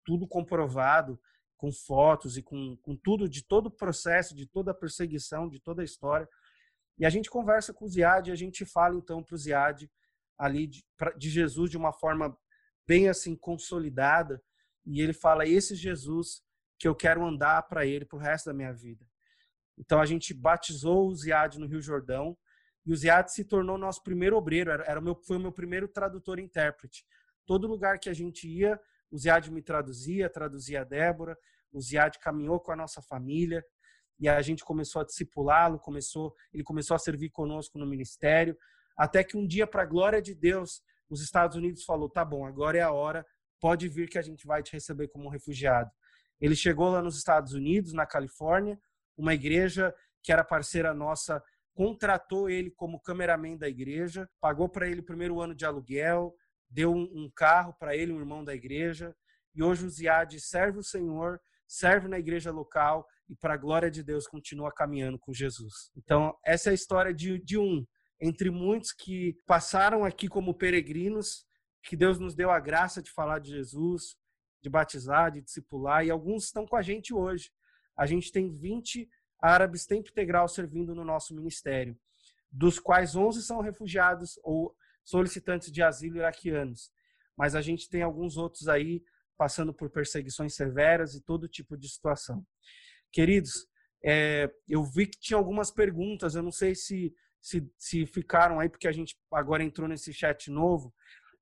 tudo 0.05 0.27
comprovado, 0.27 1.21
com 1.57 1.73
fotos 1.73 2.37
e 2.37 2.43
com, 2.43 2.77
com 2.79 2.97
tudo, 2.97 3.29
de 3.29 3.43
todo 3.43 3.67
o 3.67 3.71
processo, 3.71 4.35
de 4.35 4.47
toda 4.47 4.71
a 4.71 4.75
perseguição, 4.75 5.49
de 5.49 5.61
toda 5.61 5.83
a 5.83 5.85
história. 5.85 6.29
E 6.99 7.05
a 7.05 7.11
gente 7.11 7.29
conversa 7.29 7.75
com 7.75 7.85
o 7.85 7.89
Ziad 7.89 8.29
e 8.29 8.33
a 8.33 8.37
gente 8.37 8.65
fala 8.65 8.95
então 8.97 9.23
para 9.23 9.35
o 9.35 9.39
Ziad 9.39 9.91
ali 10.39 10.67
de, 10.67 10.85
de 11.17 11.31
Jesus 11.31 11.71
de 11.71 11.77
uma 11.77 11.93
forma 11.93 12.37
bem 12.87 13.09
assim 13.09 13.35
consolidada 13.35 14.43
e 14.85 15.01
ele 15.01 15.13
fala 15.13 15.47
esse 15.47 15.75
Jesus 15.75 16.43
que 16.79 16.87
eu 16.87 16.95
quero 16.95 17.25
andar 17.27 17.63
para 17.63 17.85
ele 17.85 18.05
pro 18.05 18.19
resto 18.19 18.47
da 18.47 18.55
minha 18.55 18.73
vida. 18.73 19.05
Então 19.79 20.01
a 20.01 20.07
gente 20.07 20.33
batizou 20.33 21.09
o 21.09 21.15
Ziad 21.15 21.59
no 21.59 21.67
Rio 21.67 21.83
Jordão 21.83 22.37
e 22.87 22.93
o 22.93 22.97
Ziad 22.97 23.29
se 23.29 23.45
tornou 23.45 23.77
nosso 23.77 24.03
primeiro 24.03 24.37
obreiro, 24.37 24.71
era, 24.71 24.85
era 24.85 25.01
meu, 25.01 25.17
foi 25.17 25.37
o 25.37 25.41
meu 25.41 25.53
primeiro 25.53 25.89
tradutor 25.89 26.39
e 26.39 26.43
intérprete. 26.43 27.05
Todo 27.45 27.67
lugar 27.67 27.99
que 27.99 28.09
a 28.09 28.15
gente 28.15 28.49
ia, 28.49 28.81
o 29.11 29.19
Ziad 29.19 29.51
me 29.51 29.61
traduzia, 29.61 30.31
traduzia 30.31 30.83
a 30.83 30.85
Débora, 30.85 31.37
o 31.73 31.81
Ziad 31.81 32.19
caminhou 32.21 32.61
com 32.61 32.71
a 32.71 32.77
nossa 32.77 33.03
família 33.03 33.65
e 34.19 34.29
a 34.29 34.41
gente 34.41 34.65
começou 34.65 35.03
a 35.03 35.05
discipulá-lo, 35.05 35.79
começou, 35.79 36.35
ele 36.53 36.63
começou 36.63 36.95
a 36.95 36.99
servir 36.99 37.31
conosco 37.31 37.79
no 37.79 37.87
ministério, 37.87 38.57
até 38.97 39.23
que 39.23 39.37
um 39.37 39.47
dia, 39.47 39.67
para 39.67 39.83
a 39.83 39.87
glória 39.87 40.23
de 40.23 40.35
Deus, 40.35 40.81
os 41.11 41.21
Estados 41.21 41.57
Unidos 41.57 41.85
falou: 41.85 42.09
tá 42.09 42.25
bom, 42.25 42.47
agora 42.47 42.79
é 42.79 42.83
a 42.83 42.93
hora, 42.93 43.27
pode 43.61 43.89
vir 43.89 44.09
que 44.09 44.19
a 44.19 44.23
gente 44.23 44.47
vai 44.47 44.63
te 44.63 44.73
receber 44.73 45.09
como 45.09 45.29
refugiado. 45.29 45.91
Ele 46.41 46.55
chegou 46.55 46.89
lá 46.89 47.03
nos 47.03 47.17
Estados 47.17 47.53
Unidos, 47.53 47.93
na 47.93 48.07
Califórnia, 48.07 48.79
uma 49.17 49.35
igreja 49.35 49.95
que 50.23 50.33
era 50.33 50.45
parceira 50.45 50.93
nossa 50.95 51.43
contratou 51.77 52.49
ele 52.49 52.71
como 52.71 52.99
cameraman 52.99 53.55
da 53.59 53.69
igreja, 53.69 54.27
pagou 54.41 54.67
para 54.67 54.89
ele 54.89 55.01
o 55.01 55.05
primeiro 55.05 55.43
ano 55.43 55.55
de 55.55 55.67
aluguel, 55.67 56.35
deu 56.71 56.91
um, 56.91 57.03
um 57.15 57.31
carro 57.31 57.75
para 57.79 57.95
ele, 57.95 58.13
um 58.13 58.19
irmão 58.19 58.43
da 58.43 58.55
igreja, 58.55 59.15
e 59.55 59.63
hoje 59.63 59.85
o 59.85 59.91
Ziad 59.91 60.41
serve 60.41 60.79
o 60.79 60.83
Senhor, 60.83 61.39
serve 61.69 62.09
na 62.09 62.19
igreja 62.19 62.51
local 62.51 63.07
e, 63.29 63.37
para 63.37 63.55
a 63.55 63.59
glória 63.59 63.91
de 63.91 64.03
Deus, 64.03 64.27
continua 64.27 64.73
caminhando 64.73 65.19
com 65.19 65.35
Jesus. 65.35 65.91
Então, 65.95 66.35
essa 66.43 66.71
é 66.71 66.73
a 66.73 66.75
história 66.75 67.13
de, 67.13 67.39
de 67.39 67.59
um 67.59 67.85
entre 68.19 68.51
muitos 68.51 68.91
que 68.91 69.37
passaram 69.47 70.03
aqui 70.03 70.29
como 70.29 70.57
peregrinos, 70.57 71.45
que 71.83 71.95
Deus 71.95 72.19
nos 72.19 72.35
deu 72.35 72.51
a 72.51 72.59
graça 72.59 73.03
de 73.03 73.11
falar 73.11 73.39
de 73.39 73.51
Jesus, 73.51 74.17
de 74.63 74.71
batizar, 74.71 75.31
de 75.31 75.43
discipular, 75.43 76.07
e 76.07 76.11
alguns 76.11 76.45
estão 76.45 76.67
com 76.67 76.77
a 76.77 76.81
gente 76.83 77.13
hoje. 77.13 77.51
A 77.99 78.07
gente 78.07 78.33
tem 78.33 78.51
20 78.51 79.07
árabes 79.41 79.87
tempo 79.87 80.09
integral 80.09 80.49
servindo 80.49 80.95
no 80.95 81.05
nosso 81.05 81.35
ministério, 81.35 81.99
dos 82.51 82.79
quais 82.79 83.15
11 83.15 83.43
são 83.43 83.61
refugiados 83.61 84.39
ou 84.43 84.75
solicitantes 85.05 85.71
de 85.71 85.83
asilo 85.83 86.17
iraquianos. 86.17 86.91
Mas 87.37 87.55
a 87.55 87.61
gente 87.61 87.89
tem 87.89 88.03
alguns 88.03 88.37
outros 88.37 88.69
aí 88.69 89.03
passando 89.37 89.73
por 89.75 89.91
perseguições 89.91 90.55
severas 90.55 91.15
e 91.15 91.23
todo 91.23 91.49
tipo 91.49 91.77
de 91.77 91.89
situação. 91.89 92.45
Queridos, 93.13 93.67
é, 94.05 94.51
eu 94.69 94.83
vi 94.83 95.07
que 95.07 95.19
tinha 95.19 95.37
algumas 95.37 95.71
perguntas, 95.71 96.35
eu 96.35 96.43
não 96.43 96.53
sei 96.53 96.75
se 96.75 97.15
se, 97.47 97.73
se 97.79 98.05
ficaram 98.07 98.59
aí, 98.59 98.69
porque 98.69 98.89
a 98.89 98.93
gente 98.93 99.17
agora 99.33 99.63
entrou 99.63 99.87
nesse 99.87 100.13
chat 100.13 100.51
novo. 100.51 100.93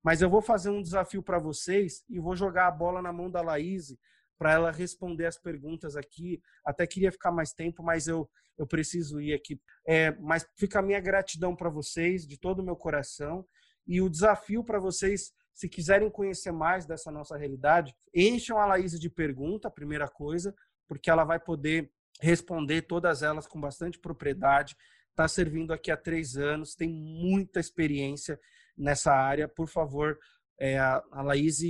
Mas 0.02 0.20
eu 0.20 0.28
vou 0.28 0.42
fazer 0.42 0.68
um 0.68 0.82
desafio 0.82 1.22
para 1.22 1.38
vocês 1.38 2.04
e 2.10 2.20
vou 2.20 2.36
jogar 2.36 2.66
a 2.66 2.70
bola 2.70 3.00
na 3.00 3.10
mão 3.10 3.30
da 3.30 3.40
Laís 3.40 3.96
para 4.38 4.52
ela 4.52 4.70
responder 4.70 5.26
as 5.26 5.38
perguntas 5.38 5.96
aqui. 5.96 6.40
Até 6.64 6.86
queria 6.86 7.12
ficar 7.12 7.32
mais 7.32 7.52
tempo, 7.52 7.82
mas 7.82 8.06
eu, 8.06 8.28
eu 8.58 8.66
preciso 8.66 9.20
ir 9.20 9.34
aqui. 9.34 9.60
É, 9.86 10.12
mas 10.20 10.46
fica 10.58 10.78
a 10.78 10.82
minha 10.82 11.00
gratidão 11.00 11.54
para 11.54 11.70
vocês, 11.70 12.26
de 12.26 12.38
todo 12.38 12.60
o 12.60 12.64
meu 12.64 12.76
coração. 12.76 13.46
E 13.86 14.00
o 14.00 14.08
desafio 14.08 14.64
para 14.64 14.78
vocês, 14.78 15.32
se 15.52 15.68
quiserem 15.68 16.10
conhecer 16.10 16.52
mais 16.52 16.86
dessa 16.86 17.10
nossa 17.10 17.36
realidade, 17.36 17.94
encham 18.14 18.58
a 18.58 18.66
Laís 18.66 18.98
de 18.98 19.10
pergunta, 19.10 19.70
primeira 19.70 20.08
coisa, 20.08 20.54
porque 20.88 21.10
ela 21.10 21.24
vai 21.24 21.38
poder 21.38 21.90
responder 22.20 22.82
todas 22.82 23.22
elas 23.22 23.46
com 23.46 23.60
bastante 23.60 23.98
propriedade 23.98 24.76
está 25.14 25.28
servindo 25.28 25.72
aqui 25.72 25.90
há 25.90 25.96
três 25.96 26.36
anos, 26.36 26.74
tem 26.74 26.88
muita 26.88 27.60
experiência 27.60 28.38
nessa 28.76 29.12
área. 29.12 29.48
Por 29.48 29.68
favor, 29.68 30.18
é, 30.58 30.78
a, 30.78 31.02
Laís 31.22 31.60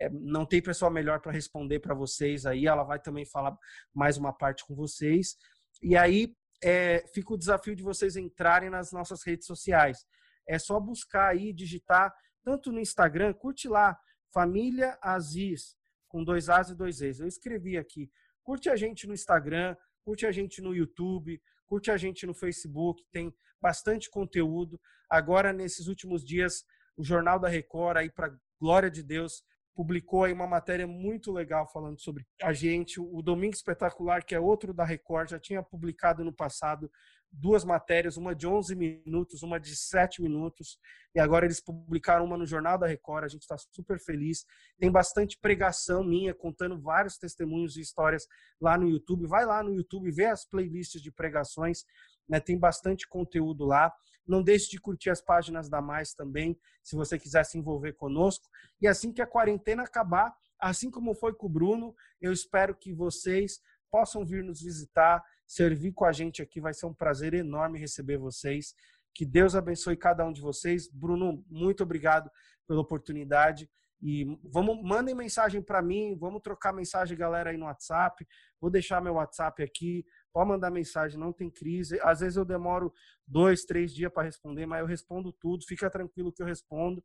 é, 0.00 0.08
não 0.10 0.44
tem 0.44 0.62
pessoa 0.62 0.90
melhor 0.90 1.20
para 1.20 1.32
responder 1.32 1.80
para 1.80 1.94
vocês 1.94 2.46
aí, 2.46 2.66
ela 2.66 2.84
vai 2.84 3.00
também 3.00 3.24
falar 3.24 3.56
mais 3.94 4.16
uma 4.16 4.32
parte 4.32 4.64
com 4.66 4.74
vocês. 4.74 5.36
E 5.82 5.96
aí 5.96 6.34
é, 6.62 7.04
fica 7.12 7.34
o 7.34 7.38
desafio 7.38 7.74
de 7.74 7.82
vocês 7.82 8.16
entrarem 8.16 8.70
nas 8.70 8.92
nossas 8.92 9.24
redes 9.24 9.46
sociais. 9.46 10.06
É 10.48 10.58
só 10.58 10.78
buscar 10.78 11.28
aí, 11.28 11.52
digitar, 11.52 12.14
tanto 12.44 12.72
no 12.72 12.80
Instagram, 12.80 13.32
curte 13.32 13.68
lá, 13.68 13.98
Família 14.32 14.98
Aziz, 15.02 15.76
com 16.08 16.24
dois 16.24 16.48
As 16.48 16.70
e 16.70 16.74
dois 16.74 17.00
Es. 17.00 17.20
Eu 17.20 17.26
escrevi 17.26 17.76
aqui. 17.76 18.10
Curte 18.42 18.68
a 18.68 18.76
gente 18.76 19.06
no 19.06 19.14
Instagram, 19.14 19.76
curte 20.04 20.26
a 20.26 20.32
gente 20.32 20.60
no 20.60 20.74
YouTube, 20.74 21.40
curte 21.66 21.90
a 21.90 21.96
gente 21.96 22.26
no 22.26 22.34
Facebook, 22.34 23.04
tem 23.12 23.32
bastante 23.60 24.10
conteúdo. 24.10 24.80
Agora, 25.08 25.52
nesses 25.52 25.86
últimos 25.86 26.24
dias, 26.24 26.64
o 26.96 27.04
Jornal 27.04 27.38
da 27.38 27.48
Record, 27.48 27.98
aí 27.98 28.10
para 28.10 28.34
glória 28.60 28.90
de 28.90 29.02
Deus, 29.02 29.44
publicou 29.74 30.24
aí 30.24 30.32
uma 30.32 30.46
matéria 30.46 30.86
muito 30.86 31.32
legal 31.32 31.68
falando 31.70 32.00
sobre 32.00 32.26
a 32.42 32.52
gente. 32.52 33.00
O 33.00 33.22
Domingo 33.22 33.54
Espetacular, 33.54 34.24
que 34.24 34.34
é 34.34 34.40
outro 34.40 34.72
da 34.72 34.84
Record, 34.84 35.30
já 35.30 35.38
tinha 35.38 35.62
publicado 35.62 36.24
no 36.24 36.32
passado 36.32 36.90
duas 37.32 37.64
matérias, 37.64 38.16
uma 38.16 38.34
de 38.34 38.46
11 38.46 38.76
minutos, 38.76 39.42
uma 39.42 39.58
de 39.58 39.74
7 39.74 40.20
minutos, 40.20 40.78
e 41.14 41.20
agora 41.20 41.46
eles 41.46 41.60
publicaram 41.60 42.24
uma 42.24 42.36
no 42.36 42.46
Jornal 42.46 42.76
da 42.76 42.86
Record, 42.86 43.24
a 43.24 43.28
gente 43.28 43.42
está 43.42 43.56
super 43.56 43.98
feliz. 43.98 44.44
Tem 44.78 44.90
bastante 44.90 45.38
pregação 45.40 46.04
minha, 46.04 46.34
contando 46.34 46.80
vários 46.80 47.16
testemunhos 47.16 47.76
e 47.76 47.80
histórias 47.80 48.26
lá 48.60 48.76
no 48.76 48.88
YouTube. 48.88 49.26
Vai 49.26 49.46
lá 49.46 49.62
no 49.62 49.74
YouTube, 49.74 50.10
vê 50.10 50.26
as 50.26 50.44
playlists 50.44 51.00
de 51.00 51.10
pregações, 51.10 51.84
né? 52.28 52.40
tem 52.40 52.58
bastante 52.58 53.08
conteúdo 53.08 53.64
lá. 53.64 53.92
Não 54.26 54.42
deixe 54.42 54.70
de 54.70 54.80
curtir 54.80 55.10
as 55.10 55.20
páginas 55.20 55.68
da 55.68 55.80
Mais 55.80 56.14
também, 56.14 56.58
se 56.82 56.94
você 56.94 57.18
quiser 57.18 57.44
se 57.44 57.58
envolver 57.58 57.94
conosco. 57.94 58.48
E 58.80 58.86
assim 58.86 59.12
que 59.12 59.20
a 59.20 59.26
quarentena 59.26 59.82
acabar, 59.82 60.32
assim 60.60 60.90
como 60.90 61.14
foi 61.14 61.34
com 61.34 61.46
o 61.46 61.50
Bruno, 61.50 61.94
eu 62.20 62.32
espero 62.32 62.74
que 62.74 62.92
vocês 62.92 63.60
possam 63.90 64.24
vir 64.24 64.42
nos 64.42 64.62
visitar, 64.62 65.22
servir 65.46 65.92
com 65.92 66.04
a 66.04 66.12
gente 66.12 66.40
aqui. 66.40 66.60
Vai 66.60 66.72
ser 66.72 66.86
um 66.86 66.94
prazer 66.94 67.34
enorme 67.34 67.78
receber 67.78 68.16
vocês. 68.16 68.74
Que 69.14 69.26
Deus 69.26 69.54
abençoe 69.54 69.96
cada 69.96 70.24
um 70.24 70.32
de 70.32 70.40
vocês. 70.40 70.88
Bruno, 70.88 71.44
muito 71.48 71.82
obrigado 71.82 72.30
pela 72.66 72.80
oportunidade. 72.80 73.68
E 74.00 74.24
vamos, 74.42 74.82
mandem 74.82 75.14
mensagem 75.14 75.62
para 75.62 75.80
mim, 75.80 76.16
vamos 76.18 76.42
trocar 76.42 76.72
mensagem, 76.72 77.16
galera, 77.16 77.50
aí 77.50 77.56
no 77.56 77.66
WhatsApp. 77.66 78.26
Vou 78.60 78.68
deixar 78.70 79.00
meu 79.00 79.14
WhatsApp 79.14 79.62
aqui. 79.62 80.04
Pode 80.32 80.48
mandar 80.48 80.70
mensagem, 80.70 81.18
não 81.18 81.32
tem 81.32 81.50
crise. 81.50 81.98
Às 82.02 82.20
vezes 82.20 82.36
eu 82.36 82.44
demoro 82.44 82.92
dois, 83.26 83.64
três 83.64 83.92
dias 83.92 84.12
para 84.12 84.24
responder, 84.24 84.66
mas 84.66 84.80
eu 84.80 84.86
respondo 84.86 85.32
tudo. 85.32 85.64
Fica 85.66 85.90
tranquilo 85.90 86.32
que 86.32 86.42
eu 86.42 86.46
respondo. 86.46 87.02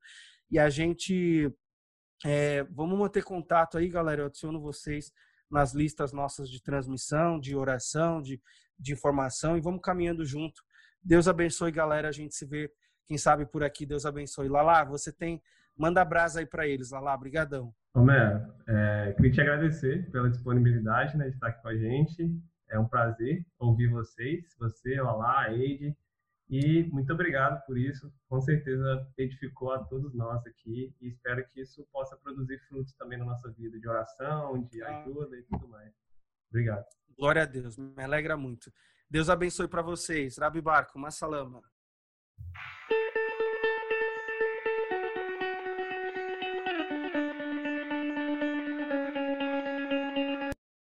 E 0.50 0.58
a 0.58 0.70
gente. 0.70 1.52
É, 2.26 2.64
vamos 2.64 2.98
manter 2.98 3.24
contato 3.24 3.78
aí, 3.78 3.90
galera. 3.90 4.22
Eu 4.22 4.26
adiciono 4.28 4.62
vocês 4.62 5.12
nas 5.50 5.74
listas 5.74 6.12
nossas 6.12 6.50
de 6.50 6.62
transmissão, 6.62 7.40
de 7.40 7.56
oração, 7.56 8.22
de, 8.22 8.42
de 8.78 8.94
informação 8.94 9.58
e 9.58 9.62
vamos 9.62 9.82
caminhando 9.82 10.26
junto. 10.26 10.62
Deus 11.02 11.28
abençoe, 11.28 11.72
galera. 11.72 12.10
A 12.10 12.12
gente 12.12 12.36
se 12.36 12.46
vê, 12.46 12.72
quem 13.06 13.18
sabe, 13.18 13.46
por 13.46 13.64
aqui. 13.64 13.86
Deus 13.86 14.06
abençoe. 14.06 14.48
Lala, 14.48 14.84
você 14.84 15.12
tem. 15.12 15.42
Manda 15.76 16.04
brasa 16.04 16.40
aí 16.40 16.46
para 16.46 16.68
eles, 16.68 16.92
Lala. 16.92 17.16
Brigadão. 17.16 17.74
Romero, 17.96 18.54
é, 18.68 19.14
queria 19.14 19.32
te 19.32 19.42
agradecer 19.42 20.10
pela 20.12 20.30
disponibilidade 20.30 21.18
né, 21.18 21.30
de 21.30 21.36
estar 21.36 21.48
aqui 21.48 21.62
com 21.62 21.68
a 21.68 21.76
gente. 21.76 22.32
É 22.70 22.80
um 22.80 22.88
prazer 22.88 23.46
ouvir 23.58 23.88
vocês, 23.88 24.56
você, 24.60 24.96
a 25.00 25.54
Eide. 25.54 25.96
E 26.50 26.84
muito 26.86 27.12
obrigado 27.12 27.66
por 27.66 27.78
isso. 27.78 28.12
Com 28.30 28.40
certeza 28.40 29.06
edificou 29.18 29.72
a 29.74 29.84
todos 29.84 30.14
nós 30.14 30.46
aqui 30.46 30.96
e 31.02 31.10
espero 31.10 31.46
que 31.50 31.62
isso 31.62 31.86
possa 31.92 32.16
produzir 32.18 32.60
frutos 32.68 32.94
também 32.94 33.18
na 33.18 33.26
nossa 33.26 33.52
vida 33.52 33.78
de 33.78 33.88
oração, 33.88 34.64
de 34.64 34.82
ajuda 34.82 35.38
e 35.38 35.44
tudo 35.44 35.68
mais. 35.68 35.94
Obrigado. 36.50 36.86
Glória 37.18 37.44
a 37.44 37.46
Deus, 37.46 37.78
me 37.78 38.04
alegra 38.04 38.38
muito. 38.38 38.72
Deus 39.10 39.30
abençoe 39.30 39.68
para 39.68 39.82
vocês. 39.82 40.38
Rabi 40.38 40.62
Barco, 40.62 40.98
uma 40.98 41.10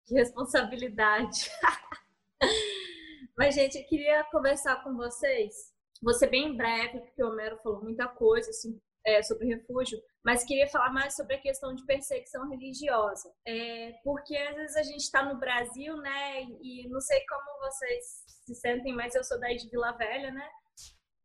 Que 0.09 0.15
responsabilidade. 0.15 1.51
Mas, 3.37 3.53
gente, 3.53 3.77
eu 3.77 3.85
queria 3.85 4.23
conversar 4.31 4.83
com 4.83 4.97
vocês. 4.97 5.53
Ser 6.17 6.27
bem 6.31 6.57
breve, 6.57 6.99
porque 7.01 7.23
o 7.23 7.29
Homero 7.29 7.59
falou 7.61 7.83
muita 7.83 8.07
coisa 8.07 8.49
assim, 8.49 8.81
é, 9.05 9.21
sobre 9.21 9.47
refúgio, 9.47 10.01
mas 10.23 10.43
queria 10.43 10.67
falar 10.67 10.91
mais 10.91 11.15
sobre 11.15 11.35
a 11.35 11.41
questão 11.41 11.75
de 11.75 11.85
perseguição 11.85 12.49
religiosa. 12.49 13.31
É, 13.45 13.93
porque 14.03 14.35
às 14.35 14.55
vezes 14.55 14.75
a 14.77 14.83
gente 14.83 15.01
está 15.01 15.23
no 15.23 15.37
Brasil, 15.37 15.95
né? 15.97 16.43
E 16.61 16.87
não 16.89 17.01
sei 17.01 17.23
como 17.27 17.59
vocês 17.59 18.05
se 18.45 18.55
sentem, 18.55 18.95
mas 18.95 19.13
eu 19.13 19.23
sou 19.23 19.39
daí 19.39 19.57
de 19.57 19.69
Vila 19.69 19.91
Velha, 19.91 20.31
né? 20.31 20.49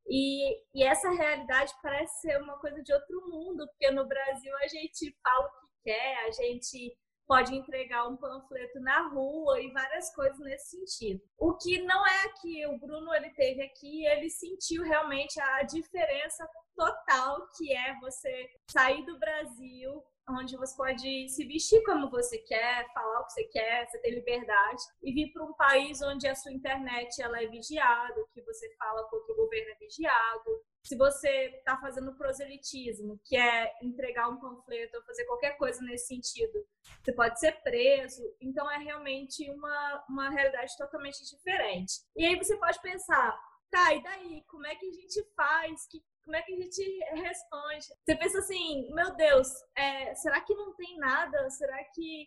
E, 0.06 0.60
e 0.74 0.84
essa 0.84 1.08
realidade 1.10 1.72
parece 1.82 2.20
ser 2.20 2.42
uma 2.42 2.58
coisa 2.58 2.82
de 2.82 2.92
outro 2.92 3.30
mundo, 3.30 3.66
porque 3.68 3.90
no 3.92 4.06
Brasil 4.06 4.54
a 4.58 4.68
gente 4.68 5.16
fala 5.22 5.46
o 5.46 5.50
que 5.50 5.84
quer, 5.84 6.26
a 6.26 6.30
gente 6.32 6.96
pode 7.26 7.54
entregar 7.54 8.06
um 8.06 8.16
panfleto 8.16 8.80
na 8.80 9.08
rua 9.08 9.60
e 9.60 9.72
várias 9.72 10.14
coisas 10.14 10.38
nesse 10.40 10.78
sentido. 10.78 11.20
O 11.38 11.54
que 11.56 11.80
não 11.82 12.06
é 12.06 12.28
que 12.40 12.66
o 12.66 12.78
Bruno 12.78 13.14
ele 13.14 13.30
teve 13.30 13.62
aqui, 13.62 14.06
ele 14.06 14.28
sentiu 14.30 14.82
realmente 14.82 15.40
a 15.40 15.62
diferença 15.62 16.48
total 16.76 17.48
que 17.56 17.72
é 17.72 17.98
você 18.00 18.48
sair 18.70 19.04
do 19.04 19.18
Brasil 19.18 20.02
onde 20.30 20.56
você 20.56 20.74
pode 20.76 21.28
se 21.28 21.44
vestir 21.44 21.82
como 21.84 22.10
você 22.10 22.38
quer, 22.38 22.86
falar 22.92 23.20
o 23.20 23.26
que 23.26 23.32
você 23.32 23.44
quer, 23.44 23.86
você 23.86 23.98
tem 24.00 24.14
liberdade, 24.14 24.82
e 25.02 25.12
vir 25.12 25.32
para 25.32 25.44
um 25.44 25.52
país 25.52 26.00
onde 26.02 26.26
a 26.26 26.34
sua 26.34 26.52
internet 26.52 27.20
ela 27.20 27.42
é 27.42 27.46
vigiada, 27.46 28.24
que 28.32 28.42
você 28.42 28.74
fala 28.76 29.04
contra 29.08 29.32
o 29.32 29.36
governo 29.36 29.70
é 29.70 29.74
vigiado. 29.74 30.64
Se 30.84 30.96
você 30.96 31.46
está 31.56 31.78
fazendo 31.78 32.14
proselitismo, 32.14 33.18
que 33.24 33.36
é 33.36 33.72
entregar 33.82 34.28
um 34.28 34.38
panfleto 34.38 34.98
ou 34.98 35.04
fazer 35.04 35.24
qualquer 35.24 35.56
coisa 35.56 35.82
nesse 35.82 36.08
sentido, 36.08 36.64
você 37.02 37.12
pode 37.12 37.40
ser 37.40 37.52
preso. 37.62 38.22
Então 38.40 38.70
é 38.70 38.78
realmente 38.78 39.50
uma, 39.50 40.04
uma 40.08 40.30
realidade 40.30 40.76
totalmente 40.76 41.24
diferente. 41.24 42.02
E 42.14 42.26
aí 42.26 42.36
você 42.36 42.56
pode 42.56 42.80
pensar, 42.82 43.34
tá, 43.70 43.94
e 43.94 44.02
daí? 44.02 44.44
Como 44.46 44.66
é 44.66 44.74
que 44.74 44.86
a 44.86 44.92
gente 44.92 45.24
faz? 45.34 45.86
Que 45.86 46.02
como 46.24 46.36
é 46.36 46.42
que 46.42 46.54
a 46.54 46.56
gente 46.56 46.98
responde? 47.20 47.86
Você 48.02 48.16
pensa 48.16 48.38
assim, 48.38 48.90
meu 48.94 49.14
Deus, 49.14 49.48
é, 49.76 50.14
será 50.14 50.40
que 50.40 50.54
não 50.54 50.74
tem 50.74 50.96
nada? 50.96 51.50
Será 51.50 51.84
que, 51.84 52.26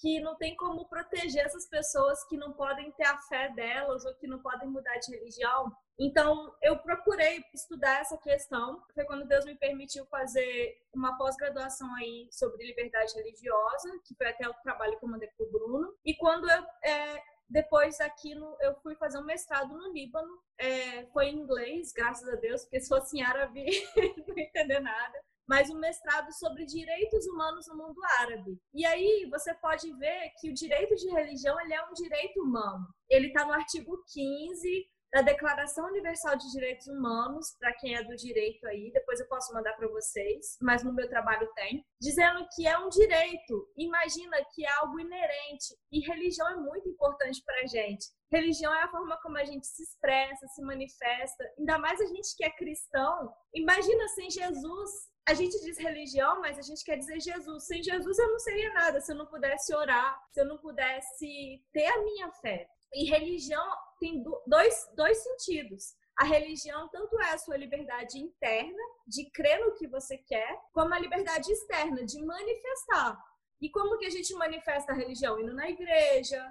que 0.00 0.20
não 0.20 0.36
tem 0.36 0.56
como 0.56 0.88
proteger 0.88 1.44
essas 1.44 1.68
pessoas 1.68 2.24
que 2.24 2.36
não 2.36 2.52
podem 2.52 2.90
ter 2.92 3.04
a 3.04 3.18
fé 3.18 3.50
delas 3.50 4.04
ou 4.04 4.14
que 4.14 4.26
não 4.26 4.40
podem 4.40 4.68
mudar 4.68 4.96
de 4.98 5.14
religião? 5.14 5.70
Então, 5.98 6.54
eu 6.62 6.78
procurei 6.78 7.44
estudar 7.52 8.00
essa 8.00 8.16
questão. 8.16 8.82
Foi 8.94 9.04
quando 9.04 9.28
Deus 9.28 9.44
me 9.44 9.54
permitiu 9.54 10.06
fazer 10.06 10.78
uma 10.94 11.18
pós-graduação 11.18 11.94
aí 11.96 12.26
sobre 12.30 12.66
liberdade 12.66 13.12
religiosa, 13.14 14.00
que 14.06 14.14
foi 14.14 14.28
até 14.28 14.48
o 14.48 14.54
trabalho 14.62 14.98
que 14.98 15.04
eu 15.04 15.10
mandei 15.10 15.28
para 15.28 15.46
o 15.46 15.50
Bruno. 15.50 15.94
E 16.04 16.14
quando 16.16 16.48
eu 16.50 16.64
é, 16.82 17.22
depois, 17.50 18.00
aqui 18.00 18.32
no, 18.34 18.56
eu 18.60 18.76
fui 18.76 18.94
fazer 18.94 19.18
um 19.18 19.24
mestrado 19.24 19.76
no 19.76 19.92
Líbano. 19.92 20.40
É, 20.56 21.04
foi 21.06 21.26
em 21.26 21.40
inglês, 21.40 21.92
graças 21.92 22.28
a 22.28 22.36
Deus, 22.36 22.62
porque 22.62 22.80
se 22.80 22.88
fosse 22.88 23.18
em 23.18 23.22
árabe, 23.22 23.64
não 24.26 24.38
ia 24.38 24.44
entender 24.44 24.78
nada. 24.78 25.20
Mas 25.50 25.68
um 25.68 25.80
mestrado 25.80 26.30
sobre 26.34 26.64
direitos 26.64 27.26
humanos 27.26 27.66
no 27.66 27.76
mundo 27.76 28.00
árabe. 28.20 28.56
E 28.72 28.86
aí 28.86 29.28
você 29.28 29.52
pode 29.54 29.92
ver 29.94 30.30
que 30.38 30.48
o 30.48 30.54
direito 30.54 30.94
de 30.94 31.10
religião 31.10 31.60
ele 31.60 31.74
é 31.74 31.84
um 31.88 31.92
direito 31.92 32.40
humano. 32.40 32.86
Ele 33.08 33.26
está 33.26 33.44
no 33.44 33.52
artigo 33.52 34.00
15 34.12 34.86
da 35.12 35.22
Declaração 35.22 35.88
Universal 35.88 36.36
de 36.36 36.52
Direitos 36.52 36.86
Humanos, 36.86 37.56
para 37.58 37.72
quem 37.74 37.96
é 37.96 38.04
do 38.04 38.14
direito 38.14 38.64
aí, 38.68 38.92
depois 38.92 39.18
eu 39.18 39.26
posso 39.26 39.52
mandar 39.52 39.72
para 39.72 39.88
vocês, 39.88 40.56
mas 40.62 40.84
no 40.84 40.92
meu 40.92 41.08
trabalho 41.08 41.50
tem, 41.56 41.84
dizendo 42.00 42.46
que 42.54 42.64
é 42.66 42.78
um 42.78 42.88
direito. 42.88 43.68
Imagina 43.76 44.36
que 44.54 44.64
é 44.64 44.70
algo 44.78 45.00
inerente 45.00 45.74
e 45.90 46.06
religião 46.06 46.48
é 46.48 46.56
muito 46.56 46.88
importante 46.88 47.42
para 47.44 47.60
a 47.62 47.66
gente. 47.66 48.06
Religião 48.30 48.72
é 48.72 48.82
a 48.82 48.90
forma 48.90 49.18
como 49.20 49.36
a 49.36 49.44
gente 49.44 49.66
se 49.66 49.82
expressa, 49.82 50.46
se 50.46 50.62
manifesta. 50.62 51.44
Ainda 51.58 51.78
mais 51.78 52.00
a 52.00 52.06
gente 52.06 52.36
que 52.36 52.44
é 52.44 52.50
cristão. 52.50 53.34
Imagina 53.52 54.06
sem 54.10 54.30
Jesus. 54.30 55.09
A 55.28 55.34
gente 55.34 55.60
diz 55.60 55.78
religião, 55.78 56.40
mas 56.40 56.58
a 56.58 56.62
gente 56.62 56.84
quer 56.84 56.96
dizer 56.96 57.20
Jesus. 57.20 57.66
Sem 57.66 57.82
Jesus 57.82 58.18
eu 58.18 58.30
não 58.30 58.38
seria 58.38 58.72
nada 58.72 59.00
se 59.00 59.12
eu 59.12 59.16
não 59.16 59.26
pudesse 59.26 59.74
orar, 59.74 60.20
se 60.32 60.40
eu 60.40 60.46
não 60.46 60.58
pudesse 60.58 61.62
ter 61.72 61.86
a 61.86 62.02
minha 62.02 62.30
fé. 62.32 62.68
E 62.92 63.08
religião 63.08 63.64
tem 64.00 64.22
dois, 64.46 64.90
dois 64.96 65.18
sentidos. 65.18 65.94
A 66.18 66.24
religião 66.24 66.88
tanto 66.88 67.18
é 67.20 67.32
a 67.32 67.38
sua 67.38 67.56
liberdade 67.56 68.18
interna, 68.18 68.82
de 69.06 69.30
crer 69.30 69.60
no 69.60 69.74
que 69.74 69.86
você 69.86 70.18
quer, 70.18 70.58
como 70.72 70.92
a 70.92 70.98
liberdade 70.98 71.50
externa, 71.50 72.04
de 72.04 72.22
manifestar. 72.22 73.18
E 73.60 73.70
como 73.70 73.96
que 73.98 74.06
a 74.06 74.10
gente 74.10 74.34
manifesta 74.34 74.92
a 74.92 74.94
religião? 74.94 75.38
Indo 75.38 75.54
na 75.54 75.70
igreja, 75.70 76.44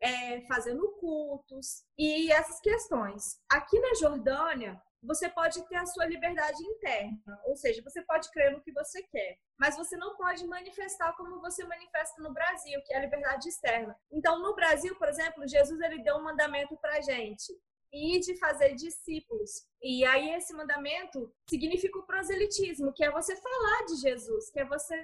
é, 0.00 0.40
fazendo 0.42 0.90
cultos 1.00 1.84
e 1.96 2.30
essas 2.32 2.60
questões. 2.60 3.38
Aqui 3.50 3.78
na 3.80 3.94
Jordânia, 3.94 4.82
você 5.04 5.28
pode 5.28 5.66
ter 5.68 5.76
a 5.76 5.86
sua 5.86 6.06
liberdade 6.06 6.62
interna, 6.64 7.40
ou 7.44 7.56
seja, 7.56 7.82
você 7.82 8.02
pode 8.02 8.30
crer 8.30 8.52
no 8.52 8.60
que 8.60 8.72
você 8.72 9.02
quer, 9.02 9.38
mas 9.58 9.76
você 9.76 9.96
não 9.96 10.16
pode 10.16 10.46
manifestar 10.46 11.12
como 11.16 11.40
você 11.40 11.64
manifesta 11.64 12.22
no 12.22 12.32
Brasil, 12.32 12.80
que 12.84 12.92
é 12.92 12.96
a 12.96 13.00
liberdade 13.00 13.48
externa. 13.48 13.96
Então, 14.10 14.40
no 14.40 14.54
Brasil, 14.54 14.94
por 14.96 15.08
exemplo, 15.08 15.46
Jesus 15.46 15.80
ele 15.80 16.02
deu 16.02 16.16
um 16.16 16.24
mandamento 16.24 16.76
para 16.78 17.00
gente 17.00 17.52
e 17.94 18.18
de 18.18 18.36
fazer 18.36 18.74
discípulos. 18.74 19.68
E 19.80 20.04
aí 20.04 20.34
esse 20.34 20.52
mandamento 20.52 21.32
significa 21.48 21.96
o 21.96 22.02
proselitismo, 22.02 22.92
que 22.92 23.04
é 23.04 23.10
você 23.10 23.36
falar 23.36 23.84
de 23.84 23.96
Jesus, 24.00 24.50
que 24.50 24.58
é 24.58 24.64
você 24.64 25.00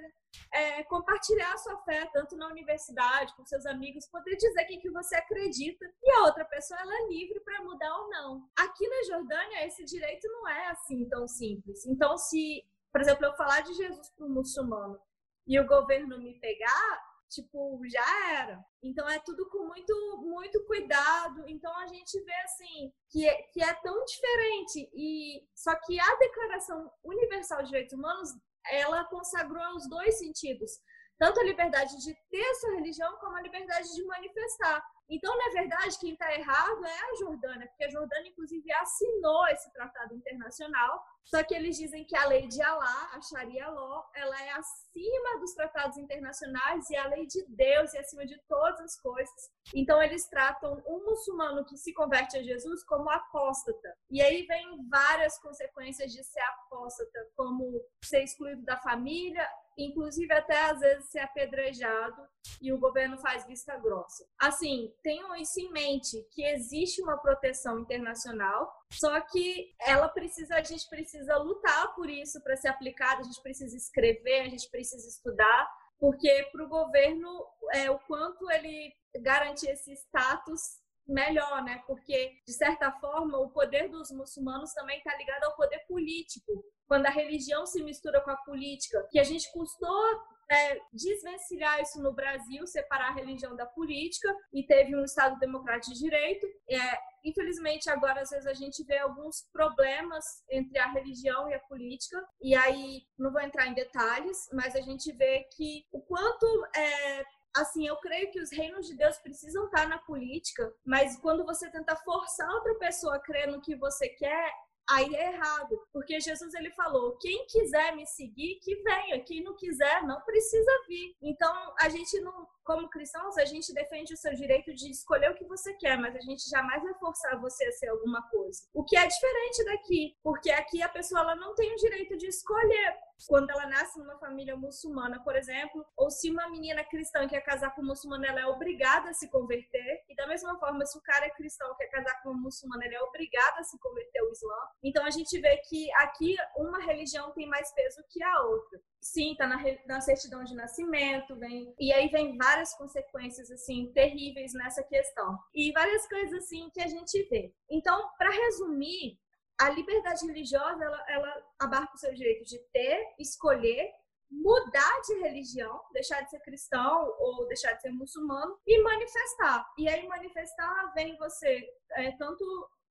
é, 0.53 0.83
compartilhar 0.83 1.53
a 1.53 1.57
sua 1.57 1.77
fé, 1.83 2.09
tanto 2.11 2.35
na 2.35 2.49
universidade, 2.49 3.33
com 3.37 3.45
seus 3.45 3.65
amigos, 3.65 4.07
poder 4.07 4.35
dizer 4.35 4.65
quem 4.65 4.81
que 4.81 4.91
você 4.91 5.15
acredita. 5.15 5.85
E 6.03 6.11
a 6.11 6.23
outra 6.25 6.43
pessoa, 6.43 6.81
ela 6.81 6.93
é 6.93 7.07
livre 7.07 7.39
para 7.39 7.63
mudar 7.63 7.97
ou 7.97 8.09
não. 8.09 8.49
Aqui 8.57 8.85
na 8.85 9.03
Jordânia, 9.03 9.65
esse 9.65 9.85
direito 9.85 10.27
não 10.27 10.49
é 10.49 10.67
assim 10.67 11.07
tão 11.07 11.25
simples. 11.29 11.85
Então, 11.85 12.17
se, 12.17 12.61
por 12.91 12.99
exemplo, 12.99 13.25
eu 13.25 13.33
falar 13.35 13.61
de 13.61 13.73
Jesus 13.73 14.09
para 14.09 14.25
um 14.25 14.33
muçulmano 14.33 14.99
e 15.47 15.57
o 15.57 15.65
governo 15.65 16.19
me 16.19 16.37
pegar, 16.41 17.10
tipo, 17.31 17.81
já 17.87 18.29
era. 18.39 18.63
Então 18.83 19.07
é 19.09 19.17
tudo 19.19 19.47
com 19.49 19.65
muito, 19.65 20.17
muito 20.21 20.63
cuidado. 20.65 21.47
Então 21.47 21.73
a 21.77 21.87
gente 21.87 22.19
vê 22.23 22.35
assim 22.43 22.91
que 23.09 23.27
é, 23.27 23.41
que 23.43 23.63
é 23.63 23.73
tão 23.75 24.03
diferente. 24.05 24.89
E 24.93 25.43
só 25.55 25.73
que 25.85 25.99
a 25.99 26.15
Declaração 26.17 26.91
Universal 27.03 27.63
de 27.63 27.69
Direitos 27.69 27.93
Humanos 27.93 28.29
ela 28.69 29.05
consagrou 29.05 29.75
os 29.75 29.89
dois 29.89 30.19
sentidos, 30.19 30.71
tanto 31.17 31.39
a 31.39 31.43
liberdade 31.43 31.97
de 31.97 32.13
ter 32.29 32.55
sua 32.55 32.75
religião 32.75 33.17
como 33.17 33.35
a 33.35 33.41
liberdade 33.41 33.91
de 33.93 34.05
manifestar. 34.05 34.83
Então, 35.11 35.37
na 35.37 35.51
verdade, 35.51 35.99
quem 35.99 36.13
está 36.13 36.33
errado 36.33 36.85
é 36.85 36.99
a 37.11 37.15
Jordânia, 37.19 37.67
porque 37.67 37.83
a 37.83 37.89
Jordânia, 37.89 38.29
inclusive, 38.29 38.71
assinou 38.75 39.45
esse 39.49 39.69
tratado 39.73 40.15
internacional, 40.15 41.03
só 41.25 41.43
que 41.43 41.53
eles 41.53 41.77
dizem 41.77 42.05
que 42.05 42.15
a 42.15 42.25
lei 42.27 42.47
de 42.47 42.61
Alá, 42.61 43.11
a 43.13 43.21
Sharia 43.21 43.67
Law, 43.67 44.09
ela 44.15 44.41
é 44.41 44.51
acima 44.51 45.39
dos 45.39 45.53
tratados 45.53 45.97
internacionais 45.97 46.89
e 46.89 46.95
a 46.95 47.07
lei 47.07 47.27
de 47.27 47.45
Deus 47.49 47.93
e 47.93 47.97
acima 47.97 48.25
de 48.25 48.39
todas 48.47 48.79
as 48.79 48.99
coisas. 49.01 49.51
Então, 49.75 50.01
eles 50.01 50.29
tratam 50.29 50.81
um 50.87 51.03
muçulmano 51.03 51.65
que 51.65 51.77
se 51.77 51.93
converte 51.93 52.37
a 52.37 52.43
Jesus 52.43 52.81
como 52.85 53.09
apóstata. 53.09 53.93
E 54.09 54.21
aí 54.21 54.45
vem 54.45 54.87
várias 54.87 55.37
consequências 55.39 56.11
de 56.13 56.23
ser 56.23 56.41
apóstata, 56.41 57.27
como 57.35 57.81
ser 58.01 58.23
excluído 58.23 58.63
da 58.63 58.77
família, 58.77 59.45
inclusive 59.77 60.33
até 60.33 60.69
às 60.69 60.79
vezes 60.79 61.09
ser 61.09 61.19
apedrejado 61.19 62.21
e 62.61 62.71
o 62.71 62.79
governo 62.79 63.17
faz 63.19 63.45
vista 63.45 63.77
grossa. 63.77 64.25
Assim, 64.39 64.93
tenham 65.03 65.35
isso 65.35 65.59
em 65.59 65.71
mente 65.71 66.25
que 66.31 66.43
existe 66.43 67.01
uma 67.01 67.17
proteção 67.17 67.79
internacional, 67.79 68.71
só 68.91 69.19
que 69.21 69.73
ela 69.81 70.09
precisa, 70.09 70.55
a 70.55 70.63
gente 70.63 70.87
precisa 70.89 71.37
lutar 71.37 71.93
por 71.95 72.09
isso 72.09 72.41
para 72.43 72.57
ser 72.57 72.69
aplicada, 72.69 73.21
a 73.21 73.23
gente 73.23 73.41
precisa 73.41 73.75
escrever, 73.75 74.41
a 74.41 74.49
gente 74.49 74.69
precisa 74.69 75.07
estudar, 75.07 75.69
porque 75.99 76.49
para 76.51 76.65
o 76.65 76.69
governo 76.69 77.45
é, 77.73 77.89
o 77.89 77.99
quanto 77.99 78.49
ele 78.51 78.93
garante 79.21 79.67
esse 79.67 79.93
status 79.93 80.80
melhor, 81.07 81.63
né? 81.63 81.81
Porque, 81.87 82.33
de 82.45 82.53
certa 82.53 82.91
forma, 82.93 83.37
o 83.37 83.49
poder 83.49 83.89
dos 83.89 84.11
muçulmanos 84.11 84.73
também 84.73 84.97
está 84.97 85.15
ligado 85.15 85.43
ao 85.45 85.55
poder 85.55 85.79
político. 85.87 86.63
Quando 86.87 87.05
a 87.05 87.11
religião 87.11 87.65
se 87.65 87.83
mistura 87.83 88.21
com 88.21 88.31
a 88.31 88.37
política, 88.37 89.07
que 89.09 89.19
a 89.19 89.23
gente 89.23 89.51
custou 89.51 90.21
é, 90.51 90.77
desvencilhar 90.91 91.81
isso 91.81 92.01
no 92.01 92.13
Brasil, 92.13 92.67
separar 92.67 93.09
a 93.09 93.13
religião 93.13 93.55
da 93.55 93.65
política, 93.65 94.27
e 94.53 94.65
teve 94.65 94.95
um 94.95 95.05
Estado 95.05 95.39
democrático 95.39 95.93
de 95.93 95.99
direito. 95.99 96.45
É, 96.69 96.97
infelizmente, 97.23 97.89
agora, 97.89 98.21
às 98.21 98.29
vezes, 98.29 98.45
a 98.45 98.53
gente 98.53 98.83
vê 98.83 98.97
alguns 98.97 99.47
problemas 99.53 100.25
entre 100.49 100.77
a 100.77 100.91
religião 100.91 101.49
e 101.49 101.53
a 101.53 101.59
política, 101.59 102.21
e 102.41 102.53
aí 102.53 103.03
não 103.17 103.31
vou 103.31 103.41
entrar 103.41 103.67
em 103.67 103.73
detalhes, 103.73 104.49
mas 104.51 104.75
a 104.75 104.81
gente 104.81 105.11
vê 105.13 105.47
que 105.55 105.85
o 105.91 106.01
quanto 106.01 106.45
é, 106.75 107.23
assim, 107.55 107.87
eu 107.87 107.95
creio 107.97 108.31
que 108.31 108.41
os 108.41 108.51
reinos 108.51 108.87
de 108.87 108.95
Deus 108.95 109.17
precisam 109.17 109.65
estar 109.65 109.87
na 109.87 109.97
política, 109.99 110.73
mas 110.85 111.17
quando 111.17 111.45
você 111.45 111.69
tenta 111.69 111.95
forçar 111.97 112.49
outra 112.49 112.75
pessoa 112.75 113.15
a 113.15 113.19
crer 113.19 113.47
no 113.47 113.61
que 113.61 113.75
você 113.75 114.09
quer, 114.09 114.51
aí 114.89 115.15
é 115.15 115.33
errado, 115.33 115.79
porque 115.93 116.19
Jesus 116.19 116.53
ele 116.53 116.71
falou: 116.71 117.17
quem 117.17 117.45
quiser 117.47 117.95
me 117.95 118.05
seguir, 118.05 118.59
que 118.61 118.75
venha, 118.83 119.23
quem 119.23 119.43
não 119.43 119.55
quiser, 119.55 120.03
não 120.03 120.21
precisa 120.21 120.71
vir. 120.87 121.15
Então, 121.21 121.73
a 121.79 121.89
gente 121.89 122.19
não, 122.21 122.47
como 122.63 122.89
cristãos, 122.89 123.37
a 123.37 123.45
gente 123.45 123.73
defende 123.73 124.13
o 124.13 124.17
seu 124.17 124.33
direito 124.33 124.73
de 124.73 124.89
escolher 124.89 125.31
o 125.31 125.35
que 125.35 125.45
você 125.45 125.73
quer, 125.75 125.97
mas 125.97 126.15
a 126.15 126.21
gente 126.21 126.49
jamais 126.49 126.81
vai 126.83 126.93
forçar 126.95 127.39
você 127.39 127.65
a 127.65 127.71
ser 127.71 127.89
alguma 127.89 128.21
coisa. 128.29 128.61
O 128.73 128.83
que 128.83 128.95
é 128.95 129.07
diferente 129.07 129.65
daqui, 129.65 130.15
porque 130.23 130.51
aqui 130.51 130.81
a 130.81 130.89
pessoa 130.89 131.21
ela 131.21 131.35
não 131.35 131.53
tem 131.55 131.73
o 131.73 131.77
direito 131.77 132.17
de 132.17 132.27
escolher 132.27 132.97
quando 133.27 133.49
ela 133.49 133.67
nasce 133.67 133.99
numa 133.99 134.17
família 134.17 134.55
muçulmana, 134.55 135.21
por 135.23 135.35
exemplo, 135.35 135.85
ou 135.95 136.09
se 136.09 136.31
uma 136.31 136.49
menina 136.49 136.83
cristã 136.83 137.27
quer 137.27 137.41
casar 137.41 137.73
com 137.75 137.81
um 137.81 137.85
muçulmano, 137.85 138.25
ela 138.25 138.41
é 138.41 138.45
obrigada 138.47 139.09
a 139.09 139.13
se 139.13 139.29
converter. 139.29 140.03
E 140.09 140.15
da 140.15 140.27
mesma 140.27 140.57
forma, 140.59 140.85
se 140.85 140.97
o 140.97 141.01
cara 141.01 141.25
é 141.25 141.29
cristão 141.29 141.75
quer 141.77 141.87
casar 141.87 142.21
com 142.21 142.29
uma 142.29 142.41
muçulmana, 142.41 142.85
ele 142.85 142.95
é 142.95 143.01
obrigado 143.01 143.59
a 143.59 143.63
se 143.63 143.77
converter 143.79 144.19
ao 144.19 144.31
Islã. 144.31 144.55
Então 144.83 145.05
a 145.05 145.11
gente 145.11 145.39
vê 145.39 145.57
que 145.67 145.91
aqui 145.93 146.35
uma 146.57 146.79
religião 146.79 147.31
tem 147.31 147.47
mais 147.47 147.71
peso 147.73 148.03
que 148.09 148.23
a 148.23 148.41
outra. 148.43 148.79
Sim, 149.01 149.35
tá 149.35 149.47
na, 149.47 149.57
na 149.87 149.99
certidão 149.99 150.43
de 150.43 150.53
nascimento, 150.53 151.35
vem 151.35 151.73
e 151.79 151.91
aí 151.91 152.07
vem 152.09 152.37
várias 152.37 152.73
consequências 152.75 153.49
assim 153.49 153.91
terríveis 153.93 154.53
nessa 154.53 154.83
questão 154.83 155.39
e 155.55 155.71
várias 155.71 156.07
coisas 156.07 156.43
assim 156.43 156.69
que 156.69 156.81
a 156.81 156.87
gente 156.87 157.23
vê. 157.23 157.51
Então, 157.67 158.11
para 158.15 158.29
resumir, 158.29 159.17
a 159.59 159.69
liberdade 159.69 160.25
religiosa 160.25 160.83
ela, 160.83 161.05
ela 161.07 161.43
abarca 161.59 161.93
o 161.95 161.97
seu 161.97 162.13
direito 162.13 162.45
de 162.45 162.59
ter, 162.71 163.15
escolher, 163.19 163.91
mudar 164.31 165.01
de 165.05 165.19
religião, 165.19 165.81
deixar 165.91 166.21
de 166.21 166.29
ser 166.29 166.39
cristão 166.39 167.13
ou 167.19 167.47
deixar 167.47 167.73
de 167.73 167.81
ser 167.81 167.91
muçulmano 167.91 168.57
e 168.65 168.81
manifestar. 168.81 169.67
E 169.77 169.89
aí 169.89 170.07
manifestar 170.07 170.93
vem 170.93 171.17
você 171.17 171.67
é, 171.91 172.11
tanto 172.13 172.43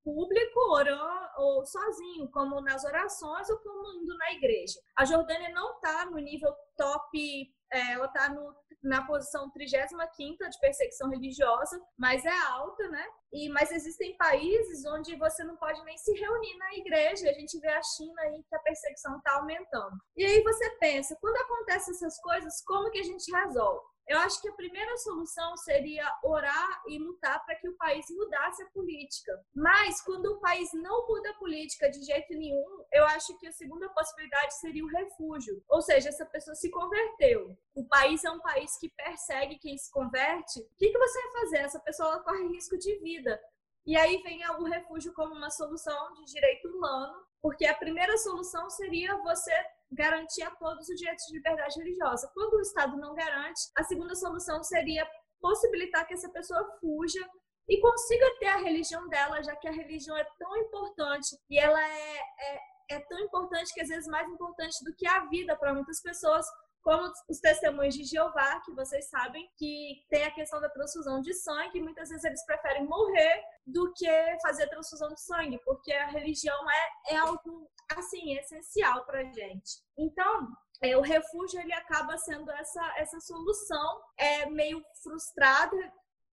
público 0.04 0.60
orando 0.72 1.20
ou 1.38 1.64
sozinho, 1.64 2.28
como 2.30 2.60
nas 2.60 2.84
orações 2.84 3.48
ou 3.48 3.58
como 3.58 4.02
indo 4.02 4.16
na 4.16 4.32
igreja. 4.32 4.78
A 4.96 5.04
Jordânia 5.04 5.50
não 5.50 5.74
está 5.74 6.06
no 6.06 6.18
nível 6.18 6.52
top, 6.76 7.54
é, 7.72 7.92
ela 7.92 8.06
está 8.06 8.34
na 8.82 9.06
posição 9.06 9.50
35 9.50 10.48
de 10.48 10.58
perseguição 10.58 11.10
religiosa, 11.10 11.80
mas 11.98 12.24
é 12.24 12.38
alta, 12.48 12.88
né? 12.88 13.06
E, 13.32 13.48
mas 13.50 13.70
existem 13.70 14.16
países 14.16 14.84
onde 14.86 15.14
você 15.16 15.44
não 15.44 15.56
pode 15.56 15.82
nem 15.84 15.96
se 15.98 16.12
reunir 16.12 16.56
na 16.56 16.74
igreja. 16.74 17.28
A 17.28 17.34
gente 17.34 17.58
vê 17.60 17.68
a 17.68 17.82
China 17.82 18.20
aí 18.22 18.42
que 18.48 18.56
a 18.56 18.60
perseguição 18.60 19.18
está 19.18 19.34
aumentando. 19.34 19.96
E 20.16 20.24
aí 20.24 20.42
você 20.42 20.70
pensa, 20.78 21.16
quando 21.20 21.36
acontecem 21.36 21.94
essas 21.94 22.18
coisas, 22.20 22.62
como 22.64 22.90
que 22.90 23.00
a 23.00 23.04
gente 23.04 23.30
resolve? 23.30 23.84
Eu 24.08 24.18
acho 24.18 24.40
que 24.40 24.48
a 24.48 24.54
primeira 24.54 24.96
solução 24.98 25.56
seria 25.56 26.04
orar 26.24 26.82
e 26.88 26.98
lutar 26.98 27.44
para 27.44 27.54
que 27.54 27.68
o 27.68 27.76
país 27.76 28.06
mudasse 28.10 28.62
a 28.62 28.70
política. 28.70 29.32
Mas 29.54 30.00
quando 30.02 30.26
o 30.26 30.40
país 30.40 30.68
não 30.74 31.06
muda 31.06 31.30
a 31.30 31.34
política 31.34 31.88
de 31.90 32.02
jeito 32.02 32.32
nenhum, 32.34 32.84
eu 32.92 33.04
acho 33.06 33.36
que 33.38 33.46
a 33.46 33.52
segunda 33.52 33.88
possibilidade 33.90 34.54
seria 34.58 34.84
o 34.84 34.88
refúgio. 34.88 35.62
Ou 35.68 35.80
seja, 35.80 36.08
essa 36.08 36.26
pessoa 36.26 36.54
se 36.54 36.70
converteu. 36.70 37.56
O 37.74 37.86
país 37.86 38.24
é 38.24 38.30
um 38.30 38.40
país 38.40 38.76
que 38.78 38.88
persegue 38.88 39.58
quem 39.58 39.78
se 39.78 39.90
converte. 39.90 40.60
O 40.60 40.76
que, 40.76 40.90
que 40.90 40.98
você 40.98 41.22
vai 41.22 41.40
fazer? 41.42 41.58
Essa 41.58 41.80
pessoa 41.80 42.22
corre 42.24 42.48
risco 42.48 42.76
de 42.76 42.98
vida. 42.98 43.40
E 43.86 43.96
aí 43.96 44.20
vem 44.22 44.46
o 44.58 44.64
refúgio 44.64 45.12
como 45.14 45.34
uma 45.34 45.50
solução 45.50 46.12
de 46.14 46.24
direito 46.24 46.68
humano, 46.68 47.24
porque 47.40 47.64
a 47.66 47.74
primeira 47.74 48.16
solução 48.18 48.68
seria 48.68 49.16
você 49.18 49.52
garantir 49.92 50.42
a 50.42 50.50
todos 50.52 50.88
os 50.88 50.96
direitos 50.96 51.24
de 51.26 51.36
liberdade 51.36 51.78
religiosa. 51.78 52.30
Quando 52.32 52.54
o 52.54 52.60
Estado 52.60 52.96
não 52.96 53.14
garante, 53.14 53.60
a 53.76 53.84
segunda 53.84 54.14
solução 54.14 54.62
seria 54.62 55.08
possibilitar 55.40 56.06
que 56.06 56.14
essa 56.14 56.28
pessoa 56.28 56.64
fuja 56.80 57.26
e 57.68 57.80
consiga 57.80 58.38
ter 58.38 58.48
a 58.48 58.56
religião 58.56 59.08
dela, 59.08 59.42
já 59.42 59.54
que 59.56 59.68
a 59.68 59.72
religião 59.72 60.16
é 60.16 60.26
tão 60.38 60.56
importante 60.56 61.36
e 61.48 61.58
ela 61.58 61.80
é, 61.80 62.18
é, 62.18 62.60
é 62.96 63.00
tão 63.00 63.18
importante 63.20 63.72
que 63.72 63.80
às 63.80 63.88
vezes 63.88 64.08
mais 64.08 64.28
importante 64.28 64.84
do 64.84 64.94
que 64.94 65.06
a 65.06 65.26
vida 65.26 65.56
para 65.56 65.72
muitas 65.72 66.02
pessoas, 66.02 66.44
como 66.82 67.12
os 67.28 67.38
testemunhos 67.38 67.94
de 67.94 68.04
Jeová, 68.04 68.60
que 68.60 68.72
vocês 68.72 69.08
sabem 69.08 69.48
que 69.56 70.04
tem 70.08 70.24
a 70.24 70.30
questão 70.30 70.60
da 70.60 70.68
transfusão 70.68 71.20
de 71.20 71.32
sangue, 71.34 71.80
muitas 71.80 72.08
vezes 72.08 72.24
eles 72.24 72.44
preferem 72.44 72.86
morrer 72.86 73.42
do 73.66 73.92
que 73.94 74.08
fazer 74.42 74.68
transfusão 74.68 75.08
de 75.08 75.20
sangue, 75.20 75.60
porque 75.64 75.92
a 75.92 76.08
religião 76.08 76.58
é, 76.70 77.14
é 77.14 77.16
algo 77.18 77.70
assim 77.96 78.36
essencial 78.36 79.04
para 79.04 79.24
gente. 79.24 79.82
Então, 79.96 80.48
é, 80.82 80.96
o 80.96 81.02
refúgio 81.02 81.60
ele 81.60 81.72
acaba 81.72 82.16
sendo 82.16 82.50
essa 82.52 82.94
essa 82.96 83.20
solução 83.20 84.00
é 84.16 84.46
meio 84.46 84.82
frustrada 85.02 85.76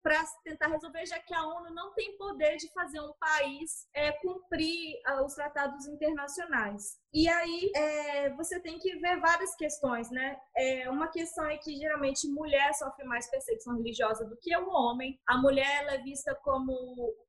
para 0.06 0.24
tentar 0.44 0.68
resolver, 0.68 1.04
já 1.04 1.18
que 1.18 1.34
a 1.34 1.44
ONU 1.44 1.74
não 1.74 1.92
tem 1.92 2.16
poder 2.16 2.56
de 2.58 2.72
fazer 2.72 3.00
um 3.00 3.12
país 3.14 3.88
é, 3.92 4.12
cumprir 4.12 4.94
uh, 5.08 5.24
os 5.24 5.34
tratados 5.34 5.84
internacionais. 5.88 6.96
E 7.16 7.30
aí 7.30 7.72
é, 7.74 8.28
você 8.34 8.60
tem 8.60 8.78
que 8.78 8.94
ver 8.96 9.18
várias 9.18 9.56
questões, 9.56 10.10
né? 10.10 10.38
É, 10.54 10.90
uma 10.90 11.08
questão 11.08 11.46
é 11.46 11.56
que 11.56 11.74
geralmente 11.74 12.28
mulher 12.28 12.74
sofre 12.74 13.06
mais 13.06 13.26
perseguição 13.30 13.74
religiosa 13.74 14.26
do 14.26 14.36
que 14.36 14.54
o 14.54 14.68
homem. 14.68 15.18
A 15.26 15.38
mulher 15.38 15.82
ela 15.82 15.94
é 15.94 16.02
vista 16.02 16.34
como, 16.34 16.76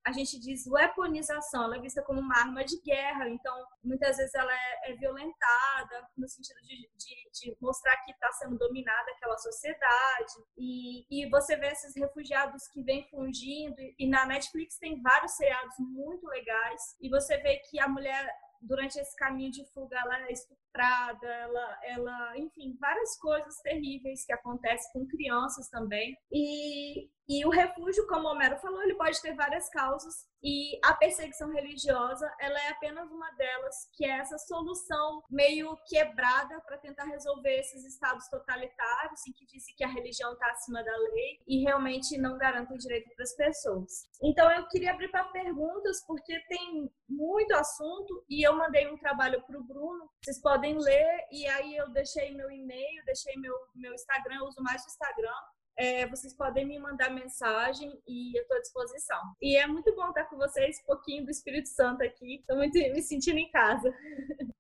a 0.06 0.12
gente 0.12 0.38
diz, 0.42 0.68
weaponização, 0.68 1.64
ela 1.64 1.78
é 1.78 1.80
vista 1.80 2.04
como 2.04 2.20
uma 2.20 2.38
arma 2.38 2.66
de 2.66 2.82
guerra. 2.82 3.30
Então, 3.30 3.56
muitas 3.82 4.18
vezes 4.18 4.36
ela 4.36 4.52
é, 4.54 4.92
é 4.92 4.96
violentada 4.98 6.10
no 6.18 6.28
sentido 6.28 6.60
de, 6.64 6.90
de, 6.98 7.30
de 7.32 7.58
mostrar 7.62 7.96
que 8.04 8.12
está 8.12 8.30
sendo 8.34 8.58
dominada 8.58 9.12
aquela 9.12 9.38
sociedade. 9.38 10.34
E, 10.58 11.06
e 11.10 11.30
você 11.30 11.56
vê 11.56 11.68
esses 11.68 11.96
refugiados 11.96 12.68
que 12.74 12.84
vêm 12.84 13.08
fungindo. 13.10 13.78
E 13.98 14.06
na 14.06 14.26
Netflix 14.26 14.78
tem 14.78 15.02
vários 15.02 15.32
seriados 15.38 15.76
muito 15.80 16.28
legais. 16.28 16.98
E 17.00 17.08
você 17.08 17.38
vê 17.38 17.62
que 17.70 17.80
a 17.80 17.88
mulher 17.88 18.28
durante 18.62 19.00
esse 19.00 19.16
caminho 19.16 19.52
de 19.52 19.66
fuga 19.74 19.98
ela 20.00 20.28
é 20.28 20.32
estuprada, 20.32 21.28
ela, 21.28 21.80
ela, 21.84 22.38
enfim, 22.38 22.78
várias 22.80 23.18
coisas 23.20 23.60
terríveis 23.62 24.26
que 24.26 24.34
acontecem 24.34 24.92
com 24.94 25.08
crianças 25.08 25.70
também. 25.70 26.18
E, 26.32 27.10
e 27.30 27.46
o 27.46 27.50
refúgio, 27.50 28.08
como 28.08 28.28
o 28.28 28.32
Homero 28.32 28.58
falou, 28.58 28.82
ele 28.82 28.96
pode 28.96 29.22
ter 29.22 29.36
várias 29.36 29.70
causas 29.70 30.28
e 30.42 30.80
a 30.84 30.94
perseguição 30.94 31.52
religiosa, 31.52 32.32
ela 32.40 32.60
é 32.60 32.70
apenas 32.70 33.12
uma 33.12 33.30
delas, 33.32 33.76
que 33.94 34.06
é 34.06 34.20
essa 34.20 34.38
solução 34.38 35.24
meio 35.30 35.76
quebrada 35.88 36.62
para 36.62 36.78
tentar 36.78 37.06
resolver 37.06 37.60
esses 37.60 37.84
estados 37.84 38.30
totalitários 38.30 39.28
em 39.28 39.34
que 39.34 39.46
dizem 39.46 39.76
que 39.76 39.84
a 39.84 39.90
religião 39.90 40.32
está 40.34 40.50
acima 40.52 40.84
da 40.84 40.96
lei 40.96 41.40
e 41.48 41.64
realmente 41.64 42.18
não 42.18 42.38
garantem 42.38 42.78
direito 42.78 43.10
para 43.16 43.24
as 43.24 43.36
pessoas. 43.36 43.92
Então 44.24 44.50
eu 44.52 44.68
queria 44.68 44.92
abrir 44.92 45.10
para 45.10 45.26
perguntas 45.26 46.06
porque 46.06 46.40
tem 46.48 46.90
muito 47.10 47.54
assunto 47.56 48.24
e 48.30 48.48
eu 48.48 48.56
mandei 48.56 48.88
um 48.88 48.98
trabalho 48.98 49.44
para 49.46 49.60
o 49.60 49.64
Bruno. 49.64 50.10
Vocês 50.24 50.42
podem 50.42 50.78
ler 50.78 51.28
e 51.32 51.46
aí 51.48 51.76
eu 51.76 51.90
deixei 51.90 52.34
meu 52.34 52.50
e-mail, 52.50 53.06
deixei 53.06 53.36
meu 53.38 53.54
meu 53.76 53.94
Instagram, 53.94 54.38
eu 54.38 54.46
uso 54.46 54.62
mais 54.62 54.84
o 54.84 54.88
Instagram 54.88 55.34
é, 55.78 56.08
vocês 56.08 56.34
podem 56.34 56.66
me 56.66 56.80
mandar 56.80 57.12
mensagem 57.12 58.02
e 58.08 58.38
eu 58.38 58.42
estou 58.42 58.58
à 58.58 58.62
disposição. 58.62 59.22
E 59.40 59.56
é 59.56 59.68
muito 59.68 59.96
bom 59.96 60.10
estar 60.10 60.26
com 60.26 60.36
vocês, 60.36 60.80
um 60.82 60.86
pouquinho 60.86 61.24
do 61.24 61.32
Espírito 61.32 61.70
Santo 61.70 62.04
aqui. 62.04 62.38
Estou 62.38 62.58
muito 62.58 62.74
me 62.74 63.02
sentindo 63.02 63.38
em 63.38 63.50
casa. 63.52 63.94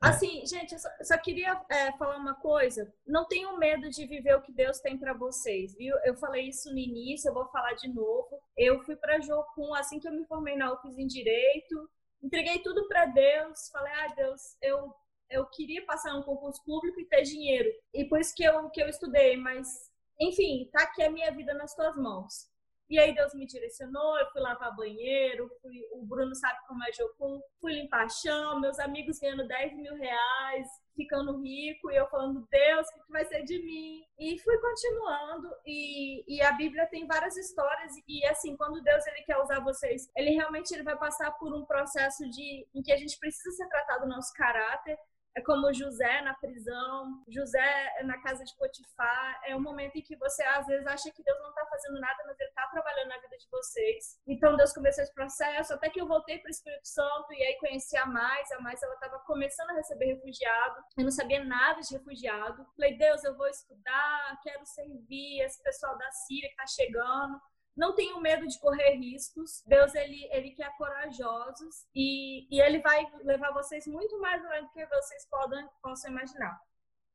Assim, 0.00 0.44
gente, 0.44 0.72
eu 0.72 0.78
só, 0.78 0.88
só 1.02 1.18
queria 1.18 1.58
é, 1.70 1.90
falar 1.92 2.16
uma 2.16 2.34
coisa. 2.34 2.92
Não 3.06 3.26
tenham 3.26 3.56
medo 3.58 3.88
de 3.88 4.06
viver 4.06 4.34
o 4.36 4.42
que 4.42 4.52
Deus 4.52 4.78
tem 4.80 4.98
para 4.98 5.14
vocês, 5.14 5.74
viu? 5.74 5.96
Eu 6.04 6.14
falei 6.16 6.48
isso 6.48 6.70
no 6.70 6.78
início, 6.78 7.28
eu 7.28 7.34
vou 7.34 7.46
falar 7.46 7.72
de 7.74 7.88
novo. 7.88 8.40
Eu 8.56 8.82
fui 8.84 8.94
para 8.96 9.20
Jocum 9.20 9.72
assim 9.74 9.98
que 9.98 10.06
eu 10.06 10.12
me 10.12 10.26
formei 10.26 10.56
na 10.56 10.72
UFES 10.72 10.98
em 10.98 11.06
Direito. 11.06 11.88
Entreguei 12.22 12.58
tudo 12.58 12.86
para 12.88 13.06
Deus. 13.06 13.70
Falei, 13.72 13.92
ah, 13.94 14.14
Deus, 14.14 14.56
eu, 14.60 14.94
eu 15.30 15.46
queria 15.46 15.84
passar 15.86 16.14
um 16.14 16.22
concurso 16.22 16.62
público 16.64 17.00
e 17.00 17.06
ter 17.06 17.22
dinheiro. 17.22 17.68
E 17.94 18.04
por 18.04 18.20
isso 18.20 18.34
que 18.34 18.44
eu, 18.44 18.68
que 18.70 18.82
eu 18.82 18.88
estudei, 18.88 19.36
mas 19.36 19.90
enfim, 20.20 20.68
tá 20.72 20.82
aqui 20.82 21.02
a 21.02 21.10
minha 21.10 21.30
vida 21.32 21.54
nas 21.54 21.74
tuas 21.74 21.96
mãos. 21.96 22.48
E 22.88 23.00
aí 23.00 23.12
Deus 23.12 23.34
me 23.34 23.46
direcionou, 23.46 24.16
eu 24.18 24.30
fui 24.30 24.40
lavar 24.40 24.74
banheiro, 24.76 25.50
fui, 25.60 25.82
o 25.92 26.06
Bruno 26.06 26.32
sabe 26.36 26.56
como 26.68 26.84
é 26.84 26.92
Jocum, 26.92 27.40
fui 27.60 27.72
limpar 27.72 28.08
chão, 28.08 28.60
meus 28.60 28.78
amigos 28.78 29.18
ganhando 29.18 29.46
10 29.48 29.76
mil 29.76 29.94
reais, 29.96 30.68
ficando 30.94 31.42
rico, 31.42 31.90
e 31.90 31.96
eu 31.96 32.06
falando, 32.06 32.46
Deus, 32.48 32.86
o 32.86 33.04
que 33.06 33.12
vai 33.12 33.24
ser 33.24 33.42
de 33.42 33.60
mim? 33.60 34.04
E 34.16 34.38
fui 34.38 34.56
continuando, 34.58 35.48
e, 35.66 36.36
e 36.36 36.40
a 36.40 36.52
Bíblia 36.52 36.86
tem 36.86 37.08
várias 37.08 37.36
histórias, 37.36 37.92
e 38.06 38.24
assim, 38.26 38.56
quando 38.56 38.80
Deus 38.80 39.04
ele 39.08 39.22
quer 39.24 39.38
usar 39.38 39.58
vocês, 39.58 40.08
ele 40.16 40.30
realmente 40.30 40.72
ele 40.72 40.84
vai 40.84 40.96
passar 40.96 41.32
por 41.32 41.52
um 41.52 41.66
processo 41.66 42.30
de, 42.30 42.68
em 42.72 42.82
que 42.82 42.92
a 42.92 42.96
gente 42.96 43.18
precisa 43.18 43.50
ser 43.50 43.68
tratado 43.68 44.04
o 44.04 44.08
nosso 44.08 44.32
caráter, 44.32 44.96
é 45.36 45.42
como 45.42 45.72
José 45.72 46.22
na 46.22 46.32
prisão, 46.34 47.22
José 47.28 48.02
na 48.04 48.18
casa 48.22 48.42
de 48.42 48.56
Potifar. 48.56 49.40
É 49.44 49.54
um 49.54 49.60
momento 49.60 49.96
em 49.96 50.02
que 50.02 50.16
você 50.16 50.42
às 50.42 50.66
vezes 50.66 50.86
acha 50.86 51.12
que 51.12 51.22
Deus 51.22 51.38
não 51.40 51.50
está 51.50 51.66
fazendo 51.66 52.00
nada, 52.00 52.24
mas 52.26 52.40
Ele 52.40 52.48
está 52.48 52.66
trabalhando 52.68 53.08
na 53.08 53.18
vida 53.18 53.36
de 53.36 53.46
vocês. 53.50 54.18
Então 54.26 54.56
Deus 54.56 54.72
começou 54.72 55.04
esse 55.04 55.12
processo, 55.12 55.74
até 55.74 55.90
que 55.90 56.00
eu 56.00 56.08
voltei 56.08 56.38
para 56.38 56.48
o 56.48 56.50
Espírito 56.50 56.88
Santo 56.88 57.32
e 57.34 57.42
aí 57.42 57.58
conheci 57.58 57.98
a 57.98 58.06
Mais. 58.06 58.50
A 58.52 58.60
Mais 58.60 58.82
ela 58.82 58.94
estava 58.94 59.18
começando 59.20 59.70
a 59.70 59.74
receber 59.74 60.06
refugiado. 60.06 60.82
Eu 60.96 61.04
não 61.04 61.10
sabia 61.10 61.44
nada 61.44 61.80
de 61.82 61.94
refugiado. 61.94 62.66
Falei, 62.74 62.96
Deus, 62.96 63.22
eu 63.22 63.36
vou 63.36 63.46
estudar, 63.48 64.40
quero 64.42 64.64
servir 64.64 65.42
esse 65.42 65.62
pessoal 65.62 65.98
da 65.98 66.10
Síria 66.12 66.48
que 66.48 66.62
está 66.62 66.66
chegando 66.66 67.38
não 67.76 67.94
tenham 67.94 68.20
medo 68.20 68.46
de 68.46 68.58
correr 68.58 68.94
riscos. 68.94 69.62
Deus 69.66 69.94
ele 69.94 70.28
ele 70.32 70.50
quer 70.52 70.74
corajosos 70.76 71.86
e, 71.94 72.46
e 72.50 72.60
ele 72.60 72.80
vai 72.80 73.06
levar 73.22 73.52
vocês 73.52 73.86
muito 73.86 74.18
mais 74.20 74.42
longe 74.42 74.62
do 74.62 74.70
que 74.70 74.86
vocês 74.86 75.26
podem 75.26 75.68
possam 75.82 76.10
imaginar. 76.10 76.58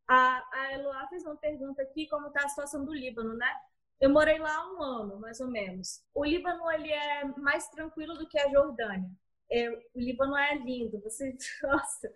A, 0.08 0.44
a 0.54 0.74
Eloá 0.74 1.08
fez 1.08 1.26
uma 1.26 1.38
pergunta 1.38 1.82
aqui 1.82 2.08
como 2.08 2.28
está 2.28 2.46
a 2.46 2.50
situação 2.50 2.86
do 2.86 2.94
Líbano, 2.94 3.34
né? 3.36 3.52
Eu 4.00 4.10
morei 4.10 4.40
lá 4.40 4.68
um 4.74 4.82
ano, 4.82 5.20
mais 5.20 5.40
ou 5.40 5.48
menos. 5.48 6.04
O 6.14 6.26
Líbano 6.26 6.70
ele 6.72 6.92
é 6.92 7.24
mais 7.38 7.68
tranquilo 7.70 8.16
do 8.16 8.28
que 8.28 8.40
a 8.40 8.50
Jordânia. 8.50 9.10
É, 9.52 9.70
o 9.70 10.00
Líbano 10.00 10.36
é 10.36 10.56
lindo. 10.56 11.00
Você, 11.02 11.36
nossa, 11.64 12.14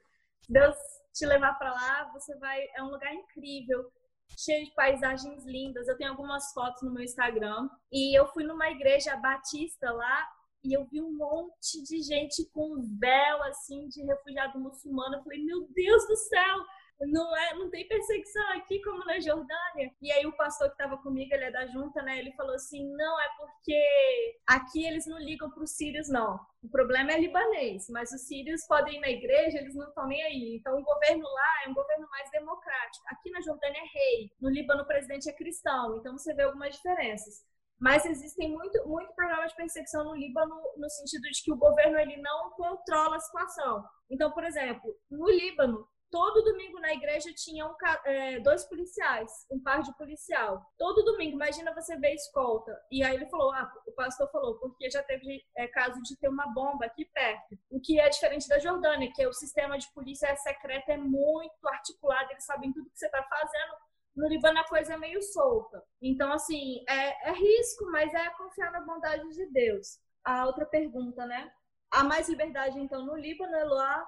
Deus 0.49 0.75
te 1.13 1.25
levar 1.25 1.53
para 1.57 1.71
lá, 1.73 2.11
você 2.11 2.35
vai, 2.37 2.67
é 2.75 2.83
um 2.83 2.89
lugar 2.89 3.13
incrível 3.13 3.89
cheio 4.37 4.65
de 4.65 4.73
paisagens 4.73 5.45
lindas. 5.45 5.87
Eu 5.87 5.97
tenho 5.97 6.11
algumas 6.11 6.51
fotos 6.53 6.81
no 6.81 6.91
meu 6.91 7.03
Instagram. 7.03 7.69
E 7.91 8.17
eu 8.17 8.27
fui 8.27 8.43
numa 8.43 8.69
igreja 8.69 9.15
batista 9.17 9.91
lá 9.91 10.27
e 10.63 10.73
eu 10.73 10.83
vi 10.85 10.99
um 10.99 11.15
monte 11.15 11.83
de 11.83 12.01
gente 12.01 12.43
com 12.51 12.81
véu, 12.99 13.43
assim, 13.43 13.87
de 13.87 14.03
refugiado 14.03 14.59
muçulmano. 14.59 15.15
Eu 15.15 15.23
falei, 15.23 15.43
meu 15.43 15.67
Deus 15.73 16.07
do 16.07 16.15
céu! 16.15 16.65
Não 17.01 17.35
é, 17.35 17.53
não 17.55 17.69
tem 17.69 17.87
perseguição 17.87 18.47
aqui 18.53 18.81
como 18.81 19.03
na 19.05 19.19
Jordânia. 19.19 19.91
E 20.01 20.11
aí 20.11 20.25
o 20.25 20.35
pastor 20.35 20.67
que 20.69 20.73
estava 20.73 20.97
comigo, 20.97 21.33
ele 21.33 21.45
é 21.45 21.51
da 21.51 21.65
junta, 21.67 22.01
né? 22.01 22.19
Ele 22.19 22.31
falou 22.33 22.55
assim: 22.55 22.89
"Não, 22.95 23.19
é 23.21 23.29
porque 23.37 24.39
aqui 24.47 24.85
eles 24.85 25.05
não 25.05 25.17
ligam 25.19 25.49
para 25.51 25.63
os 25.63 25.71
sírios 25.71 26.09
não. 26.09 26.39
O 26.63 26.69
problema 26.69 27.11
é 27.11 27.19
libanês, 27.19 27.87
mas 27.89 28.11
os 28.11 28.21
sírios 28.21 28.65
podem 28.67 28.97
ir 28.97 28.99
na 29.01 29.09
igreja, 29.09 29.57
eles 29.57 29.75
não 29.75 29.87
estão 29.87 30.07
nem 30.07 30.23
aí. 30.23 30.55
Então 30.55 30.77
o 30.77 30.83
governo 30.83 31.23
lá 31.23 31.63
é 31.65 31.69
um 31.69 31.73
governo 31.73 32.07
mais 32.09 32.29
democrático. 32.31 33.05
Aqui 33.07 33.29
na 33.31 33.41
Jordânia 33.41 33.79
é 33.79 33.99
rei, 33.99 34.31
no 34.41 34.49
Líbano 34.49 34.83
o 34.83 34.87
presidente 34.87 35.29
é 35.29 35.33
cristão. 35.33 35.97
Então 35.97 36.17
você 36.17 36.33
vê 36.33 36.43
algumas 36.43 36.75
diferenças. 36.75 37.43
Mas 37.79 38.05
existem 38.05 38.49
muito, 38.49 38.87
muito 38.87 39.13
problemas 39.13 39.51
de 39.51 39.57
perseguição 39.57 40.05
no 40.05 40.15
Líbano 40.15 40.55
no 40.77 40.89
sentido 40.89 41.23
de 41.23 41.43
que 41.43 41.51
o 41.51 41.57
governo 41.57 41.97
ele 41.99 42.17
não 42.17 42.51
controla 42.51 43.17
a 43.17 43.19
situação. 43.19 43.83
Então, 44.09 44.31
por 44.31 44.43
exemplo, 44.45 44.95
no 45.11 45.29
Líbano, 45.29 45.85
todo 46.11 46.43
domingo 46.43 46.79
na 46.79 46.93
igreja 46.93 47.33
tinha 47.33 47.65
um, 47.65 47.73
é, 48.05 48.39
dois 48.39 48.63
policiais, 48.65 49.31
um 49.51 49.59
par 49.61 49.81
de 49.81 49.95
policial. 49.97 50.65
Todo 50.77 51.03
domingo, 51.03 51.35
imagina 51.35 51.73
você 51.73 51.97
ver 51.97 52.13
escolta. 52.13 52.77
E 52.91 53.03
aí 53.03 53.15
ele 53.15 53.27
falou, 53.27 53.51
ah, 53.51 53.71
o 53.85 53.91
pastor 53.91 54.29
falou, 54.31 54.57
porque 54.59 54.89
já 54.89 55.03
teve 55.03 55.43
é, 55.57 55.67
caso 55.67 56.01
de 56.01 56.17
ter 56.17 56.29
uma 56.29 56.47
bomba 56.53 56.85
aqui 56.85 57.05
perto. 57.05 57.57
O 57.69 57.79
que 57.79 57.99
é 57.99 58.09
diferente 58.09 58.47
da 58.47 58.59
Jordânia, 58.59 59.11
que 59.13 59.25
o 59.27 59.33
sistema 59.33 59.77
de 59.77 59.91
polícia 59.93 60.35
secreta 60.37 60.93
é 60.93 60.97
muito 60.97 61.67
articulado, 61.67 62.31
eles 62.31 62.45
sabem 62.45 62.71
tudo 62.71 62.89
que 62.89 62.99
você 62.99 63.07
está 63.07 63.23
fazendo. 63.23 63.75
No 64.15 64.27
Líbano 64.27 64.59
a 64.59 64.67
coisa 64.67 64.93
é 64.93 64.97
meio 64.97 65.21
solta. 65.21 65.83
Então, 66.01 66.31
assim, 66.31 66.83
é, 66.87 67.29
é 67.29 67.33
risco, 67.33 67.85
mas 67.91 68.13
é 68.13 68.29
confiar 68.31 68.71
na 68.71 68.81
bondade 68.81 69.27
de 69.29 69.45
Deus. 69.47 69.99
A 70.23 70.45
outra 70.45 70.65
pergunta, 70.65 71.25
né? 71.25 71.51
Há 71.91 72.03
mais 72.03 72.29
liberdade, 72.29 72.79
então, 72.79 73.05
no 73.05 73.15
Líbano, 73.15 73.55
Eloá? 73.55 74.07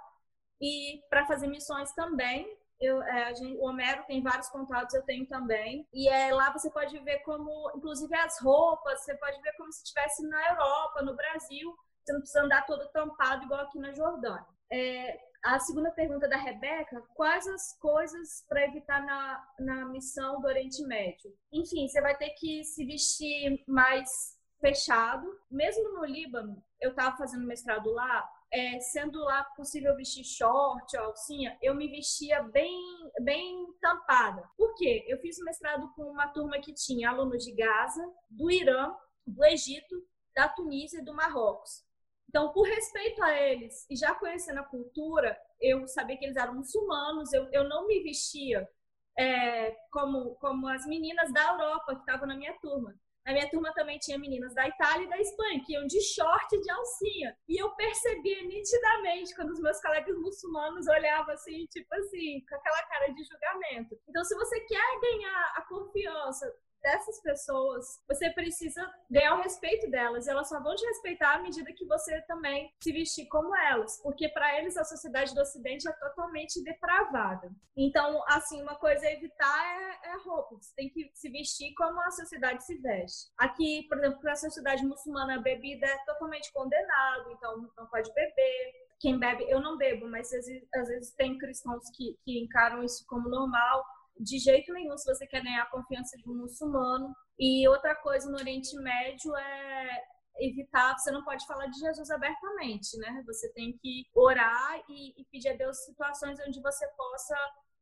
E 0.62 1.02
para 1.10 1.26
fazer 1.26 1.48
missões 1.48 1.92
também, 1.94 2.48
eu, 2.80 3.02
é, 3.02 3.34
gente, 3.34 3.58
o 3.58 3.66
Homero 3.66 4.04
tem 4.06 4.22
vários 4.22 4.50
contatos, 4.50 4.94
eu 4.94 5.04
tenho 5.04 5.26
também. 5.28 5.88
E 5.94 6.08
é, 6.08 6.34
lá 6.34 6.52
você 6.52 6.70
pode 6.70 6.98
ver 7.00 7.20
como, 7.20 7.72
inclusive 7.76 8.16
as 8.16 8.40
roupas, 8.42 9.04
você 9.04 9.16
pode 9.16 9.42
ver 9.42 9.54
como 9.54 9.72
se 9.72 9.84
estivesse 9.84 10.28
na 10.28 10.50
Europa, 10.50 11.02
no 11.02 11.16
Brasil. 11.16 11.76
Você 12.04 12.14
não 12.14 12.20
precisa 12.20 12.44
andar 12.44 12.66
todo 12.66 12.88
tampado 12.90 13.46
igual 13.46 13.62
aqui 13.62 13.80
na 13.80 13.92
Jordânia. 13.94 14.46
É, 14.72 15.20
a 15.44 15.60
segunda 15.60 15.92
pergunta 15.92 16.28
da 16.28 16.38
Rebeca: 16.38 17.02
quais 17.16 17.48
as 17.48 17.78
coisas 17.80 18.46
para 18.48 18.66
evitar 18.66 19.04
na, 19.04 19.48
na 19.60 19.86
missão 19.86 20.40
do 20.40 20.48
Oriente 20.48 20.84
Médio? 20.84 21.34
Enfim, 21.52 21.88
você 21.88 22.02
vai 22.02 22.16
ter 22.16 22.30
que 22.32 22.64
se 22.64 22.86
vestir 22.86 23.64
mais 23.68 24.38
fechado. 24.60 25.28
Mesmo 25.50 25.94
no 25.94 26.06
Líbano, 26.06 26.64
eu 26.80 26.92
estava 26.92 27.18
fazendo 27.18 27.46
mestrado 27.46 27.90
lá, 27.92 28.28
é, 28.52 28.80
sendo 28.80 29.20
lá 29.20 29.44
possível 29.56 29.96
vestir 29.96 30.24
short 30.24 30.98
ou 30.98 31.04
alcinha, 31.06 31.58
eu 31.62 31.76
me 31.76 31.88
vestia 31.88 32.42
bem, 32.44 32.80
bem 33.22 33.68
tampada. 33.82 34.50
Por 34.58 34.74
quê? 34.76 35.06
Eu 35.08 35.20
fiz 35.20 35.38
mestrado 35.40 35.92
com 35.96 36.04
uma 36.04 36.28
turma 36.30 36.60
que 36.60 36.74
tinha 36.74 37.10
alunos 37.10 37.44
de 37.44 37.52
Gaza, 37.54 38.04
do 38.30 38.50
Irã, 38.50 38.94
do 39.26 39.44
Egito, 39.46 39.96
da 40.36 40.48
Tunísia 40.48 41.00
e 41.00 41.04
do 41.04 41.14
Marrocos. 41.14 41.86
Então, 42.30 42.52
por 42.52 42.68
respeito 42.68 43.24
a 43.24 43.34
eles 43.34 43.86
e 43.90 43.96
já 43.96 44.14
conhecendo 44.16 44.60
a 44.60 44.66
cultura, 44.66 45.38
eu 45.60 45.88
sabia 45.88 46.18
que 46.18 46.26
eles 46.26 46.36
eram 46.36 46.56
muçulmanos, 46.56 47.32
eu, 47.34 47.50
eu 47.52 47.68
não 47.68 47.88
me 47.88 48.04
vestia 48.04 48.68
é, 49.18 49.72
como, 49.92 50.36
como 50.36 50.68
as 50.68 50.86
meninas 50.86 51.34
da 51.34 51.52
Europa 51.52 51.96
que 51.96 52.02
estavam 52.02 52.28
na 52.28 52.36
minha 52.36 52.54
turma. 52.60 52.94
Na 53.28 53.34
minha 53.34 53.50
turma 53.50 53.74
também 53.74 54.00
tinha 54.00 54.18
meninas 54.18 54.54
da 54.54 54.66
Itália 54.66 55.06
e 55.06 55.10
da 55.10 55.20
Espanha, 55.20 55.62
que 55.66 55.74
iam 55.74 55.86
de 55.86 56.02
short 56.02 56.56
e 56.56 56.62
de 56.62 56.72
alcinha. 56.72 57.38
E 57.50 57.62
eu 57.62 57.70
percebia 57.72 58.42
nitidamente 58.44 59.36
quando 59.36 59.50
os 59.50 59.60
meus 59.60 59.82
colegas 59.82 60.18
muçulmanos 60.18 60.88
olhavam 60.88 61.34
assim, 61.34 61.66
tipo 61.66 61.94
assim, 61.94 62.40
com 62.48 62.56
aquela 62.56 62.84
cara 62.84 63.10
de 63.10 63.22
julgamento. 63.26 64.00
Então, 64.08 64.24
se 64.24 64.34
você 64.34 64.62
quer 64.62 65.00
ganhar 65.02 65.54
a 65.58 65.62
confiança 65.64 66.50
dessas 66.82 67.22
pessoas, 67.22 67.86
você 68.08 68.30
precisa 68.32 68.82
ganhar 69.10 69.36
o 69.36 69.42
respeito 69.42 69.90
delas. 69.90 70.28
E 70.28 70.30
elas 70.30 70.50
só 70.50 70.62
vão 70.62 70.76
te 70.76 70.86
respeitar 70.86 71.36
à 71.36 71.42
medida 71.42 71.74
que 71.74 71.86
você 71.86 72.22
também 72.24 72.72
se 72.82 72.92
vestir 72.92 73.28
como 73.28 73.56
elas. 73.56 74.00
Porque 74.02 74.30
para 74.30 74.60
eles 74.60 74.78
a 74.78 74.84
sociedade 74.84 75.34
do 75.34 75.42
Ocidente 75.42 75.88
é 75.88 75.92
totalmente 75.94 76.64
depravada. 76.64 77.52
Então, 77.76 78.24
assim, 78.28 78.62
uma 78.62 78.76
coisa 78.76 79.06
a 79.06 79.12
evitar 79.12 79.66
é, 80.04 80.10
é 80.10 80.18
roupa. 80.24 80.56
Você 80.56 80.74
tem 80.76 80.90
que 80.90 81.10
se 81.14 81.30
vestir 81.30 81.74
como 81.76 82.00
a 82.02 82.12
sociedade 82.12 82.64
se 82.64 82.78
veste. 82.78 83.32
Aqui, 83.38 83.86
por 83.88 83.98
exemplo, 83.98 84.20
para 84.20 84.34
a 84.34 84.36
sociedade 84.36 84.86
muçulmana, 84.86 85.36
a 85.36 85.42
bebida 85.42 85.86
é 85.86 85.98
totalmente 86.06 86.52
condenado. 86.54 87.32
Então, 87.32 87.70
não 87.78 87.88
pode 87.88 88.14
beber 88.14 88.88
quem 89.00 89.20
bebe, 89.20 89.46
eu 89.48 89.62
não 89.62 89.78
bebo, 89.78 90.08
mas 90.08 90.34
às 90.34 90.46
vezes, 90.46 90.68
às 90.74 90.88
vezes 90.88 91.14
tem 91.14 91.38
cristãos 91.38 91.84
que, 91.96 92.18
que 92.24 92.40
encaram 92.40 92.84
isso 92.84 93.06
como 93.08 93.30
normal 93.30 93.86
de 94.20 94.40
jeito 94.40 94.72
nenhum 94.74 94.98
se 94.98 95.14
você 95.14 95.26
quer 95.28 95.44
ganhar 95.44 95.64
a 95.64 95.70
confiança 95.70 96.18
de 96.18 96.30
um 96.30 96.36
muçulmano. 96.36 97.14
E 97.40 97.68
outra 97.68 97.96
coisa 97.96 98.30
no 98.30 98.38
Oriente 98.38 98.76
Médio 98.78 99.36
é 99.36 100.04
evitar, 100.40 100.98
você 100.98 101.12
não 101.12 101.24
pode 101.24 101.46
falar 101.46 101.68
de 101.68 101.80
Jesus 101.80 102.10
abertamente, 102.12 102.98
né? 102.98 103.24
Você 103.26 103.52
tem 103.54 103.78
que 103.82 104.06
orar 104.14 104.84
e, 104.90 105.22
e 105.22 105.26
pedir 105.32 105.50
a 105.50 105.56
Deus 105.56 105.78
situações 105.84 106.40
onde 106.48 106.62
você 106.62 106.88
possa 106.90 107.36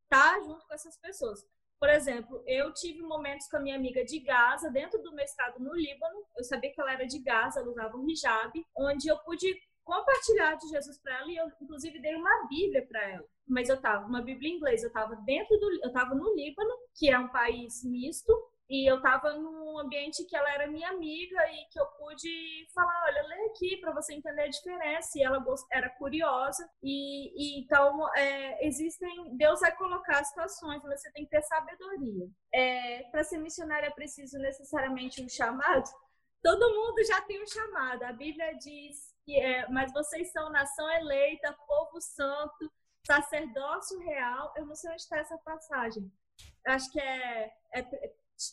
estar 0.04 0.42
junto 0.42 0.66
com 0.66 0.74
essas 0.74 0.98
pessoas. 1.00 1.40
Por 1.80 1.90
exemplo, 1.90 2.42
eu 2.48 2.74
tive 2.74 3.02
momentos 3.02 3.48
com 3.48 3.58
a 3.58 3.60
minha 3.60 3.76
amiga 3.76 4.04
de 4.06 4.20
Gaza, 4.20 4.72
dentro 4.72 5.02
do 5.02 5.14
meu 5.14 5.26
estado 5.26 5.60
no 5.60 5.76
Líbano. 5.76 6.26
Eu 6.38 6.44
sabia 6.44 6.72
que 6.74 6.80
ela 6.80 6.94
era 6.94 7.06
de 7.06 7.20
Gaza, 7.20 7.60
ela 7.60 7.70
usava 7.70 7.98
um 7.98 8.10
hijab, 8.10 8.52
onde 8.78 9.08
eu 9.10 9.18
pude 9.20 9.54
compartilhar 9.86 10.56
de 10.56 10.68
Jesus 10.68 10.98
para 10.98 11.20
ela 11.20 11.32
e 11.32 11.38
eu 11.38 11.48
inclusive 11.62 12.00
dei 12.00 12.16
uma 12.16 12.48
Bíblia 12.48 12.86
para 12.86 13.10
ela. 13.10 13.26
Mas 13.48 13.70
eu 13.70 13.80
tava 13.80 14.06
uma 14.06 14.22
Bíblia 14.22 14.52
em 14.52 14.56
inglês, 14.58 14.84
eu 14.84 14.92
tava 14.92 15.16
dentro 15.18 15.58
do 15.58 15.80
eu 15.84 15.92
tava 15.94 16.16
no 16.16 16.36
Líbano, 16.36 16.72
que 16.96 17.10
é 17.10 17.18
um 17.18 17.30
país 17.30 17.84
misto, 17.84 18.34
e 18.68 18.90
eu 18.90 19.00
tava 19.00 19.34
num 19.34 19.78
ambiente 19.78 20.26
que 20.26 20.36
ela 20.36 20.52
era 20.52 20.68
minha 20.68 20.90
amiga 20.90 21.38
e 21.52 21.66
que 21.72 21.80
eu 21.80 21.86
pude 22.00 22.68
falar, 22.74 23.04
olha, 23.06 23.22
lê 23.28 23.46
aqui 23.46 23.78
para 23.78 23.94
você 23.94 24.16
entender 24.16 24.42
a 24.42 24.50
diferença. 24.50 25.12
E 25.16 25.24
ela 25.24 25.44
era 25.72 25.90
curiosa 25.92 26.68
e, 26.82 27.60
e 27.60 27.60
então 27.62 28.08
é, 28.16 28.68
existem, 28.68 29.38
Deus 29.38 29.60
vai 29.60 29.76
colocar 29.76 30.24
situações, 30.24 30.82
você 30.82 31.12
tem 31.12 31.26
que 31.26 31.30
ter 31.30 31.44
sabedoria. 31.44 32.28
É, 32.52 33.04
para 33.12 33.24
ser 33.24 33.38
missionária 33.38 33.88
é 33.88 33.92
preciso 33.92 34.40
necessariamente 34.40 35.24
um 35.24 35.30
chamado. 35.30 35.88
Todo 36.42 36.74
mundo 36.74 37.04
já 37.06 37.22
tem 37.22 37.42
um 37.44 37.48
chamado. 37.48 38.04
A 38.04 38.14
Bíblia 38.14 38.52
diz 38.58 39.15
é, 39.34 39.68
mas 39.70 39.92
vocês 39.94 40.32
são 40.32 40.50
nação 40.52 40.90
eleita, 40.92 41.58
povo 41.68 42.00
santo, 42.02 42.72
sacerdócio 43.06 44.00
real. 44.00 44.54
Eu 44.56 44.66
não 44.66 44.76
sei 44.76 44.92
onde 44.92 45.02
está 45.02 45.18
essa 45.18 45.38
passagem. 45.40 46.12
Acho 46.66 46.92
que 46.92 47.00
é, 47.00 47.52
é 47.74 47.84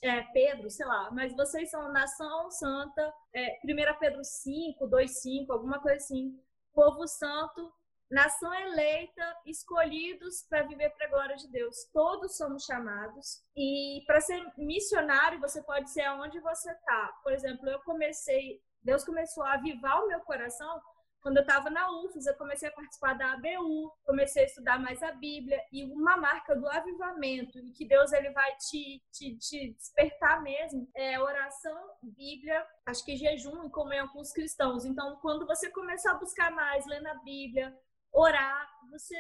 é, 0.03 0.23
Pedro, 0.33 0.71
sei 0.71 0.87
lá, 0.87 1.11
mas 1.11 1.35
vocês 1.35 1.71
são 1.71 1.93
nação 1.93 2.51
santa, 2.51 3.13
é, 3.35 3.59
1 3.65 3.99
Pedro 3.99 4.21
5, 4.23 4.87
2, 4.87 5.21
5, 5.21 5.53
alguma 5.53 5.81
coisa 5.81 5.97
assim, 5.97 6.41
povo 6.73 7.07
santo, 7.07 7.73
nação 8.11 8.53
eleita, 8.55 9.37
escolhidos 9.47 10.47
para 10.49 10.63
viver 10.63 10.91
para 10.91 11.07
a 11.07 11.11
glória 11.11 11.37
de 11.37 11.51
Deus. 11.51 11.89
Todos 11.93 12.37
somos 12.37 12.65
chamados. 12.65 13.43
E 13.57 14.03
para 14.07 14.21
ser 14.21 14.41
missionário, 14.57 15.41
você 15.41 15.63
pode 15.63 15.91
ser 15.91 16.03
aonde 16.03 16.39
você 16.41 16.71
está. 16.71 17.09
Por 17.23 17.33
exemplo, 17.33 17.69
eu 17.69 17.81
comecei, 17.81 18.61
Deus 18.83 19.05
começou 19.05 19.45
a 19.45 19.55
avivar 19.55 20.03
o 20.03 20.09
meu 20.09 20.21
coração 20.21 20.81
quando 21.23 21.37
eu 21.37 21.43
estava 21.43 21.71
na 21.71 21.89
UFES, 22.03 22.27
eu 22.27 22.35
comecei 22.35 22.69
a 22.69 22.73
participar 22.73 23.17
da 23.17 23.35
ABU, 23.35 23.93
comecei 24.05 24.43
a 24.43 24.47
estudar 24.47 24.81
mais 24.81 25.01
a 25.05 25.13
Bíblia 25.13 25.63
e 25.73 25.85
uma 25.85 26.17
marca 26.17 26.55
do 26.57 26.69
avivamento 26.69 27.61
e 27.61 27.71
que 27.71 27.87
Deus 27.87 28.13
ele 28.13 28.31
vai 28.31 28.57
te, 28.57 29.01
te, 29.13 29.37
te 29.37 29.73
despertar 29.73 30.43
mesmo 30.43 30.91
é 30.97 31.21
oração, 31.21 31.91
Bíblia, 32.03 32.67
acho 32.85 33.05
que 33.05 33.17
jejum 33.17 33.65
e 33.65 33.71
comunhão 33.71 34.09
com 34.09 34.19
os 34.21 34.33
cristãos. 34.33 34.85
Então, 34.85 35.17
quando 35.23 35.47
você 35.47 35.71
começar 35.71 36.11
a 36.11 36.19
buscar 36.19 36.51
mais, 36.51 36.85
lendo 36.87 37.07
a 37.07 37.15
Bíblia, 37.15 37.73
orar, 38.13 38.69
você 38.91 39.17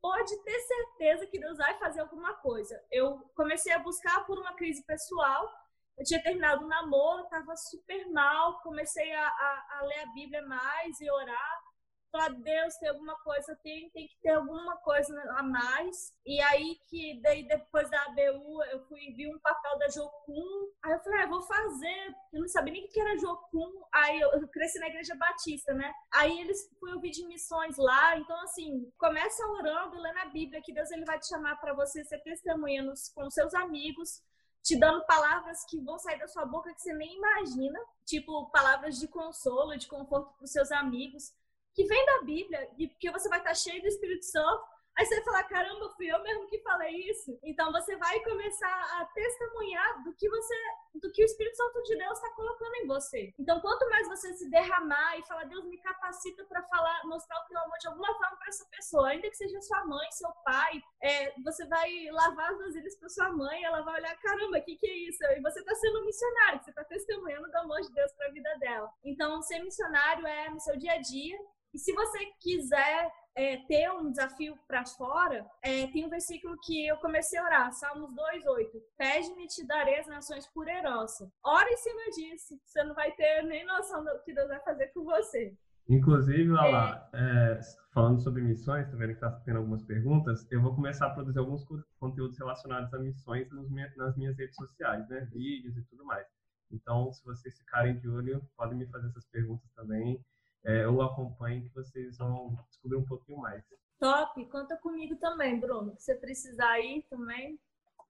pode 0.00 0.34
ter 0.44 0.60
certeza 0.60 1.26
que 1.26 1.38
Deus 1.38 1.58
vai 1.58 1.78
fazer 1.78 2.00
alguma 2.00 2.32
coisa. 2.36 2.82
Eu 2.90 3.18
comecei 3.36 3.72
a 3.72 3.78
buscar 3.78 4.24
por 4.24 4.38
uma 4.38 4.54
crise 4.54 4.82
pessoal 4.86 5.52
eu 5.96 6.04
tinha 6.04 6.22
terminado 6.22 6.64
o 6.64 6.68
namoro, 6.68 7.22
estava 7.22 7.56
super 7.56 8.10
mal, 8.10 8.60
comecei 8.62 9.12
a, 9.12 9.28
a, 9.28 9.78
a, 9.78 9.86
ler 9.86 10.00
a 10.00 10.12
Bíblia 10.12 10.42
mais 10.42 11.00
e 11.00 11.10
orar. 11.10 11.64
Falar, 12.10 12.28
Deus, 12.30 12.76
tem 12.76 12.88
alguma 12.88 13.16
coisa, 13.24 13.58
tem, 13.60 13.90
tem 13.90 14.06
que 14.06 14.16
ter 14.22 14.30
alguma 14.30 14.76
coisa 14.78 15.12
a 15.36 15.42
mais. 15.42 16.12
E 16.24 16.40
aí 16.40 16.78
que 16.88 17.20
daí 17.20 17.44
depois 17.46 17.90
da 17.90 18.00
ABU 18.04 18.62
eu 18.70 18.86
fui 18.86 19.12
vi 19.16 19.26
um 19.28 19.38
papel 19.40 19.78
da 19.78 19.88
Jocum. 19.88 20.70
Aí 20.84 20.92
eu 20.92 21.00
falei, 21.00 21.22
ah, 21.22 21.26
vou 21.26 21.42
fazer. 21.42 22.14
Eu 22.32 22.40
não 22.42 22.48
sabia 22.48 22.72
nem 22.72 22.84
o 22.84 22.88
que 22.88 23.00
era 23.00 23.18
Jocum. 23.18 23.82
Aí 23.92 24.20
eu, 24.20 24.30
eu 24.30 24.46
cresci 24.46 24.78
na 24.78 24.86
igreja 24.86 25.16
batista, 25.16 25.74
né? 25.74 25.92
Aí 26.12 26.40
eles 26.40 26.70
fui 26.78 26.92
ouvir 26.92 27.10
de 27.10 27.26
missões 27.26 27.76
lá. 27.78 28.16
Então, 28.16 28.40
assim, 28.42 28.92
começa 28.96 29.44
orando, 29.48 29.98
lendo 29.98 30.18
a 30.18 30.26
Bíblia, 30.26 30.62
que 30.62 30.72
Deus 30.72 30.92
ele 30.92 31.04
vai 31.04 31.18
te 31.18 31.26
chamar 31.26 31.56
para 31.56 31.74
você 31.74 32.04
ser 32.04 32.20
testemunha 32.20 32.80
nos, 32.80 33.08
com 33.08 33.28
seus 33.28 33.52
amigos 33.54 34.22
te 34.64 34.76
dando 34.76 35.04
palavras 35.04 35.62
que 35.66 35.78
vão 35.78 35.98
sair 35.98 36.18
da 36.18 36.26
sua 36.26 36.46
boca 36.46 36.72
que 36.72 36.80
você 36.80 36.94
nem 36.94 37.16
imagina, 37.16 37.78
tipo 38.06 38.50
palavras 38.50 38.98
de 38.98 39.06
consolo, 39.06 39.76
de 39.76 39.86
conforto 39.86 40.32
para 40.38 40.44
os 40.44 40.50
seus 40.50 40.72
amigos, 40.72 41.34
que 41.74 41.84
vem 41.84 42.06
da 42.06 42.22
Bíblia, 42.22 42.70
e 42.78 42.88
porque 42.88 43.10
você 43.10 43.28
vai 43.28 43.40
estar 43.40 43.54
cheio 43.54 43.82
do 43.82 43.88
Espírito 43.88 44.24
Santo 44.24 44.64
Aí 44.96 45.04
você 45.04 45.16
vai 45.16 45.24
falar, 45.24 45.44
caramba, 45.44 45.90
fui 45.96 46.06
eu 46.06 46.22
mesmo 46.22 46.46
que 46.46 46.60
falei 46.60 47.10
isso. 47.10 47.36
Então 47.42 47.72
você 47.72 47.96
vai 47.96 48.20
começar 48.20 49.00
a 49.00 49.04
testemunhar 49.06 50.04
do 50.04 50.14
que 50.14 50.28
você, 50.28 50.54
do 50.94 51.10
que 51.10 51.22
o 51.22 51.24
Espírito 51.24 51.56
Santo 51.56 51.82
de 51.82 51.96
Deus 51.96 52.16
está 52.16 52.30
colocando 52.30 52.74
em 52.76 52.86
você. 52.86 53.34
Então 53.38 53.60
quanto 53.60 53.88
mais 53.90 54.06
você 54.06 54.32
se 54.34 54.48
derramar 54.50 55.18
e 55.18 55.26
falar, 55.26 55.44
Deus 55.44 55.64
me 55.64 55.78
capacita 55.78 56.44
para 56.44 56.62
falar, 56.64 57.04
mostrar 57.06 57.40
o 57.40 57.46
teu 57.46 57.58
amor 57.58 57.78
de 57.78 57.88
alguma 57.88 58.06
forma 58.14 58.36
para 58.36 58.48
essa 58.48 58.66
pessoa, 58.70 59.08
ainda 59.08 59.28
que 59.28 59.36
seja 59.36 59.60
sua 59.62 59.84
mãe, 59.84 60.10
seu 60.12 60.30
pai, 60.44 60.80
é, 61.02 61.40
você 61.42 61.66
vai 61.66 61.90
lavar 62.10 62.52
as 62.52 62.58
vasilhas 62.58 62.96
para 62.96 63.08
sua 63.08 63.30
mãe, 63.30 63.64
ela 63.64 63.82
vai 63.82 64.00
olhar, 64.00 64.16
caramba, 64.20 64.58
o 64.58 64.62
que, 64.62 64.76
que 64.76 64.86
é 64.86 64.96
isso? 65.08 65.24
E 65.24 65.40
você 65.40 65.58
está 65.58 65.74
sendo 65.74 66.00
um 66.00 66.06
missionário, 66.06 66.62
você 66.62 66.70
está 66.70 66.84
testemunhando 66.84 67.50
do 67.50 67.56
amor 67.56 67.80
de 67.80 67.92
Deus 67.92 68.12
para 68.12 68.28
a 68.28 68.32
vida 68.32 68.58
dela. 68.58 68.88
Então 69.04 69.42
ser 69.42 69.58
missionário 69.58 70.24
é 70.26 70.50
no 70.50 70.60
seu 70.60 70.76
dia 70.76 70.92
a 70.92 71.00
dia. 71.00 71.36
E 71.74 71.78
se 71.78 71.92
você 71.92 72.18
quiser 72.40 73.10
é, 73.36 73.56
ter 73.66 73.90
um 73.90 74.08
desafio 74.08 74.56
para 74.68 74.86
fora, 74.86 75.44
é, 75.60 75.88
tem 75.88 76.06
um 76.06 76.08
versículo 76.08 76.56
que 76.64 76.86
eu 76.86 76.96
comecei 76.98 77.36
a 77.36 77.44
orar, 77.44 77.72
Salmos 77.72 78.12
2,8. 78.12 78.80
Pede-me 78.96 79.48
te 79.48 79.66
darei 79.66 79.98
as 79.98 80.06
nações 80.06 80.46
por 80.54 80.68
herança. 80.68 81.28
Ora 81.44 81.68
em 81.68 81.76
cima 81.76 82.10
disso, 82.14 82.56
você 82.64 82.84
não 82.84 82.94
vai 82.94 83.10
ter 83.16 83.42
nem 83.42 83.66
noção 83.66 84.04
do 84.04 84.22
que 84.24 84.32
Deus 84.32 84.46
vai 84.46 84.60
fazer 84.60 84.86
com 84.94 85.02
você. 85.02 85.52
Inclusive, 85.88 86.48
olha 86.52 86.70
lá, 86.70 87.10
é, 87.12 87.60
falando 87.92 88.20
sobre 88.20 88.40
missões, 88.40 88.88
tô 88.88 88.96
vendo 88.96 89.08
que 89.08 89.14
está 89.14 89.32
tendo 89.44 89.58
algumas 89.58 89.82
perguntas, 89.82 90.46
eu 90.52 90.62
vou 90.62 90.76
começar 90.76 91.08
a 91.08 91.10
produzir 91.10 91.40
alguns 91.40 91.66
conteúdos 91.98 92.38
relacionados 92.38 92.94
a 92.94 92.98
missões 93.00 93.48
nas 93.96 94.16
minhas 94.16 94.38
redes 94.38 94.54
sociais, 94.54 95.06
né? 95.08 95.28
Vídeos 95.32 95.76
e 95.76 95.82
tudo 95.82 96.04
mais. 96.04 96.26
Então, 96.70 97.12
se 97.12 97.22
vocês 97.24 97.58
ficarem 97.58 97.98
de 97.98 98.08
olho, 98.08 98.40
podem 98.56 98.78
me 98.78 98.86
fazer 98.86 99.08
essas 99.08 99.26
perguntas 99.26 99.68
também 99.72 100.24
é, 100.64 100.86
ou 100.86 101.02
acompanhe 101.02 101.62
que 101.62 101.74
vocês 101.74 102.18
vão 102.18 102.56
descobrir 102.68 102.96
um 102.96 103.04
pouquinho 103.04 103.38
mais. 103.38 103.62
Top! 103.98 104.44
Conta 104.46 104.76
comigo 104.76 105.16
também, 105.16 105.60
Bruno. 105.60 105.94
Se 105.98 106.06
você 106.06 106.14
precisar 106.14 106.80
ir 106.80 107.02
também, 107.08 107.58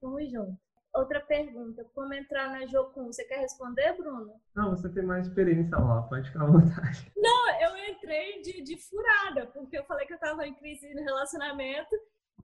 vamos 0.01 0.31
junto. 0.31 0.59
Outra 0.95 1.21
pergunta, 1.21 1.85
como 1.93 2.15
entrar 2.15 2.49
na 2.51 2.67
Jocum? 2.67 3.07
Você 3.07 3.25
quer 3.25 3.41
responder, 3.41 3.97
Bruno? 3.97 4.41
Não, 4.55 4.71
você 4.71 4.89
tem 4.89 5.03
mais 5.03 5.27
experiência 5.27 5.77
lá, 5.77 6.03
pode 6.03 6.29
ficar 6.29 6.45
à 6.45 6.47
vontade. 6.47 7.13
Não, 7.17 7.61
eu 7.61 7.77
entrei 7.93 8.41
de, 8.43 8.63
de 8.63 8.77
furada, 8.77 9.47
porque 9.47 9.77
eu 9.77 9.85
falei 9.85 10.07
que 10.07 10.13
eu 10.13 10.19
estava 10.19 10.47
em 10.47 10.55
crise 10.55 10.95
no 10.95 11.03
relacionamento 11.03 11.97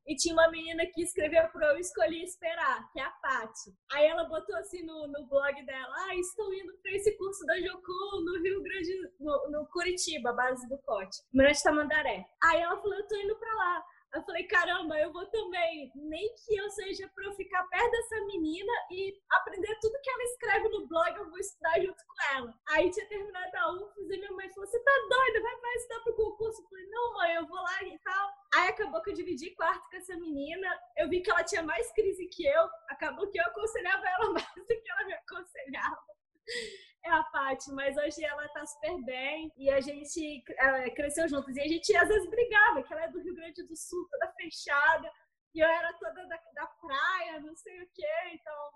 e 0.06 0.16
tinha 0.16 0.34
uma 0.34 0.50
menina 0.50 0.84
que 0.86 1.02
escreveu 1.02 1.48
pro 1.48 1.64
Eu 1.64 1.78
Escolhi 1.78 2.24
Esperar, 2.24 2.90
que 2.92 2.98
é 2.98 3.02
a 3.02 3.10
Paty. 3.10 3.70
Aí 3.92 4.06
ela 4.06 4.24
botou 4.24 4.56
assim 4.56 4.82
no, 4.84 5.06
no 5.06 5.26
blog 5.26 5.64
dela, 5.64 5.94
ah, 6.06 6.14
estou 6.16 6.52
indo 6.52 6.72
para 6.82 6.92
esse 6.92 7.16
curso 7.16 7.44
da 7.46 7.60
Jocum 7.60 8.24
no 8.24 8.42
Rio 8.42 8.62
Grande, 8.62 9.12
no, 9.20 9.50
no 9.50 9.66
Curitiba, 9.68 10.32
base 10.32 10.68
do 10.68 10.78
Cote, 10.78 11.22
Mirante 11.32 11.62
Tamandaré. 11.62 12.26
Aí 12.42 12.60
ela 12.60 12.76
falou, 12.76 12.94
eu 12.94 13.06
tô 13.06 13.16
indo 13.16 13.36
para 13.36 13.54
lá. 13.54 13.84
Eu 14.12 14.22
falei, 14.24 14.42
caramba, 14.44 14.98
eu 14.98 15.12
vou 15.12 15.24
também. 15.26 15.92
Nem 15.94 16.34
que 16.34 16.56
eu 16.56 16.68
seja 16.70 17.08
para 17.14 17.26
eu 17.26 17.32
ficar 17.34 17.62
perto 17.68 17.90
dessa 17.92 18.24
menina 18.26 18.72
e 18.90 19.14
aprender 19.30 19.78
tudo 19.80 20.00
que 20.02 20.10
ela 20.10 20.22
escreve 20.24 20.68
no 20.68 20.88
blog, 20.88 21.16
eu 21.16 21.30
vou 21.30 21.38
estudar 21.38 21.80
junto 21.80 22.04
com 22.04 22.36
ela. 22.36 22.54
Aí 22.70 22.90
tinha 22.90 23.06
terminado 23.06 23.56
a 23.56 23.72
UFES 23.72 24.10
e 24.10 24.18
minha 24.18 24.32
mãe 24.32 24.52
falou: 24.52 24.68
Você 24.68 24.80
tá 24.80 24.92
doida? 25.08 25.42
Vai 25.42 25.60
mais 25.60 25.82
estudar 25.82 26.00
pro 26.00 26.16
concurso? 26.16 26.60
Eu 26.60 26.68
falei: 26.68 26.86
Não, 26.86 27.14
mãe, 27.14 27.34
eu 27.34 27.46
vou 27.46 27.62
lá 27.62 27.84
e 27.84 27.98
tal. 28.00 28.30
Aí 28.54 28.68
acabou 28.80 29.02
que 29.02 29.10
eu 29.10 29.14
dividi 29.14 29.50
quarto 29.54 29.88
com 29.90 29.96
essa 29.96 30.16
menina. 30.16 30.68
Eu 30.96 31.08
vi 31.08 31.20
que 31.20 31.30
ela 31.30 31.44
tinha 31.44 31.62
mais 31.62 31.90
crise 31.92 32.26
que 32.28 32.46
eu. 32.46 32.68
Acabou 32.88 33.28
que 33.30 33.38
eu 33.38 33.44
aconselhava 33.44 34.08
ela 34.08 34.30
mais 34.32 34.54
do 34.54 34.66
que 34.66 34.90
ela 34.90 35.04
me 35.04 35.14
aconselhava 35.14 36.10
é 37.02 37.10
a 37.10 37.22
Paty, 37.24 37.72
mas 37.72 37.96
hoje 37.96 38.22
ela 38.22 38.46
tá 38.48 38.64
super 38.66 39.02
bem 39.04 39.50
e 39.56 39.70
a 39.70 39.80
gente 39.80 40.44
é, 40.58 40.90
cresceu 40.90 41.28
juntos. 41.28 41.56
E 41.56 41.60
a 41.60 41.68
gente 41.68 41.96
às 41.96 42.08
vezes 42.08 42.28
brigava, 42.28 42.82
que 42.82 42.92
ela 42.92 43.04
é 43.04 43.08
do 43.08 43.20
Rio 43.20 43.34
Grande 43.34 43.62
do 43.62 43.76
Sul, 43.76 44.06
toda 44.10 44.32
fechada, 44.32 45.10
e 45.54 45.60
eu 45.60 45.68
era 45.68 45.92
toda 45.94 46.26
da, 46.26 46.40
da 46.54 46.66
praia, 46.66 47.40
não 47.40 47.56
sei 47.56 47.82
o 47.82 47.88
quê, 47.92 48.06
então, 48.32 48.70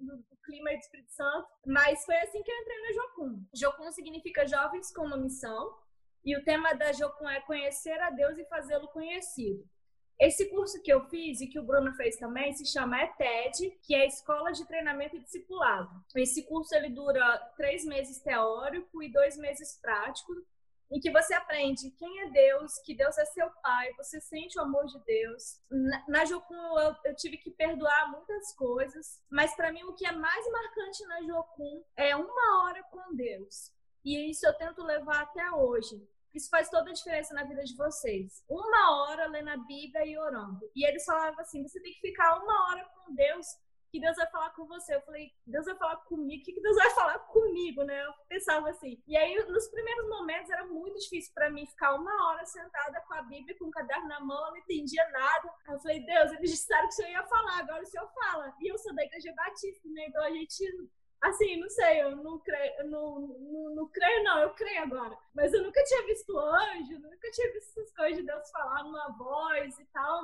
no, 0.00 0.16
no 0.16 0.36
clima 0.44 0.70
de 0.70 0.78
Espírito 0.78 1.10
Santo. 1.12 1.48
Mas 1.66 2.04
foi 2.04 2.16
assim 2.18 2.42
que 2.42 2.50
eu 2.50 2.56
entrei 2.56 2.80
na 2.82 2.92
Jocum. 2.92 3.44
Jocum 3.54 3.90
significa 3.92 4.46
Jovens 4.46 4.92
com 4.92 5.06
uma 5.06 5.16
Missão, 5.16 5.74
e 6.24 6.36
o 6.36 6.44
tema 6.44 6.74
da 6.74 6.92
Jocum 6.92 7.28
é 7.28 7.40
conhecer 7.40 7.98
a 8.00 8.10
Deus 8.10 8.38
e 8.38 8.44
fazê-lo 8.44 8.88
conhecido. 8.88 9.68
Esse 10.20 10.50
curso 10.50 10.82
que 10.82 10.92
eu 10.92 11.08
fiz 11.08 11.40
e 11.40 11.46
que 11.46 11.58
o 11.58 11.62
Bruno 11.62 11.94
fez 11.94 12.16
também 12.16 12.52
se 12.52 12.66
chama 12.66 13.02
ETED, 13.02 13.78
que 13.82 13.94
é 13.94 14.06
Escola 14.06 14.52
de 14.52 14.66
Treinamento 14.66 15.16
e 15.16 15.20
Discipulado. 15.20 15.90
Esse 16.14 16.46
curso 16.46 16.74
ele 16.74 16.90
dura 16.90 17.38
três 17.56 17.86
meses 17.86 18.20
teórico 18.20 19.02
e 19.02 19.10
dois 19.10 19.38
meses 19.38 19.78
prático, 19.80 20.34
em 20.92 21.00
que 21.00 21.10
você 21.10 21.32
aprende 21.32 21.90
quem 21.92 22.20
é 22.22 22.30
Deus, 22.30 22.78
que 22.84 22.94
Deus 22.94 23.16
é 23.16 23.24
seu 23.24 23.48
pai, 23.62 23.94
você 23.96 24.20
sente 24.20 24.58
o 24.58 24.62
amor 24.62 24.84
de 24.86 24.98
Deus. 25.04 25.58
Na, 25.70 26.04
na 26.08 26.24
Jocum 26.26 26.78
eu, 26.80 26.94
eu, 27.04 27.16
tive 27.16 27.38
que 27.38 27.50
perdoar 27.50 28.10
muitas 28.10 28.52
coisas, 28.56 29.22
mas 29.30 29.54
para 29.54 29.72
mim 29.72 29.84
o 29.84 29.94
que 29.94 30.04
é 30.04 30.12
mais 30.12 30.44
marcante 30.50 31.06
na 31.06 31.22
Jocum 31.22 31.82
é 31.96 32.14
uma 32.14 32.64
hora 32.64 32.82
com 32.90 33.14
Deus. 33.14 33.72
E 34.04 34.30
isso 34.30 34.46
eu 34.46 34.54
tento 34.54 34.82
levar 34.82 35.22
até 35.22 35.50
hoje. 35.52 36.00
Isso 36.34 36.48
faz 36.48 36.70
toda 36.70 36.90
a 36.90 36.94
diferença 36.94 37.34
na 37.34 37.44
vida 37.44 37.62
de 37.64 37.76
vocês. 37.76 38.44
Uma 38.48 39.02
hora 39.02 39.26
lendo 39.26 39.48
a 39.48 39.56
Bíblia 39.56 40.06
e 40.06 40.16
orando. 40.16 40.70
E 40.76 40.86
eles 40.86 41.04
falavam 41.04 41.40
assim: 41.40 41.66
você 41.66 41.80
tem 41.80 41.92
que 41.92 42.00
ficar 42.00 42.38
uma 42.38 42.68
hora 42.68 42.84
com 42.84 43.14
Deus, 43.14 43.46
que 43.90 44.00
Deus 44.00 44.16
vai 44.16 44.30
falar 44.30 44.50
com 44.50 44.64
você. 44.66 44.94
Eu 44.94 45.02
falei: 45.02 45.32
Deus 45.44 45.66
vai 45.66 45.76
falar 45.76 45.96
comigo? 45.96 46.40
O 46.40 46.44
que 46.44 46.60
Deus 46.60 46.76
vai 46.76 46.90
falar 46.90 47.18
comigo, 47.18 47.82
né? 47.82 48.06
Eu 48.06 48.12
pensava 48.28 48.70
assim. 48.70 49.02
E 49.06 49.16
aí, 49.16 49.34
nos 49.46 49.68
primeiros 49.68 50.08
momentos, 50.08 50.50
era 50.50 50.64
muito 50.66 50.98
difícil 51.00 51.32
para 51.34 51.50
mim 51.50 51.66
ficar 51.66 51.94
uma 51.94 52.28
hora 52.28 52.46
sentada 52.46 53.00
com 53.00 53.14
a 53.14 53.22
Bíblia, 53.22 53.58
com 53.58 53.66
o 53.66 53.70
caderno 53.70 54.06
na 54.06 54.20
mão, 54.20 54.46
eu 54.46 54.50
não 54.52 54.56
entendia 54.56 55.06
nada. 55.10 55.52
Eu 55.68 55.80
falei: 55.80 56.04
Deus, 56.04 56.32
eles 56.32 56.50
disseram 56.50 56.86
que 56.86 56.94
o 56.94 56.96
Senhor 56.96 57.10
ia 57.10 57.26
falar, 57.26 57.58
agora 57.58 57.82
o 57.82 57.86
Senhor 57.86 58.08
fala. 58.14 58.54
E 58.60 58.72
eu 58.72 58.78
sou 58.78 58.94
da 58.94 59.04
Igreja 59.04 59.32
Batista, 59.34 59.88
né? 59.88 60.06
Então 60.06 60.22
a 60.22 60.30
gente 60.30 60.90
Assim, 61.22 61.56
não 61.56 61.68
sei, 61.68 62.00
eu 62.00 62.16
não 62.16 62.38
creio, 62.38 62.88
não, 62.88 63.20
não, 63.20 63.74
não, 63.74 63.88
creio, 63.88 64.24
não, 64.24 64.38
eu 64.38 64.54
creio 64.54 64.82
agora. 64.82 65.16
Mas 65.34 65.52
eu 65.52 65.62
nunca 65.62 65.82
tinha 65.84 66.06
visto 66.06 66.38
anjo, 66.38 66.98
nunca 66.98 67.30
tinha 67.30 67.52
visto 67.52 67.78
essas 67.78 67.94
coisas 67.94 68.16
de 68.16 68.26
Deus 68.26 68.50
falar 68.50 68.84
numa 68.84 69.08
voz 69.18 69.78
e 69.78 69.84
tal. 69.92 70.22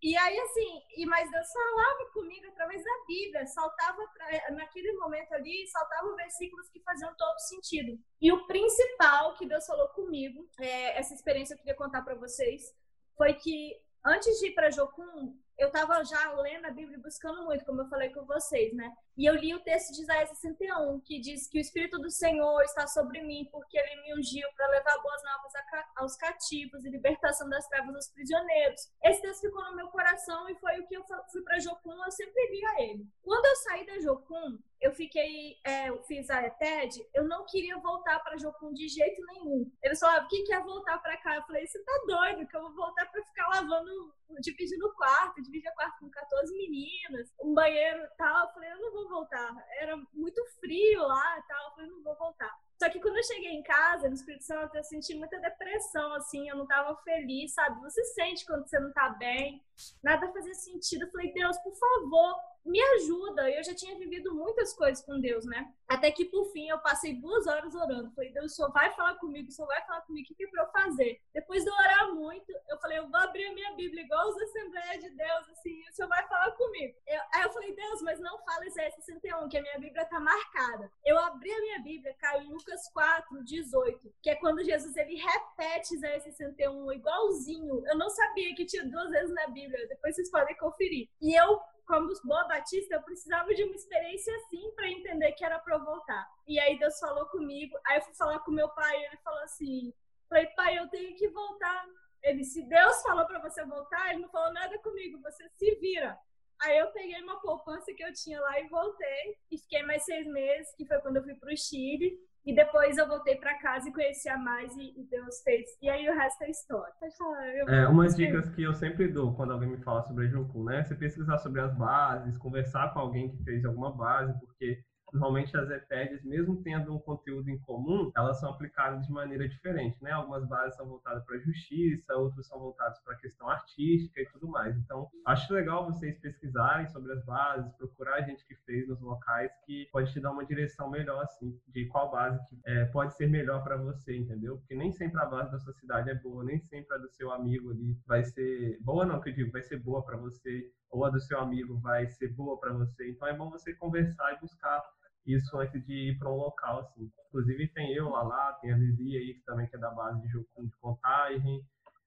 E 0.00 0.16
aí, 0.16 0.38
assim, 0.38 0.82
e, 0.96 1.04
mas 1.04 1.28
Deus 1.32 1.52
falava 1.52 2.10
comigo 2.12 2.46
através 2.46 2.84
da 2.84 3.04
Bíblia, 3.08 3.44
saltava, 3.46 4.06
pra, 4.14 4.50
naquele 4.52 4.92
momento 4.92 5.32
ali, 5.32 5.66
saltavam 5.66 6.14
versículos 6.14 6.68
que 6.68 6.80
faziam 6.80 7.12
todo 7.16 7.38
sentido. 7.40 7.98
E 8.20 8.30
o 8.30 8.46
principal 8.46 9.34
que 9.34 9.46
Deus 9.46 9.66
falou 9.66 9.88
comigo, 9.88 10.48
é, 10.60 10.96
essa 10.96 11.12
experiência 11.12 11.54
eu 11.54 11.58
queria 11.58 11.74
contar 11.74 12.02
para 12.02 12.14
vocês, 12.14 12.72
foi 13.16 13.34
que 13.34 13.76
antes 14.04 14.38
de 14.38 14.46
ir 14.46 14.54
para 14.54 14.70
Jocum, 14.70 15.36
eu 15.58 15.68
estava 15.68 16.04
já 16.04 16.32
lendo 16.34 16.66
a 16.66 16.70
Bíblia, 16.70 16.98
buscando 16.98 17.44
muito, 17.44 17.64
como 17.64 17.80
eu 17.80 17.88
falei 17.88 18.10
com 18.10 18.24
vocês, 18.24 18.72
né? 18.74 18.94
E 19.16 19.24
eu 19.24 19.34
li 19.34 19.54
o 19.54 19.60
texto 19.60 19.94
de 19.94 20.02
Isaías 20.02 20.28
61, 20.28 21.00
que 21.00 21.18
diz 21.18 21.48
que 21.48 21.58
o 21.58 21.60
Espírito 21.60 21.98
do 21.98 22.10
Senhor 22.10 22.62
está 22.62 22.86
sobre 22.86 23.22
mim, 23.22 23.48
porque 23.50 23.78
ele 23.78 24.02
me 24.02 24.20
ungiu 24.20 24.46
para 24.54 24.68
levar 24.68 24.98
boas 24.98 25.22
novas 25.24 25.52
aos 25.96 26.16
cativos 26.16 26.84
e 26.84 26.90
libertação 26.90 27.48
das 27.48 27.66
trevas 27.68 27.94
aos 27.94 28.08
prisioneiros. 28.08 28.90
Esse 29.02 29.22
texto 29.22 29.40
ficou 29.40 29.64
no 29.64 29.76
meu 29.76 29.88
coração 29.88 30.48
e 30.50 30.54
foi 30.56 30.80
o 30.80 30.86
que 30.86 30.96
eu 30.96 31.04
fui 31.32 31.42
para 31.42 31.58
Jocum, 31.58 32.04
eu 32.04 32.10
sempre 32.10 32.46
lia 32.50 32.90
ele. 32.90 33.06
Quando 33.22 33.46
eu 33.46 33.56
saí 33.56 33.86
da 33.86 33.98
Jocum, 33.98 34.58
eu 34.80 34.92
fiquei, 34.92 35.58
é, 35.64 35.88
eu 35.88 36.02
fiz 36.02 36.28
a 36.28 36.46
ETED, 36.46 37.06
eu 37.14 37.24
não 37.24 37.46
queria 37.46 37.78
voltar 37.78 38.22
para 38.22 38.36
Jocum 38.36 38.72
de 38.72 38.88
jeito 38.88 39.24
nenhum. 39.26 39.70
Eles 39.82 39.98
falavam, 39.98 40.28
quem 40.28 40.44
quer 40.44 40.62
voltar 40.62 40.98
para 40.98 41.16
cá? 41.16 41.36
Eu 41.36 41.42
falei, 41.42 41.66
você 41.66 41.82
tá 41.82 41.92
doido, 42.06 42.46
que 42.46 42.56
eu 42.56 42.60
vou 42.60 42.74
voltar 42.74 43.06
para 43.06 43.24
ficar 43.24 43.48
lavando, 43.48 44.14
dividindo 44.40 44.86
o 44.86 44.94
quarto, 44.94 45.42
dividir 45.42 45.70
o 45.70 45.74
quarto 45.74 45.98
com 46.00 46.10
14 46.10 46.54
meninas, 46.56 47.32
um 47.40 47.54
banheiro 47.54 48.04
e 48.04 48.16
tal. 48.16 48.46
Eu 48.46 48.52
falei, 48.52 48.72
eu 48.72 48.80
não 48.80 48.92
vou 48.92 49.05
voltar. 49.08 49.54
Era 49.78 49.96
muito 50.12 50.44
frio 50.60 51.00
lá 51.00 51.38
e 51.38 51.42
tal. 51.46 51.64
Eu 51.64 51.74
falei, 51.74 51.90
não 51.90 52.02
vou 52.02 52.16
voltar. 52.16 52.54
Só 52.78 52.90
que 52.90 53.00
quando 53.00 53.16
eu 53.16 53.22
cheguei 53.22 53.52
em 53.52 53.62
casa, 53.62 54.08
no 54.08 54.14
Espírito 54.14 54.44
Santo, 54.44 54.76
eu 54.76 54.84
senti 54.84 55.14
muita 55.14 55.40
depressão, 55.40 56.12
assim, 56.12 56.48
eu 56.48 56.56
não 56.56 56.66
tava 56.66 56.94
feliz, 57.02 57.54
sabe? 57.54 57.80
Você 57.80 58.04
sente 58.04 58.44
quando 58.44 58.68
você 58.68 58.78
não 58.78 58.92
tá 58.92 59.08
bem, 59.10 59.64
nada 60.02 60.30
fazia 60.30 60.54
sentido. 60.54 61.04
Eu 61.06 61.10
falei, 61.10 61.32
Deus, 61.32 61.56
por 61.58 61.74
favor, 61.74 62.36
me 62.66 62.80
ajuda. 62.80 63.50
Eu 63.50 63.62
já 63.62 63.74
tinha 63.74 63.96
vivido 63.96 64.34
muitas 64.34 64.74
coisas 64.74 65.04
com 65.04 65.20
Deus, 65.20 65.44
né? 65.44 65.72
Até 65.88 66.10
que 66.10 66.24
por 66.24 66.46
fim 66.52 66.68
eu 66.68 66.78
passei 66.78 67.14
duas 67.14 67.46
horas 67.46 67.74
orando. 67.74 68.10
Falei, 68.10 68.32
Deus, 68.32 68.54
só 68.54 68.68
vai 68.70 68.92
falar 68.94 69.14
comigo, 69.16 69.50
só 69.50 69.64
vai 69.66 69.80
falar 69.86 70.00
comigo, 70.02 70.28
o 70.30 70.34
que 70.34 70.44
é 70.44 70.48
pra 70.48 70.62
eu 70.64 70.70
fazer? 70.70 71.20
Depois 71.32 71.64
de 71.64 71.70
orar 71.70 72.14
muito, 72.14 72.52
eu 72.68 72.78
falei, 72.78 72.98
eu 72.98 73.08
vou 73.08 73.20
abrir 73.20 73.46
a 73.46 73.52
minha 73.54 73.72
Bíblia 73.74 74.02
igual 74.02 74.28
os 74.28 74.42
Assembleias 74.42 75.02
de 75.02 75.10
Deus, 75.10 75.48
assim, 75.50 75.80
o 75.88 75.92
senhor 75.92 76.08
vai 76.08 76.26
falar 76.26 76.50
comigo. 76.52 76.94
Eu, 77.06 77.20
aí 77.34 77.42
eu 77.44 77.52
falei, 77.52 77.74
Deus, 77.74 78.02
mas 78.02 78.20
não 78.20 78.38
fala 78.44 78.66
Isaías 78.66 78.94
61, 78.96 79.48
que 79.48 79.58
a 79.58 79.62
minha 79.62 79.78
Bíblia 79.78 80.04
tá 80.06 80.18
marcada. 80.18 80.90
Eu 81.04 81.18
abri 81.18 81.52
a 81.52 81.60
minha 81.60 81.78
Bíblia, 81.80 82.14
caiu 82.18 82.42
em 82.42 82.52
Lucas 82.52 82.88
4, 82.92 83.44
18, 83.44 84.12
que 84.22 84.30
é 84.30 84.34
quando 84.34 84.64
Jesus 84.64 84.96
ele 84.96 85.16
repete 85.16 85.94
Isaías 85.94 86.24
61 86.24 86.92
igualzinho. 86.92 87.86
Eu 87.86 87.96
não 87.96 88.10
sabia 88.10 88.54
que 88.54 88.64
tinha 88.64 88.84
duas 88.84 89.10
vezes 89.10 89.32
na 89.34 89.46
Bíblia, 89.48 89.86
depois 89.88 90.16
vocês 90.16 90.30
podem 90.30 90.56
conferir. 90.56 91.08
E 91.20 91.34
eu 91.34 91.60
como 91.86 92.12
boa 92.24 92.44
batista, 92.48 92.94
eu 92.94 93.02
precisava 93.02 93.54
de 93.54 93.62
uma 93.64 93.74
experiência 93.74 94.34
assim 94.36 94.70
para 94.74 94.90
entender 94.90 95.32
que 95.32 95.44
era 95.44 95.58
para 95.58 95.76
eu 95.76 95.84
voltar. 95.84 96.28
E 96.46 96.58
aí 96.58 96.78
Deus 96.78 96.98
falou 96.98 97.26
comigo, 97.26 97.78
aí 97.86 97.98
eu 97.98 98.02
fui 98.02 98.14
falar 98.14 98.40
com 98.40 98.50
meu 98.50 98.68
pai, 98.70 98.96
ele 99.04 99.16
falou 99.18 99.40
assim: 99.40 99.92
"Falei, 100.28 100.46
pai, 100.48 100.78
eu 100.78 100.88
tenho 100.88 101.16
que 101.16 101.28
voltar". 101.28 101.86
Ele, 102.22 102.44
se 102.44 102.62
Deus 102.62 103.02
falou 103.02 103.24
para 103.26 103.38
você 103.38 103.64
voltar, 103.64 104.10
ele 104.10 104.22
não 104.22 104.28
falou 104.28 104.52
nada 104.52 104.76
comigo, 104.80 105.20
você 105.22 105.48
se 105.50 105.74
vira. 105.76 106.18
Aí 106.62 106.78
eu 106.78 106.88
peguei 106.88 107.22
uma 107.22 107.40
poupança 107.40 107.92
que 107.92 108.02
eu 108.02 108.12
tinha 108.12 108.40
lá 108.40 108.58
e 108.60 108.68
voltei. 108.68 109.36
E 109.50 109.58
fiquei 109.58 109.82
mais 109.82 110.04
seis 110.04 110.26
meses, 110.26 110.74
que 110.74 110.86
foi 110.86 110.98
quando 111.00 111.16
eu 111.16 111.22
fui 111.22 111.34
para 111.34 111.52
o 111.52 111.56
Chile. 111.56 112.18
E 112.46 112.54
depois 112.54 112.96
eu 112.96 113.08
voltei 113.08 113.34
para 113.36 113.58
casa 113.58 113.88
e 113.88 113.92
conheci 113.92 114.28
a 114.28 114.38
mais 114.38 114.72
e, 114.76 115.04
Deus 115.10 115.42
fez. 115.42 115.66
E 115.82 115.90
aí 115.90 116.08
o 116.08 116.14
resto 116.14 116.44
é 116.44 116.50
história. 116.50 116.94
Falar. 117.18 117.46
é, 117.68 117.88
umas 117.88 118.14
dicas 118.14 118.48
que 118.50 118.62
eu 118.62 118.72
sempre 118.72 119.08
dou 119.08 119.34
quando 119.34 119.52
alguém 119.52 119.68
me 119.68 119.78
fala 119.78 120.02
sobre 120.02 120.26
a 120.26 120.28
Junku, 120.28 120.62
né? 120.62 120.84
Você 120.84 120.94
pesquisar 120.94 121.38
sobre 121.38 121.60
as 121.60 121.74
bases, 121.74 122.38
conversar 122.38 122.94
com 122.94 123.00
alguém 123.00 123.28
que 123.28 123.42
fez 123.42 123.64
alguma 123.64 123.90
base, 123.90 124.32
porque 124.38 124.80
Normalmente 125.12 125.56
as 125.56 125.70
ETEDs, 125.70 126.24
mesmo 126.24 126.62
tendo 126.62 126.94
um 126.94 126.98
conteúdo 126.98 127.48
em 127.48 127.58
comum, 127.58 128.10
elas 128.16 128.40
são 128.40 128.50
aplicadas 128.50 129.06
de 129.06 129.12
maneira 129.12 129.48
diferente, 129.48 129.96
né? 130.02 130.10
Algumas 130.10 130.46
bases 130.46 130.76
são 130.76 130.86
voltadas 130.86 131.24
para 131.24 131.36
a 131.36 131.40
justiça, 131.40 132.14
outras 132.14 132.46
são 132.46 132.58
voltadas 132.58 132.98
para 133.00 133.14
a 133.14 133.18
questão 133.18 133.48
artística 133.48 134.20
e 134.20 134.26
tudo 134.26 134.48
mais. 134.48 134.76
Então, 134.76 135.08
acho 135.24 135.52
legal 135.52 135.86
vocês 135.86 136.18
pesquisarem 136.18 136.86
sobre 136.88 137.12
as 137.12 137.24
bases, 137.24 137.72
procurar 137.74 138.22
gente 138.22 138.44
que 138.46 138.54
fez 138.66 138.88
nos 138.88 139.00
locais 139.00 139.50
que 139.64 139.88
pode 139.92 140.12
te 140.12 140.20
dar 140.20 140.32
uma 140.32 140.44
direção 140.44 140.90
melhor, 140.90 141.22
assim, 141.22 141.58
de 141.68 141.86
qual 141.86 142.10
base 142.10 142.38
que 142.48 142.60
é, 142.64 142.84
pode 142.86 143.14
ser 143.14 143.28
melhor 143.28 143.62
para 143.62 143.76
você, 143.76 144.16
entendeu? 144.16 144.58
Porque 144.58 144.74
nem 144.74 144.92
sempre 144.92 145.20
a 145.20 145.26
base 145.26 145.50
da 145.50 145.58
sua 145.58 145.72
cidade 145.74 146.10
é 146.10 146.14
boa, 146.14 146.44
nem 146.44 146.60
sempre 146.60 146.94
a 146.94 146.98
do 146.98 147.08
seu 147.10 147.30
amigo 147.30 147.70
ali 147.70 147.96
vai 148.06 148.24
ser 148.24 148.78
boa, 148.80 149.04
não, 149.04 149.20
que 149.20 149.30
eu 149.30 149.34
digo, 149.34 149.52
vai 149.52 149.62
ser 149.62 149.78
boa 149.78 150.04
para 150.04 150.16
você 150.16 150.70
ou 150.90 151.04
a 151.04 151.10
do 151.10 151.20
seu 151.20 151.38
amigo 151.40 151.78
vai 151.80 152.06
ser 152.08 152.28
boa 152.34 152.58
para 152.58 152.72
você. 152.72 153.10
Então 153.10 153.28
é 153.28 153.34
bom 153.34 153.50
você 153.50 153.74
conversar 153.74 154.34
e 154.34 154.40
buscar 154.40 154.82
isso 155.26 155.58
antes 155.58 155.84
de 155.84 156.10
ir 156.10 156.18
para 156.18 156.30
um 156.30 156.36
local, 156.36 156.80
assim. 156.80 157.10
Inclusive 157.28 157.68
tem 157.68 157.92
eu 157.92 158.10
lá, 158.10 158.22
lá 158.22 158.52
tem 158.54 158.72
a 158.72 158.76
Lili 158.76 159.16
aí, 159.16 159.34
que 159.34 159.44
também 159.44 159.68
é 159.72 159.78
da 159.78 159.90
base 159.90 160.20
de 160.22 160.28
jogo 160.28 160.46
de 160.58 160.76
contagem. 160.76 161.60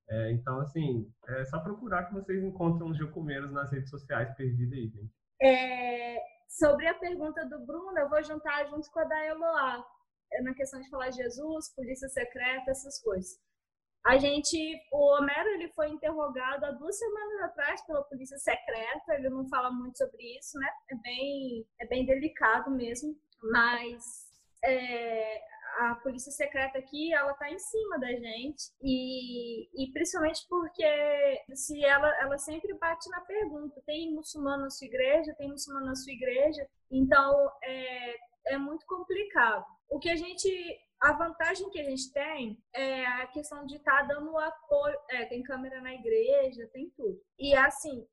É, 0.10 0.32
então, 0.32 0.60
assim, 0.62 1.08
é 1.28 1.46
só 1.46 1.60
procurar 1.60 2.06
que 2.06 2.14
vocês 2.14 2.44
encontram 2.44 2.90
os 2.90 2.98
jocumeiros 2.98 3.52
nas 3.52 3.72
redes 3.72 3.90
sociais 3.90 4.34
perdidos 4.36 4.74
aí, 4.74 4.88
gente. 4.88 5.14
É, 5.42 6.18
sobre 6.48 6.88
a 6.88 6.96
pergunta 6.96 7.46
do 7.46 7.64
Bruno, 7.66 7.98
eu 7.98 8.10
vou 8.10 8.24
juntar 8.24 8.66
junto 8.66 8.90
com 8.92 9.00
a 9.00 9.04
da 9.04 9.26
Eloá, 9.26 9.86
é, 10.34 10.42
na 10.42 10.54
questão 10.54 10.82
de 10.82 10.90
falar 10.90 11.12
Jesus, 11.12 11.74
polícia 11.76 12.10
secreta, 12.10 12.72
essas 12.72 13.00
coisas. 13.02 13.40
A 14.06 14.18
gente, 14.18 14.58
o 14.92 15.16
Homero, 15.16 15.50
ele 15.50 15.70
foi 15.70 15.90
interrogado 15.90 16.66
há 16.66 16.72
duas 16.72 16.98
semanas 16.98 17.42
atrás 17.42 17.86
pela 17.86 18.04
polícia 18.04 18.38
secreta. 18.38 19.14
Ele 19.14 19.30
não 19.30 19.48
fala 19.50 19.72
muito 19.72 19.98
sobre 19.98 20.38
isso, 20.38 20.58
né? 20.58 20.70
É 20.90 20.96
bem, 20.96 21.66
é 21.82 21.88
bem 21.88 22.06
delicado 22.06 22.72
mesmo. 22.72 23.16
Mas 23.44 24.30
é, 24.64 25.42
a 25.80 25.96
polícia 25.96 26.32
secreta 26.32 26.78
aqui, 26.78 27.14
ela 27.14 27.34
tá 27.34 27.50
em 27.50 27.60
cima 27.60 28.00
da 28.00 28.12
gente. 28.12 28.72
E, 28.82 29.84
e 29.84 29.92
principalmente 29.92 30.46
porque 30.50 31.44
se 31.54 31.84
ela, 31.84 32.10
ela 32.22 32.38
sempre 32.38 32.74
bate 32.76 33.10
na 33.10 33.22
pergunta: 33.22 33.82
tem 33.86 34.14
muçulmano 34.14 34.64
na 34.64 34.70
sua 34.70 34.88
igreja? 34.88 35.36
Tem 35.38 35.50
muçulmano 35.50 35.88
na 35.88 35.96
sua 35.96 36.14
igreja? 36.14 36.68
Então, 36.90 37.52
é, 37.64 38.16
é 38.48 38.58
muito 38.58 38.86
complicado. 38.86 39.66
O 39.90 40.00
que 40.00 40.10
a 40.10 40.16
gente 40.16 40.50
a 41.02 41.14
vantagem 41.14 41.70
que 41.70 41.80
a 41.80 41.84
gente 41.84 42.12
tem 42.12 42.62
é 42.74 43.06
a 43.06 43.28
questão 43.28 43.66
de 43.66 43.78
estar 43.78 44.02
tá 44.02 44.14
dando 44.14 44.38
apoio. 44.38 44.98
É, 45.10 45.26
tem 45.26 45.44
câmera 45.44 45.82
na 45.82 45.94
igreja, 45.94 46.70
tem 46.74 46.90
tudo. 46.96 47.22
E 47.38 47.56
assim, 47.56 48.06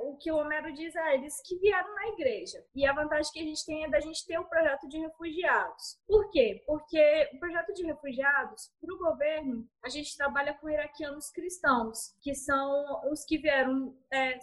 o 0.00 0.16
que 0.16 0.30
o 0.30 0.36
Homero 0.36 0.72
diz 0.72 0.94
é 0.96 1.14
eles 1.14 1.40
que 1.44 1.58
vieram 1.58 1.94
na 1.94 2.08
igreja. 2.08 2.64
E 2.74 2.86
a 2.86 2.92
vantagem 2.92 3.32
que 3.32 3.40
a 3.40 3.44
gente 3.44 3.64
tem 3.64 3.84
é 3.84 3.90
da 3.90 4.00
gente 4.00 4.26
ter 4.26 4.38
o 4.38 4.48
projeto 4.48 4.88
de 4.88 4.98
refugiados. 4.98 6.00
Por 6.06 6.30
quê? 6.30 6.62
Porque 6.66 7.30
o 7.34 7.38
projeto 7.38 7.72
de 7.74 7.84
refugiados, 7.84 8.72
para 8.80 8.94
o 8.94 8.98
governo, 8.98 9.68
a 9.84 9.88
gente 9.88 10.16
trabalha 10.16 10.54
com 10.54 10.68
iraquianos 10.68 11.30
cristãos, 11.30 12.14
que 12.22 12.34
são 12.34 13.10
os 13.10 13.24
que 13.24 13.38
vieram. 13.38 13.96
É, 14.12 14.38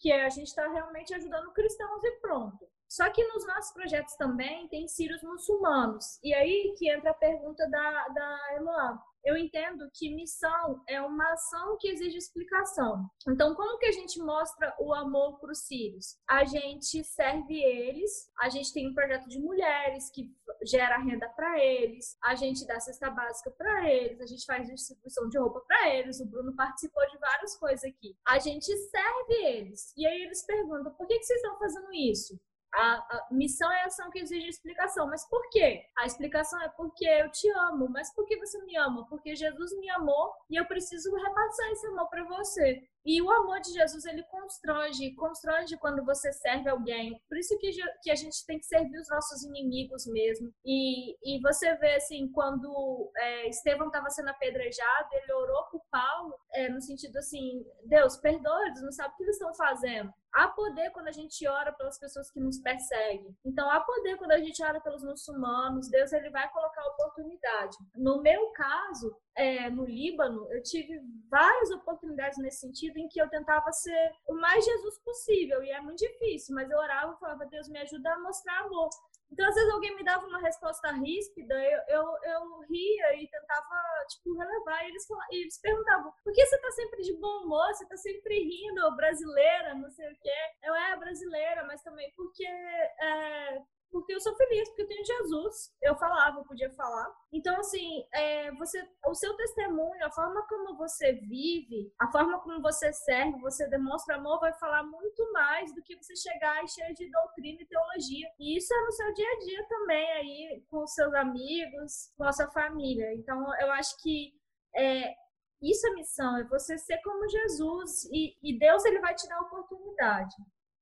que 0.00 0.10
a 0.10 0.30
gente 0.30 0.48
está 0.48 0.66
realmente 0.66 1.14
ajudando 1.14 1.52
cristãos 1.52 2.02
e 2.02 2.12
pronto. 2.20 2.66
Só 2.90 3.08
que 3.08 3.24
nos 3.28 3.46
nossos 3.46 3.72
projetos 3.72 4.16
também 4.16 4.66
tem 4.66 4.88
sírios 4.88 5.22
muçulmanos. 5.22 6.18
E 6.24 6.34
aí 6.34 6.74
que 6.76 6.90
entra 6.90 7.12
a 7.12 7.14
pergunta 7.14 7.64
da, 7.70 8.08
da 8.08 8.56
Eloá. 8.56 9.00
Eu 9.22 9.36
entendo 9.36 9.88
que 9.94 10.14
missão 10.14 10.82
é 10.88 11.00
uma 11.00 11.32
ação 11.32 11.76
que 11.78 11.88
exige 11.88 12.16
explicação. 12.16 13.06
Então, 13.28 13.54
como 13.54 13.78
que 13.78 13.86
a 13.86 13.92
gente 13.92 14.18
mostra 14.18 14.74
o 14.80 14.94
amor 14.94 15.38
para 15.38 15.52
os 15.52 15.66
sírios? 15.66 16.16
A 16.28 16.44
gente 16.44 17.04
serve 17.04 17.62
eles, 17.62 18.10
a 18.40 18.48
gente 18.48 18.72
tem 18.72 18.88
um 18.88 18.94
projeto 18.94 19.28
de 19.28 19.38
mulheres 19.38 20.10
que 20.10 20.34
gera 20.64 20.98
renda 20.98 21.28
para 21.28 21.62
eles, 21.62 22.16
a 22.24 22.34
gente 22.34 22.66
dá 22.66 22.80
cesta 22.80 23.10
básica 23.10 23.50
para 23.50 23.88
eles, 23.90 24.20
a 24.20 24.26
gente 24.26 24.44
faz 24.46 24.66
distribuição 24.66 25.28
de 25.28 25.38
roupa 25.38 25.60
para 25.60 25.94
eles. 25.94 26.18
O 26.18 26.26
Bruno 26.26 26.56
participou 26.56 27.06
de 27.10 27.18
várias 27.18 27.56
coisas 27.56 27.84
aqui. 27.84 28.16
A 28.26 28.38
gente 28.38 28.64
serve 28.64 29.34
eles. 29.34 29.92
E 29.96 30.06
aí 30.06 30.22
eles 30.22 30.44
perguntam: 30.46 30.94
por 30.94 31.06
que, 31.06 31.18
que 31.18 31.24
vocês 31.24 31.40
estão 31.40 31.58
fazendo 31.58 31.92
isso? 31.92 32.40
A, 32.72 32.94
a, 32.94 33.28
missão 33.30 33.70
é 33.72 33.84
ação 33.84 34.10
que 34.10 34.18
exige 34.18 34.48
explicação. 34.48 35.06
Mas 35.08 35.28
por 35.28 35.48
quê? 35.50 35.82
A 35.98 36.06
explicação 36.06 36.60
é 36.62 36.68
porque 36.68 37.04
eu 37.04 37.30
te 37.30 37.48
amo. 37.50 37.88
Mas 37.88 38.14
por 38.14 38.26
que 38.26 38.36
você 38.36 38.62
me 38.64 38.76
ama? 38.76 39.06
Porque 39.08 39.34
Jesus 39.34 39.76
me 39.78 39.90
amou 39.90 40.32
e 40.48 40.56
eu 40.56 40.66
preciso 40.66 41.14
repassar 41.14 41.70
esse 41.70 41.86
amor 41.86 42.08
para 42.08 42.24
você. 42.24 42.82
E 43.04 43.20
o 43.22 43.30
amor 43.30 43.60
de 43.60 43.72
Jesus, 43.72 44.04
ele 44.04 44.22
constrange, 44.24 45.14
constrange 45.14 45.76
quando 45.78 46.04
você 46.04 46.32
serve 46.32 46.68
alguém. 46.68 47.20
Por 47.28 47.38
isso 47.38 47.56
que, 47.58 47.70
que 48.02 48.10
a 48.10 48.14
gente 48.14 48.44
tem 48.46 48.58
que 48.58 48.66
servir 48.66 48.98
os 48.98 49.08
nossos 49.08 49.42
inimigos 49.42 50.06
mesmo. 50.06 50.52
E, 50.64 51.16
e 51.22 51.40
você 51.40 51.74
vê, 51.76 51.94
assim, 51.94 52.30
quando 52.32 53.10
é, 53.16 53.48
Estevão 53.48 53.86
estava 53.86 54.10
sendo 54.10 54.28
apedrejado, 54.28 55.08
ele 55.12 55.32
orou 55.32 55.64
por 55.70 55.82
Paulo, 55.90 56.34
é, 56.52 56.68
no 56.68 56.80
sentido 56.80 57.16
assim, 57.18 57.64
Deus, 57.84 58.16
perdoa, 58.16 58.66
eles 58.66 58.82
não 58.82 58.92
sabem 58.92 59.12
o 59.12 59.16
que 59.16 59.22
eles 59.24 59.36
estão 59.36 59.54
fazendo. 59.54 60.12
Há 60.32 60.48
poder 60.48 60.90
quando 60.90 61.08
a 61.08 61.12
gente 61.12 61.46
ora 61.48 61.72
pelas 61.72 61.98
pessoas 61.98 62.30
que 62.30 62.38
nos 62.38 62.58
perseguem. 62.60 63.36
Então, 63.44 63.68
há 63.68 63.80
poder 63.80 64.16
quando 64.16 64.32
a 64.32 64.38
gente 64.38 64.62
ora 64.62 64.80
pelos 64.80 65.02
muçulmanos. 65.02 65.88
Deus, 65.88 66.12
ele 66.12 66.30
vai 66.30 66.48
colocar 66.52 66.86
oportunidade. 66.86 67.76
No 67.96 68.22
meu 68.22 68.50
caso, 68.52 69.16
é, 69.34 69.68
no 69.70 69.84
Líbano, 69.84 70.46
eu 70.52 70.62
tive 70.62 71.00
várias 71.28 71.70
oportunidades 71.70 72.38
nesse 72.38 72.60
sentido 72.60 72.89
em 72.98 73.08
que 73.08 73.20
eu 73.20 73.28
tentava 73.28 73.72
ser 73.72 74.12
o 74.28 74.34
mais 74.34 74.64
Jesus 74.64 74.98
possível, 74.98 75.62
e 75.62 75.70
é 75.70 75.80
muito 75.80 75.98
difícil, 75.98 76.54
mas 76.54 76.70
eu 76.70 76.78
orava 76.78 77.12
e 77.12 77.18
falava, 77.18 77.46
Deus, 77.46 77.68
me 77.68 77.78
ajuda 77.78 78.12
a 78.12 78.18
mostrar 78.18 78.60
amor. 78.60 78.88
Então, 79.32 79.46
às 79.48 79.54
vezes, 79.54 79.70
alguém 79.70 79.94
me 79.94 80.02
dava 80.02 80.26
uma 80.26 80.40
resposta 80.40 80.90
ríspida, 80.90 81.54
eu, 81.54 81.80
eu, 81.88 82.18
eu 82.24 82.60
ria 82.68 83.14
e 83.14 83.28
tentava, 83.28 84.04
tipo, 84.08 84.36
relevar. 84.36 84.84
E 84.84 84.88
eles, 84.88 85.06
falavam, 85.06 85.28
e 85.30 85.42
eles 85.42 85.60
perguntavam, 85.60 86.12
por 86.24 86.32
que 86.32 86.44
você 86.44 86.58
tá 86.58 86.70
sempre 86.72 87.02
de 87.02 87.12
bom 87.14 87.44
humor? 87.44 87.72
Você 87.72 87.86
tá 87.86 87.96
sempre 87.96 88.42
rindo, 88.42 88.96
brasileira, 88.96 89.74
não 89.74 89.90
sei 89.90 90.10
o 90.10 90.18
quê. 90.20 90.34
Eu, 90.64 90.74
é, 90.74 90.96
brasileira, 90.96 91.64
mas 91.64 91.80
também 91.82 92.12
porque 92.16 92.44
é, 92.44 93.62
porque 93.90 94.14
eu 94.14 94.20
sou 94.20 94.34
feliz, 94.36 94.68
porque 94.68 94.82
eu 94.82 94.88
tenho 94.88 95.04
Jesus. 95.04 95.72
Eu 95.82 95.96
falava, 95.96 96.38
eu 96.38 96.44
podia 96.44 96.70
falar. 96.70 97.12
Então, 97.32 97.58
assim, 97.58 98.04
é, 98.12 98.50
você, 98.52 98.82
o 99.06 99.14
seu 99.14 99.34
testemunho, 99.36 100.04
a 100.04 100.10
forma 100.10 100.46
como 100.48 100.76
você 100.76 101.12
vive, 101.12 101.92
a 101.98 102.10
forma 102.10 102.40
como 102.40 102.62
você 102.62 102.92
serve, 102.92 103.40
você 103.40 103.68
demonstra 103.68 104.16
amor, 104.16 104.40
vai 104.40 104.52
falar 104.54 104.82
muito 104.82 105.32
mais 105.32 105.74
do 105.74 105.82
que 105.82 105.96
você 105.96 106.14
chegar 106.16 106.66
cheio 106.68 106.94
de 106.94 107.10
doutrina 107.10 107.62
e 107.62 107.66
teologia. 107.66 108.28
E 108.38 108.56
isso 108.56 108.72
é 108.72 108.80
no 108.84 108.92
seu 108.92 109.12
dia 109.14 109.28
a 109.28 109.38
dia 109.38 109.66
também, 109.68 110.12
aí, 110.12 110.64
com 110.68 110.86
seus 110.86 111.12
amigos, 111.14 112.12
com 112.16 112.24
a 112.24 112.32
sua 112.32 112.50
família. 112.50 113.14
Então, 113.14 113.38
eu 113.60 113.70
acho 113.72 113.96
que 114.02 114.32
é, 114.74 115.14
isso 115.62 115.86
é 115.86 115.94
missão, 115.94 116.36
é 116.38 116.44
você 116.44 116.78
ser 116.78 116.98
como 117.02 117.28
Jesus 117.28 118.04
e, 118.04 118.36
e 118.42 118.58
Deus 118.58 118.84
ele 118.84 119.00
vai 119.00 119.14
te 119.14 119.28
dar 119.28 119.40
oportunidade. 119.40 120.34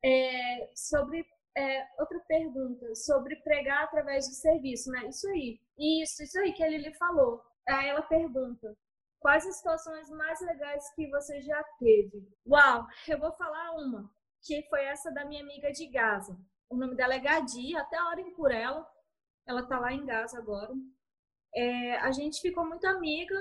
É, 0.05 0.71
sobre 0.77 1.27
é, 1.59 1.89
outra 1.99 2.21
pergunta 2.21 2.95
sobre 2.95 3.35
pregar 3.43 3.85
através 3.85 4.29
do 4.29 4.35
serviço, 4.35 4.91
né? 4.91 5.09
Isso 5.09 5.29
aí. 5.29 5.61
Isso, 5.77 6.23
isso 6.23 6.39
aí 6.39 6.53
que 6.53 6.63
a 6.63 6.69
Lili 6.69 6.95
falou. 6.95 7.43
Aí 7.67 7.89
ela 7.89 8.03
pergunta: 8.03 8.77
quais 9.19 9.45
as 9.45 9.57
situações 9.57 10.09
mais 10.11 10.41
legais 10.41 10.85
que 10.95 11.09
você 11.11 11.41
já 11.41 11.63
teve? 11.81 12.29
Uau, 12.47 12.87
eu 13.09 13.19
vou 13.19 13.33
falar 13.33 13.73
uma, 13.73 14.09
que 14.43 14.63
foi 14.69 14.85
essa 14.85 15.11
da 15.11 15.25
minha 15.25 15.43
amiga 15.43 15.73
de 15.73 15.87
Gaza. 15.89 16.39
O 16.71 16.77
nome 16.77 16.95
dela 16.95 17.15
é 17.15 17.19
Gadi, 17.19 17.77
até 17.77 18.01
orem 18.05 18.33
por 18.35 18.53
ela. 18.53 18.87
Ela 19.47 19.67
tá 19.67 19.81
lá 19.81 19.93
em 19.93 20.07
Gaza 20.07 20.39
agora. 20.39 20.73
É, 21.55 21.97
a 21.97 22.13
gente 22.13 22.41
ficou 22.41 22.65
muito 22.65 22.87
amiga 22.87 23.35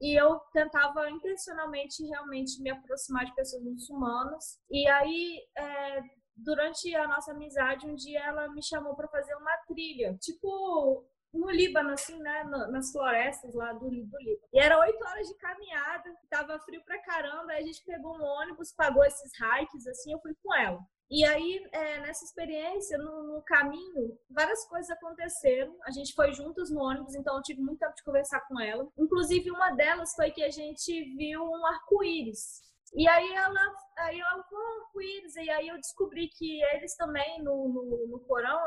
e 0.00 0.18
eu 0.18 0.40
tentava 0.52 1.08
intencionalmente 1.10 2.02
realmente 2.04 2.60
me 2.60 2.70
aproximar 2.70 3.24
de 3.24 3.34
pessoas 3.34 3.62
muçulmanas. 3.62 4.58
E 4.70 4.88
aí, 4.88 5.42
é, 5.56 6.02
durante 6.36 6.94
a 6.94 7.08
nossa 7.08 7.32
amizade, 7.32 7.86
um 7.86 7.94
dia 7.94 8.20
ela 8.20 8.48
me 8.48 8.62
chamou 8.62 8.94
para 8.94 9.08
fazer 9.08 9.34
uma 9.36 9.56
trilha, 9.66 10.16
tipo 10.20 11.06
no 11.32 11.50
Líbano, 11.50 11.90
assim, 11.90 12.18
né? 12.18 12.44
nas 12.44 12.90
florestas 12.90 13.54
lá 13.54 13.72
do, 13.72 13.80
do 13.80 13.90
Líbano. 13.90 14.38
E 14.52 14.58
era 14.58 14.78
oito 14.80 15.04
horas 15.04 15.28
de 15.28 15.34
caminhada, 15.34 16.14
tava 16.30 16.58
frio 16.60 16.82
pra 16.84 17.02
caramba, 17.02 17.52
aí 17.52 17.62
a 17.62 17.66
gente 17.66 17.84
pegou 17.84 18.16
um 18.16 18.22
ônibus, 18.22 18.72
pagou 18.72 19.04
esses 19.04 19.32
hikes, 19.38 19.86
assim, 19.86 20.12
eu 20.12 20.20
fui 20.20 20.34
com 20.42 20.54
ela. 20.54 20.80
E 21.08 21.24
aí, 21.24 21.64
é, 21.70 22.00
nessa 22.00 22.24
experiência, 22.24 22.98
no, 22.98 23.34
no, 23.34 23.42
caminho, 23.42 24.18
várias 24.28 24.66
coisas 24.66 24.90
aconteceram. 24.90 25.76
A 25.84 25.92
gente 25.92 26.12
foi 26.12 26.32
juntos 26.32 26.68
no 26.68 26.80
ônibus, 26.80 27.14
então 27.14 27.36
eu 27.36 27.42
tive 27.42 27.60
muito 27.60 27.78
tempo 27.78 27.94
de 27.94 28.02
conversar 28.02 28.40
com 28.48 28.58
ela. 28.60 28.88
Inclusive, 28.98 29.52
uma 29.52 29.70
delas 29.70 30.14
foi 30.14 30.32
que 30.32 30.42
a 30.42 30.50
gente 30.50 31.16
viu 31.16 31.44
um 31.44 31.64
arco-íris. 31.64 32.60
E 32.94 33.08
aí 33.08 33.32
ela, 33.34 33.74
aí 33.98 34.20
ela 34.20 34.42
falou 34.44 34.82
arco-íris, 34.82 35.36
e 35.36 35.50
aí 35.50 35.68
eu 35.68 35.76
descobri 35.76 36.28
que 36.28 36.62
eles 36.74 36.96
também, 36.96 37.42
no, 37.42 37.68
no, 37.68 38.06
no 38.08 38.20
Corão, 38.20 38.58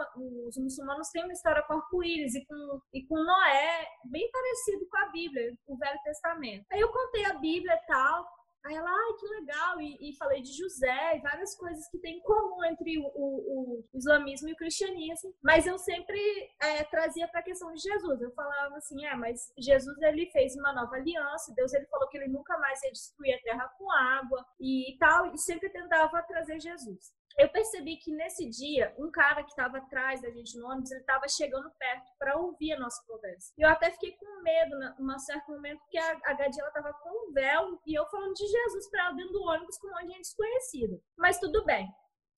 os 0.48 0.58
muçulmanos 0.58 1.10
têm 1.10 1.24
uma 1.24 1.34
história 1.34 1.64
com 1.64 1.74
arco-íris 1.74 2.36
e 2.36 2.46
com, 2.46 2.82
e 2.94 3.06
com 3.06 3.16
Noé, 3.16 3.88
bem 4.06 4.30
parecido 4.32 4.88
com 4.90 4.98
a 4.98 5.10
Bíblia, 5.10 5.58
o 5.68 5.78
Velho 5.78 6.00
Testamento. 6.04 6.66
Aí 6.72 6.80
eu 6.80 6.92
contei 6.92 7.26
a 7.26 7.34
Bíblia 7.34 7.74
e 7.74 7.86
tal, 7.88 8.26
Aí 8.66 8.76
ela, 8.76 8.90
ai, 8.90 9.14
que 9.18 9.28
legal, 9.28 9.82
e, 9.82 9.98
e, 10.10 10.18
falei 10.18 10.42
de 10.42 10.52
José 10.52 11.18
e 11.18 11.22
várias 11.22 11.56
coisas 11.56 11.88
que 11.90 11.98
tem 12.00 12.18
em 12.18 12.22
comum 12.22 12.64
entre 12.66 12.98
o, 13.00 13.06
o, 13.06 13.86
o 13.94 13.98
islamismo 13.98 14.50
e 14.50 14.54
o 14.54 14.58
cristianismo, 14.58 15.34
mas 15.42 15.66
eu 15.66 15.78
sempre 15.78 16.20
é, 16.62 16.84
trazia 16.84 17.28
para 17.28 17.40
a 17.40 17.44
questão 17.44 17.74
de 17.74 17.82
Jesus. 17.82 18.22
Eu 18.22 18.32
falava 18.32 18.76
assim, 18.76 19.06
é, 19.06 19.16
mas 19.16 19.52
Jesus 19.58 19.98
ele 20.02 20.30
fez 20.32 20.56
uma 20.58 20.74
nova 20.74 20.96
aliança, 20.96 21.54
Deus 21.56 21.74
ele 21.74 21.86
falou 21.88 22.10
que 22.10 22.18
ele 22.18 22.28
nunca 22.28 22.58
mais 22.58 22.84
ia 22.84 22.92
destruir 22.92 23.34
a 23.36 23.42
terra 23.42 23.68
com 23.78 23.90
água 23.92 24.46
e 24.60 24.98
tal, 25.00 25.34
e 25.34 25.38
sempre 25.38 25.70
tentava 25.70 26.22
trazer 26.24 26.60
Jesus 26.60 27.19
eu 27.38 27.50
percebi 27.50 27.98
que 27.98 28.12
nesse 28.12 28.50
dia, 28.50 28.94
um 28.98 29.10
cara 29.12 29.44
que 29.44 29.50
estava 29.50 29.78
atrás 29.78 30.22
da 30.22 30.30
gente 30.30 30.58
no 30.58 30.68
ônibus, 30.68 30.92
ele 30.92 31.02
estava 31.02 31.28
chegando 31.28 31.72
perto 31.78 32.12
para 32.18 32.38
ouvir 32.38 32.74
a 32.74 32.80
nossa 32.80 33.02
conversa. 33.06 33.54
E 33.58 33.62
eu 33.62 33.70
até 33.70 33.92
fiquei 33.92 34.12
com 34.14 34.42
medo, 34.42 34.78
num 35.00 35.20
certo 35.20 35.52
momento, 35.52 35.82
que 35.90 35.98
a, 35.98 36.12
a 36.26 36.34
Gadia 36.34 36.66
estava 36.68 36.94
com 36.94 37.30
um 37.30 37.34
véu 37.34 37.80
e 37.86 37.98
eu 37.98 38.06
falando 38.08 38.34
de 38.34 38.46
Jesus 38.46 38.90
para 38.90 39.06
ela 39.06 39.16
dentro 39.16 39.34
do 39.34 39.44
ônibus 39.44 39.78
com 39.78 39.88
um 39.88 39.92
monte 39.92 40.08
de 40.08 40.14
gente 40.14 40.22
desconhecida. 40.22 41.02
Mas 41.18 41.40
tudo 41.40 41.64
bem. 41.66 41.88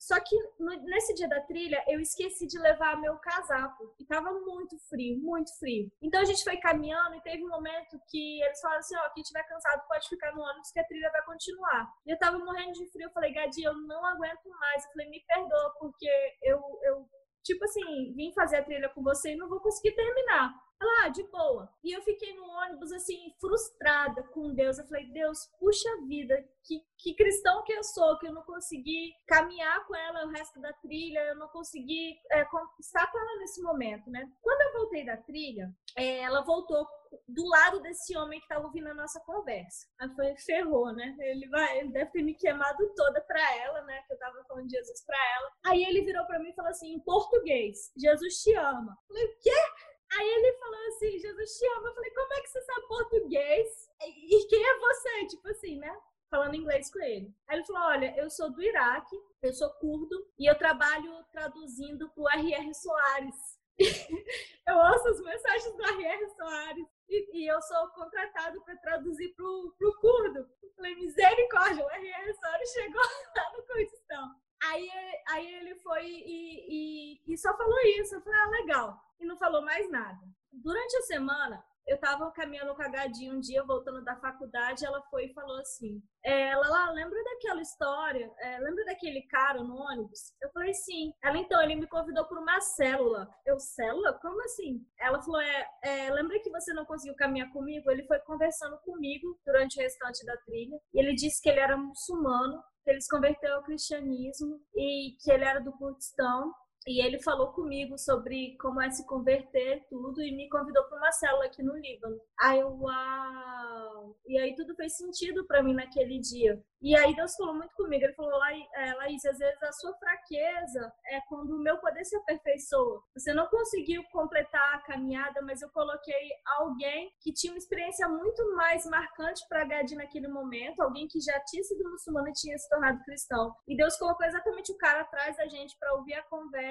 Só 0.02 0.20
que 0.20 0.36
no, 0.60 0.72
nesse 0.82 1.14
dia 1.14 1.30
da 1.30 1.40
trilha, 1.42 1.84
eu 1.88 2.00
esqueci 2.00 2.48
de 2.48 2.58
levar 2.58 3.00
meu 3.00 3.18
casaco. 3.18 3.94
E 4.00 4.06
tava 4.06 4.32
muito 4.32 4.76
frio, 4.90 5.22
muito 5.22 5.56
frio. 5.60 5.92
Então 6.02 6.20
a 6.20 6.26
gente 6.26 6.44
foi 6.44 6.58
caminhando 6.58 7.16
e 7.16 7.22
teve 7.22 7.46
um 7.46 7.50
momento 7.50 8.02
que 8.10 8.42
eles 8.42 8.60
falaram 8.60 8.80
assim: 8.80 8.96
ó, 8.98 9.10
quem 9.14 9.22
tiver 9.22 9.44
cansado 9.44 9.88
pode 9.88 10.10
ficar 10.10 10.34
no 10.34 10.42
ônibus 10.42 10.72
que 10.72 10.80
a 10.80 10.88
trilha 10.88 11.12
vai 11.12 11.24
continuar. 11.24 11.88
E 12.04 12.12
eu 12.12 12.18
tava 12.18 12.40
morrendo 12.40 12.74
de 12.74 12.92
frio. 12.92 13.10
Eu 13.10 13.12
falei, 13.12 13.32
Gadi, 13.32 13.62
eu 13.62 13.76
não 13.76 14.04
aguento 14.04 14.50
mais. 14.60 14.84
Eu 14.84 14.92
falei, 14.92 15.08
me 15.08 15.24
perdoa, 15.24 15.76
porque 15.80 16.10
eu, 16.42 16.60
eu 16.82 17.08
tipo 17.44 17.64
assim, 17.64 18.12
vim 18.16 18.34
fazer 18.34 18.58
a 18.58 18.64
trilha 18.64 18.90
com 18.90 19.04
você 19.04 19.34
e 19.34 19.38
não 19.38 19.48
vou 19.48 19.60
conseguir 19.60 19.96
terminar. 19.96 20.52
Ela, 20.82 21.06
ah, 21.06 21.10
de 21.10 21.24
boa. 21.24 21.72
E 21.84 21.96
eu 21.96 22.02
fiquei 22.02 22.34
no 22.34 22.44
ônibus, 22.44 22.92
assim, 22.92 23.36
frustrada 23.40 24.24
com 24.34 24.52
Deus. 24.54 24.80
Eu 24.80 24.88
falei, 24.88 25.06
Deus, 25.12 25.46
puxa 25.60 25.90
vida, 26.08 26.36
que, 26.64 26.84
que 26.98 27.14
cristão 27.14 27.64
que 27.64 27.72
eu 27.72 27.84
sou, 27.84 28.18
que 28.18 28.28
eu 28.28 28.34
não 28.34 28.42
consegui 28.42 29.14
caminhar 29.28 29.86
com 29.86 29.96
ela 29.96 30.26
o 30.26 30.30
resto 30.30 30.60
da 30.60 30.74
trilha, 30.74 31.20
eu 31.20 31.36
não 31.36 31.48
consegui 31.50 32.18
é, 32.32 32.48
estar 32.80 33.12
com 33.12 33.20
ela 33.20 33.38
nesse 33.38 33.62
momento, 33.62 34.10
né? 34.10 34.28
Quando 34.42 34.62
eu 34.62 34.82
voltei 34.82 35.06
da 35.06 35.18
trilha, 35.18 35.72
é, 35.96 36.20
ela 36.22 36.42
voltou 36.42 36.88
do 37.28 37.46
lado 37.48 37.82
desse 37.82 38.16
homem 38.18 38.40
que 38.40 38.46
estava 38.46 38.66
ouvindo 38.66 38.88
a 38.88 38.94
nossa 38.94 39.20
conversa. 39.20 39.88
Aí 40.00 40.10
foi, 40.16 40.36
ferrou, 40.38 40.92
né? 40.94 41.16
Ele, 41.20 41.48
vai, 41.50 41.80
ele 41.80 41.92
deve 41.92 42.12
ter 42.12 42.24
me 42.24 42.34
queimado 42.34 42.94
toda 42.96 43.22
pra 43.22 43.56
ela, 43.58 43.84
né? 43.84 44.02
Que 44.08 44.14
eu 44.14 44.18
tava 44.18 44.44
falando 44.46 44.68
de 44.68 44.76
Jesus 44.76 45.04
pra 45.06 45.18
ela. 45.36 45.52
Aí 45.66 45.84
ele 45.84 46.06
virou 46.06 46.26
pra 46.26 46.40
mim 46.40 46.50
e 46.50 46.56
falou 46.56 46.72
assim, 46.72 46.94
em 46.94 47.00
português, 47.00 47.92
Jesus 47.98 48.42
te 48.42 48.54
ama. 48.56 48.98
Eu 49.10 49.16
falei, 49.16 49.26
o 49.26 49.40
quê? 49.40 49.91
Aí 50.14 50.28
ele 50.28 50.58
falou 50.58 50.88
assim, 50.88 51.20
Jesus 51.20 51.58
te 51.58 51.66
ama. 51.78 51.88
Eu 51.88 51.94
falei, 51.94 52.12
como 52.12 52.34
é 52.34 52.42
que 52.42 52.50
você 52.50 52.62
sabe 52.62 52.88
português? 52.88 53.90
E 54.02 54.48
quem 54.48 54.64
é 54.64 54.80
você? 54.80 55.26
Tipo 55.28 55.48
assim, 55.50 55.78
né? 55.80 55.98
Falando 56.30 56.56
inglês 56.56 56.92
com 56.92 57.00
ele. 57.00 57.34
Aí 57.48 57.58
ele 57.58 57.66
falou, 57.66 57.84
olha, 57.84 58.14
eu 58.18 58.30
sou 58.30 58.52
do 58.52 58.62
Iraque, 58.62 59.18
eu 59.42 59.54
sou 59.54 59.70
curdo 59.76 60.28
e 60.38 60.50
eu 60.50 60.58
trabalho 60.58 61.24
traduzindo 61.32 62.10
pro 62.10 62.28
R.R. 62.30 62.74
Soares. 62.74 63.60
eu 64.68 64.76
ouço 64.76 65.08
as 65.08 65.22
mensagens 65.22 65.76
do 65.76 65.84
R.R. 65.84 66.30
Soares 66.30 66.88
e, 67.10 67.40
e, 67.40 67.48
eu 67.48 67.62
sou 67.62 67.88
contratado 67.90 68.62
para 68.64 68.78
traduzir 68.78 69.34
pro, 69.34 69.74
pro 69.78 69.98
curdo. 70.00 70.40
Eu 70.62 70.70
falei, 70.76 70.96
misericórdia, 70.96 71.86
o 71.86 71.90
R.R. 71.90 72.34
Soares 72.34 72.72
chegou 72.72 73.02
lá 73.36 73.52
no 73.58 73.64
Kurdistão. 73.64 74.36
Aí, 74.64 74.90
aí 75.30 75.54
ele 75.56 75.76
foi 75.76 76.06
e, 76.06 77.16
e, 77.26 77.34
e 77.34 77.38
só 77.38 77.56
falou 77.58 77.80
isso. 77.98 78.16
Eu 78.16 78.22
falei, 78.22 78.40
ah, 78.40 78.50
legal 78.50 79.11
e 79.22 79.26
não 79.26 79.38
falou 79.38 79.62
mais 79.62 79.90
nada. 79.90 80.20
Durante 80.52 80.98
a 80.98 81.02
semana, 81.02 81.64
eu 81.88 81.96
estava 81.96 82.32
caminhando 82.32 82.76
com 82.76 82.82
a 82.82 83.34
um 83.34 83.40
dia, 83.40 83.64
voltando 83.64 84.04
da 84.04 84.16
faculdade, 84.18 84.86
ela 84.86 85.02
foi 85.10 85.26
e 85.26 85.34
falou 85.34 85.58
assim: 85.60 86.02
é, 86.24 86.50
ela 86.50 86.68
lá, 86.68 86.92
lembra 86.92 87.22
daquela 87.24 87.62
história? 87.62 88.32
É, 88.40 88.60
lembra 88.60 88.86
daquele 88.86 89.22
cara 89.24 89.64
no 89.64 89.76
ônibus? 89.76 90.34
Eu 90.42 90.50
falei, 90.52 90.74
sim. 90.74 91.12
Ela, 91.24 91.38
então, 91.38 91.62
ele 91.62 91.76
me 91.76 91.88
convidou 91.88 92.26
para 92.26 92.40
uma 92.40 92.62
célula. 92.62 93.28
Eu, 93.46 93.60
célula? 93.60 94.18
Como 94.22 94.42
assim? 94.44 94.86
Ela 95.00 95.22
falou: 95.22 95.42
é, 95.42 95.68
é, 95.84 96.12
lembra 96.12 96.40
que 96.40 96.52
você 96.52 96.74
não 96.74 96.86
conseguiu 96.86 97.16
caminhar 97.16 97.52
comigo? 97.52 97.90
Ele 97.90 98.06
foi 98.06 98.20
conversando 98.20 98.78
comigo 98.80 99.40
durante 99.46 99.80
o 99.80 99.82
restante 99.82 100.26
da 100.26 100.38
trilha. 100.38 100.78
E 100.94 101.00
ele 101.00 101.16
disse 101.16 101.42
que 101.42 101.50
ele 101.50 101.60
era 101.60 101.76
muçulmano, 101.76 102.62
que 102.84 102.92
ele 102.92 103.02
se 103.02 103.10
converteu 103.10 103.56
ao 103.56 103.64
cristianismo 103.64 104.62
e 104.76 105.16
que 105.22 105.32
ele 105.32 105.44
era 105.44 105.60
do 105.60 105.72
Kurdistão 105.74 106.54
e 106.88 107.06
ele 107.06 107.22
falou 107.22 107.52
comigo 107.54 107.98
sobre 107.98 108.58
como 108.60 108.82
é 108.82 108.90
se 108.90 109.06
converter 109.06 109.86
tudo 109.88 110.22
e 110.22 110.36
me 110.36 110.50
convidou 110.50 110.84
para 110.86 110.98
uma 110.98 111.12
célula 111.12 111.46
aqui 111.46 111.62
no 111.62 111.78
Líbano. 111.78 112.20
Aí 112.40 112.60
eu, 112.60 112.70
uau! 112.70 114.18
E 114.26 114.40
aí 114.40 114.56
tudo 114.56 114.76
fez 114.76 114.98
sentido 114.98 115.46
para 115.46 115.62
mim 115.62 115.74
naquele 115.74 116.20
dia. 116.20 116.62
E 116.82 116.96
aí 116.96 117.16
Deus 117.16 117.36
falou 117.36 117.54
muito 117.54 117.76
comigo. 117.76 118.04
Ele 118.04 118.14
falou, 118.14 118.44
é, 118.44 118.94
Laís, 118.96 119.24
às 119.26 119.38
vezes 119.38 119.62
a 119.62 119.72
sua 119.74 119.94
fraqueza 119.98 120.92
é 121.06 121.22
quando 121.30 121.52
o 121.56 121.62
meu 121.62 121.78
poder 121.78 122.04
se 122.04 122.16
aperfeiçoa. 122.16 123.04
Você 123.16 123.34
não 123.34 123.46
conseguiu 123.48 124.04
completar 124.12 124.76
a 124.76 124.82
caminhada, 124.82 125.42
mas 125.44 125.62
eu 125.62 125.70
coloquei 125.70 126.30
alguém 126.58 127.12
que 127.22 127.32
tinha 127.32 127.54
uma 127.54 127.60
experiência 127.60 128.08
muito 128.10 128.56
mais 128.56 128.86
marcante 128.88 129.46
para 129.48 129.66
Gadi 129.66 129.96
naquele 129.96 130.28
momento, 130.28 130.82
alguém 130.82 131.08
que 131.08 131.20
já 131.20 131.40
tinha 131.46 131.64
sido 131.64 131.90
muçulmano 131.90 132.30
e 132.30 132.34
tinha 132.34 132.58
se 132.58 132.68
tornado 132.68 133.04
cristão. 133.04 133.54
E 133.68 133.78
Deus 133.78 133.96
colocou 133.98 134.26
exatamente 134.26 134.72
o 134.72 134.78
cara 134.78 135.02
atrás 135.02 135.38
da 135.38 135.48
gente 135.48 135.78
para 135.78 135.94
ouvir 135.94 136.16
a 136.16 136.24
conversa. 136.24 136.71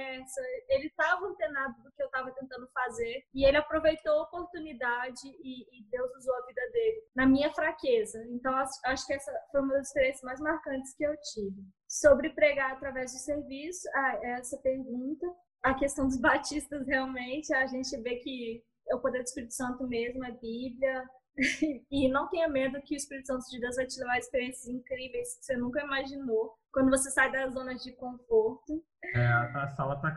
Ele 0.69 0.87
estava 0.87 1.27
antenado 1.27 1.83
do 1.83 1.93
que 1.93 2.03
eu 2.03 2.07
estava 2.07 2.31
tentando 2.33 2.69
fazer 2.73 3.25
e 3.35 3.45
ele 3.45 3.57
aproveitou 3.57 4.13
a 4.13 4.23
oportunidade 4.23 5.27
e, 5.27 5.79
e 5.79 5.85
Deus 5.91 6.11
usou 6.17 6.35
a 6.37 6.47
vida 6.47 6.63
dele 6.73 7.03
na 7.15 7.27
minha 7.27 7.53
fraqueza. 7.53 8.25
Então 8.31 8.55
acho 8.85 9.07
que 9.07 9.15
essa 9.15 9.33
foi 9.51 9.61
uma 9.61 9.75
das 9.75 9.89
experiências 9.89 10.23
mais 10.23 10.41
marcantes 10.41 10.95
que 10.95 11.05
eu 11.05 11.15
tive. 11.33 11.63
Sobre 11.89 12.31
pregar 12.31 12.73
através 12.73 13.13
do 13.13 13.19
serviço, 13.19 13.89
ah, 13.95 14.19
essa 14.23 14.57
pergunta. 14.59 15.27
a 15.63 15.75
questão 15.75 16.07
dos 16.07 16.19
batistas 16.19 16.87
realmente, 16.87 17.53
a 17.53 17.67
gente 17.67 17.95
vê 18.01 18.17
que 18.17 18.65
é 18.89 18.95
o 18.95 19.01
poder 19.01 19.19
do 19.19 19.27
Espírito 19.27 19.55
Santo 19.55 19.87
mesmo, 19.87 20.25
é 20.25 20.33
Bíblia. 20.33 21.05
e 21.91 22.09
não 22.09 22.29
tenha 22.29 22.49
medo 22.49 22.81
que 22.83 22.95
o 22.95 22.97
Espírito 22.97 23.29
Santo 23.29 23.49
de 23.51 23.59
Deus 23.59 23.77
vai 23.77 23.87
te 23.87 23.99
levar 23.99 24.12
a 24.12 24.19
experiências 24.19 24.69
incríveis 24.69 25.39
que 25.39 25.45
você 25.45 25.57
nunca 25.57 25.83
imaginou. 25.83 26.55
Quando 26.73 26.91
você 26.91 27.11
sai 27.11 27.33
da 27.33 27.49
zona 27.49 27.75
de 27.75 27.93
conforto. 27.93 28.85
É, 29.15 29.27
a, 29.27 29.69
sala 29.69 29.97
tá, 30.01 30.11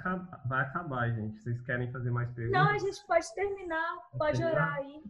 vai 0.46 0.62
acabar, 0.62 1.10
gente. 1.12 1.42
Vocês 1.42 1.62
querem 1.62 1.92
fazer 1.92 2.12
mais 2.12 2.30
perguntas? 2.32 2.62
Não, 2.62 2.70
a 2.70 2.78
gente 2.78 3.08
pode 3.08 3.34
terminar. 3.34 3.96
Pode, 4.18 4.40
pode 4.40 4.44
orar 4.44 4.74
aí. 4.76 5.04